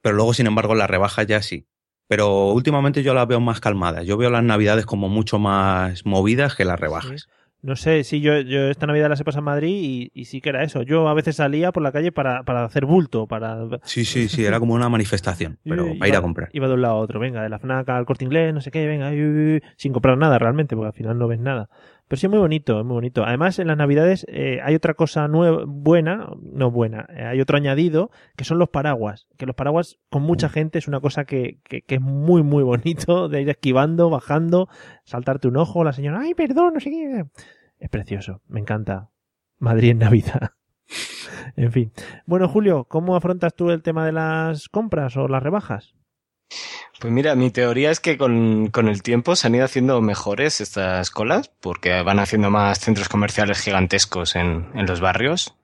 Pero 0.02 0.16
luego, 0.16 0.34
sin 0.34 0.48
embargo, 0.48 0.76
las 0.76 0.90
rebajas 0.90 1.26
ya 1.26 1.42
sí. 1.42 1.68
Pero 2.08 2.48
últimamente 2.52 3.04
yo 3.04 3.14
las 3.14 3.28
veo 3.28 3.40
más 3.40 3.60
calmadas. 3.60 4.06
Yo 4.06 4.18
veo 4.18 4.30
las 4.30 4.44
navidades 4.44 4.86
como 4.86 5.10
mucho 5.10 5.40
más 5.40 6.06
movidas 6.06 6.56
que 6.56 6.66
las 6.66 6.80
rebajas. 6.80 7.28
No 7.64 7.76
sé, 7.76 8.04
sí, 8.04 8.22
yo, 8.22 8.40
yo 8.40 8.70
esta 8.70 8.86
Navidad 8.86 9.10
las 9.10 9.20
he 9.20 9.26
pasado 9.26 9.40
en 9.42 9.46
Madrid 9.46 9.76
y, 9.82 10.12
y 10.14 10.26
sí 10.26 10.42
que 10.42 10.50
era 10.50 10.64
eso. 10.64 10.84
Yo 10.84 11.08
a 11.10 11.14
veces 11.16 11.36
salía 11.38 11.72
por 11.72 11.82
la 11.82 11.92
calle 11.92 12.12
para, 12.12 12.44
para 12.44 12.64
hacer 12.64 12.86
bulto, 12.86 13.26
para... 13.28 13.58
Sí, 13.84 14.06
sí, 14.06 14.30
sí, 14.30 14.46
era 14.46 14.60
como 14.60 14.76
una 14.76 14.88
manifestación, 14.90 15.58
pero 15.68 15.88
Iba- 15.88 15.98
para 16.00 16.08
ir 16.08 16.16
a 16.16 16.22
comprar. 16.22 16.50
Iba 16.54 16.68
de 16.68 16.76
un 16.76 16.82
lado 16.84 16.94
a 16.94 17.00
otro, 17.00 17.20
venga, 17.20 17.42
de 17.42 17.50
la 17.50 17.58
FNAC 17.58 17.90
al 17.90 18.06
corte 18.06 18.24
inglés, 18.24 18.54
no 18.54 18.62
sé 18.62 18.70
qué, 18.72 18.86
venga, 18.86 19.10
uy, 19.10 19.22
uy, 19.22 19.54
uy, 19.56 19.64
sin 19.76 19.92
comprar 19.92 20.18
nada 20.20 20.38
realmente, 20.38 20.76
porque 20.76 20.88
al 20.90 20.94
final 20.94 21.18
no 21.18 21.28
ves 21.28 21.40
nada. 21.40 21.68
Pero 22.08 22.20
sí 22.20 22.26
es 22.26 22.30
muy 22.30 22.40
bonito, 22.40 22.80
es 22.80 22.86
muy 22.86 22.96
bonito. 22.96 23.26
Además, 23.26 23.60
en 23.60 23.68
las 23.68 23.78
navidades 23.78 24.26
eh, 24.30 24.60
hay 24.64 24.76
otra 24.76 24.94
cosa 24.94 25.28
nueva, 25.28 25.64
buena, 25.68 26.30
no 26.42 26.72
buena, 26.72 27.06
eh, 27.10 27.24
hay 27.24 27.42
otro 27.42 27.58
añadido, 27.58 28.12
que 28.38 28.46
son 28.46 28.60
los 28.60 28.70
paraguas. 28.70 29.28
Que 29.38 29.46
los 29.46 29.56
paraguas 29.56 30.00
con 30.10 30.24
mucha 30.24 30.48
gente 30.48 30.80
es 30.80 30.88
una 30.88 31.02
cosa 31.02 31.26
que, 31.26 31.60
que, 31.64 31.82
que 31.82 31.96
es 31.96 32.02
muy, 32.02 32.44
muy 32.44 32.64
bonito, 32.64 33.28
de 33.30 33.42
ir 33.42 33.50
esquivando, 33.50 34.10
bajando, 34.10 34.70
saltarte 35.04 35.50
un 35.50 35.58
ojo, 35.58 35.84
la 35.84 35.92
señora, 35.92 36.22
ay, 36.22 36.34
perdón, 36.34 36.76
no 36.76 36.80
sé 36.80 36.90
qué. 36.90 37.26
Es 37.80 37.90
precioso, 37.90 38.42
me 38.48 38.60
encanta. 38.60 39.10
Madrid 39.60 39.90
en 39.90 40.00
Navidad. 40.00 40.52
en 41.56 41.72
fin. 41.72 41.92
Bueno, 42.26 42.48
Julio, 42.48 42.86
¿cómo 42.86 43.16
afrontas 43.16 43.54
tú 43.54 43.70
el 43.70 43.82
tema 43.82 44.06
de 44.06 44.14
las 44.14 44.70
compras 44.70 45.18
o 45.18 45.28
las 45.28 45.44
rebajas? 45.44 45.97
Pues 47.00 47.14
mira, 47.14 47.36
mi 47.36 47.52
teoría 47.52 47.92
es 47.92 48.00
que 48.00 48.18
con, 48.18 48.68
con 48.68 48.88
el 48.88 49.04
tiempo 49.04 49.36
se 49.36 49.48
han 49.48 49.56
ido 49.56 49.66
haciendo 49.66 50.02
mejores 50.02 50.62
estas 50.62 51.12
colas, 51.12 51.52
porque 51.62 52.02
van 52.02 52.20
haciendo 52.20 52.50
más 52.50 52.80
centros 52.80 53.08
comerciales 53.08 53.60
gigantescos 53.60 54.36
en, 54.36 54.70
en 54.74 54.86
los 54.88 55.00
barrios 55.00 55.56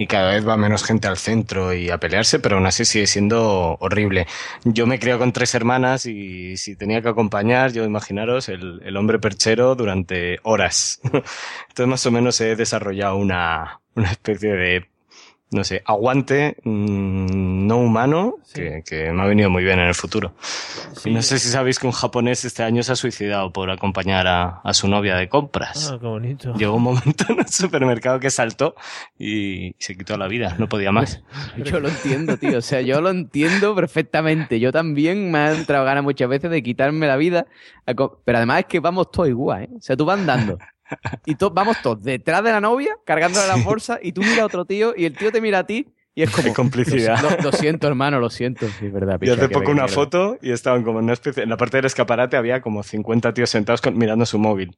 y 0.00 0.06
cada 0.06 0.32
vez 0.32 0.48
va 0.48 0.56
menos 0.56 0.82
gente 0.82 1.08
al 1.08 1.18
centro 1.18 1.74
y 1.74 1.90
a 1.90 1.98
pelearse, 1.98 2.38
pero 2.38 2.56
aún 2.56 2.64
así 2.64 2.86
sigue 2.86 3.06
siendo 3.06 3.76
horrible. 3.80 4.26
Yo 4.64 4.86
me 4.86 4.98
creo 4.98 5.18
con 5.18 5.32
tres 5.32 5.54
hermanas 5.54 6.06
y 6.06 6.56
si 6.56 6.74
tenía 6.74 7.02
que 7.02 7.10
acompañar, 7.10 7.72
yo 7.72 7.84
imaginaros 7.84 8.48
el, 8.48 8.80
el 8.82 8.96
hombre 8.96 9.18
perchero 9.18 9.74
durante 9.74 10.38
horas. 10.42 11.00
Entonces 11.04 11.86
más 11.86 12.06
o 12.06 12.10
menos 12.10 12.40
he 12.40 12.56
desarrollado 12.56 13.16
una, 13.16 13.82
una 13.94 14.10
especie 14.10 14.52
de 14.52 14.88
no 15.52 15.64
sé, 15.64 15.82
aguante 15.84 16.56
mm, 16.64 17.66
no 17.66 17.78
humano 17.78 18.36
Sí. 18.44 18.60
que, 18.60 18.82
que 18.84 19.12
me 19.12 19.22
ha 19.22 19.26
venido 19.26 19.48
muy 19.50 19.62
bien 19.64 19.78
en 19.78 19.86
el 19.88 19.94
futuro. 19.94 20.34
Sí. 20.96 21.10
No 21.12 21.22
sé 21.22 21.38
si 21.38 21.48
sabéis 21.48 21.78
que 21.78 21.86
un 21.86 21.92
japonés 21.92 22.44
este 22.44 22.62
año 22.64 22.82
se 22.82 22.92
ha 22.92 22.96
suicidado 22.96 23.52
por 23.52 23.70
acompañar 23.70 24.26
a, 24.26 24.60
a 24.64 24.74
su 24.74 24.88
novia 24.88 25.16
de 25.16 25.28
compras. 25.28 25.90
Ah, 25.92 25.98
qué 26.00 26.06
bonito. 26.06 26.54
Llegó 26.54 26.74
un 26.74 26.82
momento 26.82 27.24
en 27.28 27.40
el 27.40 27.48
supermercado 27.48 28.18
que 28.20 28.30
saltó 28.30 28.74
y 29.18 29.74
se 29.78 29.96
quitó 29.96 30.16
la 30.16 30.26
vida, 30.28 30.56
no 30.58 30.68
podía 30.68 30.90
más. 30.92 31.22
Yo 31.64 31.78
lo 31.80 31.88
entiendo, 31.88 32.36
tío. 32.36 32.58
O 32.58 32.62
sea, 32.62 32.80
yo 32.80 33.00
lo 33.00 33.10
entiendo 33.10 33.74
perfectamente. 33.74 34.58
Yo 34.60 34.72
también 34.72 35.30
me 35.30 35.38
han 35.38 35.56
entrado 35.56 35.84
ganas 35.84 36.02
muchas 36.02 36.28
veces 36.28 36.50
de 36.50 36.62
quitarme 36.62 37.06
la 37.06 37.16
vida. 37.16 37.46
Pero 37.86 38.38
además 38.38 38.60
es 38.60 38.66
que 38.66 38.80
vamos 38.80 39.10
todos 39.10 39.28
igual, 39.28 39.64
¿eh? 39.64 39.68
O 39.76 39.80
sea, 39.80 39.96
tú 39.96 40.04
vas 40.04 40.18
andando. 40.18 40.58
Y 41.26 41.34
to- 41.36 41.50
vamos 41.50 41.80
todos 41.82 42.02
detrás 42.02 42.42
de 42.44 42.50
la 42.50 42.60
novia, 42.60 42.96
cargándole 43.04 43.46
las 43.48 43.64
bolsas, 43.64 43.98
y 44.02 44.12
tú 44.12 44.22
miras 44.22 44.40
a 44.40 44.46
otro 44.46 44.64
tío, 44.64 44.92
y 44.96 45.04
el 45.04 45.16
tío 45.16 45.30
te 45.32 45.40
mira 45.40 45.60
a 45.60 45.66
ti, 45.66 45.86
y 46.14 46.22
es 46.22 46.30
como. 46.30 46.48
Qué 46.48 46.52
complicidad. 46.54 47.20
Lo, 47.22 47.50
lo 47.50 47.52
siento, 47.52 47.86
hermano, 47.86 48.18
lo 48.20 48.30
siento. 48.30 48.66
Sí, 48.78 48.86
es 48.86 48.92
verdad. 48.92 49.18
Picha, 49.18 49.32
hace 49.34 49.48
qué 49.48 49.54
poco 49.54 49.70
una 49.70 49.86
foto 49.88 50.38
y 50.42 50.50
estaban 50.52 50.82
como 50.82 50.98
en 50.98 51.04
una 51.04 51.12
especie, 51.12 51.42
en 51.42 51.48
la 51.50 51.56
parte 51.56 51.76
del 51.78 51.86
escaparate 51.86 52.36
había 52.36 52.60
como 52.60 52.82
50 52.82 53.32
tíos 53.34 53.50
sentados 53.50 53.80
con- 53.80 53.96
mirando 53.96 54.26
su 54.26 54.38
móvil. 54.38 54.76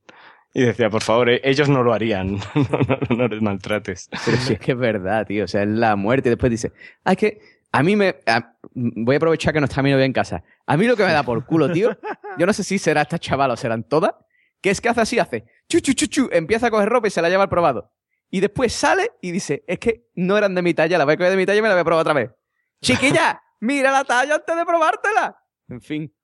Y 0.55 0.63
decía, 0.65 0.91
por 0.91 1.03
favor, 1.03 1.31
eh, 1.31 1.41
ellos 1.45 1.71
no 1.71 1.83
lo 1.83 1.95
harían, 1.95 2.33
no, 2.55 2.79
no, 3.11 3.17
no 3.17 3.29
les 3.29 3.41
maltrates. 3.41 4.11
Pero 4.27 4.37
si 4.37 4.53
es 4.53 4.61
que 4.61 4.73
es 4.73 4.79
verdad, 4.79 5.27
tío. 5.27 5.45
O 5.45 5.49
sea, 5.49 5.63
es 5.63 5.69
la 5.69 5.97
muerte. 5.97 6.29
Y 6.29 6.31
después 6.31 6.51
dice, 6.51 6.73
ah, 7.05 7.13
es 7.13 7.17
que 7.19 7.41
a 7.73 7.83
mí 7.83 7.97
me. 7.97 8.17
a- 8.27 8.53
voy 8.75 9.15
a 9.15 9.17
aprovechar 9.17 9.55
que 9.55 9.61
no 9.61 9.65
está 9.65 9.83
mi 9.83 9.91
novia 9.91 10.05
en 10.05 10.13
casa. 10.13 10.43
A 10.67 10.77
mí 10.77 10.87
lo 10.87 10.95
que 10.95 11.05
me 11.07 11.13
da 11.13 11.23
por 11.23 11.47
culo, 11.47 11.73
tío. 11.73 11.97
Yo 12.39 12.45
no 12.45 12.53
sé 12.53 12.63
si 12.65 12.79
será 12.79 13.01
esta 13.01 13.19
chavala 13.19 13.55
o 13.55 13.57
serán 13.57 13.85
todas. 13.85 14.13
Que 14.61 14.71
es 14.71 14.81
que 14.81 14.91
hace 14.91 15.01
así, 15.01 15.19
hace. 15.19 15.45
Chu, 15.69 15.81
chu, 15.81 15.93
chu, 15.95 16.07
chu, 16.07 16.29
empieza 16.33 16.67
a 16.67 16.71
coger 16.71 16.89
ropa 16.89 17.09
y 17.09 17.11
se 17.11 17.23
la 17.23 17.29
lleva 17.29 17.45
al 17.45 17.49
probado. 17.49 17.91
Y 18.31 18.41
después 18.41 18.73
sale 18.73 19.11
y 19.21 19.31
dice, 19.31 19.63
es 19.67 19.79
que 19.79 20.07
no 20.15 20.37
eran 20.39 20.55
de 20.55 20.63
mi 20.63 20.75
talla, 20.75 20.99
la 20.99 21.05
voy 21.05 21.15
a 21.15 21.17
coger 21.17 21.31
de 21.33 21.37
mi 21.37 21.47
talla 21.47 21.59
y 21.59 21.63
me 21.63 21.69
la 21.69 21.75
voy 21.75 21.83
a 21.83 21.85
probar 21.85 22.01
otra 22.03 22.15
vez. 22.15 22.31
Chiquilla, 22.83 23.43
mira 23.61 23.93
la 23.93 24.05
talla 24.05 24.37
antes 24.37 24.57
de 24.57 24.65
probártela. 24.65 25.37
En 25.69 25.81
fin. 25.81 26.15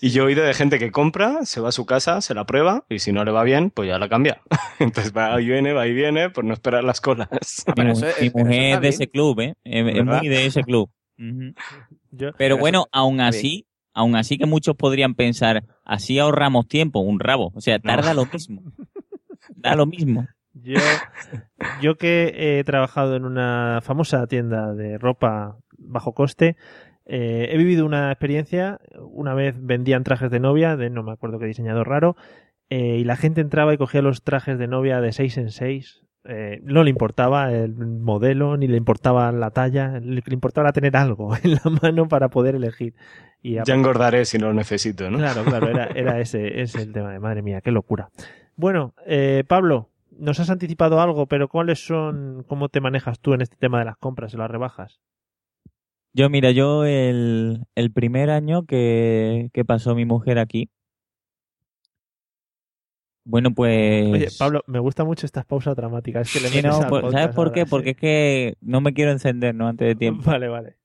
Y 0.00 0.10
yo 0.10 0.22
he 0.22 0.26
oído 0.26 0.44
de 0.44 0.54
gente 0.54 0.78
que 0.78 0.92
compra, 0.92 1.44
se 1.44 1.60
va 1.60 1.70
a 1.70 1.72
su 1.72 1.84
casa, 1.84 2.20
se 2.20 2.32
la 2.32 2.46
prueba 2.46 2.86
y 2.88 3.00
si 3.00 3.10
no 3.12 3.24
le 3.24 3.32
va 3.32 3.42
bien, 3.42 3.70
pues 3.70 3.88
ya 3.88 3.98
la 3.98 4.08
cambia. 4.08 4.40
Entonces 4.78 5.12
va 5.12 5.40
y 5.40 5.46
viene, 5.46 5.72
va 5.72 5.88
y 5.88 5.92
viene, 5.92 6.30
por 6.30 6.44
no 6.44 6.54
esperar 6.54 6.84
las 6.84 7.00
colas. 7.00 7.28
Ah, 7.66 7.72
pero 7.74 7.94
mi, 7.94 8.00
mu- 8.00 8.06
es- 8.06 8.34
mujer 8.34 8.52
es 8.52 8.70
de 8.74 8.78
bien. 8.80 8.84
ese 8.94 9.08
club, 9.10 9.40
¿eh? 9.40 9.54
Es, 9.64 10.04
muy 10.04 10.28
de 10.28 10.46
ese 10.46 10.62
club. 10.62 10.90
Yo- 12.12 12.32
Pero 12.38 12.56
bueno, 12.58 12.86
aún 12.92 13.20
así, 13.20 13.66
aún 13.98 14.14
así 14.14 14.38
que 14.38 14.46
muchos 14.46 14.76
podrían 14.76 15.14
pensar, 15.14 15.64
así 15.84 16.20
ahorramos 16.20 16.68
tiempo, 16.68 17.00
un 17.00 17.18
rabo. 17.18 17.50
O 17.54 17.60
sea, 17.60 17.80
tarda 17.80 18.14
lo 18.14 18.26
mismo. 18.26 18.62
Da 19.56 19.74
lo 19.74 19.86
mismo. 19.86 20.28
Yo, 20.52 20.78
yo 21.82 21.96
que 21.96 22.32
he 22.36 22.64
trabajado 22.64 23.16
en 23.16 23.24
una 23.24 23.80
famosa 23.82 24.26
tienda 24.28 24.72
de 24.72 24.98
ropa 24.98 25.56
bajo 25.76 26.12
coste, 26.12 26.56
eh, 27.06 27.48
he 27.50 27.56
vivido 27.56 27.84
una 27.84 28.12
experiencia. 28.12 28.78
Una 29.00 29.34
vez 29.34 29.56
vendían 29.58 30.04
trajes 30.04 30.30
de 30.30 30.38
novia, 30.38 30.76
de 30.76 30.90
no 30.90 31.02
me 31.02 31.10
acuerdo 31.10 31.40
qué 31.40 31.46
diseñador 31.46 31.88
raro, 31.88 32.14
eh, 32.70 32.98
y 32.98 33.04
la 33.04 33.16
gente 33.16 33.40
entraba 33.40 33.74
y 33.74 33.78
cogía 33.78 34.02
los 34.02 34.22
trajes 34.22 34.58
de 34.60 34.68
novia 34.68 35.00
de 35.00 35.12
6 35.12 35.38
en 35.38 35.50
6. 35.50 36.04
Eh, 36.24 36.60
no 36.62 36.82
le 36.84 36.90
importaba 36.90 37.52
el 37.52 37.74
modelo, 37.74 38.56
ni 38.56 38.66
le 38.66 38.76
importaba 38.76 39.30
la 39.32 39.50
talla, 39.50 39.98
le, 40.00 40.22
importaba 40.30 40.72
tener 40.72 40.96
algo 40.96 41.34
en 41.42 41.54
la 41.54 41.62
mano 41.82 42.08
para 42.08 42.28
poder 42.28 42.56
elegir. 42.56 42.94
Y 43.42 43.54
Ya 43.54 43.74
engordaré 43.74 44.24
si 44.24 44.38
no 44.38 44.48
lo 44.48 44.54
necesito, 44.54 45.10
¿no? 45.10 45.18
Claro, 45.18 45.44
claro, 45.44 45.68
era, 45.68 45.86
era 45.94 46.20
ese, 46.20 46.60
ese 46.60 46.82
el 46.82 46.92
tema 46.92 47.12
de 47.12 47.20
madre 47.20 47.42
mía, 47.42 47.60
qué 47.60 47.70
locura. 47.70 48.10
Bueno, 48.56 48.94
eh, 49.06 49.44
Pablo, 49.46 49.90
nos 50.18 50.40
has 50.40 50.50
anticipado 50.50 51.00
algo, 51.00 51.26
pero 51.26 51.48
¿cuáles 51.48 51.86
son, 51.86 52.44
cómo 52.48 52.68
te 52.68 52.80
manejas 52.80 53.20
tú 53.20 53.34
en 53.34 53.40
este 53.40 53.56
tema 53.56 53.78
de 53.78 53.84
las 53.84 53.96
compras 53.96 54.34
y 54.34 54.36
las 54.36 54.50
rebajas? 54.50 55.00
Yo, 56.12 56.28
mira, 56.28 56.50
yo 56.50 56.84
el, 56.84 57.66
el 57.76 57.92
primer 57.92 58.30
año 58.30 58.64
que, 58.64 59.50
que 59.52 59.64
pasó 59.64 59.94
mi 59.94 60.04
mujer 60.04 60.38
aquí, 60.38 60.70
bueno, 63.30 63.52
pues... 63.52 64.06
Oye, 64.10 64.28
Pablo, 64.38 64.62
me 64.66 64.78
gusta 64.78 65.04
mucho 65.04 65.26
estas 65.26 65.44
pausas 65.44 65.76
dramáticas. 65.76 66.26
Es 66.26 66.32
que 66.32 66.40
le 66.40 66.48
Sí, 66.48 66.62
no, 66.62 66.78
por- 66.88 67.02
podcast 67.02 67.12
¿Sabes 67.12 67.34
por 67.36 67.48
ahora, 67.48 67.54
qué? 67.54 67.64
sí. 67.64 67.70
Porque 67.70 67.90
es 67.90 67.96
que 67.98 68.54
no 68.62 68.80
me 68.80 68.94
quiero 68.94 69.10
encender, 69.12 69.54
¿no? 69.54 69.68
Antes 69.68 69.86
de 69.88 69.94
tiempo. 69.94 70.22
Vale, 70.24 70.48
vale. 70.48 70.76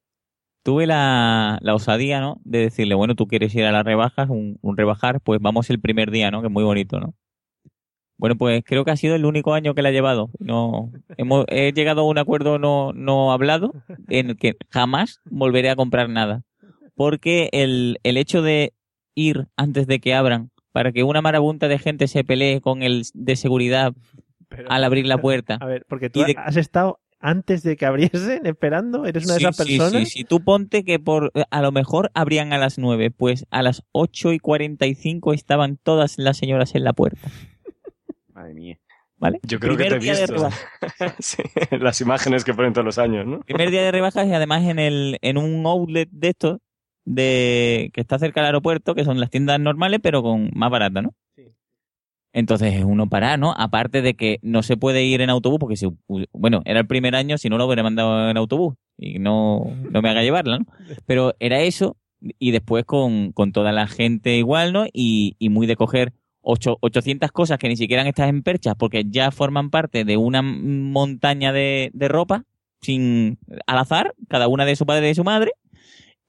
Tuve 0.62 0.86
la, 0.86 1.58
la 1.62 1.74
osadía, 1.74 2.20
¿no? 2.20 2.42
De 2.44 2.60
decirle, 2.60 2.96
bueno, 2.96 3.16
tú 3.16 3.28
quieres 3.28 3.56
ir 3.56 3.64
a 3.66 3.72
las 3.72 3.86
rebajas, 3.86 4.30
un, 4.30 4.58
un 4.62 4.76
rebajar, 4.78 5.22
pues 5.22 5.40
vamos 5.42 5.70
el 5.70 5.80
primer 5.80 6.12
día, 6.12 6.32
¿no? 6.32 6.42
Que 6.42 6.48
es 6.48 6.54
muy 6.54 6.64
bonito, 6.66 7.00
¿no? 7.00 7.14
Bueno, 8.18 8.36
pues 8.38 8.62
creo 8.66 8.86
que 8.86 8.92
ha 8.92 8.96
sido 8.98 9.16
el 9.16 9.26
único 9.26 9.54
año 9.54 9.74
que 9.74 9.82
la 9.82 9.90
he 9.90 9.94
llevado. 9.94 10.30
No, 10.40 10.92
hemos, 11.18 11.46
he 11.50 11.72
llegado 11.74 12.02
a 12.02 12.06
un 12.08 12.18
acuerdo 12.18 12.60
no, 12.60 12.92
no 12.94 13.32
hablado 13.34 13.74
en 14.08 14.30
el 14.32 14.38
que 14.38 14.56
jamás 14.70 15.20
volveré 15.30 15.70
a 15.70 15.76
comprar 15.76 16.10
nada. 16.10 16.44
Porque 16.96 17.50
el, 17.54 18.00
el 18.04 18.18
hecho 18.18 18.42
de 18.42 18.74
ir 19.16 19.48
antes 19.58 19.88
de 19.88 20.00
que 20.00 20.14
abran, 20.14 20.52
para 20.74 20.92
que 20.92 21.04
una 21.04 21.22
marabunta 21.22 21.70
de 21.70 21.80
gente 21.80 22.08
se 22.08 22.26
pelee 22.26 22.60
con 22.60 22.84
el 22.84 23.06
de 23.14 23.36
seguridad 23.38 23.94
Pero- 24.50 24.70
al 24.70 24.84
abrir 24.84 25.08
la 25.08 25.18
puerta. 25.22 25.56
A 25.62 25.66
ver, 25.66 25.86
porque 25.88 26.10
tú 26.10 26.20
de- 26.24 26.36
has 26.38 26.58
estado 26.58 27.00
antes 27.22 27.64
de 27.64 27.78
que 27.78 27.86
abriesen 27.86 28.46
esperando, 28.46 29.06
eres 29.06 29.24
una 29.24 29.36
de 29.36 29.40
Sí, 29.40 29.46
esas 29.46 29.56
sí, 29.68 29.78
personas. 29.78 30.10
Sí, 30.10 30.18
sí, 30.20 30.24
tú 30.26 30.44
ponte 30.44 30.84
que 30.84 31.00
por 31.00 31.32
a 31.50 31.62
lo 31.62 31.72
mejor 31.72 32.12
abrían 32.14 32.52
a 32.52 32.58
las 32.58 32.78
9, 32.78 33.12
pues 33.12 33.46
a 33.50 33.62
las 33.62 33.84
8 33.94 34.34
y 34.34 34.40
45 34.40 35.32
estaban 35.34 35.78
todas 35.82 36.18
las 36.18 36.36
señoras 36.36 36.76
en 36.76 36.84
la 36.84 36.92
puerta, 36.92 37.30
Madre 38.34 38.54
mía. 38.54 38.80
¿vale? 39.18 39.40
Yo 39.44 39.58
creo 39.60 39.78
que 39.78 39.86
te 39.86 39.90
Primer 39.92 40.02
he 40.02 40.04
día 40.04 40.14
de 40.16 40.22
visto. 40.34 40.34
rebajas. 40.36 41.16
Sí, 41.20 41.44
las 41.80 42.02
imágenes 42.02 42.44
que 42.44 42.54
ponen 42.54 42.74
todos 42.74 42.84
los 42.84 42.98
años, 42.98 43.26
¿no? 43.26 43.40
Primer 43.40 43.72
día 43.72 43.82
de 43.84 43.92
rebajas 43.94 44.28
y 44.28 44.34
además 44.34 44.64
en 44.66 44.80
el 44.80 45.18
en 45.22 45.38
un 45.38 45.66
outlet 45.66 46.10
de 46.12 46.28
estos 46.30 46.58
de 47.06 47.90
que 47.94 48.02
está 48.02 48.18
cerca 48.20 48.42
del 48.42 48.48
aeropuerto, 48.48 48.96
que 48.96 49.04
son 49.04 49.20
las 49.20 49.30
tiendas 49.30 49.60
normales 49.60 50.00
pero 50.02 50.22
con 50.24 50.50
más 50.54 50.70
baratas, 50.72 51.04
¿no? 51.04 51.14
Sí. 51.36 51.44
Entonces 52.32 52.74
es 52.74 52.84
uno 52.84 53.08
para, 53.08 53.38
¿no? 53.38 53.54
Aparte 53.56 54.02
de 54.02 54.16
que 54.16 54.40
no 54.42 54.64
se 54.64 54.78
puede 54.78 55.04
ir 55.04 55.22
en 55.22 55.30
autobús 55.30 55.60
porque 55.60 55.76
si 55.78 55.88
bueno, 56.32 56.62
era 56.66 56.80
el 56.80 56.88
primer 56.88 57.16
año, 57.16 57.38
si 57.38 57.50
no 57.50 57.58
lo 57.58 57.66
hubiera 57.68 57.84
mandado 57.84 58.30
en 58.30 58.38
autobús 58.38 58.76
y 58.98 59.20
no 59.20 59.66
no 59.92 60.02
me 60.02 60.10
haga 60.10 60.24
llevarla, 60.24 60.60
¿no? 60.60 60.66
Pero 61.06 61.36
era 61.40 61.60
eso 61.62 61.98
y 62.40 62.52
después 62.52 62.86
con, 62.86 63.34
con 63.34 63.52
toda 63.52 63.72
la 63.72 63.86
gente 63.88 64.38
igual, 64.38 64.72
¿no? 64.74 64.86
Y, 64.94 65.36
y 65.40 65.50
muy 65.50 65.68
de 65.68 65.76
coger 65.76 66.14
ocho- 66.42 66.78
800 66.82 67.32
cosas 67.32 67.58
que 67.60 67.68
ni 67.68 67.76
siquiera 67.76 68.08
estás 68.08 68.30
en 68.30 68.44
perchas 68.44 68.76
porque 68.78 69.04
ya 69.10 69.30
forman 69.32 69.70
parte 69.70 70.06
de 70.06 70.18
una 70.18 70.42
montaña 70.42 71.52
de, 71.54 71.92
de 71.94 72.08
ropa 72.08 72.46
sin 72.82 73.38
al 73.68 73.78
azar, 73.78 74.14
cada 74.28 74.48
una 74.48 74.66
de 74.66 74.76
su 74.76 74.86
padre 74.86 75.06
y 75.06 75.10
de 75.10 75.16
su 75.16 75.24
madre. 75.24 75.52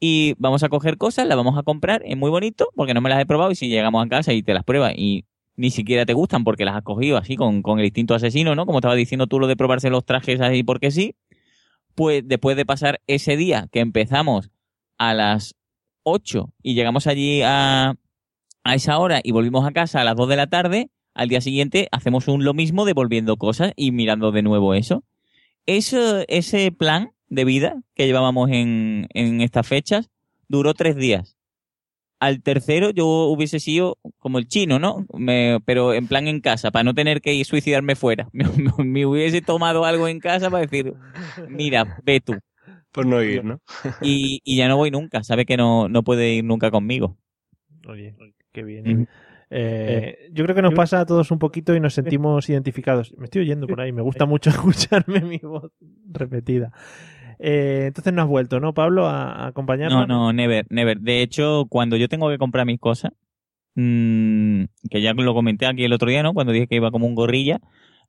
Y 0.06 0.34
vamos 0.36 0.62
a 0.62 0.68
coger 0.68 0.98
cosas, 0.98 1.26
las 1.26 1.34
vamos 1.34 1.56
a 1.56 1.62
comprar, 1.62 2.02
es 2.04 2.14
muy 2.14 2.28
bonito 2.28 2.68
porque 2.74 2.92
no 2.92 3.00
me 3.00 3.08
las 3.08 3.18
he 3.22 3.24
probado 3.24 3.50
y 3.50 3.54
si 3.54 3.68
llegamos 3.68 4.04
a 4.04 4.08
casa 4.10 4.34
y 4.34 4.42
te 4.42 4.52
las 4.52 4.62
pruebas 4.62 4.92
y 4.94 5.24
ni 5.56 5.70
siquiera 5.70 6.04
te 6.04 6.12
gustan 6.12 6.44
porque 6.44 6.66
las 6.66 6.76
has 6.76 6.82
cogido 6.82 7.16
así 7.16 7.36
con, 7.36 7.62
con 7.62 7.78
el 7.78 7.86
instinto 7.86 8.14
asesino, 8.14 8.54
¿no? 8.54 8.66
Como 8.66 8.80
estaba 8.80 8.96
diciendo 8.96 9.28
tú 9.28 9.40
lo 9.40 9.46
de 9.46 9.56
probarse 9.56 9.88
los 9.88 10.04
trajes 10.04 10.42
así 10.42 10.62
porque 10.62 10.90
sí, 10.90 11.16
pues 11.94 12.22
después 12.22 12.54
de 12.54 12.66
pasar 12.66 13.00
ese 13.06 13.38
día 13.38 13.66
que 13.72 13.80
empezamos 13.80 14.50
a 14.98 15.14
las 15.14 15.54
8 16.02 16.52
y 16.62 16.74
llegamos 16.74 17.06
allí 17.06 17.40
a, 17.40 17.94
a 18.62 18.74
esa 18.74 18.98
hora 18.98 19.22
y 19.24 19.32
volvimos 19.32 19.66
a 19.66 19.72
casa 19.72 20.02
a 20.02 20.04
las 20.04 20.16
2 20.16 20.28
de 20.28 20.36
la 20.36 20.48
tarde, 20.48 20.90
al 21.14 21.30
día 21.30 21.40
siguiente 21.40 21.88
hacemos 21.92 22.28
un 22.28 22.44
lo 22.44 22.52
mismo 22.52 22.84
devolviendo 22.84 23.38
cosas 23.38 23.72
y 23.74 23.90
mirando 23.90 24.32
de 24.32 24.42
nuevo 24.42 24.74
eso. 24.74 25.02
Eso, 25.64 26.24
ese 26.28 26.70
plan 26.72 27.14
de 27.34 27.44
vida 27.44 27.82
que 27.94 28.06
llevábamos 28.06 28.50
en, 28.50 29.06
en 29.14 29.40
estas 29.40 29.66
fechas 29.66 30.10
duró 30.48 30.74
tres 30.74 30.96
días. 30.96 31.36
Al 32.20 32.42
tercero 32.42 32.90
yo 32.90 33.06
hubiese 33.06 33.60
sido 33.60 33.98
como 34.18 34.38
el 34.38 34.46
chino, 34.48 34.78
¿no? 34.78 35.04
Me- 35.14 35.58
pero 35.66 35.92
en 35.92 36.06
plan 36.06 36.26
en 36.28 36.40
casa, 36.40 36.70
para 36.70 36.84
no 36.84 36.94
tener 36.94 37.20
que 37.20 37.34
ir 37.34 37.44
suicidarme 37.44 37.96
fuera. 37.96 38.28
Me, 38.32 38.44
me- 38.44 38.84
me 38.84 39.06
hubiese 39.06 39.42
tomado 39.42 39.84
algo 39.84 40.08
en 40.08 40.20
casa 40.20 40.48
para 40.50 40.62
decir, 40.62 40.94
mira, 41.48 41.84
ve 42.02 42.20
tú. 42.20 42.38
Por 42.92 43.06
no 43.06 43.22
ir, 43.22 43.44
¿no? 43.44 43.60
Y, 44.00 44.40
y 44.44 44.56
ya 44.56 44.68
no 44.68 44.76
voy 44.76 44.90
nunca, 44.90 45.22
sabe 45.24 45.44
que 45.44 45.56
no, 45.56 45.88
no 45.88 46.02
puede 46.04 46.34
ir 46.34 46.44
nunca 46.44 46.70
conmigo. 46.70 47.16
Oye, 47.86 48.14
qué 48.52 48.62
bien. 48.62 48.88
Ujú. 49.00 49.06
Eh, 49.50 50.30
yo 50.32 50.44
creo 50.44 50.56
que 50.56 50.62
nos 50.62 50.74
pasa 50.74 51.00
a 51.00 51.06
todos 51.06 51.30
un 51.30 51.38
poquito 51.38 51.74
y 51.76 51.80
nos 51.80 51.94
sentimos 51.94 52.48
identificados. 52.48 53.14
Me 53.18 53.24
estoy 53.24 53.42
oyendo 53.42 53.66
por 53.66 53.80
ahí, 53.80 53.92
me 53.92 54.00
gusta 54.02 54.24
mucho 54.24 54.50
escucharme 54.50 55.20
mi 55.20 55.38
voz 55.38 55.70
repetida. 56.10 56.72
Eh, 57.38 57.84
entonces 57.88 58.12
no 58.12 58.22
has 58.22 58.28
vuelto, 58.28 58.60
¿no, 58.60 58.74
Pablo, 58.74 59.06
a, 59.06 59.46
acompañarnos? 59.46 60.06
No, 60.06 60.26
no, 60.26 60.32
never, 60.32 60.66
never. 60.70 60.98
De 61.00 61.22
hecho, 61.22 61.66
cuando 61.68 61.96
yo 61.96 62.08
tengo 62.08 62.28
que 62.30 62.38
comprar 62.38 62.66
mis 62.66 62.78
cosas, 62.80 63.12
mm, 63.74 64.64
que 64.90 65.00
ya 65.02 65.12
lo 65.14 65.34
comenté 65.34 65.66
aquí 65.66 65.84
el 65.84 65.92
otro 65.92 66.08
día, 66.08 66.22
¿no? 66.22 66.34
Cuando 66.34 66.52
dije 66.52 66.66
que 66.66 66.76
iba 66.76 66.90
como 66.90 67.06
un 67.06 67.14
gorrilla, 67.14 67.60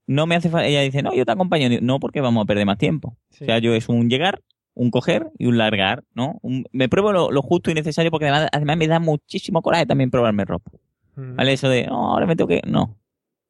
no 0.08 0.28
me 0.28 0.36
hace 0.36 0.50
falta. 0.50 0.68
Ella 0.68 0.82
dice, 0.82 1.02
no, 1.02 1.14
yo 1.14 1.26
te 1.26 1.32
acompaño. 1.32 1.70
Digo, 1.70 1.82
No, 1.84 2.00
porque 2.00 2.22
vamos 2.22 2.44
a 2.44 2.46
perder 2.46 2.66
más 2.66 2.78
tiempo. 2.78 3.18
Sí. 3.30 3.44
O 3.44 3.48
sea, 3.48 3.60
yo 3.60 3.74
es 3.74 3.90
un 3.90 4.10
llegar, 4.10 4.42
un 4.74 4.92
coger 4.92 5.28
y 5.38 5.48
un 5.48 5.58
largar, 5.58 6.04
¿no? 6.14 6.38
Un- 6.42 6.66
me 6.72 6.90
pruebo 6.90 7.12
lo, 7.12 7.32
lo 7.32 7.42
justo 7.42 7.72
y 7.72 7.74
necesario 7.74 8.12
porque 8.12 8.28
además, 8.28 8.50
además 8.52 8.78
me 8.78 8.88
da 8.88 9.00
muchísimo 9.00 9.62
coraje 9.62 9.86
también 9.86 10.12
probarme 10.12 10.46
ropa. 10.46 10.72
Mm. 11.16 11.36
¿Vale? 11.36 11.54
Eso 11.54 11.70
de, 11.70 11.88
no, 11.88 12.12
ahora 12.12 12.26
me 12.26 12.36
tengo 12.36 12.48
que. 12.48 12.62
No. 12.68 12.98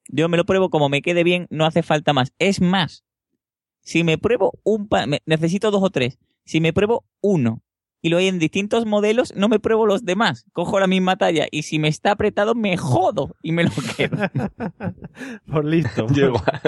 Yo 0.08 0.30
me 0.30 0.38
lo 0.38 0.46
pruebo 0.46 0.70
como 0.70 0.88
me 0.88 1.02
quede 1.02 1.24
bien, 1.24 1.48
no 1.50 1.66
hace 1.66 1.82
falta 1.82 2.14
más. 2.14 2.32
Es 2.38 2.62
más, 2.62 3.04
Si 3.86 4.04
me 4.04 4.18
pruebo 4.18 4.52
un 4.64 4.88
pa- 4.88 5.06
me- 5.06 5.22
necesito 5.26 5.70
dos 5.72 5.84
o 5.84 5.90
tres. 5.92 6.18
Si 6.44 6.60
me 6.60 6.74
pruebo 6.74 7.06
uno 7.22 7.62
y 8.02 8.10
lo 8.10 8.18
hay 8.18 8.28
en 8.28 8.38
distintos 8.40 8.86
modelos, 8.86 9.34
no 9.36 9.48
me 9.48 9.60
pruebo 9.60 9.86
los 9.86 10.04
demás. 10.06 10.46
Cojo 10.54 10.80
la 10.80 10.88
misma 10.88 11.16
talla 11.18 11.48
y 11.52 11.64
si 11.64 11.80
me 11.80 11.88
está 11.88 12.12
apretado 12.12 12.54
me 12.56 12.78
jodo 12.78 13.36
y 13.42 13.52
me 13.52 13.64
lo 13.64 13.70
quedo. 13.96 14.18
Por 15.52 15.66
listo. 15.66 16.08
Yo 16.12 16.28
igual. 16.28 16.62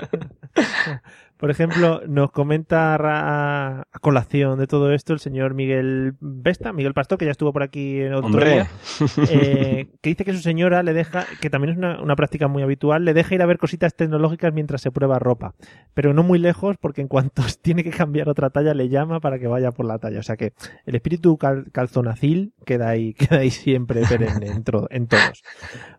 Por 1.37 1.51
ejemplo, 1.51 2.01
nos 2.07 2.31
comenta 2.31 2.95
a 2.99 3.83
colación 4.01 4.57
de 4.57 4.65
todo 4.67 4.91
esto 4.91 5.13
el 5.13 5.19
señor 5.19 5.53
Miguel 5.53 6.15
Vesta, 6.19 6.73
Miguel 6.73 6.93
Pastor, 6.93 7.17
que 7.19 7.25
ya 7.25 7.31
estuvo 7.31 7.53
por 7.53 7.61
aquí 7.63 8.01
en 8.01 8.13
otro 8.13 8.29
día, 8.55 8.67
eh, 9.29 9.87
que 10.01 10.09
dice 10.09 10.25
que 10.25 10.33
su 10.33 10.39
señora 10.39 10.81
le 10.83 10.93
deja, 10.93 11.25
que 11.39 11.49
también 11.49 11.73
es 11.73 11.77
una, 11.77 12.01
una 12.01 12.15
práctica 12.15 12.47
muy 12.47 12.63
habitual, 12.63 13.05
le 13.05 13.13
deja 13.13 13.35
ir 13.35 13.41
a 13.41 13.45
ver 13.45 13.59
cositas 13.59 13.95
tecnológicas 13.95 14.51
mientras 14.53 14.81
se 14.81 14.91
prueba 14.91 15.19
ropa, 15.19 15.53
pero 15.93 16.13
no 16.13 16.23
muy 16.23 16.39
lejos 16.39 16.75
porque 16.79 17.01
en 17.01 17.07
cuanto 17.07 17.43
tiene 17.61 17.83
que 17.83 17.91
cambiar 17.91 18.29
otra 18.29 18.49
talla 18.49 18.73
le 18.73 18.89
llama 18.89 19.19
para 19.19 19.37
que 19.37 19.47
vaya 19.47 19.71
por 19.71 19.85
la 19.85 19.99
talla. 19.99 20.19
O 20.19 20.23
sea 20.23 20.37
que 20.37 20.53
el 20.85 20.95
espíritu 20.95 21.37
cal- 21.37 21.65
calzonacil 21.71 22.53
queda 22.65 22.89
ahí, 22.89 23.13
queda 23.13 23.39
ahí 23.39 23.51
siempre 23.51 24.01
perenne 24.09 24.47
en 24.47 24.63
todos. 25.07 25.43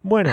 Bueno, 0.02 0.30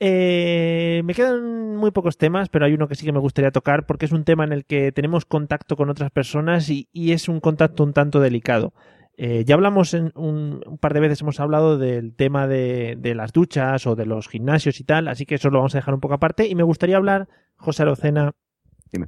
eh, 0.00 1.02
me 1.04 1.14
quedan 1.14 1.76
muy 1.76 1.90
pocos 1.90 2.18
temas, 2.18 2.48
pero 2.48 2.64
hay 2.66 2.74
uno 2.74 2.88
que 2.88 2.94
sí 2.94 3.04
que 3.06 3.12
me 3.12 3.18
gustaría 3.18 3.50
tocar 3.50 3.86
porque 3.86 4.06
es 4.06 4.12
un 4.12 4.24
tema 4.24 4.44
en 4.44 4.52
el 4.52 4.64
que 4.64 4.92
tenemos 4.92 5.24
contacto 5.24 5.76
con 5.76 5.88
otras 5.90 6.10
personas 6.10 6.68
y, 6.70 6.88
y 6.92 7.12
es 7.12 7.28
un 7.28 7.40
contacto 7.40 7.82
un 7.84 7.92
tanto 7.92 8.20
delicado. 8.20 8.74
Eh, 9.18 9.44
ya 9.46 9.54
hablamos 9.54 9.94
en 9.94 10.12
un, 10.14 10.62
un 10.66 10.76
par 10.78 10.92
de 10.92 11.00
veces, 11.00 11.22
hemos 11.22 11.40
hablado 11.40 11.78
del 11.78 12.14
tema 12.14 12.46
de, 12.46 12.96
de 12.98 13.14
las 13.14 13.32
duchas 13.32 13.86
o 13.86 13.94
de 13.96 14.04
los 14.04 14.28
gimnasios 14.28 14.78
y 14.80 14.84
tal, 14.84 15.08
así 15.08 15.24
que 15.24 15.36
eso 15.36 15.48
lo 15.48 15.58
vamos 15.58 15.74
a 15.74 15.78
dejar 15.78 15.94
un 15.94 16.00
poco 16.00 16.14
aparte. 16.14 16.46
Y 16.46 16.54
me 16.54 16.62
gustaría 16.62 16.98
hablar, 16.98 17.26
José 17.56 17.82
Arocena, 17.82 18.32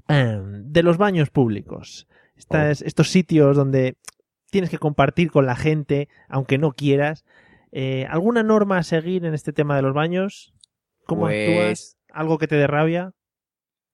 eh, 0.08 0.40
de 0.42 0.82
los 0.82 0.96
baños 0.96 1.28
públicos. 1.30 2.08
Estas- 2.36 2.80
Estos 2.82 3.10
sitios 3.10 3.56
donde 3.56 3.96
tienes 4.50 4.70
que 4.70 4.78
compartir 4.78 5.30
con 5.30 5.44
la 5.44 5.56
gente, 5.56 6.08
aunque 6.28 6.56
no 6.56 6.72
quieras. 6.72 7.26
Eh, 7.70 8.06
¿Alguna 8.08 8.42
norma 8.42 8.78
a 8.78 8.82
seguir 8.84 9.26
en 9.26 9.34
este 9.34 9.52
tema 9.52 9.76
de 9.76 9.82
los 9.82 9.92
baños? 9.92 10.54
¿Cómo 11.08 11.22
Pues- 11.22 11.48
actúas? 11.48 11.98
¿Algo 12.12 12.38
que 12.38 12.46
te 12.46 12.56
dé 12.56 12.66
rabia? 12.66 13.12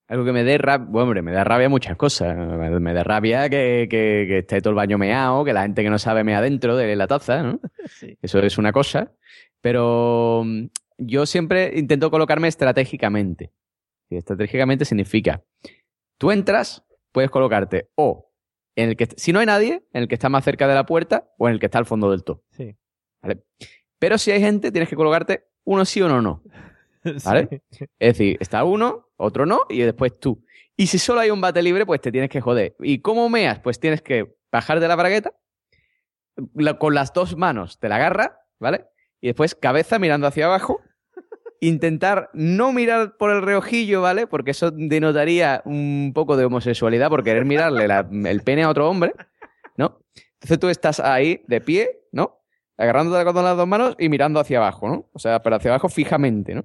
Algo 0.08 0.24
que 0.24 0.32
me 0.32 0.44
dé 0.44 0.58
rabia, 0.58 0.86
bueno, 0.90 1.04
hombre, 1.08 1.22
me 1.22 1.32
da 1.32 1.44
rabia 1.44 1.68
muchas 1.68 1.96
cosas. 1.96 2.36
Me, 2.36 2.78
me 2.80 2.92
da 2.92 3.04
rabia 3.04 3.48
que, 3.48 3.86
que, 3.88 4.26
que 4.28 4.38
esté 4.38 4.60
todo 4.60 4.70
el 4.70 4.76
baño 4.76 4.98
meado, 4.98 5.44
que 5.44 5.52
la 5.52 5.62
gente 5.62 5.82
que 5.82 5.88
no 5.90 5.98
sabe 5.98 6.24
mea 6.24 6.42
dentro 6.42 6.76
de 6.76 6.94
la 6.96 7.06
taza, 7.06 7.42
¿no? 7.42 7.60
Sí. 7.88 8.18
Eso 8.20 8.38
es 8.40 8.58
una 8.58 8.72
cosa. 8.72 9.12
Pero 9.62 10.42
mm, 10.44 10.66
yo 10.98 11.24
siempre 11.26 11.72
intento 11.78 12.10
colocarme 12.10 12.48
estratégicamente. 12.48 13.52
Y 14.10 14.16
estratégicamente 14.16 14.84
significa, 14.84 15.42
tú 16.18 16.30
entras, 16.30 16.84
puedes 17.12 17.30
colocarte 17.30 17.88
o 17.94 18.30
en 18.76 18.90
el 18.90 18.96
que, 18.96 19.06
si 19.16 19.32
no 19.32 19.38
hay 19.38 19.46
nadie, 19.46 19.84
en 19.92 20.02
el 20.02 20.08
que 20.08 20.14
está 20.14 20.28
más 20.28 20.44
cerca 20.44 20.68
de 20.68 20.74
la 20.74 20.84
puerta 20.84 21.30
o 21.38 21.48
en 21.48 21.54
el 21.54 21.60
que 21.60 21.66
está 21.66 21.78
al 21.78 21.86
fondo 21.86 22.10
del 22.10 22.24
todo. 22.24 22.44
Sí. 22.50 22.76
¿vale? 23.22 23.42
Pero 23.98 24.18
si 24.18 24.32
hay 24.32 24.40
gente, 24.40 24.70
tienes 24.70 24.88
que 24.90 24.96
colocarte 24.96 25.46
uno 25.64 25.84
sí 25.86 26.02
o 26.02 26.06
uno 26.06 26.20
no. 26.20 26.42
¿Vale? 27.24 27.62
Es 27.98 28.18
decir, 28.18 28.36
está 28.40 28.64
uno, 28.64 29.09
otro 29.16 29.46
no, 29.46 29.62
y 29.68 29.80
después 29.80 30.18
tú. 30.18 30.44
Y 30.76 30.86
si 30.88 30.98
solo 30.98 31.20
hay 31.20 31.30
un 31.30 31.40
bate 31.40 31.62
libre, 31.62 31.86
pues 31.86 32.00
te 32.00 32.11
tienes 32.11 32.30
que 32.30 32.40
joder. 32.40 32.74
¿Y 32.80 33.00
cómo 33.00 33.28
meas? 33.28 33.61
Pues 33.61 33.78
tienes 33.78 34.02
que 34.02 34.34
bajar 34.50 34.80
de 34.80 34.88
la 34.88 34.96
bragueta, 34.96 35.32
la- 36.55 36.78
con 36.78 36.94
las 36.94 37.12
dos 37.12 37.36
manos 37.36 37.78
te 37.78 37.88
la 37.88 37.96
agarras, 37.96 38.30
¿vale? 38.59 38.86
Y 39.20 39.28
después 39.28 39.55
cabeza 39.55 39.98
mirando 39.98 40.26
hacia 40.26 40.46
abajo, 40.46 40.80
intentar 41.61 42.30
no 42.34 42.72
mirar 42.72 43.16
por 43.16 43.30
el 43.30 43.42
reojillo, 43.42 44.02
¿vale? 44.02 44.26
Porque 44.26 44.50
eso 44.50 44.70
denotaría 44.70 45.62
un 45.64 46.12
poco 46.14 46.36
de 46.36 46.44
homosexualidad 46.44 47.09
por 47.09 47.22
querer 47.24 47.44
mirarle 47.44 47.88
la- 47.88 48.07
el 48.11 48.42
pene 48.42 48.64
a 48.64 48.68
otro 48.68 48.88
hombre, 48.90 49.14
¿no? 49.76 50.00
Entonces 50.34 50.59
tú 50.59 50.68
estás 50.68 51.00
ahí 51.00 51.42
de 51.46 51.61
pie, 51.61 52.00
¿no? 52.12 52.40
Agarrándote 52.76 53.24
con 53.32 53.44
las 53.44 53.57
dos 53.57 53.68
manos 53.68 53.94
y 53.98 54.09
mirando 54.09 54.40
hacia 54.40 54.59
abajo, 54.59 54.88
¿no? 54.88 55.09
O 55.12 55.18
sea, 55.18 55.40
pero 55.42 55.57
hacia 55.57 55.70
abajo 55.70 55.88
fijamente, 55.88 56.55
¿no? 56.55 56.64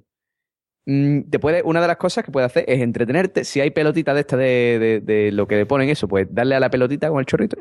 Mm, 0.92 1.30
te 1.30 1.38
puede, 1.38 1.62
una 1.62 1.82
de 1.82 1.88
las 1.88 1.98
cosas 1.98 2.24
que 2.26 2.32
puede 2.32 2.48
hacer 2.48 2.66
es 2.68 2.82
entretenerte. 2.82 3.44
Si 3.44 3.62
hay 3.62 3.70
pelotita 3.70 4.12
de 4.16 4.22
esta 4.22 4.36
de, 4.38 4.80
de- 4.80 5.00
de 5.02 5.32
lo 5.32 5.48
que 5.48 5.56
le 5.56 5.68
ponen 5.68 5.88
eso, 5.90 6.08
pues 6.08 6.26
darle 6.32 6.56
a 6.56 6.60
la 6.60 6.72
pelotita 6.72 7.10
con 7.10 7.20
el 7.20 7.28
chorrito. 7.28 7.58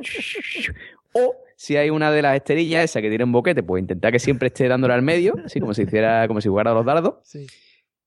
O 1.13 1.37
si 1.55 1.77
hay 1.77 1.91
una 1.91 2.11
de 2.11 2.23
las 2.23 2.37
esterillas 2.37 2.85
esa 2.85 3.03
que 3.03 3.09
tiene 3.11 3.25
un 3.25 3.33
boquete, 3.33 3.63
pues 3.63 3.83
intentar 3.83 4.13
que 4.13 4.19
siempre 4.19 4.49
esté 4.49 4.67
dándole 4.69 4.95
al 4.95 5.03
medio, 5.03 5.35
así 5.45 5.61
como 5.61 5.75
si 5.75 5.83
hiciera, 5.83 6.27
como 6.27 6.41
si 6.41 6.49
jugara 6.49 6.71
a 6.71 6.75
los 6.75 6.87
dardos. 6.87 7.17
Sí. 7.25 7.47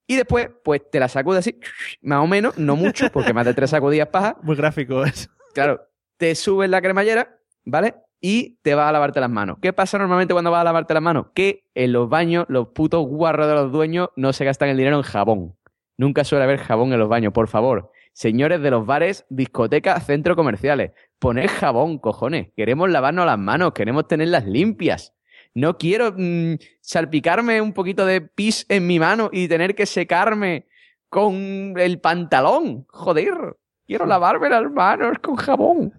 Y 0.07 0.15
después, 0.15 0.49
pues 0.63 0.81
te 0.89 0.99
la 0.99 1.07
sacude 1.07 1.37
así, 1.37 1.59
más 2.01 2.23
o 2.23 2.27
menos, 2.27 2.57
no 2.57 2.75
mucho, 2.75 3.09
porque 3.11 3.31
más 3.33 3.45
de 3.45 3.53
tres 3.53 3.69
sacudidas 3.69 4.07
paja. 4.07 4.37
Muy 4.41 4.55
gráfico 4.55 5.03
eso. 5.05 5.29
Claro, 5.53 5.87
te 6.17 6.33
subes 6.33 6.69
la 6.69 6.81
cremallera, 6.81 7.37
¿vale? 7.63 7.93
Y 8.21 8.59
te 8.61 8.75
vas 8.75 8.87
a 8.87 8.91
lavarte 8.91 9.19
las 9.19 9.31
manos. 9.31 9.57
¿Qué 9.59 9.73
pasa 9.73 9.97
normalmente 9.97 10.33
cuando 10.33 10.51
vas 10.51 10.61
a 10.61 10.65
lavarte 10.65 10.93
las 10.93 11.01
manos? 11.01 11.27
Que 11.33 11.65
en 11.73 11.91
los 11.91 12.07
baños 12.07 12.45
los 12.49 12.67
putos 12.69 13.05
guarros 13.07 13.47
de 13.47 13.55
los 13.55 13.71
dueños 13.71 14.09
no 14.15 14.31
se 14.31 14.45
gastan 14.45 14.69
el 14.69 14.77
dinero 14.77 14.97
en 14.97 15.01
jabón. 15.01 15.55
Nunca 15.97 16.23
suele 16.23 16.43
haber 16.43 16.59
jabón 16.59 16.93
en 16.93 16.99
los 16.99 17.09
baños, 17.09 17.33
por 17.33 17.47
favor. 17.47 17.91
Señores 18.13 18.61
de 18.61 18.71
los 18.71 18.85
bares, 18.85 19.25
discotecas, 19.29 20.05
centros 20.05 20.35
comerciales, 20.35 20.91
poned 21.17 21.47
jabón, 21.47 21.97
cojones. 21.97 22.49
Queremos 22.55 22.89
lavarnos 22.89 23.25
las 23.25 23.39
manos, 23.39 23.73
queremos 23.73 24.07
tenerlas 24.07 24.45
limpias. 24.45 25.15
No 25.53 25.77
quiero 25.77 26.13
mm, 26.15 26.55
salpicarme 26.79 27.61
un 27.61 27.73
poquito 27.73 28.05
de 28.05 28.21
pis 28.21 28.65
en 28.69 28.87
mi 28.87 28.99
mano 28.99 29.29
y 29.31 29.47
tener 29.47 29.75
que 29.75 29.85
secarme 29.85 30.67
con 31.09 31.73
el 31.77 31.99
pantalón. 31.99 32.85
Joder, 32.89 33.57
quiero 33.85 34.05
lavarme 34.05 34.49
las 34.49 34.71
manos 34.71 35.17
con 35.21 35.35
jabón. 35.35 35.93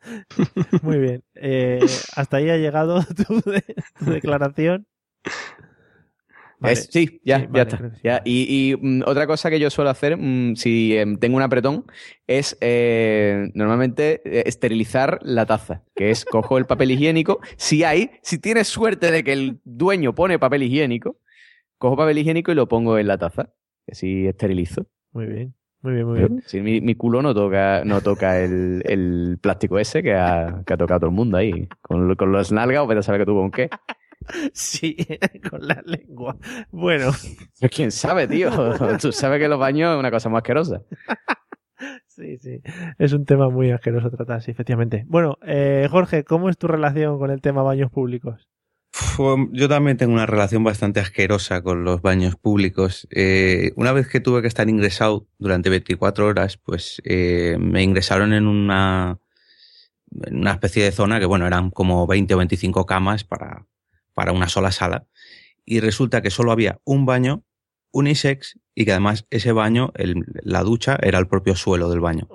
Muy 0.82 0.98
bien. 0.98 1.22
Eh, 1.34 1.80
hasta 2.16 2.38
ahí 2.38 2.48
ha 2.50 2.56
llegado 2.56 3.00
tu, 3.26 3.40
de- 3.50 3.74
tu 3.98 4.04
declaración. 4.06 4.86
Vale. 6.58 6.74
Es- 6.74 6.88
sí, 6.92 7.20
ya, 7.24 7.38
Sí, 7.38 7.42
ya 7.44 7.48
vale, 7.48 7.62
está. 7.62 7.76
creo 7.78 7.90
que 7.90 7.96
sí. 7.96 8.02
Ya. 8.04 8.22
Y, 8.24 8.70
y, 8.72 8.76
mm, 8.76 9.02
otra 9.06 9.26
cosa 9.26 9.48
que 9.48 9.58
yo 9.58 9.70
suelo 9.70 9.88
hacer, 9.90 10.16
mm, 10.18 10.56
si 10.56 10.94
em, 10.96 11.16
tengo 11.18 11.36
un 11.38 11.42
apretón, 11.42 11.86
es 12.26 12.56
eh, 12.60 13.50
normalmente 13.54 14.20
eh, 14.26 14.42
esterilizar 14.46 15.18
la 15.22 15.46
taza, 15.46 15.84
que 15.94 16.10
es 16.10 16.24
cojo 16.26 16.58
el 16.58 16.66
papel 16.66 16.90
higiénico. 16.90 17.40
Si 17.56 17.82
hay, 17.82 18.10
si 18.22 18.38
tienes 18.38 18.68
suerte 18.68 19.10
de 19.10 19.24
que 19.24 19.32
el 19.32 19.60
dueño 19.64 20.14
pone 20.14 20.38
papel 20.38 20.62
higiénico, 20.64 21.16
cojo 21.78 21.96
papel 21.96 22.18
higiénico 22.18 22.52
y 22.52 22.54
lo 22.56 22.68
pongo 22.68 22.98
en 22.98 23.06
la 23.06 23.16
taza. 23.16 23.54
Y 23.86 23.92
así 23.92 24.26
esterilizo. 24.26 24.86
Muy 25.12 25.26
bien. 25.26 25.54
Muy 25.82 25.94
bien, 25.94 26.06
muy 26.06 26.18
bien. 26.18 26.42
Sí, 26.46 26.60
mi, 26.60 26.80
mi 26.80 26.94
culo 26.94 27.22
no 27.22 27.34
toca, 27.34 27.84
no 27.84 28.00
toca 28.02 28.38
el, 28.40 28.82
el 28.84 29.38
plástico 29.40 29.78
ese 29.78 30.02
que 30.02 30.14
ha, 30.14 30.62
que 30.66 30.74
ha 30.74 30.76
tocado 30.76 31.00
todo 31.00 31.10
el 31.10 31.16
mundo 31.16 31.36
ahí. 31.38 31.68
Con, 31.80 32.14
con 32.16 32.32
los 32.32 32.52
nalgas, 32.52 32.82
o 32.82 32.86
vete 32.86 33.00
a 33.00 33.02
saber 33.02 33.22
que 33.22 33.26
tú 33.26 33.34
con 33.34 33.50
qué. 33.50 33.70
Sí, 34.52 34.96
con 35.50 35.66
la 35.66 35.82
lengua. 35.84 36.36
Bueno, 36.70 37.10
Pero 37.58 37.70
quién 37.74 37.90
sabe, 37.90 38.28
tío. 38.28 38.50
Tú 39.00 39.12
sabes 39.12 39.40
que 39.40 39.48
los 39.48 39.58
baños 39.58 39.94
es 39.94 39.98
una 39.98 40.10
cosa 40.10 40.28
más 40.28 40.40
asquerosa. 40.40 40.82
sí, 42.06 42.36
sí. 42.38 42.60
Es 42.98 43.12
un 43.12 43.24
tema 43.24 43.48
muy 43.48 43.70
asqueroso 43.70 44.10
tratar, 44.10 44.42
sí, 44.42 44.50
efectivamente. 44.50 45.04
Bueno, 45.08 45.38
eh, 45.42 45.88
Jorge, 45.90 46.22
¿cómo 46.24 46.48
es 46.50 46.58
tu 46.58 46.66
relación 46.66 47.18
con 47.18 47.30
el 47.30 47.40
tema 47.40 47.62
baños 47.62 47.90
públicos? 47.90 48.46
Yo 49.52 49.68
también 49.68 49.98
tengo 49.98 50.14
una 50.14 50.24
relación 50.24 50.64
bastante 50.64 50.98
asquerosa 50.98 51.62
con 51.62 51.84
los 51.84 52.00
baños 52.00 52.36
públicos. 52.36 53.06
Eh, 53.10 53.72
una 53.76 53.92
vez 53.92 54.08
que 54.08 54.20
tuve 54.20 54.40
que 54.40 54.48
estar 54.48 54.68
ingresado 54.68 55.26
durante 55.38 55.68
24 55.68 56.26
horas, 56.26 56.56
pues 56.56 57.02
eh, 57.04 57.58
me 57.60 57.82
ingresaron 57.82 58.32
en 58.32 58.46
una, 58.46 59.18
en 60.22 60.38
una 60.38 60.52
especie 60.52 60.84
de 60.84 60.92
zona 60.92 61.20
que, 61.20 61.26
bueno, 61.26 61.46
eran 61.46 61.70
como 61.70 62.06
20 62.06 62.32
o 62.34 62.38
25 62.38 62.86
camas 62.86 63.24
para, 63.24 63.66
para 64.14 64.32
una 64.32 64.48
sola 64.48 64.72
sala. 64.72 65.06
Y 65.66 65.80
resulta 65.80 66.22
que 66.22 66.30
solo 66.30 66.50
había 66.50 66.80
un 66.84 67.04
baño 67.04 67.44
unisex 67.92 68.58
y 68.74 68.86
que 68.86 68.92
además 68.92 69.26
ese 69.28 69.52
baño, 69.52 69.92
la 70.42 70.62
ducha, 70.62 70.98
era 71.02 71.18
el 71.18 71.26
propio 71.26 71.56
suelo 71.56 71.90
del 71.90 72.00
baño. 72.00 72.26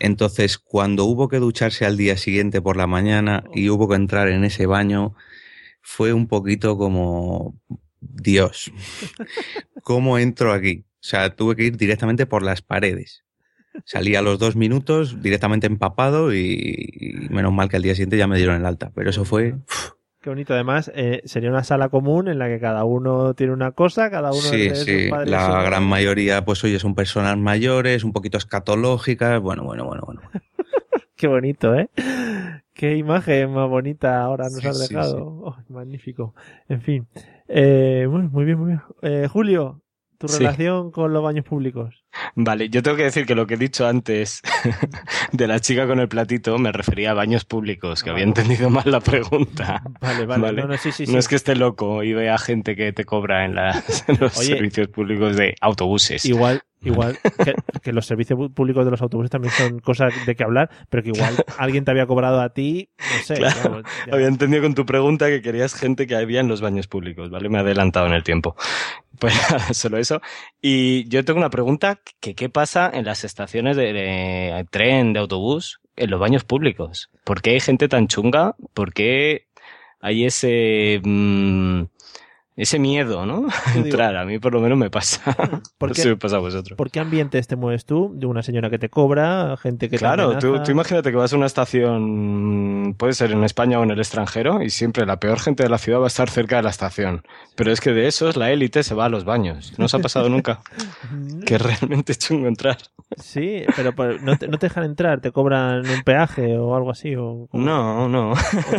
Entonces, 0.00 0.58
cuando 0.58 1.04
hubo 1.04 1.28
que 1.28 1.38
ducharse 1.38 1.86
al 1.86 1.96
día 1.96 2.16
siguiente 2.16 2.60
por 2.60 2.76
la 2.76 2.88
mañana 2.88 3.44
y 3.54 3.68
hubo 3.70 3.88
que 3.88 3.94
entrar 3.94 4.28
en 4.28 4.42
ese 4.42 4.66
baño, 4.66 5.14
fue 5.86 6.12
un 6.14 6.26
poquito 6.26 6.76
como, 6.78 7.54
Dios, 8.00 8.72
¿cómo 9.82 10.18
entro 10.18 10.52
aquí? 10.52 10.84
O 10.94 11.06
sea, 11.06 11.36
tuve 11.36 11.54
que 11.56 11.64
ir 11.64 11.76
directamente 11.76 12.24
por 12.26 12.42
las 12.42 12.62
paredes. 12.62 13.22
Salí 13.84 14.14
a 14.16 14.22
los 14.22 14.38
dos 14.38 14.56
minutos 14.56 15.20
directamente 15.22 15.66
empapado 15.66 16.32
y, 16.32 16.88
y 16.90 17.28
menos 17.28 17.52
mal 17.52 17.68
que 17.68 17.76
al 17.76 17.82
día 17.82 17.92
siguiente 17.94 18.16
ya 18.16 18.26
me 18.26 18.36
dieron 18.38 18.56
el 18.56 18.64
alta. 18.66 18.90
Pero 18.94 19.10
eso 19.10 19.24
fue... 19.24 19.56
Qué 20.22 20.30
bonito. 20.30 20.54
Además, 20.54 20.90
eh, 20.94 21.20
sería 21.26 21.50
una 21.50 21.64
sala 21.64 21.90
común 21.90 22.28
en 22.28 22.38
la 22.38 22.48
que 22.48 22.58
cada 22.58 22.84
uno 22.84 23.34
tiene 23.34 23.52
una 23.52 23.72
cosa, 23.72 24.10
cada 24.10 24.30
uno 24.30 24.40
Sí, 24.40 24.68
de 24.68 24.74
sí. 24.74 25.08
padres 25.10 25.30
La 25.30 25.44
son- 25.44 25.64
gran 25.64 25.84
mayoría, 25.84 26.44
pues 26.46 26.64
oye, 26.64 26.78
son 26.78 26.94
personas 26.94 27.36
mayores, 27.36 28.04
un 28.04 28.12
poquito 28.14 28.38
escatológicas. 28.38 29.38
Bueno, 29.42 29.64
bueno, 29.64 29.84
bueno, 29.84 30.02
bueno. 30.06 30.22
Qué 31.16 31.26
bonito, 31.26 31.74
¿eh? 31.74 31.90
Qué 32.74 32.96
imagen 32.96 33.52
más 33.52 33.68
bonita 33.68 34.22
ahora 34.22 34.50
nos 34.50 34.64
Sí, 34.64 34.66
has 34.66 34.78
sí, 34.78 34.94
dejado. 34.94 35.26
Oh, 35.44 35.56
magnífico. 35.68 36.34
En 36.68 36.82
fin. 36.82 37.08
Eh, 37.48 38.06
bueno, 38.10 38.28
muy 38.30 38.44
bien, 38.44 38.58
muy 38.58 38.68
bien. 38.68 38.82
Eh, 39.02 39.28
Julio, 39.28 39.82
tu 40.18 40.28
Sí. 40.28 40.38
relación 40.38 40.90
con 40.90 41.12
los 41.12 41.22
baños 41.22 41.44
públicos. 41.44 42.02
Vale, 42.36 42.68
yo 42.68 42.82
tengo 42.82 42.96
que 42.96 43.02
decir 43.04 43.26
que 43.26 43.34
lo 43.34 43.46
que 43.46 43.54
he 43.54 43.56
dicho 43.56 43.86
antes 43.86 44.40
de 45.32 45.46
la 45.46 45.58
chica 45.60 45.86
con 45.86 45.98
el 46.00 46.08
platito 46.08 46.58
me 46.58 46.70
refería 46.72 47.10
a 47.10 47.14
baños 47.14 47.44
públicos, 47.44 48.02
que 48.02 48.10
había 48.10 48.24
entendido 48.24 48.70
mal 48.70 48.84
la 48.90 49.00
pregunta. 49.00 49.82
Vale, 50.00 50.26
vale. 50.26 50.42
Vale. 50.42 50.62
No, 50.62 50.68
no, 50.68 50.76
sí, 50.76 50.92
sí, 50.92 51.06
sí. 51.06 51.12
No 51.12 51.18
es 51.18 51.28
que 51.28 51.36
esté 51.36 51.56
loco 51.56 52.02
y 52.02 52.12
vea 52.12 52.38
gente 52.38 52.76
que 52.76 52.92
te 52.92 53.04
cobra 53.04 53.44
en, 53.44 53.54
las- 53.56 54.04
en 54.08 54.18
los 54.20 54.36
Oye. 54.38 54.48
servicios 54.54 54.88
públicos 54.88 55.36
de 55.36 55.54
autobuses. 55.60 56.24
Igual, 56.24 56.62
igual 56.82 57.18
que, 57.44 57.54
que 57.82 57.92
los 57.92 58.06
servicios 58.06 58.38
públicos 58.54 58.84
de 58.84 58.90
los 58.92 59.02
autobuses 59.02 59.30
también 59.30 59.52
son 59.54 59.78
cosas 59.80 60.12
de 60.26 60.34
que 60.36 60.44
hablar, 60.44 60.70
pero 60.90 61.02
que 61.02 61.08
igual 61.10 61.34
alguien 61.58 61.84
te 61.84 61.90
había 61.90 62.06
cobrado 62.06 62.40
a 62.40 62.50
ti, 62.50 62.90
no 62.98 63.22
sé. 63.24 63.34
Claro. 63.34 63.82
ya. 64.06 64.14
Había 64.14 64.28
entendido 64.28 64.62
con 64.62 64.74
tu 64.74 64.84
pregunta 64.86 65.26
que 65.28 65.42
querías 65.42 65.74
gente 65.74 66.06
que 66.06 66.14
había 66.16 66.40
en 66.40 66.48
los 66.48 66.60
baños 66.60 66.86
públicos, 66.86 67.30
¿vale? 67.30 67.48
Me 67.48 67.58
he 67.58 67.60
adelantado 67.62 68.06
en 68.06 68.12
el 68.12 68.22
tiempo. 68.22 68.54
Pues 69.18 69.34
solo 69.72 69.98
eso. 69.98 70.20
Y 70.60 71.08
yo 71.08 71.24
tengo 71.24 71.38
una 71.38 71.50
pregunta, 71.50 72.00
que 72.20 72.34
¿qué 72.34 72.48
pasa 72.48 72.90
en 72.92 73.04
las 73.04 73.24
estaciones 73.24 73.76
de, 73.76 73.92
de 73.92 74.66
tren, 74.70 75.12
de 75.12 75.20
autobús, 75.20 75.80
en 75.96 76.10
los 76.10 76.20
baños 76.20 76.44
públicos? 76.44 77.10
¿Por 77.24 77.42
qué 77.42 77.50
hay 77.50 77.60
gente 77.60 77.88
tan 77.88 78.08
chunga? 78.08 78.56
¿Por 78.74 78.92
qué 78.92 79.46
hay 80.00 80.24
ese... 80.24 81.00
mm, 81.02 81.84
ese 82.56 82.78
miedo, 82.78 83.26
¿no? 83.26 83.46
Digo, 83.74 83.86
Entrar, 83.86 84.16
a 84.16 84.24
mí 84.24 84.38
por 84.38 84.52
lo 84.52 84.60
menos 84.60 84.78
me 84.78 84.90
pasa. 84.90 85.22
¿Por 85.78 85.90
No 85.90 85.94
qué? 85.94 86.02
sé 86.02 86.02
si 86.02 86.08
me 86.08 86.16
pasa 86.16 86.36
a 86.36 86.40
vosotros. 86.40 86.76
¿Por 86.76 86.90
qué 86.90 87.00
ambientes 87.00 87.46
te 87.48 87.56
mueves 87.56 87.84
tú? 87.84 88.12
De 88.14 88.26
una 88.26 88.42
señora 88.42 88.70
que 88.70 88.78
te 88.78 88.88
cobra, 88.88 89.56
gente 89.56 89.88
que 89.88 89.96
te 89.96 89.98
Claro, 89.98 90.38
tú, 90.38 90.46
amenaza? 90.48 90.64
tú 90.64 90.70
imagínate 90.72 91.10
que 91.10 91.16
vas 91.16 91.32
a 91.32 91.36
una 91.36 91.46
estación, 91.46 92.94
puede 92.98 93.12
ser 93.14 93.32
en 93.32 93.44
España 93.44 93.78
o 93.80 93.82
en 93.82 93.90
el 93.90 93.98
extranjero, 93.98 94.62
y 94.62 94.70
siempre 94.70 95.06
la 95.06 95.18
peor 95.20 95.40
gente 95.40 95.62
de 95.62 95.68
la 95.68 95.78
ciudad 95.78 96.00
va 96.00 96.04
a 96.04 96.08
estar 96.08 96.30
cerca 96.30 96.56
de 96.56 96.62
la 96.62 96.70
estación. 96.70 97.22
Pero 97.56 97.72
es 97.72 97.80
que 97.80 97.90
de 97.92 98.06
esos 98.06 98.36
la 98.36 98.50
élite 98.50 98.82
se 98.82 98.94
va 98.94 99.06
a 99.06 99.08
los 99.08 99.24
baños. 99.24 99.72
¿No 99.78 99.86
os 99.86 99.94
ha 99.94 99.98
pasado 99.98 100.28
nunca? 100.28 100.60
que 101.46 101.56
es 101.56 101.62
realmente 101.62 102.14
chungo 102.14 102.48
entrar. 102.48 102.78
Sí, 103.16 103.62
pero 103.76 103.92
no, 104.22 104.36
te, 104.36 104.48
no 104.48 104.58
te 104.58 104.66
dejan 104.66 104.84
entrar, 104.84 105.20
te 105.20 105.30
cobran 105.30 105.88
un 105.88 106.02
peaje 106.02 106.56
o 106.58 106.74
algo 106.74 106.90
así. 106.90 107.14
O, 107.14 107.48
o- 107.50 107.58
No, 107.58 108.08
no. 108.08 108.32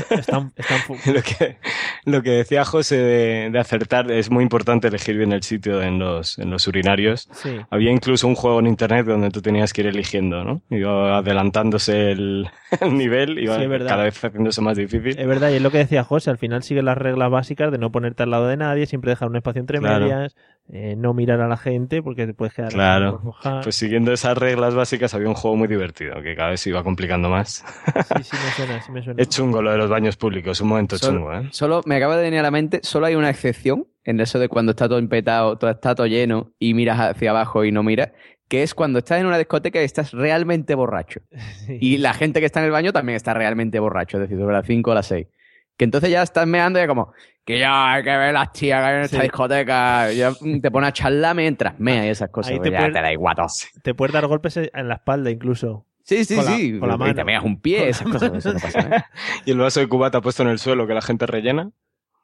están, 0.10 0.52
están 0.56 0.80
Lo 1.14 1.22
que, 1.22 1.58
lo 2.06 2.22
que 2.22 2.30
decía 2.32 2.66
José 2.66 2.98
de, 2.98 3.50
de 3.52 3.60
acertar 3.66 4.10
es 4.12 4.30
muy 4.32 4.44
importante 4.44 4.88
elegir 4.88 5.18
bien 5.18 5.32
el 5.34 5.44
sitio 5.44 5.82
en 5.82 6.00
los, 6.00 6.38
en 6.40 6.50
los 6.50 6.68
urinarios. 6.68 7.28
Sí. 7.34 7.58
Había 7.70 7.92
incluso 7.92 8.28
un 8.28 8.36
juego 8.36 8.60
en 8.60 8.68
internet 8.68 9.06
donde 9.06 9.30
tú 9.30 9.42
tenías 9.42 9.74
que 9.74 9.82
ir 9.82 9.88
eligiendo, 9.88 10.44
¿no? 10.44 10.62
Iba 10.70 11.18
adelantándose 11.18 12.12
el, 12.12 12.48
el 12.82 12.98
nivel, 12.98 13.40
iba 13.40 13.58
Sí, 13.60 13.66
cada 13.88 14.04
vez 14.04 14.24
haciéndose 14.24 14.62
más 14.62 14.78
difícil. 14.78 15.18
Es 15.20 15.28
verdad, 15.28 15.50
y 15.52 15.56
es 15.56 15.62
lo 15.62 15.72
que 15.72 15.80
decía 15.80 16.04
José, 16.04 16.30
al 16.30 16.38
final 16.38 16.64
siguen 16.64 16.86
las 16.86 16.98
reglas 16.98 17.30
básicas 17.30 17.72
de 17.72 17.78
no 17.78 17.92
ponerte 17.92 18.24
al 18.24 18.32
lado 18.32 18.48
de 18.48 18.58
nadie, 18.58 18.86
siempre 18.86 19.12
dejar 19.12 19.30
un 19.30 19.36
espacio 19.36 19.60
entre 19.60 19.80
Claro. 19.80 20.06
medias, 20.06 20.36
eh, 20.72 20.96
no 20.98 21.14
mirar 21.14 21.42
a 21.42 21.48
la 21.48 21.58
gente 21.58 22.02
porque 22.02 22.26
te 22.26 22.34
puedes 22.34 22.54
quedar 22.54 22.72
Claro. 22.74 23.22
Pues 23.64 23.76
siguiendo 23.76 24.12
esas 24.12 24.38
reglas 24.38 24.74
básicas 24.76 25.14
había 25.14 25.28
un 25.30 25.36
juego 25.36 25.56
muy 25.56 25.68
divertido 25.68 26.22
que 26.24 26.36
cada 26.36 26.50
vez 26.50 26.62
se 26.62 26.70
iba 26.70 26.84
complicando 26.84 27.30
más. 27.30 27.64
Sí, 28.18 28.24
sí 28.24 28.36
me 28.44 28.52
suena, 28.52 28.82
sí 28.82 28.92
me 28.92 29.04
suena. 29.04 29.22
Es 29.22 29.30
chungo 29.30 29.62
lo 29.62 29.72
de 29.72 29.78
los 29.78 29.90
baños 29.90 30.18
públicos, 30.18 30.60
un 30.62 30.70
momento 30.70 30.98
Solo- 30.98 31.18
chungo, 31.20 31.34
¿eh? 31.34 31.48
Solo 31.52 31.82
me 31.86 31.96
acaba 31.98 32.18
de 32.18 32.24
venir 32.24 32.40
a 32.40 32.44
la 32.44 32.52
mente, 32.52 32.80
solo 32.84 33.06
hay 33.06 33.16
una 33.16 33.30
excepción 33.30 33.88
en 34.04 34.20
eso 34.20 34.40
de 34.40 34.50
cuando 34.50 34.72
está 34.72 34.88
todo 34.88 34.98
empetado, 35.00 35.58
todo 35.58 35.70
está 35.72 35.94
todo 35.96 36.08
lleno 36.08 36.52
y 36.60 36.74
miras 36.74 37.00
hacia 37.00 37.30
abajo 37.32 37.64
y 37.64 37.72
no 37.72 37.84
miras, 37.84 38.10
que 38.48 38.62
es 38.64 38.74
cuando 38.76 39.00
estás 39.00 39.20
en 39.20 39.26
una 39.28 39.38
discoteca 39.38 39.82
y 39.82 39.86
estás 39.86 40.12
realmente 40.14 40.74
borracho. 40.76 41.22
Sí. 41.66 41.78
Y 41.82 41.98
la 41.98 42.14
gente 42.14 42.40
que 42.40 42.46
está 42.48 42.60
en 42.60 42.66
el 42.68 42.72
baño 42.72 42.92
también 42.94 43.16
está 43.16 43.34
realmente 43.34 43.80
borracho, 43.80 44.18
es 44.18 44.22
decir, 44.22 44.38
sobre 44.38 44.54
las 44.56 44.66
5 44.68 44.92
o 44.92 44.94
las 44.94 45.08
6. 45.08 45.28
Que 45.78 45.84
entonces 45.86 46.10
ya 46.10 46.22
estás 46.22 46.48
meando 46.48 46.80
y 46.80 46.84
ya 46.84 46.88
como, 46.88 47.12
que 47.46 47.60
ya 47.60 47.94
hay 47.94 48.04
que 48.04 48.10
ver 48.18 48.34
las 48.34 48.52
tías 48.52 48.82
que 48.82 48.88
hay 48.88 48.96
en 48.96 49.02
esta 49.04 49.18
Sí. 49.18 49.24
discoteca. 49.24 50.12
Y 50.12 50.18
ya 50.18 50.32
mm, 50.32 50.60
te 50.62 50.72
pone 50.72 50.88
a 50.88 50.92
charlar 50.94 51.36
mientras 51.36 51.80
mea 51.80 52.06
y 52.06 52.10
esas 52.10 52.30
cosas. 52.30 52.52
Ahí 52.52 52.58
pues 52.58 52.70
te 52.70 52.74
ya 52.74 52.80
puede- 52.80 52.92
te 52.94 53.02
da 53.02 53.14
igual. 53.14 53.36
Te 53.84 53.94
puedes 53.94 54.14
dar 54.14 54.26
golpes 54.28 54.58
en 54.58 54.88
la 54.88 54.96
espalda 54.96 55.30
incluso. 55.32 55.86
Sí, 56.04 56.24
sí, 56.26 56.36
Con 56.36 56.46
la- 56.46 56.52
sí. 56.52 56.80
con 56.80 56.90
la 56.90 56.96
Y 56.96 56.98
mano. 56.98 57.16
te 57.16 57.24
meas 57.24 57.44
un 57.44 57.60
pie, 57.62 57.90
esas 57.90 58.08
cosas. 58.08 58.32
Eso 58.34 58.54
no 58.54 58.60
pasa 58.60 58.82
nada. 58.82 59.10
Y 59.46 59.52
el 59.52 59.58
vaso 59.58 59.80
de 59.80 59.88
cubata 59.88 60.22
puesto 60.22 60.44
en 60.44 60.50
el 60.50 60.60
suelo 60.60 60.86
que 60.88 60.94
la 60.94 61.02
gente 61.02 61.26
rellena. 61.26 61.70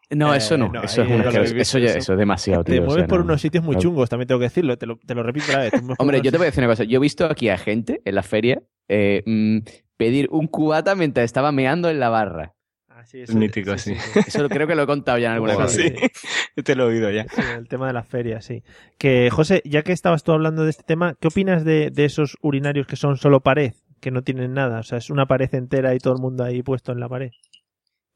No, 0.10 0.34
Eh, 0.34 0.38
eso 0.38 0.58
no. 0.58 0.68
no, 0.70 0.84
eso, 0.84 1.04
es 1.04 1.08
una- 1.10 1.24
eso, 1.30 1.32
ya- 1.80 1.86
eso. 1.88 1.98
eso 1.98 2.14
es 2.14 2.20
demasiado, 2.20 2.64
Te 2.66 2.80
o 2.80 2.84
mueves 2.84 2.96
sea, 3.04 3.08
por 3.08 3.20
no. 3.20 3.26
unos 3.26 3.42
sitios 3.42 3.64
muy 3.64 3.78
chungos, 3.78 4.10
también 4.10 4.28
tengo 4.28 4.40
que 4.40 4.46
decirlo, 4.46 4.78
te 4.78 4.86
lo, 4.86 4.98
te 4.98 5.16
lo 5.16 5.24
repito 5.24 5.46
otra 5.48 5.62
vez. 5.62 5.72
te 5.72 5.80
Hombre, 6.00 6.22
yo 6.22 6.32
te 6.32 6.38
voy 6.38 6.46
a 6.46 6.50
decir 6.50 6.64
una 6.64 6.72
cosa. 6.74 6.84
Yo 6.84 6.98
he 6.98 7.02
visto 7.02 7.26
aquí 7.26 7.48
a 7.50 7.58
gente 7.58 8.02
en 8.04 8.16
la 8.16 8.22
feria 8.24 8.62
eh, 8.90 9.24
mm, 9.26 9.60
pedir 9.98 10.28
un 10.32 10.48
cubata 10.48 10.96
mientras 10.96 11.24
estaba 11.24 11.52
meando 11.54 11.90
en 11.90 12.00
la 12.02 12.10
barra. 12.10 12.54
Ah, 13.02 13.06
sí, 13.06 13.22
Es 13.22 13.30
eso- 13.30 13.38
mítico, 13.40 13.76
sí. 13.78 13.96
Eso 14.28 14.48
creo 14.48 14.68
que 14.68 14.76
lo 14.76 14.84
he 14.84 14.86
contado 14.86 15.18
ya 15.18 15.28
en 15.30 15.34
alguna 15.34 15.54
Joder, 15.56 15.68
ocasión. 15.68 16.12
Sí, 16.56 16.64
te 16.64 16.76
lo 16.76 16.84
he 16.84 16.88
oído 16.94 17.10
ya. 17.10 17.24
Sí, 17.24 17.42
el 17.58 17.68
tema 17.68 17.88
de 17.88 17.94
las 17.94 18.08
ferias, 18.08 18.46
sí. 18.46 18.64
Que, 19.00 19.30
José, 19.32 19.62
ya 19.66 19.82
que 19.82 19.92
estabas 19.92 20.24
tú 20.24 20.32
hablando 20.34 20.64
de 20.64 20.70
este 20.70 20.84
tema, 20.84 21.16
¿qué 21.20 21.28
opinas 21.30 21.66
de, 21.66 21.90
de 21.90 22.06
esos 22.06 22.38
urinarios 22.42 22.86
que 22.86 22.96
son 22.96 23.18
solo 23.18 23.40
pared? 23.40 23.74
Que 24.00 24.12
no 24.12 24.22
tienen 24.22 24.54
nada, 24.54 24.80
o 24.80 24.84
sea, 24.84 24.98
es 25.00 25.10
una 25.10 25.26
pared 25.26 25.54
entera 25.56 25.96
y 25.96 26.00
todo 26.00 26.14
el 26.16 26.22
mundo 26.22 26.44
ahí 26.44 26.62
puesto 26.64 26.92
en 26.92 27.00
la 27.00 27.10
pared. 27.10 27.32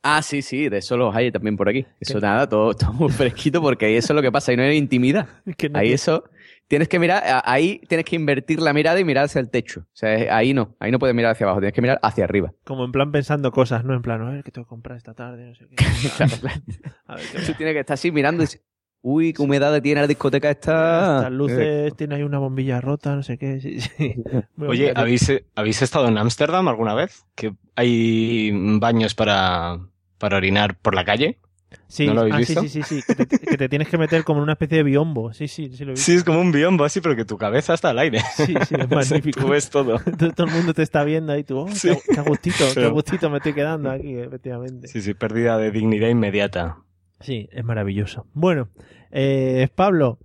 Ah, 0.08 0.22
sí, 0.22 0.44
sí, 0.44 0.70
de 0.70 0.78
eso 0.78 0.98
los 0.98 1.16
hay 1.16 1.32
también 1.32 1.58
por 1.58 1.68
aquí. 1.68 1.84
Eso 2.00 2.16
¿Qué? 2.16 2.22
nada, 2.22 2.48
todo, 2.48 2.76
todo 2.76 2.94
muy 2.94 3.12
fresquito 3.12 3.60
porque 3.62 3.88
ahí 3.88 3.96
eso 3.96 4.14
es 4.14 4.16
lo 4.16 4.22
que 4.22 4.32
pasa, 4.32 4.52
ahí 4.52 4.58
no 4.58 4.62
hay 4.64 4.78
intimidad. 4.78 5.28
Que 5.58 5.68
no 5.70 5.80
Ahí 5.80 5.86
tiene- 5.86 5.96
eso, 5.96 6.26
tienes 6.68 6.88
que 6.88 7.00
mirar, 7.00 7.24
ahí 7.46 7.82
tienes 7.88 8.06
que 8.06 8.16
invertir 8.16 8.60
la 8.62 8.74
mirada 8.74 9.00
y 9.00 9.04
mirar 9.04 9.26
hacia 9.26 9.40
el 9.40 9.50
techo. 9.50 9.82
O 9.82 9.96
sea, 9.96 10.36
ahí 10.36 10.54
no, 10.54 10.76
ahí 10.80 10.92
no 10.92 11.00
puedes 11.00 11.16
mirar 11.16 11.32
hacia 11.32 11.46
abajo, 11.46 11.60
tienes 11.60 11.74
que 11.74 11.82
mirar 11.82 12.00
hacia 12.02 12.24
arriba. 12.24 12.54
Como 12.64 12.86
en 12.86 12.92
plan 12.92 13.12
pensando 13.12 13.52
cosas, 13.52 13.84
¿no? 13.84 13.94
En 13.94 14.02
plan, 14.02 14.22
a 14.22 14.32
ver, 14.32 14.44
¿qué 14.44 14.52
tengo 14.52 14.66
que 14.66 14.70
comprar 14.70 14.98
esta 14.98 15.14
tarde? 15.14 15.48
No 15.48 15.56
sé 15.56 15.68
qué. 15.68 15.76
Claro, 16.18 16.36
claro. 16.40 16.62
A 17.08 17.16
ver, 17.16 17.26
¿qué 17.32 17.40
Tú 17.40 17.54
tienes 17.54 17.74
que 17.74 17.80
estar 17.80 17.94
así 17.96 18.12
mirando 18.12 18.44
y 18.44 18.46
decir, 18.46 18.62
uy, 19.02 19.34
qué 19.34 19.42
humedad 19.42 19.80
tiene 19.82 20.02
la 20.02 20.08
discoteca 20.08 20.50
esta. 20.50 21.18
Estas 21.18 21.32
luces, 21.32 21.96
tiene 21.96 22.16
ahí 22.16 22.24
una 22.24 22.40
bombilla 22.40 22.82
rota, 22.82 23.16
no 23.16 23.24
sé 23.24 23.38
qué. 23.38 23.60
Sí, 23.60 23.80
sí. 23.80 24.16
Muy 24.56 24.70
Oye. 24.70 24.94
¿habéis, 24.96 25.32
¿habéis 25.56 25.82
estado 25.82 26.08
en 26.08 26.18
Ámsterdam 26.18 26.68
alguna 26.68 26.96
vez? 26.96 27.26
Que 27.36 27.54
hay 27.76 28.52
baños 28.80 29.14
para, 29.14 29.80
para 30.18 30.38
orinar 30.38 30.78
por 30.80 30.96
la 30.96 31.06
calle. 31.06 31.40
Sí, 31.88 32.08
¿no 32.08 32.14
lo 32.14 32.22
habéis 32.22 32.36
ah, 32.36 32.38
visto? 32.40 32.62
sí, 32.62 32.70
sí, 32.70 32.84
sí, 32.84 33.02
sí, 33.02 33.04
que 33.16 33.26
te, 33.26 33.38
que 33.40 33.58
te 33.58 33.70
tienes 33.70 33.88
que 33.88 33.98
meter 33.98 34.24
como 34.24 34.40
en 34.40 34.44
una 34.44 34.54
especie 34.54 34.78
de 34.78 34.84
biombo. 34.84 35.34
Sí, 35.34 35.48
sí, 35.48 35.70
sí 35.72 35.84
lo 35.86 35.92
he 35.92 35.94
visto. 35.94 36.06
Sí, 36.06 36.14
es 36.18 36.24
como 36.24 36.40
un 36.42 36.52
biombo 36.52 36.84
así, 36.84 37.02
pero 37.02 37.16
que 37.16 37.26
tu 37.26 37.38
cabeza 37.38 37.74
está 37.74 37.90
al 37.92 38.00
aire. 38.00 38.20
Sí, 38.36 38.54
sí, 38.68 38.76
es 38.78 38.90
magnífico. 38.90 39.40
Tú 39.42 39.48
ves 39.50 39.70
todo. 39.70 40.00
todo, 40.18 40.32
todo 40.32 40.48
el 40.48 40.54
mundo 40.54 40.74
te 40.74 40.82
está 40.84 41.04
viendo 41.04 41.32
ahí 41.34 41.44
tú, 41.44 41.58
oh, 41.60 41.68
Sí. 41.70 41.90
qué, 41.90 42.14
qué 42.16 42.20
a 42.20 42.24
gustito, 42.24 42.58
qué 42.60 42.72
a 42.72 42.74
Pero- 42.76 42.92
gustito 42.94 43.30
me 43.30 43.38
estoy 43.38 43.54
quedando 43.54 43.90
aquí, 43.92 44.16
efectivamente. 44.18 44.88
Sí, 44.88 45.02
sí, 45.02 45.14
pérdida 45.14 45.58
de 45.58 45.72
dignidad 45.72 46.10
inmediata. 46.10 46.78
Sí, 47.20 47.48
es 47.52 47.64
maravilloso. 47.64 48.28
Bueno, 48.34 48.70
eh, 49.12 49.68
Pablo, 49.74 50.20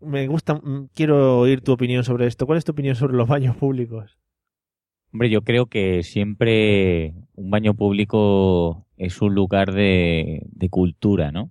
me 0.00 0.26
gusta, 0.26 0.54
mm, 0.54 0.88
quiero 0.94 1.38
oír 1.38 1.60
tu 1.60 1.72
opinión 1.72 2.04
sobre 2.04 2.26
esto. 2.26 2.44
¿Cuál 2.46 2.58
es 2.58 2.64
tu 2.64 2.72
opinión 2.72 2.96
sobre 2.96 3.14
los 3.16 3.28
baños 3.28 3.56
públicos? 3.56 4.18
Hombre, 5.12 5.30
yo 5.30 5.42
creo 5.42 5.66
que 5.66 6.02
siempre 6.02 7.14
un 7.34 7.50
baño 7.50 7.74
público 7.74 8.86
es 8.96 9.20
un 9.22 9.34
lugar 9.34 9.72
de, 9.72 10.42
de 10.46 10.68
cultura, 10.68 11.32
¿no? 11.32 11.50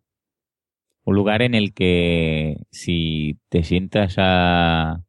Un 1.05 1.15
lugar 1.15 1.41
en 1.41 1.53
el 1.53 1.73
que 1.73 2.57
si 2.71 3.37
te 3.49 3.63
sientas 3.63 4.15
a, 4.17 5.03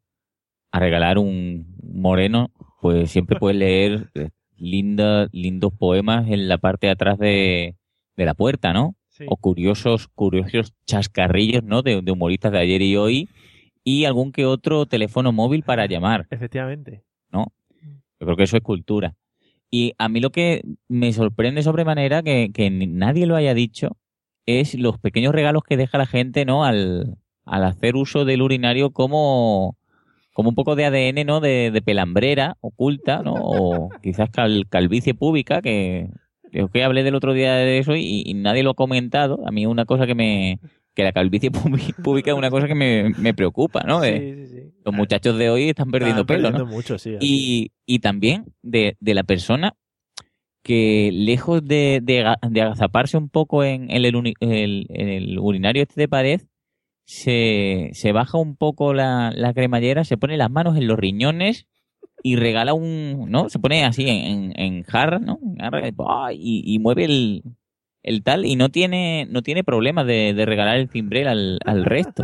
a 0.73 0.79
regalar 0.81 1.19
un 1.19 1.77
moreno, 1.83 2.51
pues 2.81 3.11
siempre 3.11 3.39
puedes 3.39 3.57
leer 3.59 4.11
eh, 4.15 4.31
linda, 4.57 5.29
lindos 5.33 5.73
poemas 5.73 6.29
en 6.29 6.49
la 6.49 6.59
parte 6.59 6.89
de 6.89 6.93
atrás 6.93 7.19
de, 7.19 7.77
de 8.17 8.25
la 8.25 8.35
puerta, 8.35 8.73
¿no? 8.73 8.97
Sí. 9.09 9.27
o 9.29 9.37
curiosos, 9.37 10.09
curiosos 10.09 10.75
chascarrillos, 10.87 11.63
¿no? 11.63 11.83
De, 11.83 12.03
de 12.03 12.11
humoristas 12.11 12.51
de 12.51 12.59
ayer 12.59 12.83
y 12.83 12.97
hoy 12.97 13.29
y 13.85 14.07
algún 14.07 14.33
que 14.33 14.47
otro 14.47 14.87
teléfono 14.87 15.31
móvil 15.31 15.63
para 15.63 15.87
llamar. 15.87 16.27
Efectivamente. 16.31 17.05
Yo 18.21 18.27
creo 18.27 18.37
que 18.37 18.45
eso 18.45 18.57
es 18.57 18.63
cultura. 18.63 19.15
Y 19.71 19.95
a 19.99 20.09
mí 20.09 20.21
lo 20.21 20.31
que 20.31 20.63
me 20.89 21.13
sorprende 21.13 21.63
sobremanera 21.63 22.23
que, 22.23 22.51
que 22.55 22.71
nadie 22.71 23.27
lo 23.27 23.37
haya 23.37 23.55
dicho 23.55 23.97
es 24.47 24.75
los 24.75 24.99
pequeños 24.99 25.35
regalos 25.35 25.65
que 25.65 25.77
deja 25.77 25.99
la 25.99 26.07
gente, 26.07 26.45
¿no? 26.45 26.65
Al, 26.65 27.17
al 27.45 27.65
hacer 27.65 27.97
uso 27.97 28.25
del 28.25 28.43
urinario 28.43 28.93
como, 28.93 29.77
como 30.33 30.51
un 30.51 30.55
poco 30.55 30.77
de 30.77 30.85
ADN, 30.87 31.25
¿no? 31.25 31.41
De, 31.41 31.71
de 31.73 31.83
pelambrera 31.83 32.57
oculta, 32.61 33.23
¿no? 33.23 33.35
O 33.37 33.97
quizás 34.03 34.31
cal- 34.31 34.67
calvicie 34.69 35.15
pública, 35.15 35.63
que 35.63 36.09
creo 36.51 36.69
que 36.71 36.85
hablé 36.85 37.03
del 37.05 37.15
otro 37.17 37.33
día 37.35 37.55
de 37.55 37.79
eso 37.79 37.97
y, 37.97 38.23
y 38.27 38.35
nadie 38.35 38.63
lo 38.65 38.71
ha 38.71 38.75
comentado. 38.75 39.47
A 39.47 39.51
mí 39.53 39.67
una 39.67 39.87
cosa 39.87 40.07
que 40.07 40.15
me... 40.15 40.61
que 40.95 41.03
la 41.03 41.13
calvicie 41.13 41.51
pública 42.03 42.31
es 42.31 42.37
una 42.37 42.51
cosa 42.51 42.67
que 42.69 42.75
me, 42.75 43.11
me 43.19 43.35
preocupa, 43.35 43.83
¿no? 43.83 44.01
De- 44.01 44.19
Sí, 44.37 44.47
sí, 44.47 44.61
sí. 44.71 44.75
los 44.85 44.95
muchachos 44.95 45.37
de 45.39 45.51
hoy 45.51 45.69
están 45.71 45.91
perdiendo 45.91 46.23
Están 46.23 46.37
pelo, 46.37 46.49
¿no? 46.51 46.53
perdiendo 46.59 46.75
mucho, 46.75 46.99
sí. 46.99 47.17
Y, 47.21 47.73
y 47.87 47.99
también 47.99 48.47
de, 48.63 48.97
de 49.01 49.15
la 49.15 49.25
persona 49.25 49.75
que 50.63 51.11
lejos 51.13 51.67
de, 51.67 52.01
de, 52.03 52.21
aga- 52.25 52.39
de 52.49 52.63
agazaparse 52.63 53.17
un 53.19 53.29
poco 53.29 53.65
en, 53.65 53.91
el, 53.91 54.15
uni- 54.17 54.35
el- 54.41 54.87
en 54.91 55.09
el 55.09 55.39
urinario 55.39 55.83
este 55.83 56.01
de 56.01 56.09
pared, 56.09 56.41
se, 57.07 57.91
se 57.93 58.13
baja 58.13 58.39
un 58.39 58.57
poco 58.57 58.95
la, 58.95 59.31
la 59.35 59.53
cremallera, 59.53 60.05
se 60.05 60.17
pone 60.17 60.37
las 60.39 60.51
manos 60.51 60.77
en 60.77 60.87
los 60.87 60.99
riñones 60.99 61.67
y 62.23 62.37
regala 62.37 62.73
un, 62.73 63.27
¿no? 63.29 63.51
Se 63.51 63.59
pone 63.59 63.85
así 63.85 64.09
en, 64.09 64.53
en, 64.59 64.83
jarra, 64.85 65.19
¿no? 65.19 65.39
Y, 66.33 66.63
y 66.65 66.79
mueve 66.79 67.05
el, 67.05 67.43
el 68.05 68.23
tal 68.23 68.45
y 68.45 68.55
no 68.55 68.69
tiene, 68.69 69.27
no 69.31 69.43
tiene 69.43 69.65
problema 69.65 70.05
de, 70.05 70.33
de 70.35 70.47
regalar 70.47 70.77
el 70.77 70.89
cimbrel 70.89 71.27
al, 71.27 71.59
al 71.65 71.85
resto. 71.85 72.23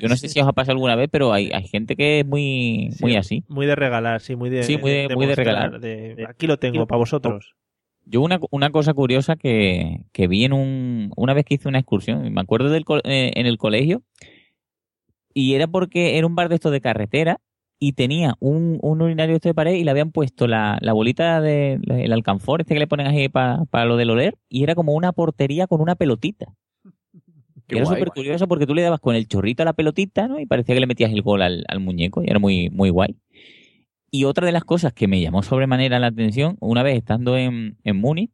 Yo 0.00 0.08
no 0.08 0.16
sé 0.16 0.28
si 0.28 0.40
os 0.40 0.46
ha 0.48 0.52
pasado 0.52 0.72
alguna 0.72 0.94
vez, 0.96 1.08
pero 1.12 1.32
hay, 1.32 1.50
hay 1.52 1.66
gente 1.66 1.96
que 1.96 2.20
es 2.20 2.26
muy, 2.26 2.90
muy 3.00 3.12
Sí, 3.12 3.16
así. 3.16 3.44
Muy 3.48 3.66
de 3.66 3.74
regalar, 3.74 4.20
sí, 4.20 4.36
muy 4.36 4.48
de, 4.50 4.62
Sí, 4.62 4.78
muy 4.78 4.90
de- 4.92 5.14
muy 5.14 5.26
mostrar, 5.26 5.46
regalar. 5.46 5.80
de, 5.80 6.24
aquí 6.28 6.46
lo 6.46 6.58
tengo, 6.58 6.86
para 6.86 6.98
vosotros. 6.98 7.54
Yo 8.06 8.22
una, 8.22 8.40
una 8.50 8.70
cosa 8.70 8.94
curiosa 8.94 9.36
que, 9.36 10.00
que 10.12 10.26
vi 10.26 10.44
en 10.44 10.52
un, 10.52 11.12
una 11.16 11.34
vez 11.34 11.44
que 11.44 11.54
hice 11.54 11.68
una 11.68 11.78
excursión, 11.78 12.32
me 12.32 12.40
acuerdo 12.40 12.70
del, 12.70 12.84
eh, 13.04 13.32
en 13.34 13.46
el 13.46 13.58
colegio, 13.58 14.02
y 15.34 15.54
era 15.54 15.66
porque 15.66 16.18
era 16.18 16.26
un 16.26 16.34
bar 16.34 16.48
de 16.48 16.56
estos 16.56 16.72
de 16.72 16.80
carretera 16.80 17.38
y 17.80 17.94
tenía 17.94 18.36
un, 18.40 18.78
un 18.82 19.02
urinario 19.02 19.36
este 19.36 19.48
de 19.50 19.54
pared 19.54 19.74
y 19.74 19.84
le 19.84 19.90
habían 19.90 20.12
puesto 20.12 20.46
la, 20.46 20.78
la 20.82 20.92
bolita 20.92 21.40
del 21.40 21.82
el 21.90 22.12
alcanfor, 22.12 22.60
este 22.60 22.74
que 22.74 22.80
le 22.80 22.86
ponen 22.86 23.08
ahí 23.08 23.28
para 23.30 23.84
lo 23.86 23.96
del 23.96 24.10
oler, 24.10 24.36
y 24.48 24.62
era 24.62 24.74
como 24.76 24.92
una 24.94 25.12
portería 25.12 25.66
con 25.66 25.80
una 25.80 25.96
pelotita. 25.96 26.54
Qué 27.68 27.78
era 27.78 27.86
súper 27.86 28.08
curioso 28.10 28.48
porque 28.48 28.66
tú 28.66 28.74
le 28.74 28.82
dabas 28.82 29.00
con 29.00 29.16
el 29.16 29.26
chorrito 29.28 29.62
a 29.62 29.66
la 29.66 29.72
pelotita, 29.72 30.28
¿no? 30.28 30.38
Y 30.40 30.46
parecía 30.46 30.74
que 30.74 30.80
le 30.80 30.86
metías 30.86 31.12
el 31.12 31.22
gol 31.22 31.42
al, 31.42 31.64
al 31.68 31.80
muñeco 31.80 32.22
y 32.22 32.26
era 32.28 32.38
muy, 32.38 32.70
muy 32.70 32.90
guay. 32.90 33.16
Y 34.10 34.24
otra 34.24 34.46
de 34.46 34.52
las 34.52 34.64
cosas 34.64 34.92
que 34.92 35.08
me 35.08 35.20
llamó 35.20 35.42
sobremanera 35.42 35.98
la 35.98 36.08
atención, 36.08 36.56
una 36.60 36.82
vez 36.82 36.96
estando 36.98 37.36
en, 37.36 37.78
en 37.84 37.96
Múnich, 37.96 38.30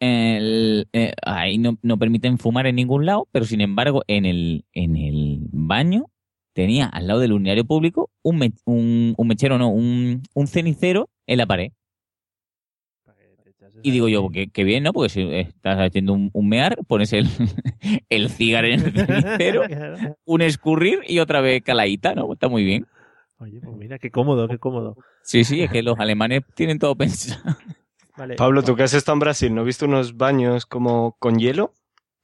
el- 0.00 0.88
eh, 0.92 1.12
ahí 1.24 1.58
no, 1.58 1.78
no 1.82 1.98
permiten 1.98 2.38
fumar 2.38 2.66
en 2.66 2.76
ningún 2.76 3.06
lado, 3.06 3.28
pero 3.32 3.44
sin 3.44 3.60
embargo 3.60 4.02
en 4.08 4.26
el, 4.26 4.64
en 4.72 4.96
el 4.96 5.40
baño 5.52 6.06
tenía 6.56 6.86
al 6.86 7.06
lado 7.06 7.20
del 7.20 7.32
urinario 7.34 7.64
público 7.66 8.10
un, 8.22 8.38
me- 8.38 8.52
un, 8.64 9.14
un 9.16 9.28
mechero, 9.28 9.58
no, 9.58 9.68
un, 9.68 10.22
un 10.34 10.46
cenicero 10.46 11.10
en 11.26 11.38
la 11.38 11.46
pared. 11.46 11.70
Y 13.82 13.90
digo 13.90 14.08
yo, 14.08 14.28
que, 14.30 14.64
bien, 14.64 14.82
¿no? 14.84 14.92
Porque 14.92 15.10
si 15.10 15.20
estás 15.32 15.78
haciendo 15.78 16.12
un, 16.14 16.30
un 16.32 16.48
mear, 16.48 16.78
pones 16.88 17.12
el, 17.12 17.28
el 18.08 18.30
cigarro 18.30 18.68
en 18.68 18.80
el 18.80 18.92
cenicero, 18.92 19.62
un 20.24 20.40
escurrir 20.42 21.00
y 21.06 21.18
otra 21.18 21.40
vez 21.40 21.62
caladita, 21.62 22.14
¿no? 22.14 22.32
Está 22.32 22.48
muy 22.48 22.64
bien. 22.64 22.86
Oye, 23.38 23.60
pues 23.60 23.76
mira, 23.76 23.98
qué 23.98 24.10
cómodo, 24.10 24.48
qué 24.48 24.58
cómodo. 24.58 24.96
Sí, 25.22 25.44
sí, 25.44 25.60
es 25.62 25.70
que 25.70 25.82
los 25.82 25.98
alemanes 26.00 26.40
tienen 26.54 26.78
todo 26.78 26.96
pensado. 26.96 27.42
Vale. 28.16 28.34
Pablo, 28.36 28.62
tú 28.62 28.74
que 28.76 28.82
has 28.84 28.94
estado 28.94 29.14
en 29.16 29.20
Brasil, 29.20 29.54
¿no 29.54 29.62
viste 29.62 29.84
unos 29.84 30.16
baños 30.16 30.64
como 30.64 31.16
con 31.18 31.38
hielo? 31.38 31.74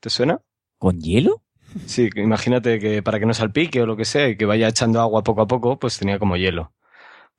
¿Te 0.01 0.09
suena? 0.09 0.41
¿Con 0.79 1.01
hielo? 1.01 1.43
Sí, 1.87 2.11
que 2.11 2.21
imagínate 2.23 2.79
que 2.79 3.03
para 3.03 3.19
que 3.19 3.27
no 3.27 3.35
salpique 3.35 3.81
o 3.83 3.87
lo 3.87 3.97
que 3.97 4.05
sea 4.05 4.29
y 4.29 4.37
que 4.37 4.45
vaya 4.45 4.69
echando 4.69 5.01
agua 5.01 5.23
poco 5.23 5.43
a 5.43 5.47
poco, 5.47 5.79
pues 5.79 5.99
tenía 5.99 6.19
como 6.19 6.37
hielo. 6.37 6.73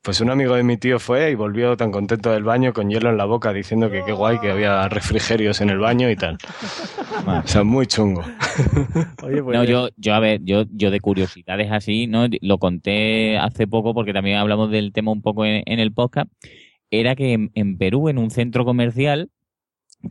Pues 0.01 0.19
un 0.19 0.29
amigo 0.29 0.55
de 0.55 0.63
mi 0.63 0.75
tío 0.75 0.99
fue 0.99 1.31
y 1.31 1.35
volvió 1.35 1.77
tan 1.77 1.89
contento 1.89 2.29
del 2.31 2.43
baño 2.43 2.73
con 2.73 2.89
hielo 2.89 3.09
en 3.09 3.15
la 3.15 3.23
boca 3.23 3.53
diciendo 3.53 3.89
que 3.89 4.03
qué 4.03 4.11
guay, 4.11 4.37
que 4.39 4.51
había 4.51 4.89
refrigerios 4.89 5.61
en 5.61 5.69
el 5.69 5.79
baño 5.79 6.09
y 6.09 6.17
tal. 6.17 6.37
O 7.25 7.47
sea, 7.47 7.63
muy 7.63 7.87
chungo. 7.87 8.21
Oye, 9.23 9.41
pues 9.41 9.57
No, 9.57 9.63
yo, 9.63 9.87
yo, 9.95 10.13
a 10.13 10.19
ver, 10.19 10.41
yo, 10.43 10.65
yo 10.71 10.91
de 10.91 10.99
curiosidades 10.99 11.71
así, 11.71 12.07
¿no? 12.07 12.27
Lo 12.41 12.57
conté 12.57 13.37
hace 13.37 13.65
poco 13.65 13.93
porque 13.93 14.11
también 14.11 14.39
hablamos 14.39 14.69
del 14.71 14.91
tema 14.91 15.11
un 15.11 15.21
poco 15.21 15.45
en, 15.45 15.63
en 15.65 15.79
el 15.79 15.93
podcast. 15.93 16.29
Era 16.91 17.15
que 17.15 17.31
en, 17.31 17.51
en 17.55 17.77
Perú, 17.77 18.09
en 18.09 18.17
un 18.17 18.29
centro 18.29 18.65
comercial, 18.65 19.29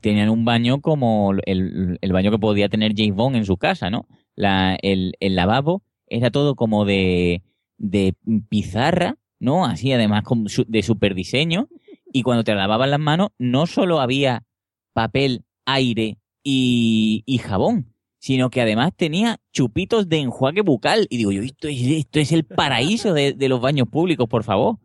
tenían 0.00 0.30
un 0.30 0.44
baño 0.44 0.80
como 0.80 1.32
el, 1.44 1.98
el 2.00 2.12
baño 2.12 2.30
que 2.30 2.38
podía 2.38 2.68
tener 2.68 2.92
James 2.96 3.14
Bond 3.14 3.36
en 3.36 3.44
su 3.44 3.56
casa, 3.56 3.90
¿no? 3.90 4.06
La, 4.34 4.76
el, 4.82 5.14
el 5.20 5.36
lavabo 5.36 5.82
era 6.06 6.30
todo 6.30 6.54
como 6.54 6.84
de, 6.84 7.42
de 7.78 8.14
pizarra, 8.48 9.16
¿no? 9.38 9.64
Así, 9.66 9.92
además, 9.92 10.22
con 10.24 10.48
su- 10.48 10.64
de 10.66 10.82
super 10.82 11.14
diseño. 11.14 11.68
Y 12.12 12.22
cuando 12.22 12.44
te 12.44 12.54
lavaban 12.54 12.90
las 12.90 13.00
manos, 13.00 13.30
no 13.38 13.66
solo 13.66 14.00
había 14.00 14.44
papel, 14.92 15.44
aire 15.64 16.18
y, 16.44 17.22
y 17.26 17.38
jabón, 17.38 17.94
sino 18.18 18.50
que 18.50 18.60
además 18.60 18.92
tenía 18.96 19.38
chupitos 19.52 20.08
de 20.08 20.18
enjuague 20.18 20.60
bucal. 20.62 21.06
Y 21.10 21.16
digo 21.18 21.32
yo, 21.32 21.42
esto 21.42 21.68
es, 21.68 21.80
esto 21.82 22.20
es 22.20 22.32
el 22.32 22.44
paraíso 22.44 23.14
de, 23.14 23.32
de 23.32 23.48
los 23.48 23.60
baños 23.60 23.88
públicos, 23.88 24.28
por 24.28 24.44
favor. 24.44 24.78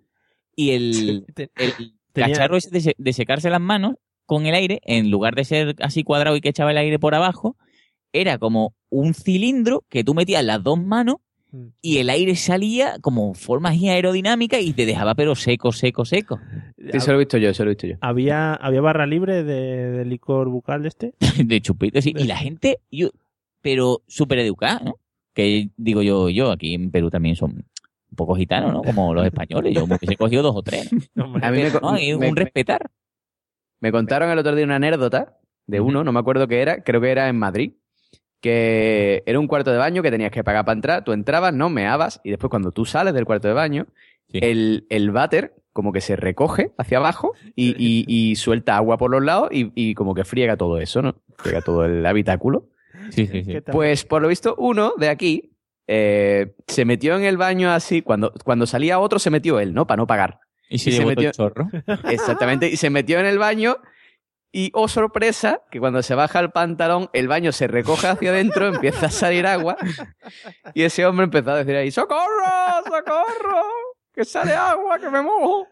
Y 0.55 0.71
el, 0.71 1.25
el 1.55 1.93
cacharro 2.13 2.57
ese 2.57 2.69
de, 2.71 2.95
de 2.97 3.13
secarse 3.13 3.49
las 3.49 3.61
manos 3.61 3.95
con 4.27 4.45
el 4.45 4.53
aire, 4.53 4.79
en 4.83 5.09
lugar 5.09 5.33
de 5.33 5.43
ser 5.45 5.75
así 5.81 6.03
cuadrado 6.03 6.35
y 6.35 6.41
que 6.41 6.49
echaba 6.49 6.69
el 6.69 6.77
aire 6.77 6.99
por 6.99 7.15
abajo, 7.15 7.57
era 8.13 8.37
como 8.37 8.75
un 8.89 9.15
cilindro 9.15 9.83
que 9.89 10.03
tú 10.03 10.13
metías 10.13 10.43
las 10.45 10.61
dos 10.61 10.79
manos 10.79 11.15
Mm. 11.49 11.67
y 11.81 11.99
el 11.99 12.09
aire 12.09 12.35
salía 12.35 12.99
como 12.99 13.33
forma 13.33 13.69
aerodinámica 13.69 14.59
y 14.59 14.73
te 14.73 14.85
dejaba 14.85 15.15
pero 15.15 15.33
seco, 15.33 15.71
seco, 15.71 16.03
seco. 16.03 16.41
Sí, 16.77 16.89
eso 16.97 17.11
lo 17.11 17.15
he 17.15 17.19
visto 17.19 17.37
yo, 17.37 17.49
eso 17.49 17.63
lo 17.63 17.69
he 17.69 17.73
visto 17.75 17.87
yo. 17.87 17.95
¿Había, 18.01 18.53
¿Había 18.53 18.81
barra 18.81 19.05
libre 19.07 19.43
de, 19.45 19.91
de 19.91 20.03
licor 20.05 20.49
bucal 20.49 20.81
de 20.81 20.89
este? 20.89 21.13
de 21.43 21.61
chupitos 21.61 22.03
sí. 22.03 22.13
y 22.17 22.25
la 22.25 22.35
gente 22.35 22.79
yo 22.91 23.11
pero 23.61 24.01
súper 24.07 24.39
educada 24.39 24.81
no 24.83 24.95
que 25.33 25.69
digo 25.77 26.01
yo 26.01 26.27
yo 26.29 26.51
aquí 26.51 26.73
en 26.73 26.91
Perú 26.91 27.09
también 27.09 27.37
son 27.37 27.51
un 27.51 28.15
poco 28.17 28.35
gitanos 28.35 28.73
no 28.73 28.81
como 28.83 29.13
los 29.13 29.25
españoles 29.25 29.73
yo 29.73 29.87
me 29.87 29.95
hubiese 29.95 30.17
cogido 30.17 30.43
dos 30.43 30.53
o 30.55 30.63
tres 30.63 30.89
¿no? 31.15 31.23
Hombre, 31.25 31.45
A 31.47 31.51
mí 31.51 31.59
me, 31.63 31.69
no, 31.71 31.89
hay 31.91 32.13
me- 32.17 32.29
un 32.29 32.35
respetar 32.35 32.89
me 33.79 33.91
contaron 33.91 34.29
el 34.29 34.39
otro 34.39 34.55
día 34.55 34.65
una 34.65 34.75
anécdota 34.77 35.37
de 35.65 35.79
uno, 35.81 36.03
no 36.03 36.11
me 36.11 36.19
acuerdo 36.19 36.47
qué 36.47 36.61
era, 36.61 36.83
creo 36.83 37.01
que 37.01 37.11
era 37.11 37.27
en 37.29 37.37
Madrid, 37.37 37.73
que 38.41 39.23
era 39.25 39.39
un 39.39 39.47
cuarto 39.47 39.71
de 39.71 39.77
baño 39.77 40.01
que 40.03 40.11
tenías 40.11 40.31
que 40.31 40.43
pagar 40.43 40.65
para 40.65 40.75
entrar, 40.75 41.03
tú 41.03 41.11
entrabas, 41.13 41.53
no 41.53 41.69
meabas, 41.69 42.21
y 42.23 42.29
después 42.29 42.49
cuando 42.49 42.71
tú 42.71 42.85
sales 42.85 43.13
del 43.13 43.25
cuarto 43.25 43.47
de 43.47 43.53
baño, 43.53 43.87
Sí. 44.29 44.39
el, 44.41 44.85
el 44.89 45.11
váter 45.11 45.53
como 45.71 45.93
que 45.93 46.01
se 46.01 46.17
recoge 46.17 46.71
hacia 46.77 46.97
abajo 46.97 47.31
y, 47.55 47.69
y- 47.77 48.03
y 48.07 48.35
suelta 48.35 48.75
agua 48.75 48.97
por 48.97 49.09
los 49.09 49.23
lados 49.23 49.47
y, 49.53 49.71
y 49.73 49.93
como 49.93 50.13
que 50.13 50.25
friega 50.25 50.57
todo 50.57 50.79
eso, 50.79 51.01
¿no? 51.01 51.15
Friega 51.37 51.61
todo 51.61 51.85
el 51.85 52.05
habitáculo. 52.05 52.67
sí 53.09 53.25
sí 53.27 53.45
sí. 53.45 53.61
Pues 53.71 54.03
por 54.03 54.21
lo 54.21 54.27
visto, 54.27 54.53
uno 54.57 54.93
de 54.97 55.07
aquí 55.07 55.53
eh, 55.87 56.55
se 56.67 56.83
metió 56.83 57.15
en 57.15 57.23
el 57.23 57.37
baño 57.37 57.71
así, 57.71 58.01
cuando, 58.01 58.33
cuando 58.43 58.65
salía 58.65 58.99
otro 58.99 59.17
se 59.17 59.29
metió 59.29 59.61
él, 59.61 59.73
¿no? 59.73 59.87
Para 59.87 59.97
no 60.01 60.07
pagar. 60.07 60.39
Y 60.69 60.79
se 60.79 60.89
y 60.89 60.93
se 60.93 61.05
metió- 61.05 61.29
el 61.29 61.31
chorro 61.33 61.69
Exactamente, 62.09 62.67
y 62.69 62.77
se 62.77 62.89
metió 62.89 63.19
en 63.19 63.25
el 63.25 63.37
baño 63.39 63.77
y, 64.51 64.71
oh 64.73 64.87
sorpresa, 64.87 65.61
que 65.69 65.79
cuando 65.79 66.01
se 66.01 66.15
baja 66.15 66.39
el 66.39 66.51
pantalón, 66.51 67.09
el 67.13 67.27
baño 67.27 67.51
se 67.51 67.67
recoge 67.67 68.07
hacia 68.07 68.29
adentro, 68.31 68.67
empieza 68.73 69.07
a 69.07 69.11
salir 69.11 69.45
agua 69.45 69.77
y 70.73 70.83
ese 70.83 71.05
hombre 71.05 71.25
empezó 71.25 71.51
a 71.51 71.57
decir 71.57 71.75
ahí, 71.75 71.91
¡socorro, 71.91 72.23
socorro! 72.85 73.61
¡Que 74.13 74.25
sale 74.25 74.53
agua, 74.53 74.97
que 74.99 75.09
me 75.09 75.21
mojo! 75.21 75.67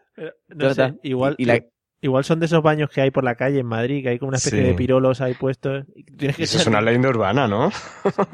No 0.48 0.72
sé, 0.74 0.94
igual, 1.02 1.34
Y- 1.38 1.42
y 1.42 1.46
la- 1.46 1.60
igual 2.00 2.24
son 2.24 2.40
de 2.40 2.46
esos 2.46 2.62
baños 2.62 2.90
que 2.90 3.00
hay 3.00 3.10
por 3.10 3.24
la 3.24 3.34
calle 3.34 3.58
en 3.60 3.66
Madrid, 3.66 4.02
que 4.02 4.10
hay 4.10 4.18
como 4.18 4.28
una 4.28 4.36
especie 4.38 4.60
Sí. 4.60 4.66
de 4.66 4.74
pirolos 4.74 5.20
ahí 5.20 5.34
puestos. 5.34 5.84
y 5.94 6.04
Tienes 6.04 6.36
que 6.36 6.42
Eso 6.44 6.58
es 6.58 6.66
una 6.66 6.80
leyenda 6.80 7.08
urbana, 7.08 7.48
¿no? 7.48 7.70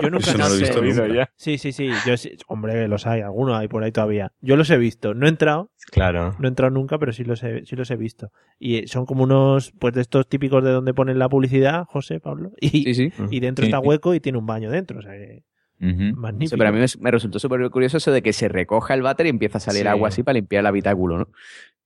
Yo 0.01 0.11
nunca 0.11 0.19
Eso 0.31 0.39
no 0.39 0.49
lo 0.49 0.55
he 0.55 0.59
visto 0.59 0.83
nunca. 0.83 1.09
ya. 1.15 1.31
Sí, 1.37 1.59
sí, 1.59 1.73
sí. 1.73 1.89
Yo 2.07 2.17
sí- 2.17 2.37
Hombre, 2.49 2.87
los 2.89 3.07
hay, 3.07 3.21
algunos 3.23 3.57
hay 3.57 3.69
por 3.69 3.83
ahí 3.85 3.93
todavía. 3.93 4.33
Yo 4.41 4.57
los 4.57 4.69
he 4.71 4.77
visto. 4.79 5.15
No 5.15 5.27
he 5.27 5.29
entrado, 5.29 5.71
Claro. 5.91 6.35
no 6.39 6.47
he 6.47 6.49
entrado 6.49 6.71
nunca, 6.71 6.99
pero 6.99 7.13
sí 7.13 7.25
los 7.25 7.43
he, 7.43 7.65
sí 7.65 7.77
los 7.77 7.91
he 7.91 7.97
visto. 7.97 8.31
Y 8.59 8.77
eh, 8.77 8.87
son 8.89 9.07
como 9.07 9.23
unos, 9.25 9.73
pues 9.79 9.95
de 9.95 10.01
estos 10.03 10.29
típicos 10.29 10.63
de 10.65 10.71
donde 10.71 10.93
ponen 10.95 11.19
la 11.19 11.29
publicidad, 11.29 11.85
José, 11.89 12.21
Pablo. 12.21 12.53
Y, 12.61 12.69
Sí, 12.69 12.95
sí. 12.95 13.13
y 13.31 13.41
dentro 13.41 13.65
Sí, 13.65 13.71
está 13.71 13.81
sí. 13.81 13.87
hueco 13.89 14.15
y 14.15 14.21
tiene 14.21 14.39
un 14.39 14.47
baño 14.47 14.71
dentro. 14.71 14.99
O 14.99 15.03
sea 15.03 15.13
que 15.13 15.45
Ujú. 15.81 16.17
magnífico. 16.17 16.51
Sí, 16.51 16.57
pero 16.59 16.69
a 16.69 16.73
mí 16.73 16.79
me, 16.79 16.87
me 17.01 17.11
resultó 17.11 17.39
súper 17.41 17.69
curioso 17.71 17.97
eso 17.97 18.13
de 18.13 18.23
que 18.23 18.33
se 18.33 18.49
recoja 18.49 18.95
el 18.95 19.03
váter 19.03 19.27
y 19.27 19.31
empieza 19.31 19.59
a 19.59 19.61
salir 19.61 19.83
Sí. 19.83 19.89
agua 19.89 20.09
así 20.09 20.23
para 20.23 20.35
limpiar 20.35 20.61
el 20.61 20.67
habitáculo, 20.67 21.19
¿no? 21.19 21.29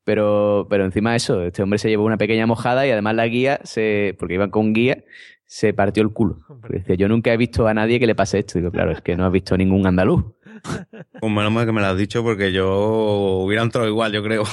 Pero, 0.06 0.68
pero 0.70 0.84
encima 0.84 1.10
de 1.10 1.16
eso, 1.16 1.42
este 1.42 1.64
hombre 1.64 1.80
se 1.80 1.88
llevó 1.88 2.04
una 2.04 2.16
pequeña 2.16 2.46
mojada 2.46 2.86
y 2.86 2.92
además 2.92 3.16
la 3.16 3.26
guía, 3.26 3.58
se, 3.64 4.14
porque 4.20 4.34
iban 4.34 4.50
con 4.50 4.72
guía, 4.72 5.02
se 5.46 5.74
partió 5.74 6.00
el 6.04 6.10
culo. 6.12 6.38
Porque 6.46 6.78
decía, 6.78 6.94
yo 6.94 7.08
nunca 7.08 7.32
he 7.32 7.36
visto 7.36 7.66
a 7.66 7.74
nadie 7.74 7.98
que 7.98 8.06
le 8.06 8.14
pase 8.14 8.38
esto. 8.38 8.60
Digo, 8.60 8.70
claro, 8.70 8.92
es 8.92 9.00
que 9.00 9.16
no 9.16 9.26
has 9.26 9.32
visto 9.32 9.56
ningún 9.56 9.84
andaluz. 9.84 10.24
Pues 11.20 11.32
menos 11.32 11.52
mal 11.52 11.66
que 11.66 11.72
me 11.72 11.80
lo 11.80 11.88
has 11.88 11.98
dicho 11.98 12.22
porque 12.22 12.52
yo 12.52 13.40
hubiera 13.44 13.62
entrado 13.62 13.88
igual, 13.88 14.12
yo 14.12 14.22
creo. 14.22 14.44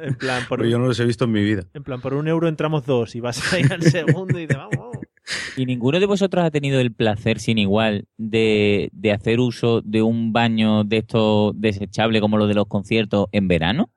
En 0.00 0.14
plan, 0.14 0.42
por, 0.48 0.58
Pero 0.58 0.70
yo 0.70 0.78
no 0.78 0.86
los 0.86 0.98
he 0.98 1.04
visto 1.04 1.26
en 1.26 1.32
mi 1.32 1.44
vida. 1.44 1.64
en 1.74 1.82
plan, 1.82 2.00
por 2.00 2.14
un 2.14 2.26
euro 2.26 2.48
entramos 2.48 2.86
dos 2.86 3.14
y 3.14 3.20
vas 3.20 3.52
ahí 3.52 3.62
al 3.70 3.82
segundo 3.82 4.40
y 4.40 4.46
te 4.46 4.56
vamos. 4.56 4.76
vamos. 4.78 4.98
¿Y 5.56 5.66
ninguno 5.66 6.00
de 6.00 6.06
vosotros 6.06 6.44
ha 6.44 6.50
tenido 6.50 6.80
el 6.80 6.92
placer 6.92 7.40
sin 7.40 7.58
igual 7.58 8.06
de, 8.16 8.88
de 8.92 9.12
hacer 9.12 9.38
uso 9.38 9.82
de 9.82 10.02
un 10.02 10.32
baño 10.32 10.82
de 10.84 10.98
estos 10.98 11.52
desechable 11.60 12.20
como 12.22 12.38
los 12.38 12.48
de 12.48 12.54
los 12.54 12.66
conciertos 12.66 13.26
en 13.32 13.48
verano? 13.48 13.90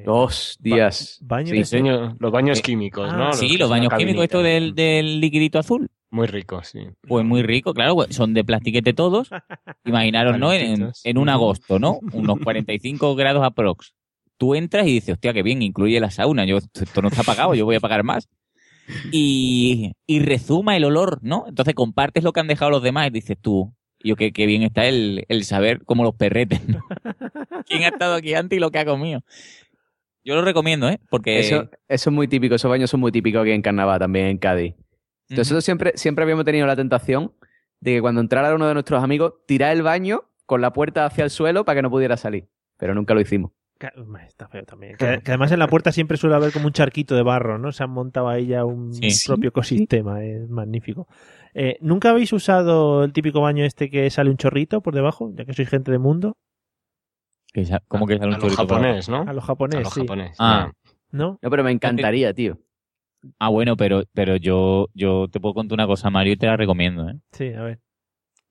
Eh, 0.00 0.04
Dos 0.04 0.56
días. 0.60 1.18
ba- 1.22 1.36
baño 1.36 1.46
Sí, 1.48 1.52
de- 1.52 1.58
Diseño, 1.58 2.16
los 2.18 2.32
baños 2.32 2.58
Eh, 2.58 2.62
químicos, 2.62 3.08
ah, 3.12 3.16
¿no? 3.16 3.32
sí, 3.34 3.56
los 3.56 3.68
baños 3.70 3.92
químicos, 3.96 4.24
esto 4.24 4.42
del, 4.42 4.74
del 4.74 5.20
liquidito 5.20 5.58
azul. 5.58 5.88
Muy 6.10 6.26
rico, 6.26 6.62
sí. 6.64 6.80
Pues 7.06 7.24
muy 7.24 7.42
rico, 7.42 7.72
claro, 7.72 7.94
pues 7.94 8.14
son 8.16 8.34
de 8.34 8.42
plastiquete 8.44 8.92
todos. 8.94 9.30
Imaginaros, 9.84 10.38
¿no? 10.38 10.52
En, 10.52 11.18
un 11.18 11.28
agosto, 11.28 11.78
¿no? 11.78 12.00
Unos 12.12 12.38
45 12.40 13.14
grados 13.16 13.44
aprox. 13.44 13.94
Tú 14.36 14.54
entras 14.54 14.86
y 14.86 14.92
dices, 14.94 15.12
hostia, 15.12 15.32
qué 15.32 15.42
bien, 15.42 15.60
incluye 15.62 16.00
la 16.00 16.10
sauna. 16.10 16.44
Yo, 16.46 16.56
esto 16.56 17.02
no 17.02 17.08
está 17.08 17.22
pagado, 17.22 17.54
yo 17.54 17.64
voy 17.66 17.76
a 17.76 17.80
pagar 17.80 18.02
más. 18.04 18.28
Y, 19.12 19.92
y 20.06 20.20
rezuma 20.20 20.76
el 20.76 20.84
olor, 20.84 21.18
¿no? 21.22 21.44
Entonces 21.46 21.74
compartes 21.74 22.24
lo 22.24 22.32
que 22.32 22.40
han 22.40 22.48
dejado 22.48 22.70
los 22.70 22.82
demás 22.82 23.06
y 23.08 23.10
dices 23.10 23.36
tú, 23.40 23.72
yo 24.02 24.16
qué, 24.16 24.32
qué 24.32 24.46
bien 24.46 24.62
está 24.62 24.86
el, 24.86 25.26
el 25.28 25.44
saber 25.44 25.84
como 25.84 26.02
los 26.02 26.14
perretes, 26.14 26.66
¿no? 26.68 26.80
¿Quién 27.66 27.84
ha 27.84 27.88
estado 27.88 28.14
aquí 28.14 28.34
antes 28.34 28.56
y 28.56 28.60
lo 28.60 28.70
que 28.70 28.78
ha 28.78 28.84
comido? 28.84 29.20
Yo 30.24 30.34
lo 30.34 30.42
recomiendo, 30.42 30.88
¿eh? 30.88 30.98
Porque... 31.08 31.38
Eso, 31.40 31.70
eso 31.88 32.10
es 32.10 32.14
muy 32.14 32.28
típico, 32.28 32.54
esos 32.54 32.68
baños 32.70 32.90
son 32.90 33.00
muy 33.00 33.12
típicos 33.12 33.42
aquí 33.42 33.52
en 33.52 33.62
Carnaval, 33.62 33.98
también 33.98 34.26
en 34.26 34.38
Cádiz. 34.38 34.74
Entonces, 35.28 35.38
nosotros 35.52 35.64
siempre, 35.64 35.92
siempre 35.94 36.24
habíamos 36.24 36.44
tenido 36.44 36.66
la 36.66 36.76
tentación 36.76 37.32
de 37.80 37.94
que 37.94 38.00
cuando 38.00 38.20
entrara 38.20 38.54
uno 38.54 38.66
de 38.66 38.74
nuestros 38.74 39.02
amigos, 39.02 39.34
tirar 39.46 39.72
el 39.72 39.82
baño 39.82 40.24
con 40.46 40.60
la 40.60 40.72
puerta 40.72 41.06
hacia 41.06 41.24
el 41.24 41.30
suelo 41.30 41.64
para 41.64 41.76
que 41.78 41.82
no 41.82 41.90
pudiera 41.90 42.16
salir. 42.16 42.48
Pero 42.76 42.94
nunca 42.94 43.14
lo 43.14 43.20
hicimos. 43.20 43.52
Está 44.26 44.46
feo 44.48 44.64
también. 44.64 44.96
Que, 44.98 45.20
que 45.24 45.30
además 45.30 45.52
en 45.52 45.58
la 45.58 45.66
puerta 45.68 45.90
siempre 45.90 46.18
suele 46.18 46.36
haber 46.36 46.52
como 46.52 46.66
un 46.66 46.72
charquito 46.72 47.14
de 47.14 47.22
barro, 47.22 47.56
¿no? 47.58 47.72
Se 47.72 47.82
han 47.82 47.88
montado 47.90 48.28
ahí 48.28 48.46
ya 48.48 48.66
un 48.66 48.92
Sí. 48.92 49.08
propio 49.26 49.48
ecosistema, 49.48 50.22
es 50.22 50.50
magnífico. 50.50 51.08
Eh, 51.54 51.78
¿Nunca 51.80 52.10
habéis 52.10 52.30
usado 52.34 53.04
el 53.04 53.12
típico 53.14 53.40
baño 53.40 53.64
este 53.64 53.88
que 53.88 54.10
sale 54.10 54.28
un 54.28 54.36
chorrito 54.36 54.82
por 54.82 54.94
debajo, 54.94 55.32
ya 55.34 55.46
que 55.46 55.54
sois 55.54 55.68
gente 55.70 55.90
de 55.90 55.98
mundo? 55.98 56.36
Que 57.52 57.64
¿Cómo 57.88 58.06
que 58.06 58.18
sale 58.18 58.34
A 58.34 58.36
un 58.36 58.42
los 58.42 58.56
japonés, 58.56 59.08
¿no? 59.08 59.22
A 59.22 59.32
los 59.32 59.44
A 59.44 59.46
japoneses, 59.48 59.84
los 59.84 59.94
sí. 59.94 60.00
japonés. 60.00 60.36
Ah. 60.38 60.70
¿No? 61.10 61.38
No, 61.42 61.50
pero 61.50 61.64
me 61.64 61.72
encantaría, 61.72 62.32
tío. 62.32 62.58
Ah, 63.38 63.48
bueno, 63.48 63.76
pero, 63.76 64.04
pero 64.14 64.36
yo, 64.36 64.88
yo 64.94 65.26
te 65.30 65.40
puedo 65.40 65.54
contar 65.54 65.74
una 65.74 65.86
cosa, 65.86 66.08
Mario, 66.10 66.32
y 66.32 66.36
te 66.36 66.46
la 66.46 66.56
recomiendo, 66.56 67.08
¿eh? 67.08 67.18
Sí, 67.32 67.52
a 67.52 67.62
ver. 67.62 67.80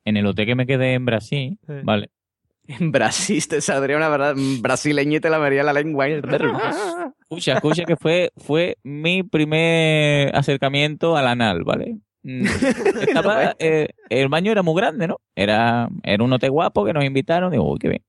En 0.05 0.17
el 0.17 0.25
hotel 0.25 0.45
que 0.45 0.55
me 0.55 0.65
quedé 0.67 0.93
en 0.93 1.05
Brasil, 1.05 1.57
Sí. 1.65 1.73
¿vale? 1.83 2.09
En 2.67 2.91
Brasil 2.91 3.47
te 3.47 3.61
saldría 3.61 3.97
una 3.97 4.09
verdad 4.09 4.35
brasileña 4.61 5.17
y 5.17 5.19
te 5.19 5.29
la 5.31 5.39
vería 5.39 5.63
la 5.63 5.73
lengua. 5.73 6.05
Escucha, 7.21 7.53
escucha 7.53 7.83
que 7.85 7.95
fue, 7.95 8.31
fue 8.37 8.77
mi 8.83 9.23
primer 9.23 10.35
acercamiento 10.35 11.17
al 11.17 11.27
anal, 11.27 11.63
¿vale? 11.63 11.97
Mm, 12.23 12.45
Estaba, 13.07 13.55
eh, 13.59 13.87
el 14.09 14.27
baño 14.29 14.51
era 14.51 14.61
muy 14.61 14.75
grande, 14.79 15.07
¿no? 15.07 15.19
Era, 15.35 15.89
era 16.03 16.23
un 16.23 16.31
hotel 16.33 16.51
guapo 16.51 16.85
que 16.85 16.93
nos 16.93 17.03
invitaron. 17.05 17.51
Digo, 17.51 17.71
uy, 17.71 17.79
qué 17.79 17.89
bien. 17.89 18.03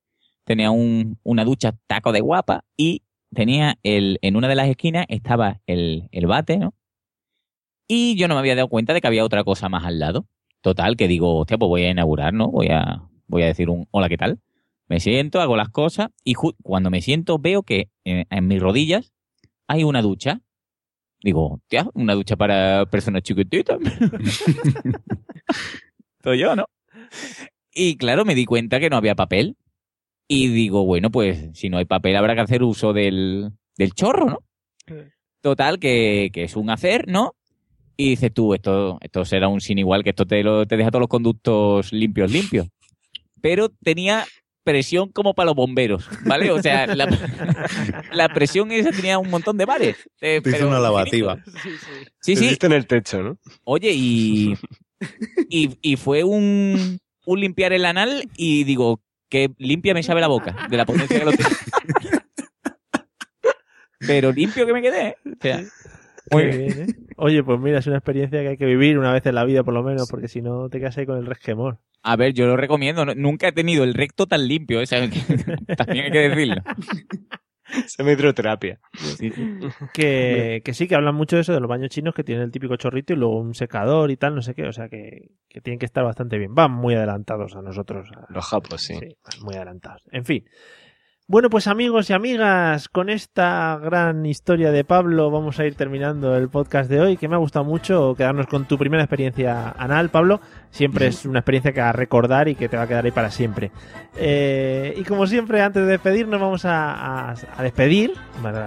Tenía 0.51 0.73
un, 0.73 1.17
una 1.23 1.45
ducha 1.45 1.77
taco 1.87 2.11
de 2.11 2.21
guapa 2.21 2.65
y 2.77 3.03
tenía 3.33 3.79
el, 3.85 4.19
en 4.21 4.35
una 4.35 4.49
de 4.49 4.57
las 4.57 4.67
esquinas 4.67 5.07
estaba 5.09 5.61
el, 5.69 6.09
el 6.11 6.27
bate, 6.27 6.59
¿no? 6.59 6.75
Y 7.87 8.17
yo 8.17 8.27
no 8.27 8.35
me 8.35 8.41
había 8.41 8.57
dado 8.57 8.67
cuenta 8.67 8.93
de 8.93 9.01
que 9.01 9.07
había 9.07 9.25
otra 9.25 9.45
cosa 9.45 9.69
más 9.69 9.85
al 9.85 10.01
lado. 10.01 10.27
Total, 10.61 10.97
que 10.97 11.07
digo, 11.07 11.39
hostia, 11.39 11.57
pues 11.57 11.69
voy 11.69 11.85
a 11.85 11.91
inaugurar, 11.91 12.35
¿no? 12.35 12.51
Voy 12.51 12.67
a, 12.67 13.09
voy 13.29 13.45
a 13.45 13.47
decir 13.47 13.71
un 13.71 13.87
hola, 13.93 14.09
¿qué 14.09 14.17
tal? 14.17 14.41
Me 14.89 14.99
siento, 14.99 15.41
hago 15.41 15.57
las 15.57 15.69
cosas 15.69 16.09
y 16.25 16.35
cuando 16.35 16.91
me 16.91 17.01
siento 17.01 17.39
veo 17.39 17.63
que 17.63 17.89
en, 18.03 18.27
en 18.29 18.49
mis 18.49 18.61
rodillas 18.61 19.13
hay 19.69 19.85
una 19.85 20.03
ducha. 20.03 20.41
Digo, 21.23 21.47
hostia, 21.47 21.89
una 21.95 22.15
ducha 22.15 22.35
para 22.35 22.87
personas 22.87 23.23
chiquititas. 23.23 23.79
Soy 26.25 26.41
yo, 26.41 26.57
¿no? 26.57 26.65
Y 27.73 27.97
claro, 27.99 28.25
me 28.25 28.35
di 28.35 28.47
cuenta 28.47 28.81
que 28.81 28.91
no 28.91 28.97
había 28.97 29.15
papel. 29.15 29.57
Y 30.33 30.47
digo, 30.47 30.85
bueno, 30.85 31.11
pues 31.11 31.49
si 31.55 31.69
no 31.71 31.79
hay 31.79 31.87
papel 31.87 32.15
habrá 32.15 32.37
que 32.37 32.43
hacer 32.43 32.63
uso 32.63 32.93
del, 32.93 33.51
del 33.77 33.93
chorro, 33.95 34.27
¿no? 34.27 34.39
Total, 35.41 35.81
que, 35.81 36.31
que 36.33 36.45
es 36.45 36.55
un 36.55 36.71
hacer, 36.71 37.09
¿no? 37.09 37.35
Y 37.97 38.11
dices 38.11 38.33
tú, 38.33 38.55
esto, 38.55 38.99
esto 39.01 39.25
será 39.25 39.49
un 39.49 39.61
sin 39.61 39.79
igual, 39.79 40.05
que 40.05 40.11
esto 40.11 40.27
te, 40.27 40.45
lo, 40.45 40.67
te 40.67 40.77
deja 40.77 40.91
todos 40.93 41.01
los 41.01 41.09
conductos 41.09 41.93
limpios, 41.93 42.31
limpios. 42.31 42.69
Pero 43.41 43.71
tenía 43.83 44.25
presión 44.63 45.11
como 45.11 45.35
para 45.35 45.47
los 45.47 45.57
bomberos, 45.57 46.09
¿vale? 46.25 46.53
O 46.53 46.63
sea, 46.63 46.87
la, 46.87 47.07
la 48.13 48.29
presión 48.29 48.71
esa 48.71 48.93
tenía 48.93 49.19
un 49.19 49.31
montón 49.31 49.57
de 49.57 49.65
bares. 49.65 49.97
eh, 50.21 50.41
Te 50.45 50.51
hizo 50.51 50.69
una 50.69 50.79
lavativa. 50.81 51.43
Sí, 52.21 52.35
Te 52.35 52.41
sí. 52.41 52.49
viste 52.51 52.67
en 52.67 52.73
el 52.75 52.87
techo, 52.87 53.21
¿no? 53.21 53.37
Oye, 53.65 53.91
y, 53.93 54.55
y, 55.49 55.71
y 55.83 55.97
fue 55.97 56.23
un, 56.23 56.99
un 57.27 57.41
limpiar 57.41 57.73
el 57.73 57.85
anal 57.85 58.29
y 58.37 58.63
digo, 58.65 59.01
que 59.31 59.51
limpia 59.57 59.95
me 59.95 60.03
sabe 60.03 60.21
la 60.21 60.27
boca, 60.29 60.67
de 60.69 60.77
la 60.77 60.85
potencia 60.85 61.19
que 61.19 61.25
lo 61.25 61.33
tiene. 61.33 61.51
Pero 64.07 64.33
limpio 64.33 64.67
que 64.67 64.73
me 64.73 64.83
quedé, 64.83 65.09
¿eh? 65.09 65.17
O 65.27 65.37
sea, 65.41 65.63
muy 66.31 66.45
bien. 66.47 66.59
bien, 66.59 66.81
¿eh? 66.91 66.95
Oye, 67.17 67.43
pues 67.45 67.61
mira, 67.61 67.79
es 67.79 67.87
una 67.87 67.97
experiencia 67.97 68.41
que 68.41 68.49
hay 68.49 68.57
que 68.57 68.65
vivir 68.67 68.99
una 68.99 69.13
vez 69.13 69.25
en 69.27 69.35
la 69.35 69.45
vida 69.45 69.63
por 69.63 69.75
lo 69.75 69.83
menos, 69.83 70.09
porque 70.11 70.29
si 70.29 70.41
no 70.41 70.69
te 70.71 70.79
quedas 70.79 70.97
ahí 70.99 71.07
con 71.07 71.19
el 71.19 71.27
resquemor. 71.27 71.79
A 72.03 72.17
ver, 72.17 72.33
yo 72.33 72.47
lo 72.47 72.57
recomiendo. 72.57 73.05
no- 73.05 73.15
Nunca 73.15 73.49
he 73.49 73.53
tenido 73.53 73.85
el 73.85 73.93
recto 73.93 74.27
tan 74.27 74.49
limpio, 74.49 74.81
¿eh? 74.81 74.85
O 74.85 74.87
sea, 74.87 75.07
que- 75.09 75.21
también 75.77 76.07
hay 76.07 76.11
que 76.11 76.29
decirlo. 76.31 76.63
Semi-hidroterapia. 77.87 78.79
Sí, 78.95 79.31
sí. 79.31 79.61
Que, 79.93 80.63
que 80.65 80.73
sí, 80.75 80.87
que 80.87 80.95
hablan 80.95 81.15
mucho 81.15 81.37
de 81.37 81.43
eso, 81.43 81.53
de 81.53 81.59
los 81.61 81.69
baños 81.69 81.91
chinos 81.91 82.15
que 82.15 82.23
tienen 82.23 82.45
el 82.45 82.53
típico 82.53 82.77
chorrito 82.77 83.13
y 83.13 83.17
luego 83.17 83.39
un 83.41 83.55
secador 83.55 84.11
y 84.11 84.17
tal, 84.17 84.35
no 84.37 84.43
sé 84.43 84.55
qué, 84.55 84.65
o 84.67 84.73
sea 84.73 84.89
que, 84.89 85.31
que 85.49 85.61
tienen 85.61 85.79
que 85.79 85.87
estar 85.87 86.05
bastante 86.05 86.39
bien. 86.39 86.55
Van 86.55 86.71
muy 86.71 86.95
adelantados 86.95 87.57
a 87.57 87.63
nosotros. 87.63 88.09
a- 88.17 88.27
Los 88.33 88.47
japos, 88.47 88.81
sí. 88.83 88.95
Sí, 88.95 89.17
van 89.25 89.45
muy 89.45 89.55
adelantados. 89.57 90.03
En 90.13 90.25
fin. 90.25 90.45
Bueno, 91.31 91.49
pues 91.49 91.69
amigos 91.69 92.11
y 92.11 92.13
amigas, 92.13 92.89
con 92.89 93.09
esta 93.09 93.79
gran 93.81 94.27
historia 94.27 94.73
de 94.73 94.83
Pablo 94.83 95.31
vamos 95.31 95.61
a 95.61 95.65
ir 95.65 95.77
terminando 95.77 96.35
el 96.37 96.49
podcast 96.49 96.91
de 96.91 97.01
hoy, 97.01 97.17
que 97.17 97.29
me 97.29 97.37
ha 97.37 97.39
gustado 97.39 97.65
mucho 97.65 98.17
quedarnos 98.17 98.49
con 98.49 98.65
tu 98.65 98.77
primera 98.77 99.05
experiencia 99.05 99.73
anal, 99.79 100.09
Pablo. 100.09 100.41
Siempre 100.71 101.07
es 101.07 101.25
una 101.27 101.39
experiencia 101.39 101.73
que 101.73 101.81
a 101.81 101.93
recordar 101.93 102.49
y 102.49 102.57
que 102.57 102.69
te 102.69 102.77
va 102.77 102.83
a 102.85 102.87
quedar 102.89 103.05
ahí 103.05 103.11
para 103.13 103.31
siempre. 103.31 103.71
Eh, 104.17 104.95
y 104.97 105.05
como 105.05 105.27
siempre, 105.29 105.63
antes 105.63 105.83
de 105.85 105.89
despedirnos, 105.89 106.41
vamos 106.41 106.65
a, 106.65 107.31
a- 107.31 107.35
a 107.57 107.63
despedir. 107.63 108.13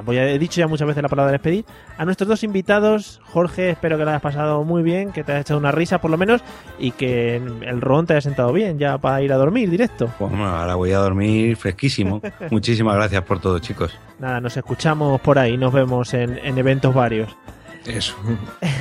Voy 0.05 0.17
a- 0.17 0.29
he 0.29 0.39
dicho 0.39 0.59
ya 0.61 0.67
muchas 0.67 0.87
veces 0.87 1.03
la 1.03 1.09
palabra 1.09 1.33
despedir. 1.33 1.65
A 1.97 2.05
nuestros 2.05 2.27
dos 2.29 2.43
invitados, 2.45 3.19
Jorge, 3.25 3.71
espero 3.71 3.97
que 3.97 4.03
lo 4.05 4.09
hayas 4.11 4.21
pasado 4.21 4.63
muy 4.63 4.83
bien, 4.83 5.11
que 5.11 5.23
te 5.25 5.31
hayas 5.33 5.41
echado 5.45 5.59
una 5.59 5.71
risa 5.71 5.99
por 5.99 6.11
lo 6.11 6.17
menos 6.17 6.41
y 6.79 6.91
que 6.91 7.35
el 7.37 7.81
ron 7.81 8.05
te 8.05 8.13
haya 8.13 8.21
sentado 8.21 8.51
bien 8.53 8.79
ya 8.79 8.97
para 8.97 9.21
ir 9.21 9.31
a 9.33 9.37
dormir 9.37 9.69
directo. 9.69 10.09
Pues 10.17 10.29
bueno, 10.31 10.45
ahora 10.47 10.75
voy 10.75 10.91
a 10.91 10.97
dormir 10.99 11.55
fresquísimo. 11.57 12.21
Muchísimas 12.53 12.95
gracias 12.95 13.23
por 13.23 13.39
todo, 13.39 13.57
chicos. 13.57 13.97
Nada, 14.19 14.39
nos 14.39 14.55
escuchamos 14.55 15.19
por 15.21 15.39
ahí, 15.39 15.57
nos 15.57 15.73
vemos 15.73 16.13
en, 16.13 16.37
en 16.37 16.55
eventos 16.59 16.93
varios. 16.93 17.35
Eso. 17.85 18.15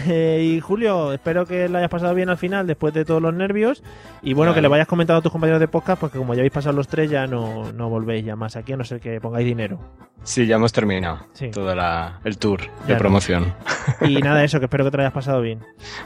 Eh, 0.09 0.43
y 0.57 0.61
Julio, 0.61 1.12
espero 1.12 1.47
que 1.47 1.69
lo 1.69 1.78
hayas 1.78 1.89
pasado 1.89 2.12
bien 2.15 2.28
al 2.28 2.36
final, 2.36 2.66
después 2.66 2.93
de 2.93 3.05
todos 3.05 3.23
los 3.23 3.32
nervios. 3.32 3.82
Y 4.20 4.35
bueno, 4.35 4.51
Claro. 4.51 4.55
que 4.57 4.62
le 4.62 4.69
vayas 4.69 4.86
comentando 4.89 5.20
a 5.20 5.23
tus 5.23 5.31
compañeros 5.31 5.61
de 5.61 5.69
podcast, 5.69 6.01
porque 6.01 6.19
como 6.19 6.35
ya 6.35 6.40
habéis 6.40 6.53
pasado 6.53 6.74
los 6.74 6.89
tres, 6.89 7.09
ya 7.09 7.27
no, 7.28 7.70
no 7.73 7.89
volvéis 7.89 8.24
ya 8.24 8.35
más 8.36 8.57
aquí, 8.57 8.73
a 8.73 8.77
no 8.77 8.82
ser 8.85 9.01
que 9.01 9.20
pongáis 9.20 9.47
dinero. 9.47 9.78
Sí, 10.24 10.44
ya 10.47 10.57
hemos 10.57 10.73
terminado 10.73 11.20
Sí. 11.35 11.51
todo 11.53 11.73
la- 11.74 12.19
el 12.24 12.36
tour 12.39 12.62
Ya 12.81 12.86
de 12.89 12.93
no. 12.94 12.99
promoción. 12.99 13.55
Y 14.01 14.16
nada, 14.20 14.43
eso, 14.44 14.59
que 14.59 14.66
espero 14.66 14.85
que 14.85 14.90
te 14.90 14.97
lo 14.97 15.03
hayas 15.05 15.12
pasado 15.15 15.40
bien. 15.40 15.61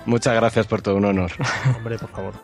Muchas 0.04 0.34
gracias 0.34 0.66
por 0.66 0.82
todo, 0.82 0.96
un 0.96 1.06
honor. 1.06 1.32
Hombre, 1.76 1.98
por 1.98 2.10
favor. 2.10 2.34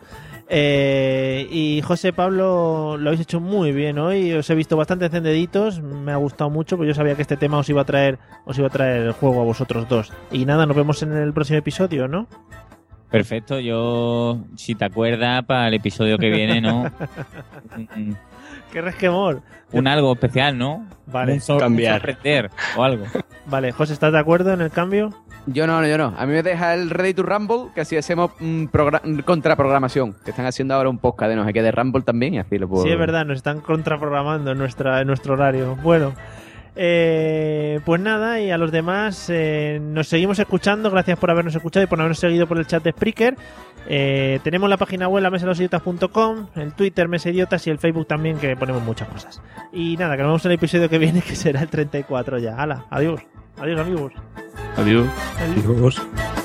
Eh, 0.55 1.47
y 1.49 1.81
José 1.81 2.13
Pablo, 2.13 2.95
lo 2.97 3.09
habéis 3.09 3.21
hecho 3.21 3.39
muy 3.39 3.71
bien 3.71 3.97
hoy. 3.97 4.33
Os 4.33 4.47
he 4.51 4.53
visto 4.55 4.77
bastante 4.77 5.05
encendeditos. 5.05 5.81
Me 5.81 6.11
ha 6.11 6.17
gustado 6.17 6.51
mucho, 6.51 6.77
porque 6.77 6.89
yo 6.89 6.93
sabía 6.93 7.15
que 7.15 7.23
este 7.23 7.37
tema 7.37 7.57
os 7.57 7.67
iba 7.69 7.81
a 7.81 7.85
traer, 7.85 8.19
os 8.45 8.55
iba 8.59 8.67
a 8.67 8.69
traer 8.69 9.01
el 9.01 9.11
juego 9.13 9.41
a 9.41 9.45
vosotros 9.45 9.89
dos. 9.89 10.13
Y 10.31 10.45
nada, 10.45 10.67
nos 10.67 10.75
vemos 10.77 11.01
en 11.01 11.13
el 11.13 11.33
próximo 11.33 11.57
episodio, 11.57 12.07
¿no? 12.07 12.27
Perfecto, 13.09 13.59
yo, 13.59 14.41
si 14.55 14.75
te 14.75 14.85
acuerdas, 14.85 15.43
para 15.45 15.67
el 15.69 15.73
episodio 15.73 16.17
que 16.19 16.29
viene, 16.29 16.61
¿no? 16.61 16.91
Un, 17.75 18.17
¡Qué 18.71 18.81
resquemor! 18.81 19.41
un 19.71 19.87
algo 19.87 20.13
especial, 20.13 20.55
¿no? 20.57 20.87
Vale, 21.07 21.39
Un 21.47 21.59
Cambiar. 21.59 21.93
un 21.95 21.99
sorprender 21.99 22.51
o 22.77 22.83
algo. 22.83 23.05
vale. 23.47 23.71
José, 23.71 23.93
¿estás 23.93 24.11
de 24.13 24.19
acuerdo 24.19 24.53
en 24.53 24.61
el 24.61 24.69
cambio? 24.71 25.09
Yo 25.45 25.67
no, 25.67 25.85
yo 25.85 25.97
no. 25.97 26.13
A 26.17 26.25
mí 26.25 26.31
me 26.33 26.41
deja 26.43 26.73
el 26.73 26.89
Ready 26.89 27.13
to 27.15 27.23
Rumble, 27.23 27.71
que 27.75 27.81
así 27.81 27.97
hacemos 27.97 28.31
mm, 28.39 28.65
progra- 28.65 29.01
mm, 29.03 29.19
contraprogramación. 29.19 30.13
Que 30.23 30.31
están 30.31 30.45
haciendo 30.45 30.73
ahora 30.73 30.89
un 30.89 30.97
podcast 30.99 31.29
de 31.29 31.35
no 31.35 31.45
sé 31.45 31.51
qué 31.53 31.61
de 31.61 31.71
Rumble 31.71 32.01
también 32.03 32.35
y 32.35 32.39
así 32.39 32.57
lo 32.57 32.67
puedo. 32.69 32.83
Sí, 32.83 32.89
es 32.91 32.97
verdad, 32.97 33.25
nos 33.25 33.37
están 33.37 33.59
contraprogramando 33.59 34.51
en, 34.51 34.57
nuestra, 34.57 35.01
en 35.01 35.07
nuestro 35.07 35.33
horario. 35.33 35.75
Bueno, 35.83 36.13
eh, 36.75 37.79
pues 37.85 38.01
nada, 38.01 38.39
y 38.39 38.49
a 38.51 38.57
los 38.57 38.71
demás 38.71 39.27
eh, 39.29 39.79
nos 39.81 40.07
seguimos 40.07 40.39
escuchando. 40.39 40.89
Gracias 40.89 41.19
por 41.19 41.29
habernos 41.29 41.53
escuchado 41.55 41.83
y 41.83 41.87
por 41.87 41.99
habernos 41.99 42.19
seguido 42.19 42.47
por 42.47 42.57
el 42.57 42.65
chat 42.65 42.81
de 42.83 42.91
Spreaker. 42.91 43.35
Eh, 43.89 44.39
tenemos 44.43 44.69
la 44.69 44.77
página 44.77 45.09
web, 45.09 45.21
la 45.23 45.29
mesalosidiotas.com, 45.29 46.47
el 46.55 46.71
Twitter, 46.73 47.09
Mesidiotas 47.09 47.67
y 47.67 47.69
el 47.69 47.79
Facebook 47.79 48.07
también, 48.07 48.37
que 48.37 48.55
ponemos 48.55 48.81
muchas 48.81 49.09
cosas. 49.09 49.41
Y 49.73 49.97
nada, 49.97 50.15
que 50.15 50.23
nos 50.23 50.29
vemos 50.29 50.45
en 50.45 50.51
el 50.51 50.55
episodio 50.57 50.87
que 50.89 50.97
viene, 50.97 51.21
que 51.27 51.35
será 51.35 51.61
el 51.61 51.67
34 51.67 52.39
ya. 52.39 52.55
Hala, 52.55 52.85
adiós. 52.89 53.21
Adiós, 53.59 53.79
amigos. 53.79 54.13
Adiós. 54.77 55.07
Adiós. 55.39 56.42